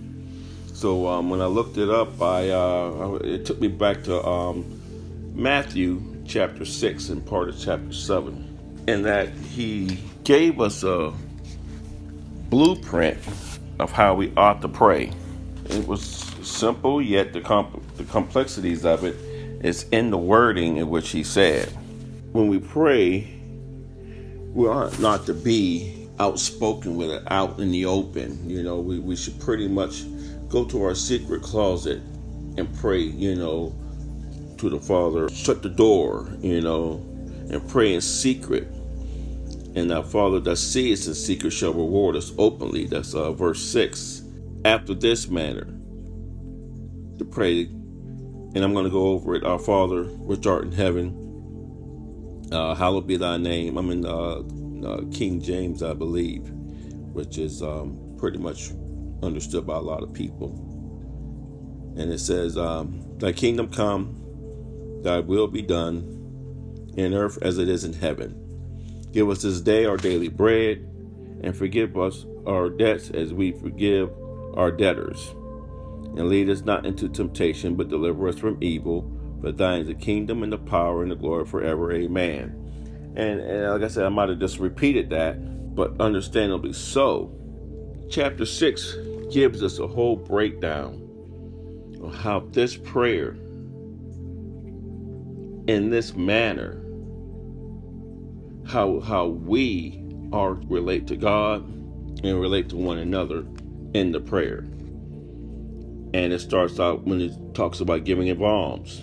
So 0.73 1.07
um, 1.07 1.29
when 1.29 1.41
I 1.41 1.45
looked 1.45 1.77
it 1.77 1.89
up, 1.89 2.21
I 2.21 2.49
uh, 2.49 3.19
it 3.23 3.45
took 3.45 3.59
me 3.59 3.67
back 3.67 4.03
to 4.03 4.25
um, 4.25 4.81
Matthew 5.35 6.01
chapter 6.25 6.65
6 6.65 7.09
and 7.09 7.25
part 7.25 7.49
of 7.49 7.59
chapter 7.59 7.93
7. 7.93 8.83
And 8.87 9.05
that 9.05 9.29
he 9.29 9.99
gave 10.23 10.59
us 10.59 10.83
a 10.83 11.13
blueprint 12.49 13.19
of 13.79 13.91
how 13.91 14.15
we 14.15 14.33
ought 14.35 14.61
to 14.61 14.67
pray. 14.67 15.11
It 15.69 15.87
was 15.87 16.03
simple, 16.41 17.01
yet 17.01 17.33
the, 17.33 17.41
comp- 17.41 17.81
the 17.97 18.03
complexities 18.05 18.85
of 18.85 19.03
it 19.03 19.15
is 19.63 19.87
in 19.91 20.09
the 20.09 20.17
wording 20.17 20.77
in 20.77 20.89
which 20.89 21.09
he 21.09 21.23
said. 21.23 21.67
When 22.31 22.47
we 22.47 22.59
pray, 22.59 23.40
we 24.53 24.67
ought 24.67 24.99
not 24.99 25.25
to 25.25 25.33
be 25.33 26.07
outspoken 26.19 26.95
with 26.95 27.09
it 27.09 27.23
out 27.27 27.59
in 27.59 27.71
the 27.71 27.85
open. 27.85 28.49
You 28.49 28.63
know, 28.63 28.79
we, 28.79 28.99
we 28.99 29.15
should 29.15 29.39
pretty 29.39 29.67
much 29.67 30.03
go 30.49 30.65
to 30.65 30.83
our 30.83 30.95
secret 30.95 31.41
closet 31.41 32.01
and 32.57 32.73
pray, 32.79 32.99
you 32.99 33.35
know, 33.35 33.73
to 34.57 34.69
the 34.69 34.79
Father, 34.79 35.29
shut 35.29 35.63
the 35.63 35.69
door, 35.69 36.29
you 36.41 36.61
know, 36.61 37.03
and 37.49 37.67
pray 37.69 37.93
in 37.93 38.01
secret. 38.01 38.67
And 39.73 39.91
our 39.91 40.03
Father 40.03 40.39
that 40.41 40.57
sees 40.57 41.07
in 41.07 41.15
secret 41.15 41.51
shall 41.51 41.73
reward 41.73 42.15
us 42.15 42.33
openly. 42.37 42.85
That's 42.85 43.15
uh, 43.15 43.31
verse 43.31 43.63
6. 43.63 44.23
After 44.65 44.93
this 44.93 45.27
manner, 45.29 45.65
to 47.17 47.25
pray, 47.25 47.61
and 47.63 48.57
I'm 48.57 48.73
going 48.73 48.85
to 48.85 48.91
go 48.91 49.07
over 49.07 49.33
it. 49.35 49.43
Our 49.43 49.59
Father, 49.59 50.03
which 50.03 50.45
art 50.45 50.65
in 50.65 50.71
heaven, 50.71 51.20
uh, 52.51 52.75
hallowed 52.75 53.07
be 53.07 53.17
thy 53.17 53.37
name. 53.37 53.77
I'm 53.77 53.89
in 53.91 54.05
uh, 54.05 54.41
uh, 54.85 55.01
King 55.11 55.41
James, 55.41 55.83
I 55.83 55.93
believe, 55.93 56.49
which 57.13 57.37
is 57.37 57.61
um, 57.61 58.15
pretty 58.17 58.37
much 58.37 58.71
understood 59.23 59.65
by 59.65 59.75
a 59.75 59.81
lot 59.81 60.03
of 60.03 60.13
people. 60.13 60.67
And 61.97 62.11
it 62.11 62.19
says, 62.19 62.57
um, 62.57 63.01
Thy 63.17 63.31
kingdom 63.31 63.69
come, 63.69 65.01
thy 65.03 65.19
will 65.19 65.47
be 65.47 65.61
done 65.61 66.91
in 66.97 67.13
earth 67.13 67.37
as 67.41 67.57
it 67.57 67.69
is 67.69 67.83
in 67.83 67.93
heaven. 67.93 68.37
Give 69.11 69.29
us 69.29 69.41
this 69.41 69.61
day 69.61 69.85
our 69.85 69.97
daily 69.97 70.29
bread, 70.29 70.77
and 71.43 71.55
forgive 71.55 71.97
us 71.97 72.25
our 72.47 72.69
debts 72.69 73.09
as 73.11 73.33
we 73.33 73.51
forgive 73.51 74.09
our 74.55 74.71
debtors. 74.71 75.35
And 76.15 76.29
lead 76.29 76.49
us 76.49 76.61
not 76.61 76.85
into 76.85 77.09
temptation, 77.09 77.75
but 77.75 77.89
deliver 77.89 78.27
us 78.27 78.37
from 78.37 78.57
evil. 78.61 79.10
For 79.41 79.51
thine 79.51 79.81
is 79.81 79.87
the 79.87 79.95
kingdom 79.95 80.43
and 80.43 80.53
the 80.53 80.57
power 80.57 81.01
and 81.01 81.11
the 81.11 81.15
glory 81.15 81.45
forever. 81.45 81.91
Amen. 81.91 83.13
And, 83.15 83.39
and 83.41 83.71
like 83.71 83.81
I 83.81 83.87
said, 83.87 84.05
I 84.05 84.09
might 84.09 84.29
have 84.29 84.39
just 84.39 84.59
repeated 84.59 85.09
that, 85.09 85.75
but 85.75 85.99
understandably 85.99 86.73
so. 86.73 87.35
Chapter 88.09 88.45
6 88.45 88.95
gives 89.31 89.63
us 89.63 89.79
a 89.79 89.87
whole 89.87 90.15
breakdown 90.15 90.97
of 92.01 92.13
how 92.15 92.41
this 92.51 92.77
prayer 92.77 93.35
in 95.67 95.89
this 95.89 96.15
manner 96.15 96.81
how 98.67 98.99
how 98.99 99.27
we 99.27 100.03
are 100.31 100.53
relate 100.53 101.07
to 101.07 101.15
God 101.15 101.63
and 102.23 102.39
relate 102.39 102.69
to 102.69 102.77
one 102.77 102.97
another 102.97 103.45
in 103.93 104.11
the 104.11 104.19
prayer. 104.19 104.59
And 106.13 106.33
it 106.33 106.39
starts 106.39 106.79
out 106.79 107.03
when 107.03 107.21
it 107.21 107.33
talks 107.53 107.79
about 107.79 108.03
giving 108.03 108.29
of 108.29 108.41
alms, 108.41 109.01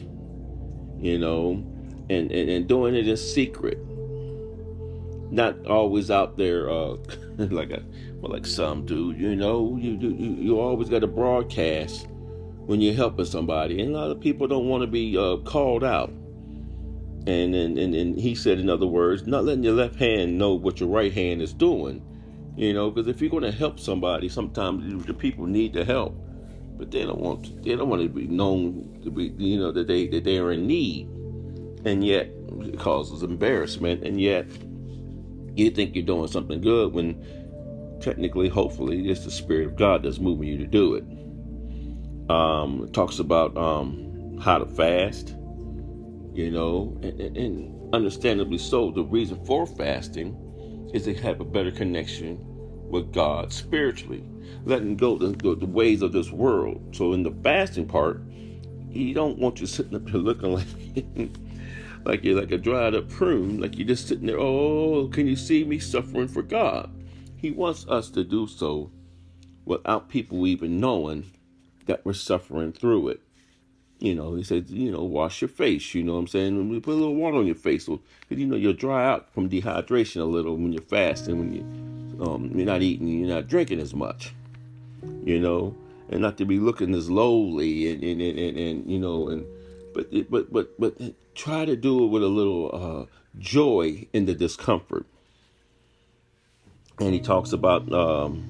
you 1.01 1.19
know, 1.19 1.65
and, 2.11 2.31
and, 2.33 2.51
and 2.51 2.69
doing 2.69 2.95
it 2.95 3.09
in 3.09 3.17
secret. 3.17 3.79
Not 5.31 5.67
always 5.67 6.11
out 6.11 6.37
there 6.37 6.71
uh, 6.71 6.97
like 7.39 7.71
a 7.71 7.83
well, 8.21 8.33
like 8.33 8.47
some 8.47 8.87
do, 8.87 9.13
you 9.17 9.37
know. 9.37 9.77
You 9.81 9.93
you, 9.93 10.11
you 10.11 10.61
always 10.61 10.89
got 10.89 11.01
to 11.01 11.07
broadcast 11.07 12.09
when 12.67 12.81
you're 12.81 12.95
helping 12.95 13.27
somebody, 13.27 13.81
and 13.81 13.95
a 13.95 13.99
lot 13.99 14.11
of 14.11 14.21
people 14.21 14.49
don't 14.49 14.69
want 14.69 14.83
to 14.83 14.87
be 14.87 15.17
uh, 15.17 15.37
called 15.39 15.85
out. 15.85 16.11
And, 17.27 17.55
and 17.55 17.79
and 17.79 17.95
and 17.95 18.19
he 18.19 18.35
said, 18.35 18.59
in 18.59 18.71
other 18.71 18.87
words, 18.87 19.27
not 19.27 19.45
letting 19.45 19.63
your 19.63 19.75
left 19.75 19.97
hand 19.97 20.39
know 20.39 20.55
what 20.55 20.81
your 20.81 20.89
right 20.89 21.13
hand 21.13 21.43
is 21.43 21.53
doing, 21.53 22.03
you 22.57 22.73
know, 22.73 22.91
because 22.91 23.07
if 23.07 23.21
you're 23.21 23.31
going 23.31 23.43
to 23.43 23.53
help 23.53 23.79
somebody, 23.79 24.29
sometimes 24.29 25.07
the 25.07 25.15
people 25.15 25.47
need 25.47 25.75
the 25.75 25.85
help, 25.85 26.17
but 26.79 26.91
they 26.91 27.05
don't 27.05 27.21
want 27.21 27.63
they 27.65 27.75
don't 27.75 27.89
want 27.89 28.03
to 28.03 28.09
be 28.09 28.27
known 28.27 29.01
to 29.05 29.11
be 29.11 29.33
you 29.37 29.59
know 29.59 29.73
that 29.73 29.87
they 29.87 30.07
that 30.09 30.25
they 30.25 30.39
are 30.39 30.53
in 30.53 30.67
need, 30.67 31.09
and 31.85 32.05
yet 32.05 32.31
it 32.61 32.79
causes 32.79 33.23
embarrassment, 33.23 34.05
and 34.05 34.21
yet 34.21 34.47
you 35.55 35.71
think 35.71 35.95
you're 35.95 36.05
doing 36.05 36.29
something 36.29 36.61
good 36.61 36.93
when 36.93 37.21
technically, 38.01 38.49
hopefully, 38.49 39.09
it's 39.09 39.25
the 39.25 39.31
spirit 39.31 39.67
of 39.67 39.77
God 39.77 40.05
that's 40.05 40.21
moving 40.21 40.49
you 40.49 40.59
to 40.59 40.67
do 40.67 40.95
it. 40.95 41.05
Um, 42.31 42.85
it 42.85 42.93
talks 42.93 43.19
about 43.19 43.57
um, 43.57 44.39
how 44.41 44.59
to 44.59 44.67
fast 44.67 45.35
you 46.39 46.53
know, 46.53 46.97
and, 47.03 47.21
and, 47.37 47.95
understandably 47.95 48.59
so. 48.59 48.93
The 48.93 49.03
reason 49.03 49.45
for 49.45 49.67
fasting 49.67 50.91
is 50.95 51.05
to 51.05 51.15
have 51.15 51.41
a 51.41 51.45
better 51.45 51.73
connection 51.73 52.39
with 52.91 53.13
God 53.13 53.53
spiritually, 53.53 54.23
letting 54.65 54.97
go 54.97 55.17
the, 55.19 55.29
the, 55.29 55.57
the 55.57 55.67
ways 55.67 56.03
of 56.03 56.13
this 56.13 56.31
world. 56.31 56.81
So 56.93 57.13
in 57.13 57.23
the 57.23 57.35
fasting 57.43 57.87
part, 57.87 58.23
he 58.91 59.13
don't 59.13 59.39
want 59.39 59.61
you 59.61 59.67
sitting 59.67 59.95
up 59.95 60.09
here 60.09 60.19
looking 60.19 60.53
like 61.17 61.31
like 62.05 62.25
you're 62.25 62.41
like 62.41 62.53
a 62.53 62.59
dried 62.59 62.95
up 62.95 63.09
prune, 63.09 63.61
like 63.61 63.77
you're 63.77 63.87
just 63.87 64.09
sitting 64.09 64.27
there, 64.27 64.39
oh, 64.39 65.09
can 65.09 65.27
you 65.27 65.37
see 65.37 65.65
me 65.65 65.79
suffering 65.79 66.29
for 66.29 66.43
God? 66.43 66.91
He 67.37 67.51
wants 67.51 67.87
us 67.89 68.11
to 68.11 68.25
do 68.25 68.47
so 68.47 68.91
without 69.65 70.09
people 70.09 70.47
even 70.47 70.81
knowing 70.81 71.31
that 71.87 72.05
we're 72.05 72.15
suffering 72.15 72.73
through 72.73 73.09
it. 73.09 73.21
You 73.99 74.15
know, 74.15 74.35
he 74.35 74.45
said, 74.45 74.71
you 74.71 74.93
know, 74.93 75.03
wash 75.03 75.43
your 75.43 75.49
face. 75.49 75.95
You 75.95 76.05
know 76.05 76.15
what 76.15 76.21
I'm 76.21 76.27
saying? 76.29 76.57
When 76.57 76.69
we 76.69 76.81
put 76.81 76.93
a 76.93 76.95
little 76.95 77.17
water 77.17 77.37
on 77.37 77.47
your 77.47 77.57
face, 77.57 77.87
so 77.87 78.01
you 78.29 78.47
know 78.47 78.57
you'll 78.57 78.73
dry 78.73 79.07
out 79.07 79.33
from 79.33 79.49
dehydration 79.51 80.21
a 80.21 80.25
little 80.25 80.57
when 80.57 80.73
you're 80.73 80.83
fasting, 80.83 81.39
when 81.39 81.53
you 81.53 82.08
um, 82.21 82.53
you're 82.55 82.67
not 82.67 82.83
eating, 82.83 83.09
you're 83.09 83.35
not 83.35 83.49
drinking 83.49 83.81
as 83.81 83.95
much. 83.95 84.35
You 85.25 85.39
know, 85.39 85.77
and 86.09 86.21
not 86.21 86.39
to 86.39 86.45
be 86.45 86.59
looking 86.59 86.95
as 86.95 87.11
lowly 87.11 87.93
and 87.93 88.03
and, 88.03 88.21
and, 88.21 88.39
and, 88.39 88.59
and 88.59 88.91
you 88.91 88.99
know 88.99 89.29
and 89.29 89.47
but 89.95 90.31
but 90.31 90.53
but 90.53 90.79
but 90.79 91.35
try 91.35 91.65
to 91.65 91.77
do 91.77 92.05
it 92.05 92.09
with 92.09 92.23
a 92.23 92.29
little 92.29 92.71
uh, 92.73 93.07
joy 93.39 94.07
in 94.13 94.27
the 94.27 94.35
discomfort. 94.35 95.07
And 97.01 97.15
he 97.15 97.21
talks 97.21 97.53
about 97.53 97.93
um, 97.93 98.43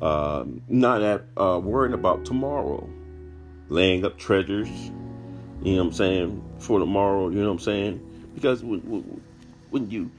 uh, 0.00 0.44
not 0.68 1.02
at, 1.02 1.24
uh, 1.36 1.60
worrying 1.62 1.92
about 1.92 2.24
tomorrow, 2.24 2.88
laying 3.68 4.06
up 4.06 4.18
treasures. 4.18 4.70
You 5.62 5.76
know 5.76 5.82
what 5.82 5.88
I'm 5.88 5.92
saying 5.92 6.44
for 6.58 6.78
tomorrow. 6.78 7.28
You 7.28 7.40
know 7.40 7.46
what 7.46 7.52
I'm 7.52 7.58
saying 7.58 8.30
because 8.34 8.64
when, 8.64 9.22
when 9.70 9.90
you 9.90 10.10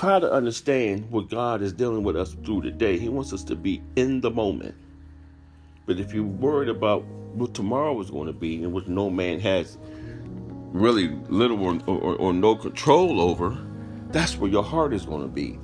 try 0.00 0.18
to 0.18 0.32
understand 0.32 1.10
what 1.10 1.28
God 1.28 1.60
is 1.60 1.74
dealing 1.74 2.02
with 2.02 2.16
us 2.16 2.34
through 2.42 2.62
today, 2.62 2.98
He 2.98 3.10
wants 3.10 3.34
us 3.34 3.44
to 3.44 3.54
be 3.54 3.82
in 3.96 4.22
the 4.22 4.30
moment. 4.30 4.74
But 5.84 6.00
if 6.00 6.14
you're 6.14 6.24
worried 6.24 6.70
about 6.70 7.04
what 7.34 7.52
tomorrow 7.52 8.00
is 8.00 8.10
going 8.10 8.26
to 8.26 8.32
be 8.32 8.64
and 8.64 8.72
what 8.72 8.88
no 8.88 9.10
man 9.10 9.40
has 9.40 9.76
really 10.72 11.08
little 11.28 11.62
or, 11.62 11.78
or, 11.86 12.16
or 12.16 12.32
no 12.32 12.56
control 12.56 13.20
over, 13.20 13.58
that's 14.08 14.38
where 14.38 14.50
your 14.50 14.62
heart 14.62 14.94
is 14.94 15.04
going 15.04 15.20
to 15.20 15.28
be. 15.28 15.58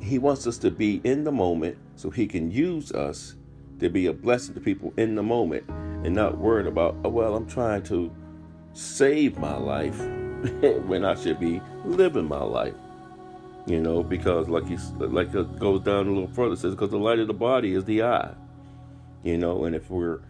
He 0.00 0.18
wants 0.18 0.48
us 0.48 0.58
to 0.58 0.72
be 0.72 1.00
in 1.04 1.22
the 1.22 1.30
moment 1.30 1.78
so 1.94 2.10
he 2.10 2.26
can 2.26 2.50
use 2.50 2.90
us 2.90 3.36
to 3.78 3.88
be 3.88 4.06
a 4.06 4.12
blessing 4.12 4.54
to 4.54 4.60
people 4.60 4.92
in 4.96 5.14
the 5.14 5.22
moment 5.22 5.68
and 6.04 6.12
not 6.12 6.36
worried 6.36 6.66
about, 6.66 6.96
oh, 7.04 7.10
well, 7.10 7.36
I'm 7.36 7.46
trying 7.46 7.84
to 7.84 8.12
save 8.72 9.38
my 9.38 9.56
life 9.56 10.00
when 10.88 11.04
I 11.04 11.14
should 11.14 11.38
be 11.38 11.62
living 11.84 12.26
my 12.26 12.42
life. 12.42 12.74
You 13.66 13.80
know, 13.80 14.02
because 14.02 14.48
like 14.48 14.66
he 14.66 14.76
like 14.98 15.32
it 15.34 15.58
goes 15.58 15.80
down 15.82 16.08
a 16.08 16.10
little 16.10 16.26
further, 16.28 16.56
says 16.56 16.74
because 16.74 16.90
the 16.90 16.98
light 16.98 17.20
of 17.20 17.28
the 17.28 17.34
body 17.34 17.74
is 17.74 17.84
the 17.84 18.02
eye. 18.02 18.34
You 19.22 19.38
know, 19.38 19.64
and 19.64 19.76
if 19.76 19.88
we're 19.88 20.20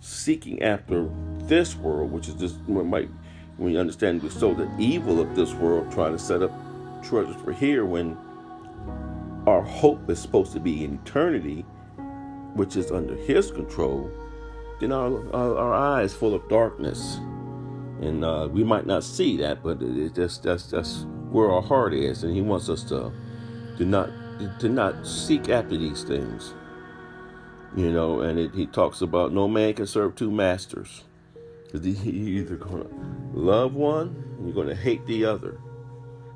seeking 0.00 0.62
after 0.62 1.10
this 1.40 1.74
world, 1.74 2.12
which 2.12 2.28
is 2.28 2.34
just 2.34 2.58
we 2.68 2.84
might 2.84 3.10
when 3.56 3.72
you 3.72 3.78
understand 3.78 4.20
the 4.20 4.30
so 4.30 4.54
the 4.54 4.70
evil 4.78 5.20
of 5.20 5.34
this 5.34 5.52
world, 5.54 5.90
trying 5.90 6.12
to 6.12 6.18
set 6.18 6.42
up 6.42 6.52
treasures 7.02 7.36
for 7.42 7.52
here 7.52 7.84
when 7.84 8.16
our 9.46 9.62
hope 9.62 10.08
is 10.08 10.20
supposed 10.20 10.52
to 10.52 10.60
be 10.60 10.84
in 10.84 10.94
eternity, 10.94 11.62
which 12.54 12.76
is 12.76 12.92
under 12.92 13.16
His 13.16 13.50
control, 13.50 14.10
then 14.80 14.92
our 14.92 15.28
our, 15.34 15.56
our 15.56 15.74
eyes 15.74 16.14
full 16.14 16.34
of 16.34 16.48
darkness, 16.48 17.16
and 18.00 18.24
uh, 18.24 18.48
we 18.50 18.62
might 18.62 18.86
not 18.86 19.02
see 19.02 19.36
that, 19.38 19.62
but 19.64 19.82
it 19.82 20.14
just 20.14 20.44
that's 20.44 20.66
that's 20.66 21.04
where 21.30 21.50
our 21.50 21.62
heart 21.62 21.94
is, 21.94 22.22
and 22.22 22.34
He 22.34 22.42
wants 22.42 22.68
us 22.68 22.82
to 22.84 23.12
to 23.78 23.84
not 23.84 24.10
to 24.60 24.68
not 24.68 25.06
seek 25.06 25.48
after 25.48 25.76
these 25.76 26.02
things, 26.02 26.54
you 27.76 27.90
know. 27.92 28.20
And 28.20 28.38
it, 28.38 28.54
He 28.54 28.66
talks 28.66 29.00
about 29.00 29.32
no 29.32 29.48
man 29.48 29.74
can 29.74 29.86
serve 29.86 30.14
two 30.14 30.30
masters. 30.30 31.04
Because 31.64 31.86
you're 32.04 32.44
either 32.44 32.56
to 32.56 32.88
love 33.34 33.74
one 33.74 34.26
you're 34.44 34.64
to 34.64 34.74
hate 34.74 35.04
the 35.06 35.24
other. 35.24 35.58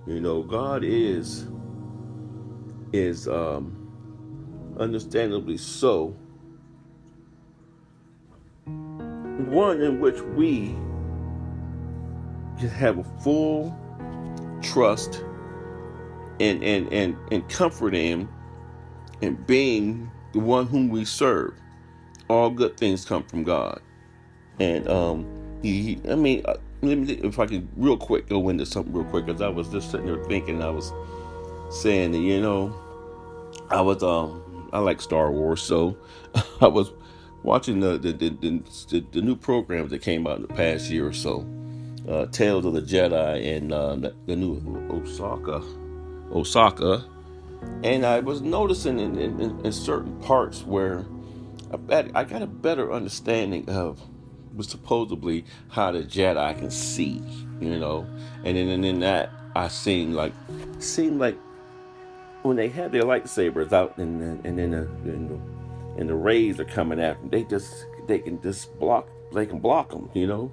You 0.07 0.21
know, 0.21 0.43
God 0.43 0.83
is 0.85 1.47
is 2.93 3.29
um, 3.29 4.75
understandably 4.79 5.57
so 5.57 6.17
one 9.47 9.81
in 9.81 10.01
which 10.01 10.21
we 10.21 10.69
can 12.59 12.69
have 12.69 12.99
a 12.99 13.05
full 13.23 13.79
trust 14.63 15.25
and 16.41 16.63
and 16.63 16.93
and 16.93 17.17
and 17.31 17.49
comfort 17.49 17.95
in 17.95 18.29
and 19.23 19.47
being 19.47 20.11
the 20.33 20.41
one 20.41 20.67
whom 20.67 20.89
we 20.89 21.05
serve. 21.05 21.55
All 22.29 22.51
good 22.51 22.77
things 22.77 23.05
come 23.05 23.25
from 23.25 23.43
God. 23.43 23.81
And 24.61 24.89
um, 24.89 25.27
he, 25.63 25.83
he 25.83 26.11
I 26.11 26.15
mean, 26.15 26.43
uh, 26.47 26.57
let 26.83 26.99
me 26.99 27.13
if 27.15 27.39
I 27.39 27.47
could 27.47 27.69
real 27.77 27.97
quick 27.97 28.29
go 28.29 28.49
into 28.49 28.65
something 28.65 28.93
real 28.93 29.05
quick 29.05 29.27
because 29.27 29.43
I 29.43 29.49
was 29.49 29.69
just 29.69 29.91
sitting 29.91 30.07
there 30.07 30.23
thinking, 30.25 30.63
I 30.63 30.71
was 30.71 30.93
saying 31.71 32.13
that 32.13 32.19
you 32.19 32.41
know, 32.41 32.75
I 33.71 33.81
was 33.81 34.03
um, 34.03 34.69
I 34.73 34.79
like 34.79 35.01
Star 35.01 35.31
Wars, 35.31 35.63
so 35.63 35.97
I 36.61 36.69
was 36.69 36.93
watching 37.43 37.81
the 37.81 37.99
the, 37.99 38.13
the 38.13 38.31
the, 38.31 39.05
the, 39.13 39.23
new 39.23 39.37
programs 39.37 39.91
that 39.91 40.03
came 40.03 40.27
out 40.27 40.37
in 40.37 40.43
the 40.43 40.49
past 40.49 40.91
year 40.91 41.07
or 41.07 41.13
so, 41.13 41.41
uh, 42.09 42.27
Tales 42.27 42.65
of 42.65 42.73
the 42.73 42.83
Jedi 42.83 43.57
and 43.57 43.73
uh, 43.73 43.97
the, 43.97 44.37
new 44.37 44.61
Ahsoka, 44.89 45.63
Ahsoka, 46.31 47.05
and 47.85 48.07
I 48.07 48.21
was 48.21 48.41
noticing 48.41 48.99
in, 48.99 49.19
in, 49.19 49.65
in 49.65 49.73
certain 49.73 50.19
parts 50.21 50.65
where 50.65 51.05
I, 51.91 52.25
got 52.25 52.43
a 52.43 52.47
better 52.47 52.93
understanding 52.93 53.69
of 53.69 54.01
was 54.55 54.69
supposedly 54.69 55.45
how 55.69 55.93
the 55.93 56.03
Jedi 56.03 56.59
can 56.59 56.71
see, 56.71 57.23
you 57.61 57.79
know. 57.79 58.07
And 58.45 58.57
then 58.57 58.69
and 58.69 58.85
in 58.85 59.01
that 59.01 59.31
I 59.55 59.69
seen 59.69 60.15
like 60.15 60.33
seemed 60.79 61.21
like 61.21 61.39
when 62.43 62.57
they 62.57 62.69
had 62.69 62.93
their 62.93 63.03
lightsabers 63.03 63.73
out 63.73 63.99
and 63.99 64.21
then 64.21 64.41
and 64.45 64.59
then 64.59 64.71
the, 64.71 66.01
and 66.01 66.09
the 66.09 66.15
rays 66.15 66.59
are 66.59 66.65
coming 66.65 67.01
at 67.01 67.21
them, 67.21 67.31
they 67.31 67.45
just 67.45 67.87
they 68.09 68.19
can 68.19 68.41
just 68.43 68.77
block 68.81 69.09
they 69.33 69.47
can 69.47 69.61
block 69.61 69.91
them, 69.91 70.11
you 70.15 70.27
know, 70.27 70.51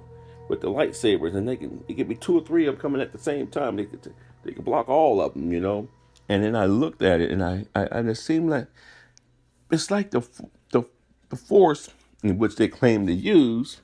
with 0.48 0.60
the 0.60 0.68
lightsabers, 0.68 1.34
and 1.34 1.48
they 1.48 1.56
can 1.56 1.84
it 1.88 1.94
could 1.94 2.08
be 2.08 2.14
two 2.14 2.38
or 2.38 2.44
three 2.44 2.66
of 2.66 2.74
them 2.74 2.82
coming 2.82 3.00
at 3.00 3.12
the 3.12 3.18
same 3.18 3.46
time. 3.46 3.76
They 3.76 3.84
could 3.84 4.12
they 4.44 4.52
could 4.52 4.64
block 4.64 4.88
all 4.88 5.20
of 5.20 5.34
them, 5.34 5.52
you 5.52 5.60
know. 5.60 5.88
And 6.28 6.44
then 6.44 6.54
I 6.54 6.66
looked 6.66 7.02
at 7.02 7.20
it, 7.20 7.30
and 7.30 7.42
I, 7.42 7.66
I 7.74 7.84
and 7.84 8.08
it 8.08 8.16
seemed 8.16 8.50
like 8.50 8.66
it's 9.70 9.90
like 9.90 10.10
the 10.10 10.22
the 10.72 10.84
the 11.28 11.36
force 11.36 11.90
in 12.22 12.38
which 12.38 12.56
they 12.56 12.68
claim 12.68 13.06
to 13.06 13.12
use 13.12 13.80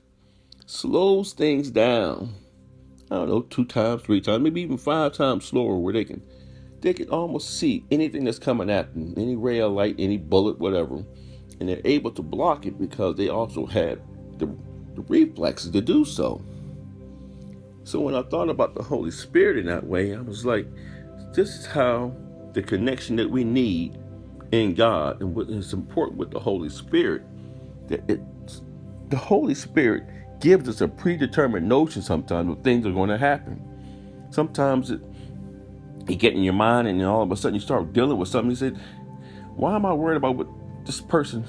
slows 0.65 1.33
things 1.33 1.71
down. 1.71 2.35
I 3.11 3.15
don't 3.17 3.29
know, 3.29 3.41
two 3.41 3.65
times, 3.65 4.01
three 4.01 4.19
times, 4.19 4.43
maybe 4.43 4.61
even 4.61 4.77
five 4.77 5.13
times 5.13 5.45
slower, 5.45 5.77
where 5.77 5.93
they 5.93 6.05
can 6.05 6.23
they 6.81 6.93
can 6.93 7.09
almost 7.09 7.59
see 7.59 7.85
anything 7.91 8.25
that's 8.25 8.39
coming 8.39 8.69
at 8.69 8.93
them, 8.93 9.13
any 9.17 9.35
ray 9.35 9.59
of 9.59 9.71
light, 9.71 9.95
any 9.97 10.17
bullet, 10.17 10.59
whatever, 10.59 11.03
and 11.59 11.69
they're 11.69 11.81
able 11.85 12.11
to 12.11 12.21
block 12.21 12.65
it 12.65 12.79
because 12.79 13.15
they 13.15 13.29
also 13.29 13.65
have 13.65 13.99
the, 14.37 14.47
the 14.95 15.01
reflexes 15.07 15.71
to 15.71 15.81
do 15.81 16.05
so. 16.05 16.43
So 17.85 18.01
when 18.01 18.15
I 18.15 18.23
thought 18.23 18.49
about 18.49 18.73
the 18.75 18.83
Holy 18.83 19.11
Spirit 19.11 19.57
in 19.57 19.67
that 19.67 19.85
way, 19.85 20.15
I 20.15 20.21
was 20.21 20.43
like, 20.43 20.67
this 21.33 21.55
is 21.55 21.67
how 21.67 22.15
the 22.53 22.63
connection 22.63 23.15
that 23.17 23.29
we 23.29 23.43
need 23.43 23.97
in 24.51 24.73
God 24.73 25.21
and 25.21 25.35
what 25.35 25.49
is 25.49 25.71
important 25.71 26.17
with 26.17 26.31
the 26.31 26.39
Holy 26.39 26.69
Spirit. 26.69 27.21
That 27.87 28.09
it, 28.09 28.21
the 29.09 29.17
Holy 29.17 29.53
Spirit 29.53 30.03
gives 30.39 30.67
us 30.67 30.81
a 30.81 30.87
predetermined 30.87 31.69
notion 31.69 32.01
sometimes 32.01 32.57
of 32.57 32.63
things 32.63 32.87
are 32.87 32.91
going 32.91 33.11
to 33.11 33.19
happen. 33.19 33.61
Sometimes 34.31 34.89
it, 34.89 35.01
you 36.07 36.15
get 36.15 36.33
in 36.33 36.43
your 36.43 36.53
mind 36.53 36.87
and 36.87 37.03
all 37.03 37.21
of 37.21 37.31
a 37.31 37.37
sudden 37.37 37.53
you 37.55 37.61
start 37.61 37.93
dealing 37.93 38.17
with 38.17 38.29
something. 38.29 38.49
You 38.49 38.55
say, 38.55 38.73
why 39.55 39.75
am 39.75 39.85
I 39.85 39.93
worried 39.93 40.17
about 40.17 40.37
what 40.37 40.47
this 40.85 41.01
person 41.01 41.45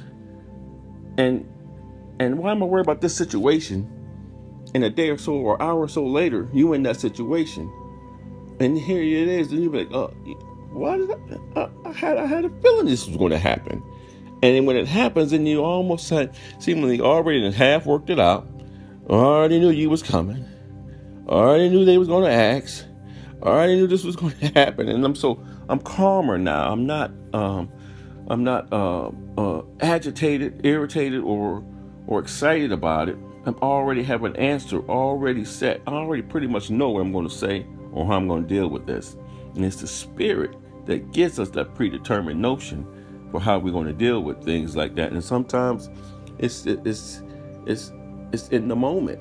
and 1.19 1.47
and 2.21 2.39
why 2.39 2.53
am 2.53 2.63
I 2.63 2.67
worried 2.67 2.87
about 2.87 3.01
this 3.01 3.15
situation? 3.17 3.91
And 4.75 4.85
a 4.85 4.91
day 4.91 5.11
or 5.11 5.19
so 5.19 5.33
or 5.35 5.61
hour 5.63 5.81
or 5.81 5.89
so 5.89 6.05
later, 6.05 6.49
you 6.53 6.73
in 6.73 6.83
that 6.83 7.01
situation, 7.01 7.73
and 8.61 8.77
here 8.77 9.01
it 9.01 9.29
is, 9.29 9.53
and 9.53 9.63
you 9.63 9.71
be 9.71 9.85
like, 9.85 9.93
"Oh, 9.93 10.09
why 10.71 10.97
did 10.97 11.11
I, 11.11 11.61
I, 11.61 11.69
I 11.85 11.93
had 11.93 12.19
I 12.19 12.27
had 12.27 12.45
a 12.45 12.51
feeling 12.61 12.87
this 12.87 13.07
was 13.07 13.17
going 13.17 13.31
to 13.31 13.39
happen." 13.39 13.83
And 14.43 14.55
then 14.55 14.67
when 14.67 14.77
it 14.77 14.87
happens, 14.87 15.33
and 15.33 15.49
you 15.49 15.65
almost 15.65 16.11
had 16.11 16.37
seemingly 16.59 17.01
already 17.01 17.51
half 17.51 17.87
worked 17.87 18.11
it 18.11 18.21
out, 18.21 18.47
already 19.09 19.59
knew 19.59 19.71
you 19.71 19.89
was 19.89 20.03
coming. 20.03 20.45
Already 21.27 21.69
knew 21.69 21.85
they 21.85 21.99
was 21.99 22.09
going 22.09 22.25
to 22.25 22.31
ask. 22.31 22.85
Already 23.43 23.77
knew 23.77 23.87
this 23.87 24.05
was 24.05 24.17
going 24.23 24.37
to 24.39 24.49
happen, 24.49 24.89
and 24.89 25.05
I'm 25.05 25.15
so 25.15 25.43
I'm 25.69 25.79
calmer 25.81 26.39
now. 26.39 26.71
I'm 26.71 26.87
not 26.87 27.13
um, 27.33 27.71
I'm 28.29 28.45
not 28.45 28.73
uh, 28.73 29.11
uh, 29.39 29.63
agitated, 29.81 30.65
irritated, 30.65 31.21
or 31.23 31.65
or 32.07 32.21
excited 32.21 32.73
about 32.73 33.09
it. 33.09 33.17
I 33.47 33.53
already 33.63 34.03
have 34.03 34.25
an 34.25 34.35
answer 34.37 34.81
already 34.89 35.45
set. 35.45 35.81
I 35.87 35.93
already 35.93 36.23
pretty 36.23 36.49
much 36.49 36.69
know 36.69 36.91
what 36.91 37.01
I'm 37.01 37.13
going 37.13 37.29
to 37.29 37.35
say 37.35 37.65
or 37.93 38.05
how 38.05 38.15
I'm 38.15 38.27
going 38.27 38.43
to 38.43 38.49
deal 38.49 38.69
with 38.69 38.87
this. 38.87 39.17
And 39.55 39.65
it's 39.65 39.77
the 39.77 39.87
spirit 39.87 40.57
that 40.87 41.13
gives 41.13 41.39
us 41.39 41.51
that 41.51 41.75
predetermined 41.75 42.41
notion 42.41 42.87
for 43.31 43.41
how 43.41 43.59
we're 43.59 43.73
going 43.73 43.87
to 43.87 43.93
deal 43.93 44.21
with 44.23 44.45
things 44.45 44.75
like 44.75 44.97
that. 44.97 45.13
And 45.13 45.23
sometimes 45.23 45.91
it's 46.39 46.67
it's 46.67 47.23
it's 47.67 47.93
it's 48.33 48.49
in 48.49 48.69
the 48.69 48.77
moment. 48.77 49.21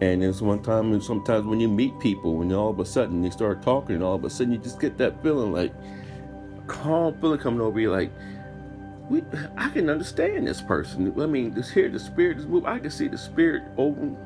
And 0.00 0.24
it's 0.24 0.40
one 0.40 0.62
time, 0.62 0.92
and 0.92 1.02
sometimes 1.02 1.46
when 1.46 1.60
you 1.60 1.68
meet 1.68 1.96
people, 2.00 2.36
when 2.38 2.52
all 2.52 2.70
of 2.70 2.80
a 2.80 2.84
sudden 2.84 3.22
they 3.22 3.30
start 3.30 3.62
talking, 3.62 3.94
and 3.94 4.04
all 4.04 4.16
of 4.16 4.24
a 4.24 4.30
sudden 4.30 4.52
you 4.52 4.58
just 4.58 4.80
get 4.80 4.98
that 4.98 5.22
feeling 5.22 5.52
like 5.52 5.72
calm 6.66 7.14
feeling 7.20 7.38
coming 7.38 7.60
over 7.60 7.78
you, 7.78 7.92
like 7.92 8.10
we, 9.12 9.22
I 9.58 9.68
can 9.68 9.90
understand 9.90 10.46
this 10.46 10.62
person. 10.62 11.12
I 11.20 11.26
mean, 11.26 11.54
just 11.54 11.70
hear 11.70 11.90
the 11.90 11.98
spirit 11.98 12.38
is 12.38 12.46
move. 12.46 12.64
I 12.64 12.78
can 12.78 12.90
see 12.90 13.08
the 13.08 13.18
spirit 13.18 13.62
open 13.76 14.16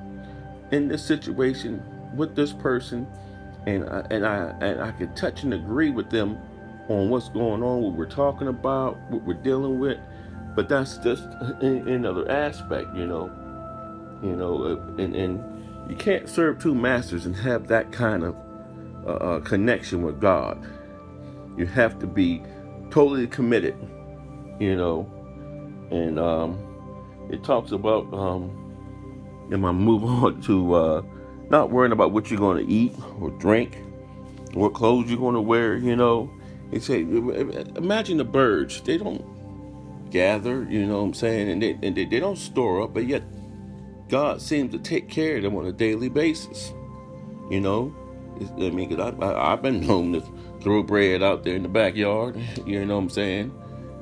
in 0.71 0.87
this 0.87 1.05
situation 1.05 1.83
with 2.15 2.37
this 2.37 2.53
person, 2.53 3.05
and 3.67 3.83
I, 3.85 4.07
and 4.13 4.25
I 4.25 4.55
and 4.61 4.81
I 4.81 4.93
can 4.93 5.13
touch 5.17 5.43
and 5.43 5.55
agree 5.55 5.91
with 5.91 6.09
them 6.09 6.39
on 6.89 7.11
what's 7.11 7.29
going 7.29 7.65
on, 7.65 7.83
what 7.83 7.95
we're 7.95 8.07
talking 8.07 8.47
about, 8.47 8.97
what 9.11 9.23
we're 9.25 9.35
dealing 9.35 9.81
with. 9.81 9.99
But 10.55 10.69
that's 10.69 10.99
just 10.99 11.25
another 11.61 12.31
aspect, 12.31 12.95
you 12.95 13.07
know. 13.07 13.31
You 14.23 14.37
know, 14.37 14.63
uh, 14.63 15.03
and 15.03 15.17
and 15.17 15.91
you 15.91 15.97
can't 15.97 16.29
serve 16.29 16.61
two 16.61 16.77
masters 16.77 17.27
and 17.27 17.35
have 17.35 17.67
that 17.67 17.91
kind 17.91 18.23
of 18.23 18.37
uh, 19.05 19.11
uh, 19.11 19.41
connection 19.41 20.03
with 20.03 20.21
God. 20.21 20.65
You 21.57 21.67
have 21.67 21.99
to 21.99 22.07
be 22.07 22.43
totally 22.91 23.27
committed, 23.27 23.77
you 24.59 24.77
know. 24.77 25.11
And 25.91 26.19
um, 26.19 26.59
it 27.31 27.45
talks 27.45 27.73
about, 27.73 28.13
um, 28.13 28.51
and 29.51 29.65
I 29.65 29.73
move 29.73 30.05
on 30.25 30.41
to 30.43 30.75
uh, 30.75 31.03
not 31.51 31.71
worrying 31.71 31.93
about 31.93 32.13
what 32.13 32.31
you're 32.31 32.41
going 32.41 32.65
to 32.65 32.73
eat 32.73 32.95
or 33.21 33.31
drink, 33.31 33.79
what 34.55 34.75
clothes 34.75 35.09
you're 35.09 35.19
going 35.19 35.35
to 35.35 35.41
wear, 35.41 35.77
you 35.77 35.97
know. 35.97 36.31
It 36.73 36.83
say, 36.83 37.03
imagine 37.03 38.17
the 38.19 38.25
birds. 38.25 38.81
They 38.81 38.99
don't 38.99 39.25
gather, 40.11 40.67
you 40.69 40.85
know 40.85 40.99
what 40.99 41.05
I'm 41.05 41.15
saying, 41.15 41.49
and 41.49 41.63
they 41.63 41.79
and 41.83 41.97
they, 41.97 42.05
they 42.05 42.19
don't 42.19 42.37
store 42.37 42.83
up, 42.83 42.95
but 42.95 43.07
yet 43.07 43.23
God 44.09 44.41
seems 44.41 44.73
to 44.73 44.79
take 44.79 45.09
care 45.09 45.37
of 45.37 45.43
them 45.43 45.57
on 45.57 45.67
a 45.67 45.73
daily 45.73 46.09
basis. 46.09 46.73
You 47.51 47.61
know, 47.61 47.95
I 48.59 48.71
mean, 48.71 48.97
cause 48.97 49.15
I, 49.21 49.25
I, 49.25 49.53
I've 49.53 49.63
been 49.63 49.87
known 49.87 50.13
to 50.15 50.23
throw 50.61 50.83
bread 50.83 51.23
out 51.23 51.45
there 51.45 51.55
in 51.55 51.63
the 51.63 51.69
backyard. 51.69 52.37
You 52.67 52.85
know 52.85 52.97
what 52.97 53.03
I'm 53.03 53.11
saying? 53.11 53.53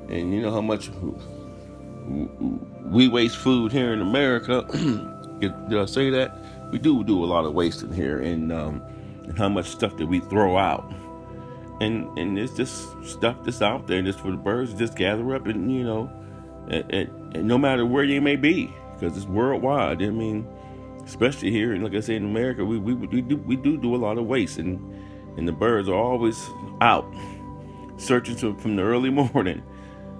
And 0.08 0.32
you 0.34 0.42
know 0.42 0.50
how 0.50 0.60
much 0.60 0.90
we 2.84 3.08
waste 3.08 3.36
food 3.36 3.72
here 3.72 3.92
in 3.92 4.00
America. 4.00 4.66
Did 5.40 5.78
I 5.78 5.84
say 5.86 6.10
that? 6.10 6.36
We 6.70 6.78
do 6.78 7.04
do 7.04 7.24
a 7.24 7.26
lot 7.26 7.44
of 7.44 7.54
wasting 7.54 7.92
here, 7.92 8.20
and 8.20 8.52
um, 8.52 8.82
and 9.24 9.36
how 9.38 9.48
much 9.48 9.66
stuff 9.66 9.96
that 9.96 10.06
we 10.06 10.20
throw 10.20 10.56
out 10.56 10.92
and 11.80 12.16
and 12.18 12.38
it's 12.38 12.54
just 12.54 12.88
stuff 13.04 13.36
that's 13.44 13.62
out 13.62 13.86
there 13.86 14.00
just 14.02 14.20
for 14.20 14.30
the 14.30 14.36
birds 14.36 14.72
to 14.72 14.78
just 14.78 14.96
gather 14.96 15.34
up 15.34 15.46
and 15.46 15.72
you 15.72 15.84
know 15.84 16.10
and, 16.68 16.90
and, 16.92 17.36
and 17.36 17.48
no 17.48 17.58
matter 17.58 17.84
where 17.84 18.04
you 18.04 18.20
may 18.20 18.36
be 18.36 18.72
because 18.94 19.16
it's 19.16 19.26
worldwide 19.26 20.00
i 20.02 20.08
mean 20.08 20.46
especially 21.04 21.50
here 21.50 21.72
and 21.72 21.82
like 21.82 21.94
i 21.94 22.00
said 22.00 22.16
in 22.16 22.24
america 22.24 22.64
we, 22.64 22.78
we, 22.78 22.94
we 22.94 23.20
do 23.20 23.36
we 23.38 23.56
do 23.56 23.76
do 23.76 23.94
a 23.94 23.98
lot 23.98 24.18
of 24.18 24.26
waste 24.26 24.58
and 24.58 24.78
and 25.36 25.48
the 25.48 25.52
birds 25.52 25.88
are 25.88 25.94
always 25.96 26.48
out 26.80 27.06
searching 27.96 28.36
to, 28.36 28.56
from 28.58 28.76
the 28.76 28.82
early 28.82 29.10
morning 29.34 29.62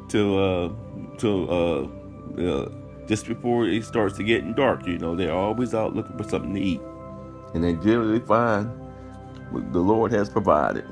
till 0.09 0.39
uh 0.39 0.71
till 1.19 1.51
uh, 1.51 2.41
uh 2.41 2.69
just 3.07 3.27
before 3.27 3.67
it 3.67 3.85
starts 3.85 4.17
to 4.17 4.25
getting 4.25 4.55
dark 4.55 4.87
you 4.87 4.99
know 4.99 5.15
they're 5.15 5.33
always 5.33 5.75
out 5.75 5.95
looking 5.95 6.17
for 6.17 6.25
something 6.25 6.55
to 6.55 6.61
eat 6.61 6.81
and 7.55 7.63
they 7.63 7.75
generally 7.75 8.21
find 8.21 8.67
what 9.51 9.73
the 9.73 9.79
lord 9.79 10.11
has 10.11 10.29
provided 10.29 10.85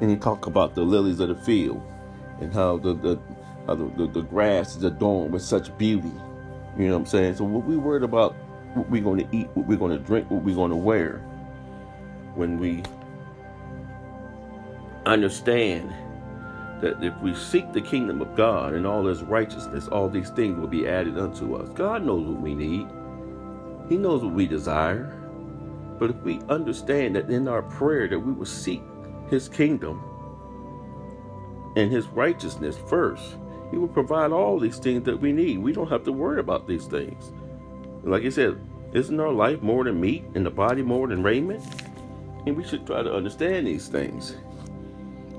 and 0.00 0.10
he 0.10 0.16
talked 0.16 0.46
about 0.46 0.74
the 0.74 0.82
lilies 0.82 1.20
of 1.20 1.28
the 1.28 1.34
field 1.34 1.82
and 2.40 2.52
how 2.52 2.78
the 2.78 2.94
the, 2.94 3.18
the, 3.66 3.92
the, 3.96 4.06
the, 4.12 4.22
grass 4.22 4.76
is 4.76 4.84
adorned 4.84 5.32
with 5.32 5.42
such 5.42 5.76
beauty. 5.78 6.12
You 6.78 6.88
know 6.88 6.92
what 6.92 7.00
I'm 7.00 7.06
saying? 7.06 7.36
So 7.36 7.44
what 7.44 7.64
we 7.64 7.76
worried 7.76 8.02
about 8.02 8.34
what 8.74 8.88
we're 8.90 9.02
going 9.02 9.26
to 9.26 9.36
eat, 9.36 9.48
what 9.54 9.66
we're 9.66 9.78
going 9.78 9.96
to 9.96 10.04
drink, 10.04 10.30
what 10.30 10.42
we're 10.42 10.54
going 10.54 10.70
to 10.70 10.76
wear, 10.76 11.18
when 12.34 12.58
we 12.58 12.82
understand 15.06 15.92
that 16.80 17.02
if 17.02 17.14
we 17.22 17.34
seek 17.34 17.72
the 17.72 17.80
kingdom 17.80 18.20
of 18.20 18.34
God 18.34 18.74
and 18.74 18.86
all 18.86 19.06
his 19.06 19.22
righteousness, 19.22 19.88
all 19.88 20.08
these 20.08 20.30
things 20.30 20.58
will 20.58 20.68
be 20.68 20.86
added 20.86 21.18
unto 21.18 21.54
us. 21.56 21.68
God 21.70 22.04
knows 22.04 22.26
what 22.26 22.40
we 22.40 22.54
need. 22.54 22.86
He 23.88 23.96
knows 23.96 24.22
what 24.22 24.34
we 24.34 24.46
desire. 24.46 25.12
But 25.98 26.10
if 26.10 26.16
we 26.16 26.40
understand 26.48 27.16
that 27.16 27.30
in 27.30 27.48
our 27.48 27.62
prayer 27.62 28.08
that 28.08 28.18
we 28.18 28.32
will 28.32 28.44
seek 28.44 28.82
his 29.30 29.48
kingdom 29.48 30.02
and 31.76 31.90
his 31.90 32.06
righteousness 32.08 32.76
first, 32.88 33.36
he 33.70 33.78
will 33.78 33.88
provide 33.88 34.32
all 34.32 34.58
these 34.58 34.78
things 34.78 35.04
that 35.04 35.18
we 35.18 35.32
need. 35.32 35.58
We 35.58 35.72
don't 35.72 35.88
have 35.88 36.04
to 36.04 36.12
worry 36.12 36.40
about 36.40 36.68
these 36.68 36.86
things. 36.86 37.32
Like 38.02 38.24
I 38.24 38.28
said, 38.28 38.60
isn't 38.92 39.18
our 39.18 39.32
life 39.32 39.62
more 39.62 39.84
than 39.84 40.00
meat 40.00 40.24
and 40.34 40.46
the 40.46 40.50
body 40.50 40.82
more 40.82 41.08
than 41.08 41.22
raiment? 41.22 41.64
And 42.46 42.56
we 42.56 42.64
should 42.64 42.86
try 42.86 43.02
to 43.02 43.12
understand 43.12 43.66
these 43.66 43.88
things. 43.88 44.36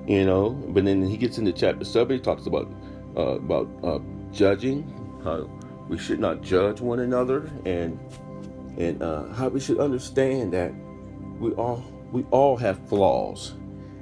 You 0.08 0.26
know, 0.26 0.52
but 0.52 0.86
then 0.86 1.06
he 1.06 1.18
gets 1.18 1.38
into 1.38 1.52
chapter 1.52 1.86
seven. 1.86 2.18
He 2.18 2.22
talks 2.24 2.46
about 2.46 2.72
uh, 3.18 3.38
about 3.38 3.70
uh, 3.84 4.00
judging, 4.32 4.84
how 5.24 5.50
we 5.90 5.98
should 5.98 6.20
not 6.20 6.42
judge 6.42 6.80
one 6.82 7.00
another, 7.00 7.52
and 7.66 8.00
and 8.78 9.02
uh, 9.02 9.28
how 9.34 9.50
we 9.50 9.60
should 9.60 9.80
understand 9.80 10.54
that 10.54 10.74
we 11.40 11.52
all 11.52 11.84
we 12.12 12.24
all 12.32 12.56
have 12.56 12.88
flaws 12.88 13.54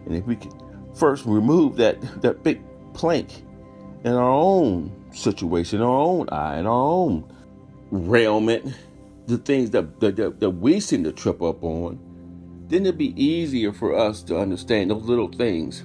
and 0.05 0.15
if 0.15 0.25
we 0.25 0.35
could 0.35 0.53
first 0.93 1.25
remove 1.25 1.75
that, 1.77 1.99
that 2.21 2.43
big 2.43 2.61
plank 2.93 3.43
in 4.03 4.13
our 4.13 4.31
own 4.31 4.91
situation, 5.13 5.81
our 5.81 5.99
own 5.99 6.29
eye, 6.29 6.59
in 6.59 6.67
our 6.67 6.73
own 6.73 7.31
railment, 7.91 8.73
the 9.27 9.37
things 9.37 9.71
that, 9.71 9.99
that, 9.99 10.39
that 10.39 10.49
we 10.49 10.79
seem 10.79 11.03
to 11.03 11.11
trip 11.11 11.41
up 11.41 11.63
on, 11.63 11.99
then 12.67 12.83
it'd 12.83 12.97
be 12.97 13.19
easier 13.21 13.73
for 13.73 13.95
us 13.95 14.21
to 14.23 14.37
understand 14.37 14.91
those 14.91 15.03
little 15.03 15.27
things 15.27 15.83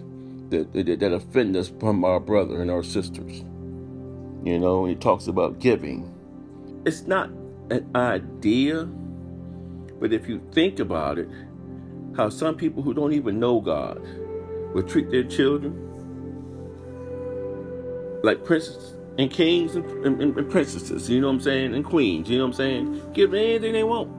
that, 0.51 0.73
that, 0.73 1.01
that 1.01 1.13
offend 1.13 1.57
us 1.57 1.73
from 1.81 2.05
our 2.05 2.21
brother 2.21 2.61
and 2.61 2.71
our 2.71 2.83
sisters. 2.83 3.45
You 4.45 4.59
know, 4.59 4.87
he 4.87 4.95
talks 4.95 5.27
about 5.27 5.59
giving. 5.59 6.15
It's 6.87 7.03
not 7.03 7.31
an 7.71 7.91
idea, 7.95 8.85
but 8.85 10.13
if 10.13 10.29
you 10.29 10.41
think 10.53 10.79
about 10.79 11.19
it, 11.19 11.29
how 12.17 12.29
some 12.29 12.57
people 12.57 12.83
who 12.83 12.95
don't 12.95 13.13
even 13.13 13.39
know 13.39 13.61
God 13.61 14.01
will 14.75 14.83
treat 14.83 15.11
their 15.11 15.25
children 15.25 15.87
like 18.23 18.45
princes 18.45 18.95
and 19.19 19.31
kings 19.31 19.77
and, 19.77 19.85
and, 20.07 20.21
and, 20.39 20.51
princesses, 20.51 21.09
you 21.09 21.21
know 21.21 21.29
what 21.29 21.35
I'm 21.35 21.41
saying, 21.41 21.75
and 21.75 21.85
queens, 21.85 22.29
you 22.29 22.39
know 22.39 22.45
what 22.45 22.53
I'm 22.53 22.57
saying? 22.57 23.13
Give 23.13 23.31
them 23.31 23.41
anything 23.41 23.73
they 23.73 23.85
want. 23.85 24.11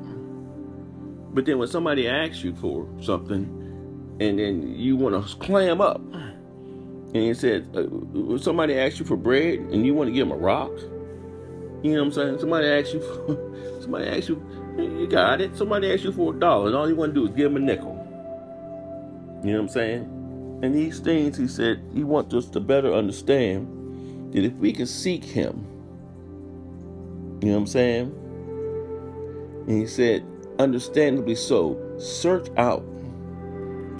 But 1.34 1.46
then 1.46 1.58
when 1.60 1.68
somebody 1.68 2.08
asks 2.08 2.44
you 2.44 2.56
for 2.56 2.88
something, 3.02 3.61
and 4.22 4.38
then 4.38 4.76
you 4.76 4.96
want 4.96 5.28
to 5.28 5.36
clam 5.38 5.82
up, 5.82 6.00
and 6.00 7.16
you 7.16 7.34
said, 7.34 7.68
uh, 7.76 8.38
somebody 8.38 8.78
asks 8.78 9.00
you 9.00 9.06
for 9.06 9.18
bread, 9.18 9.58
and 9.58 9.84
you 9.84 9.96
want 9.96 10.10
to 10.10 10.14
give 10.14 10.28
them 10.30 10.38
a 10.38 10.40
rock, 10.40 10.72
you 11.82 11.94
know 11.94 12.02
what 12.02 12.06
I'm 12.06 12.12
saying? 12.12 12.40
Somebody 12.40 12.68
asks 12.68 12.94
you, 12.94 13.00
for, 13.00 13.82
somebody 13.82 14.08
asks 14.08 14.30
you, 14.30 14.46
you 14.78 15.08
got 15.08 15.42
it. 15.42 15.58
Somebody 15.58 15.92
asks 15.92 16.04
you 16.04 16.12
for 16.12 16.36
a 16.36 16.40
dollar, 16.40 16.68
and 16.68 16.76
all 16.76 16.88
you 16.88 16.96
want 16.96 17.16
to 17.16 17.20
do 17.20 17.28
is 17.28 17.36
give 17.36 17.52
them 17.52 17.64
a 17.64 17.66
nickel. 17.66 17.98
You 19.44 19.54
know 19.54 19.58
what 19.58 19.64
I'm 19.64 19.70
saying? 19.70 20.60
And 20.62 20.76
these 20.76 21.00
things, 21.00 21.36
he 21.38 21.48
said, 21.48 21.84
he 21.92 22.04
wants 22.04 22.36
us 22.36 22.46
to 22.50 22.60
better 22.60 22.94
understand 22.94 24.34
that 24.34 24.46
if 24.46 24.54
we 24.54 24.72
can 24.72 24.86
seek 24.86 25.24
him, 25.24 25.66
you 27.42 27.48
know 27.48 27.54
what 27.54 27.62
I'm 27.62 27.68
saying? 27.68 28.16
And 29.68 29.82
he 29.82 29.88
said, 29.88 30.24
understandably 30.60 31.34
so, 31.34 31.98
search 31.98 32.50
out 32.58 32.86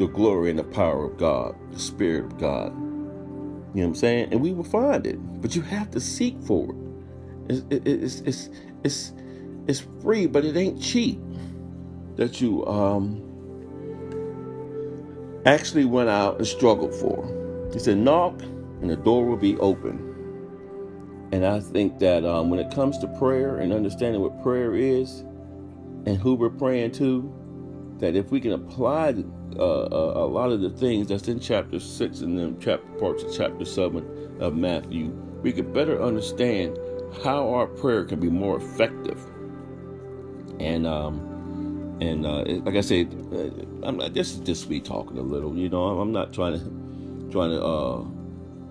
the 0.02 0.08
glory 0.08 0.50
and 0.50 0.58
the 0.58 0.64
power 0.64 1.06
of 1.06 1.18
God, 1.18 1.56
the 1.72 1.80
Spirit 1.80 2.26
of 2.26 2.40
God. 2.40 2.74
You 2.74 2.80
know 2.80 3.68
what 3.74 3.84
I'm 3.84 3.96
saying? 3.96 4.30
And 4.32 4.42
we 4.42 4.52
will 4.52 4.64
find 4.64 5.06
it. 5.06 5.18
But 5.42 5.56
you 5.56 5.62
have 5.62 5.92
to 5.92 6.00
seek 6.00 6.42
for 6.42 6.72
it. 7.48 7.64
It's, 7.70 7.86
it's, 7.86 8.22
it's, 8.22 8.50
it's, 8.84 9.14
it's 9.68 9.80
free, 10.02 10.26
but 10.26 10.44
it 10.44 10.58
ain't 10.58 10.82
cheap 10.82 11.20
that 12.16 12.42
you 12.42 12.66
um, 12.66 13.22
actually 15.46 15.86
went 15.86 16.10
out 16.10 16.38
and 16.38 16.48
struggled 16.48 16.96
for. 16.96 17.70
He 17.72 17.78
said, 17.78 17.98
knock 17.98 18.42
and 18.42 18.90
the 18.90 18.96
door 18.96 19.26
will 19.26 19.38
be 19.38 19.56
open. 19.58 20.08
And 21.32 21.46
I 21.46 21.60
think 21.60 22.00
that 22.00 22.26
um, 22.26 22.50
when 22.50 22.60
it 22.60 22.74
comes 22.74 22.98
to 23.00 23.08
prayer 23.20 23.58
and 23.58 23.72
understanding 23.72 24.22
what 24.22 24.42
prayer 24.42 24.76
is 24.76 25.20
and 26.08 26.18
who 26.18 26.34
we're 26.34 26.50
praying 26.50 26.94
to, 26.94 27.32
that 28.00 28.16
if 28.16 28.32
we 28.32 28.42
can 28.42 28.54
apply 28.54 29.12
uh, 29.60 29.90
a, 29.92 30.26
a 30.26 30.28
lot 30.28 30.52
of 30.52 30.62
the 30.62 30.70
things 30.72 31.08
that's 31.08 31.28
in 31.28 31.40
chapter 31.40 31.80
6 31.80 32.22
and 32.22 32.38
then 32.38 32.58
chapter 32.60 32.88
parts 33.00 33.24
of 33.24 33.34
chapter 33.34 33.66
7 33.66 34.38
of 34.42 34.56
Matthew, 34.56 35.10
we 35.44 35.54
could 35.54 35.74
better 35.74 36.02
understand 36.02 36.78
how 37.24 37.50
our 37.54 37.68
prayer 37.68 38.06
can 38.06 38.20
be 38.20 38.30
more 38.30 38.58
effective 38.58 39.20
and 40.60 40.88
um, 40.88 41.22
And 42.02 42.26
uh, 42.28 42.44
like 42.66 42.76
I 42.76 42.82
said, 42.82 43.16
uh, 43.34 43.88
I'm 43.88 43.98
not 43.98 44.14
just 44.14 44.44
just 44.46 44.70
me 44.70 44.82
talking 44.82 45.18
a 45.18 45.24
little. 45.24 45.58
You 45.58 45.70
know, 45.70 46.00
I'm 46.00 46.12
not 46.12 46.34
trying 46.34 46.54
to 46.60 47.30
trying 47.32 47.52
to 47.52 47.64
uh, 47.64 48.06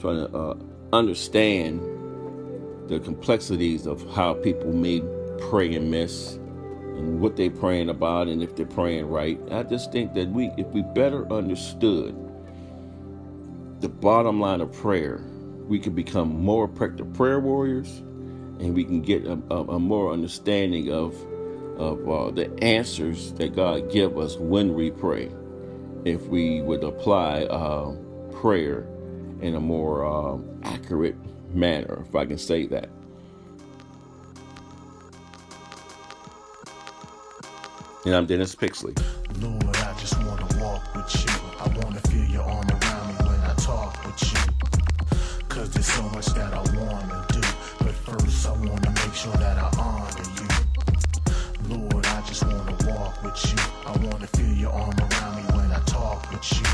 trying 0.01 0.19
to 0.19 0.37
uh, 0.37 0.57
understand 0.93 1.83
the 2.89 3.01
complexities 3.01 3.87
of 3.87 4.09
how 4.15 4.35
people 4.35 4.73
may 4.75 5.03
pray 5.51 5.75
and 5.75 5.91
miss 5.91 6.39
and 7.01 7.21
what 7.21 7.37
they're 7.37 7.51
praying 7.51 7.89
about 7.89 8.29
and 8.29 8.43
if 8.43 8.57
they're 8.57 8.67
praying 8.67 9.07
right. 9.07 9.41
I 9.51 9.63
just 9.65 9.93
think 9.93 10.15
that 10.15 10.29
we 10.29 10.51
if 10.57 10.67
we 10.69 10.83
better 10.83 11.31
understood 11.33 12.17
the 13.81 13.89
bottom 13.89 14.41
line 14.41 14.61
of 14.61 14.73
prayer, 14.73 15.23
we 15.69 15.79
could 15.79 15.95
become 15.95 16.29
more 16.43 16.67
effective 16.67 17.13
prayer 17.15 17.41
warriors 17.41 18.03
and 18.61 18.75
we 18.75 18.85
can 18.85 19.03
get 19.03 19.25
a, 19.27 19.39
a, 19.51 19.65
a 19.77 19.79
more 19.81 20.13
understanding 20.13 20.93
of 20.93 21.15
of 21.79 22.09
uh, 22.09 22.31
the 22.31 22.53
answers 22.63 23.33
that 23.35 23.57
God 23.57 23.91
give 23.91 24.19
us 24.19 24.37
when 24.37 24.75
we 24.75 24.91
pray. 24.91 25.31
If 26.05 26.27
we 26.27 26.63
would 26.63 26.85
apply 26.85 27.45
uh, 27.45 27.95
prayer 28.33 28.87
in 29.41 29.55
a 29.55 29.61
more 29.61 30.05
um, 30.05 30.61
accurate 30.65 31.17
manner, 31.55 32.05
if 32.07 32.15
I 32.15 32.27
can 32.27 32.39
say 32.39 32.67
that. 32.67 32.91
And 38.07 38.15
I'm 38.15 38.25
Dennis 38.25 38.55
Pixley. 38.55 38.97
Lord, 39.43 39.77
I 39.77 39.93
just 40.01 40.17
wanna 40.25 40.47
walk 40.59 40.95
with 40.95 41.15
you. 41.23 41.33
I 41.61 41.69
wanna 41.85 42.01
feel 42.09 42.25
your 42.25 42.43
arm 42.45 42.67
around 42.71 43.09
me 43.09 43.29
when 43.29 43.41
I 43.43 43.55
talk 43.57 44.03
with 44.07 44.23
you. 44.33 44.41
Cause 45.51 45.69
there's 45.71 45.87
so 45.87 46.03
much 46.05 46.25
that 46.29 46.55
I 46.55 46.63
wanna 46.79 47.27
do. 47.29 47.41
But 47.79 47.93
first, 47.93 48.47
I 48.49 48.53
wanna 48.53 48.91
make 48.91 49.15
sure 49.15 49.35
that 49.35 49.59
I 49.59 49.69
honor 49.79 50.25
you. 50.41 51.77
Lord, 51.77 52.07
I 52.07 52.23
just 52.23 52.43
wanna 52.43 52.75
walk 52.89 53.23
with 53.23 53.53
you. 53.53 53.59
I 53.87 53.93
wanna 54.07 54.27
feel 54.29 54.55
your 54.55 54.73
arm 54.73 54.97
around 54.99 55.37
me 55.37 55.43
when 55.53 55.71
I 55.71 55.81
talk 55.85 56.31
with 56.33 56.51
you. 56.55 56.67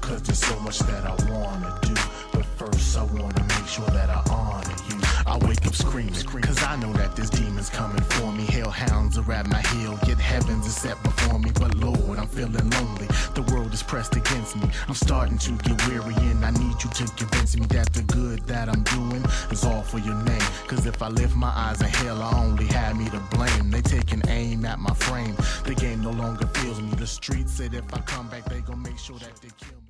Cause 0.00 0.22
there's 0.22 0.38
so 0.38 0.58
much 0.60 0.78
that 0.78 1.04
I 1.04 1.14
wanna 1.30 1.78
do. 1.82 1.94
But 2.32 2.46
first, 2.56 2.96
I 2.96 3.02
wanna 3.02 3.44
make 3.44 3.66
sure 3.68 3.86
that 3.88 4.08
I 4.08 4.22
up 5.74 5.88
screaming, 5.88 6.42
cause 6.42 6.62
I 6.62 6.76
know 6.76 6.92
that 6.94 7.16
this 7.16 7.30
demons 7.30 7.70
coming 7.70 8.02
for 8.02 8.32
me. 8.32 8.44
Hellhounds 8.44 9.18
are 9.18 9.32
at 9.32 9.46
my 9.48 9.60
heel, 9.68 9.98
yet 10.06 10.18
heavens 10.18 10.66
is 10.66 10.76
set 10.76 11.00
before 11.02 11.38
me. 11.38 11.50
But 11.52 11.74
Lord, 11.76 12.18
I'm 12.18 12.28
feeling 12.28 12.70
lonely. 12.70 13.06
The 13.34 13.42
world 13.52 13.72
is 13.72 13.82
pressed 13.82 14.14
against 14.16 14.56
me. 14.56 14.68
I'm 14.88 14.94
starting 14.94 15.38
to 15.38 15.52
get 15.52 15.88
weary, 15.88 16.14
and 16.30 16.44
I 16.44 16.50
need 16.50 16.82
you 16.82 16.90
to 16.90 17.04
convince 17.16 17.56
me 17.56 17.66
that 17.66 17.92
the 17.92 18.02
good 18.02 18.40
that 18.46 18.68
I'm 18.68 18.82
doing 18.84 19.24
is 19.50 19.64
all 19.64 19.82
for 19.82 19.98
your 19.98 20.14
name. 20.14 20.48
Cause 20.66 20.86
if 20.86 21.02
I 21.02 21.08
lift 21.08 21.34
my 21.34 21.52
eyes 21.54 21.80
in 21.80 21.88
hell, 21.88 22.22
I 22.22 22.32
only 22.38 22.66
have 22.66 22.96
me 22.96 23.08
to 23.10 23.20
blame. 23.30 23.70
They 23.70 23.82
taking 23.82 24.22
aim 24.28 24.64
at 24.64 24.78
my 24.78 24.94
frame. 24.94 25.36
The 25.64 25.74
game 25.74 26.02
no 26.02 26.10
longer 26.10 26.46
feels 26.48 26.80
me. 26.80 26.90
The 26.90 27.06
streets 27.06 27.52
said 27.52 27.74
if 27.74 27.92
I 27.92 27.98
come 28.00 28.28
back, 28.28 28.44
they 28.46 28.60
gon' 28.60 28.82
make 28.82 28.98
sure 28.98 29.18
that 29.18 29.36
they 29.36 29.48
kill 29.58 29.78
me. 29.78 29.83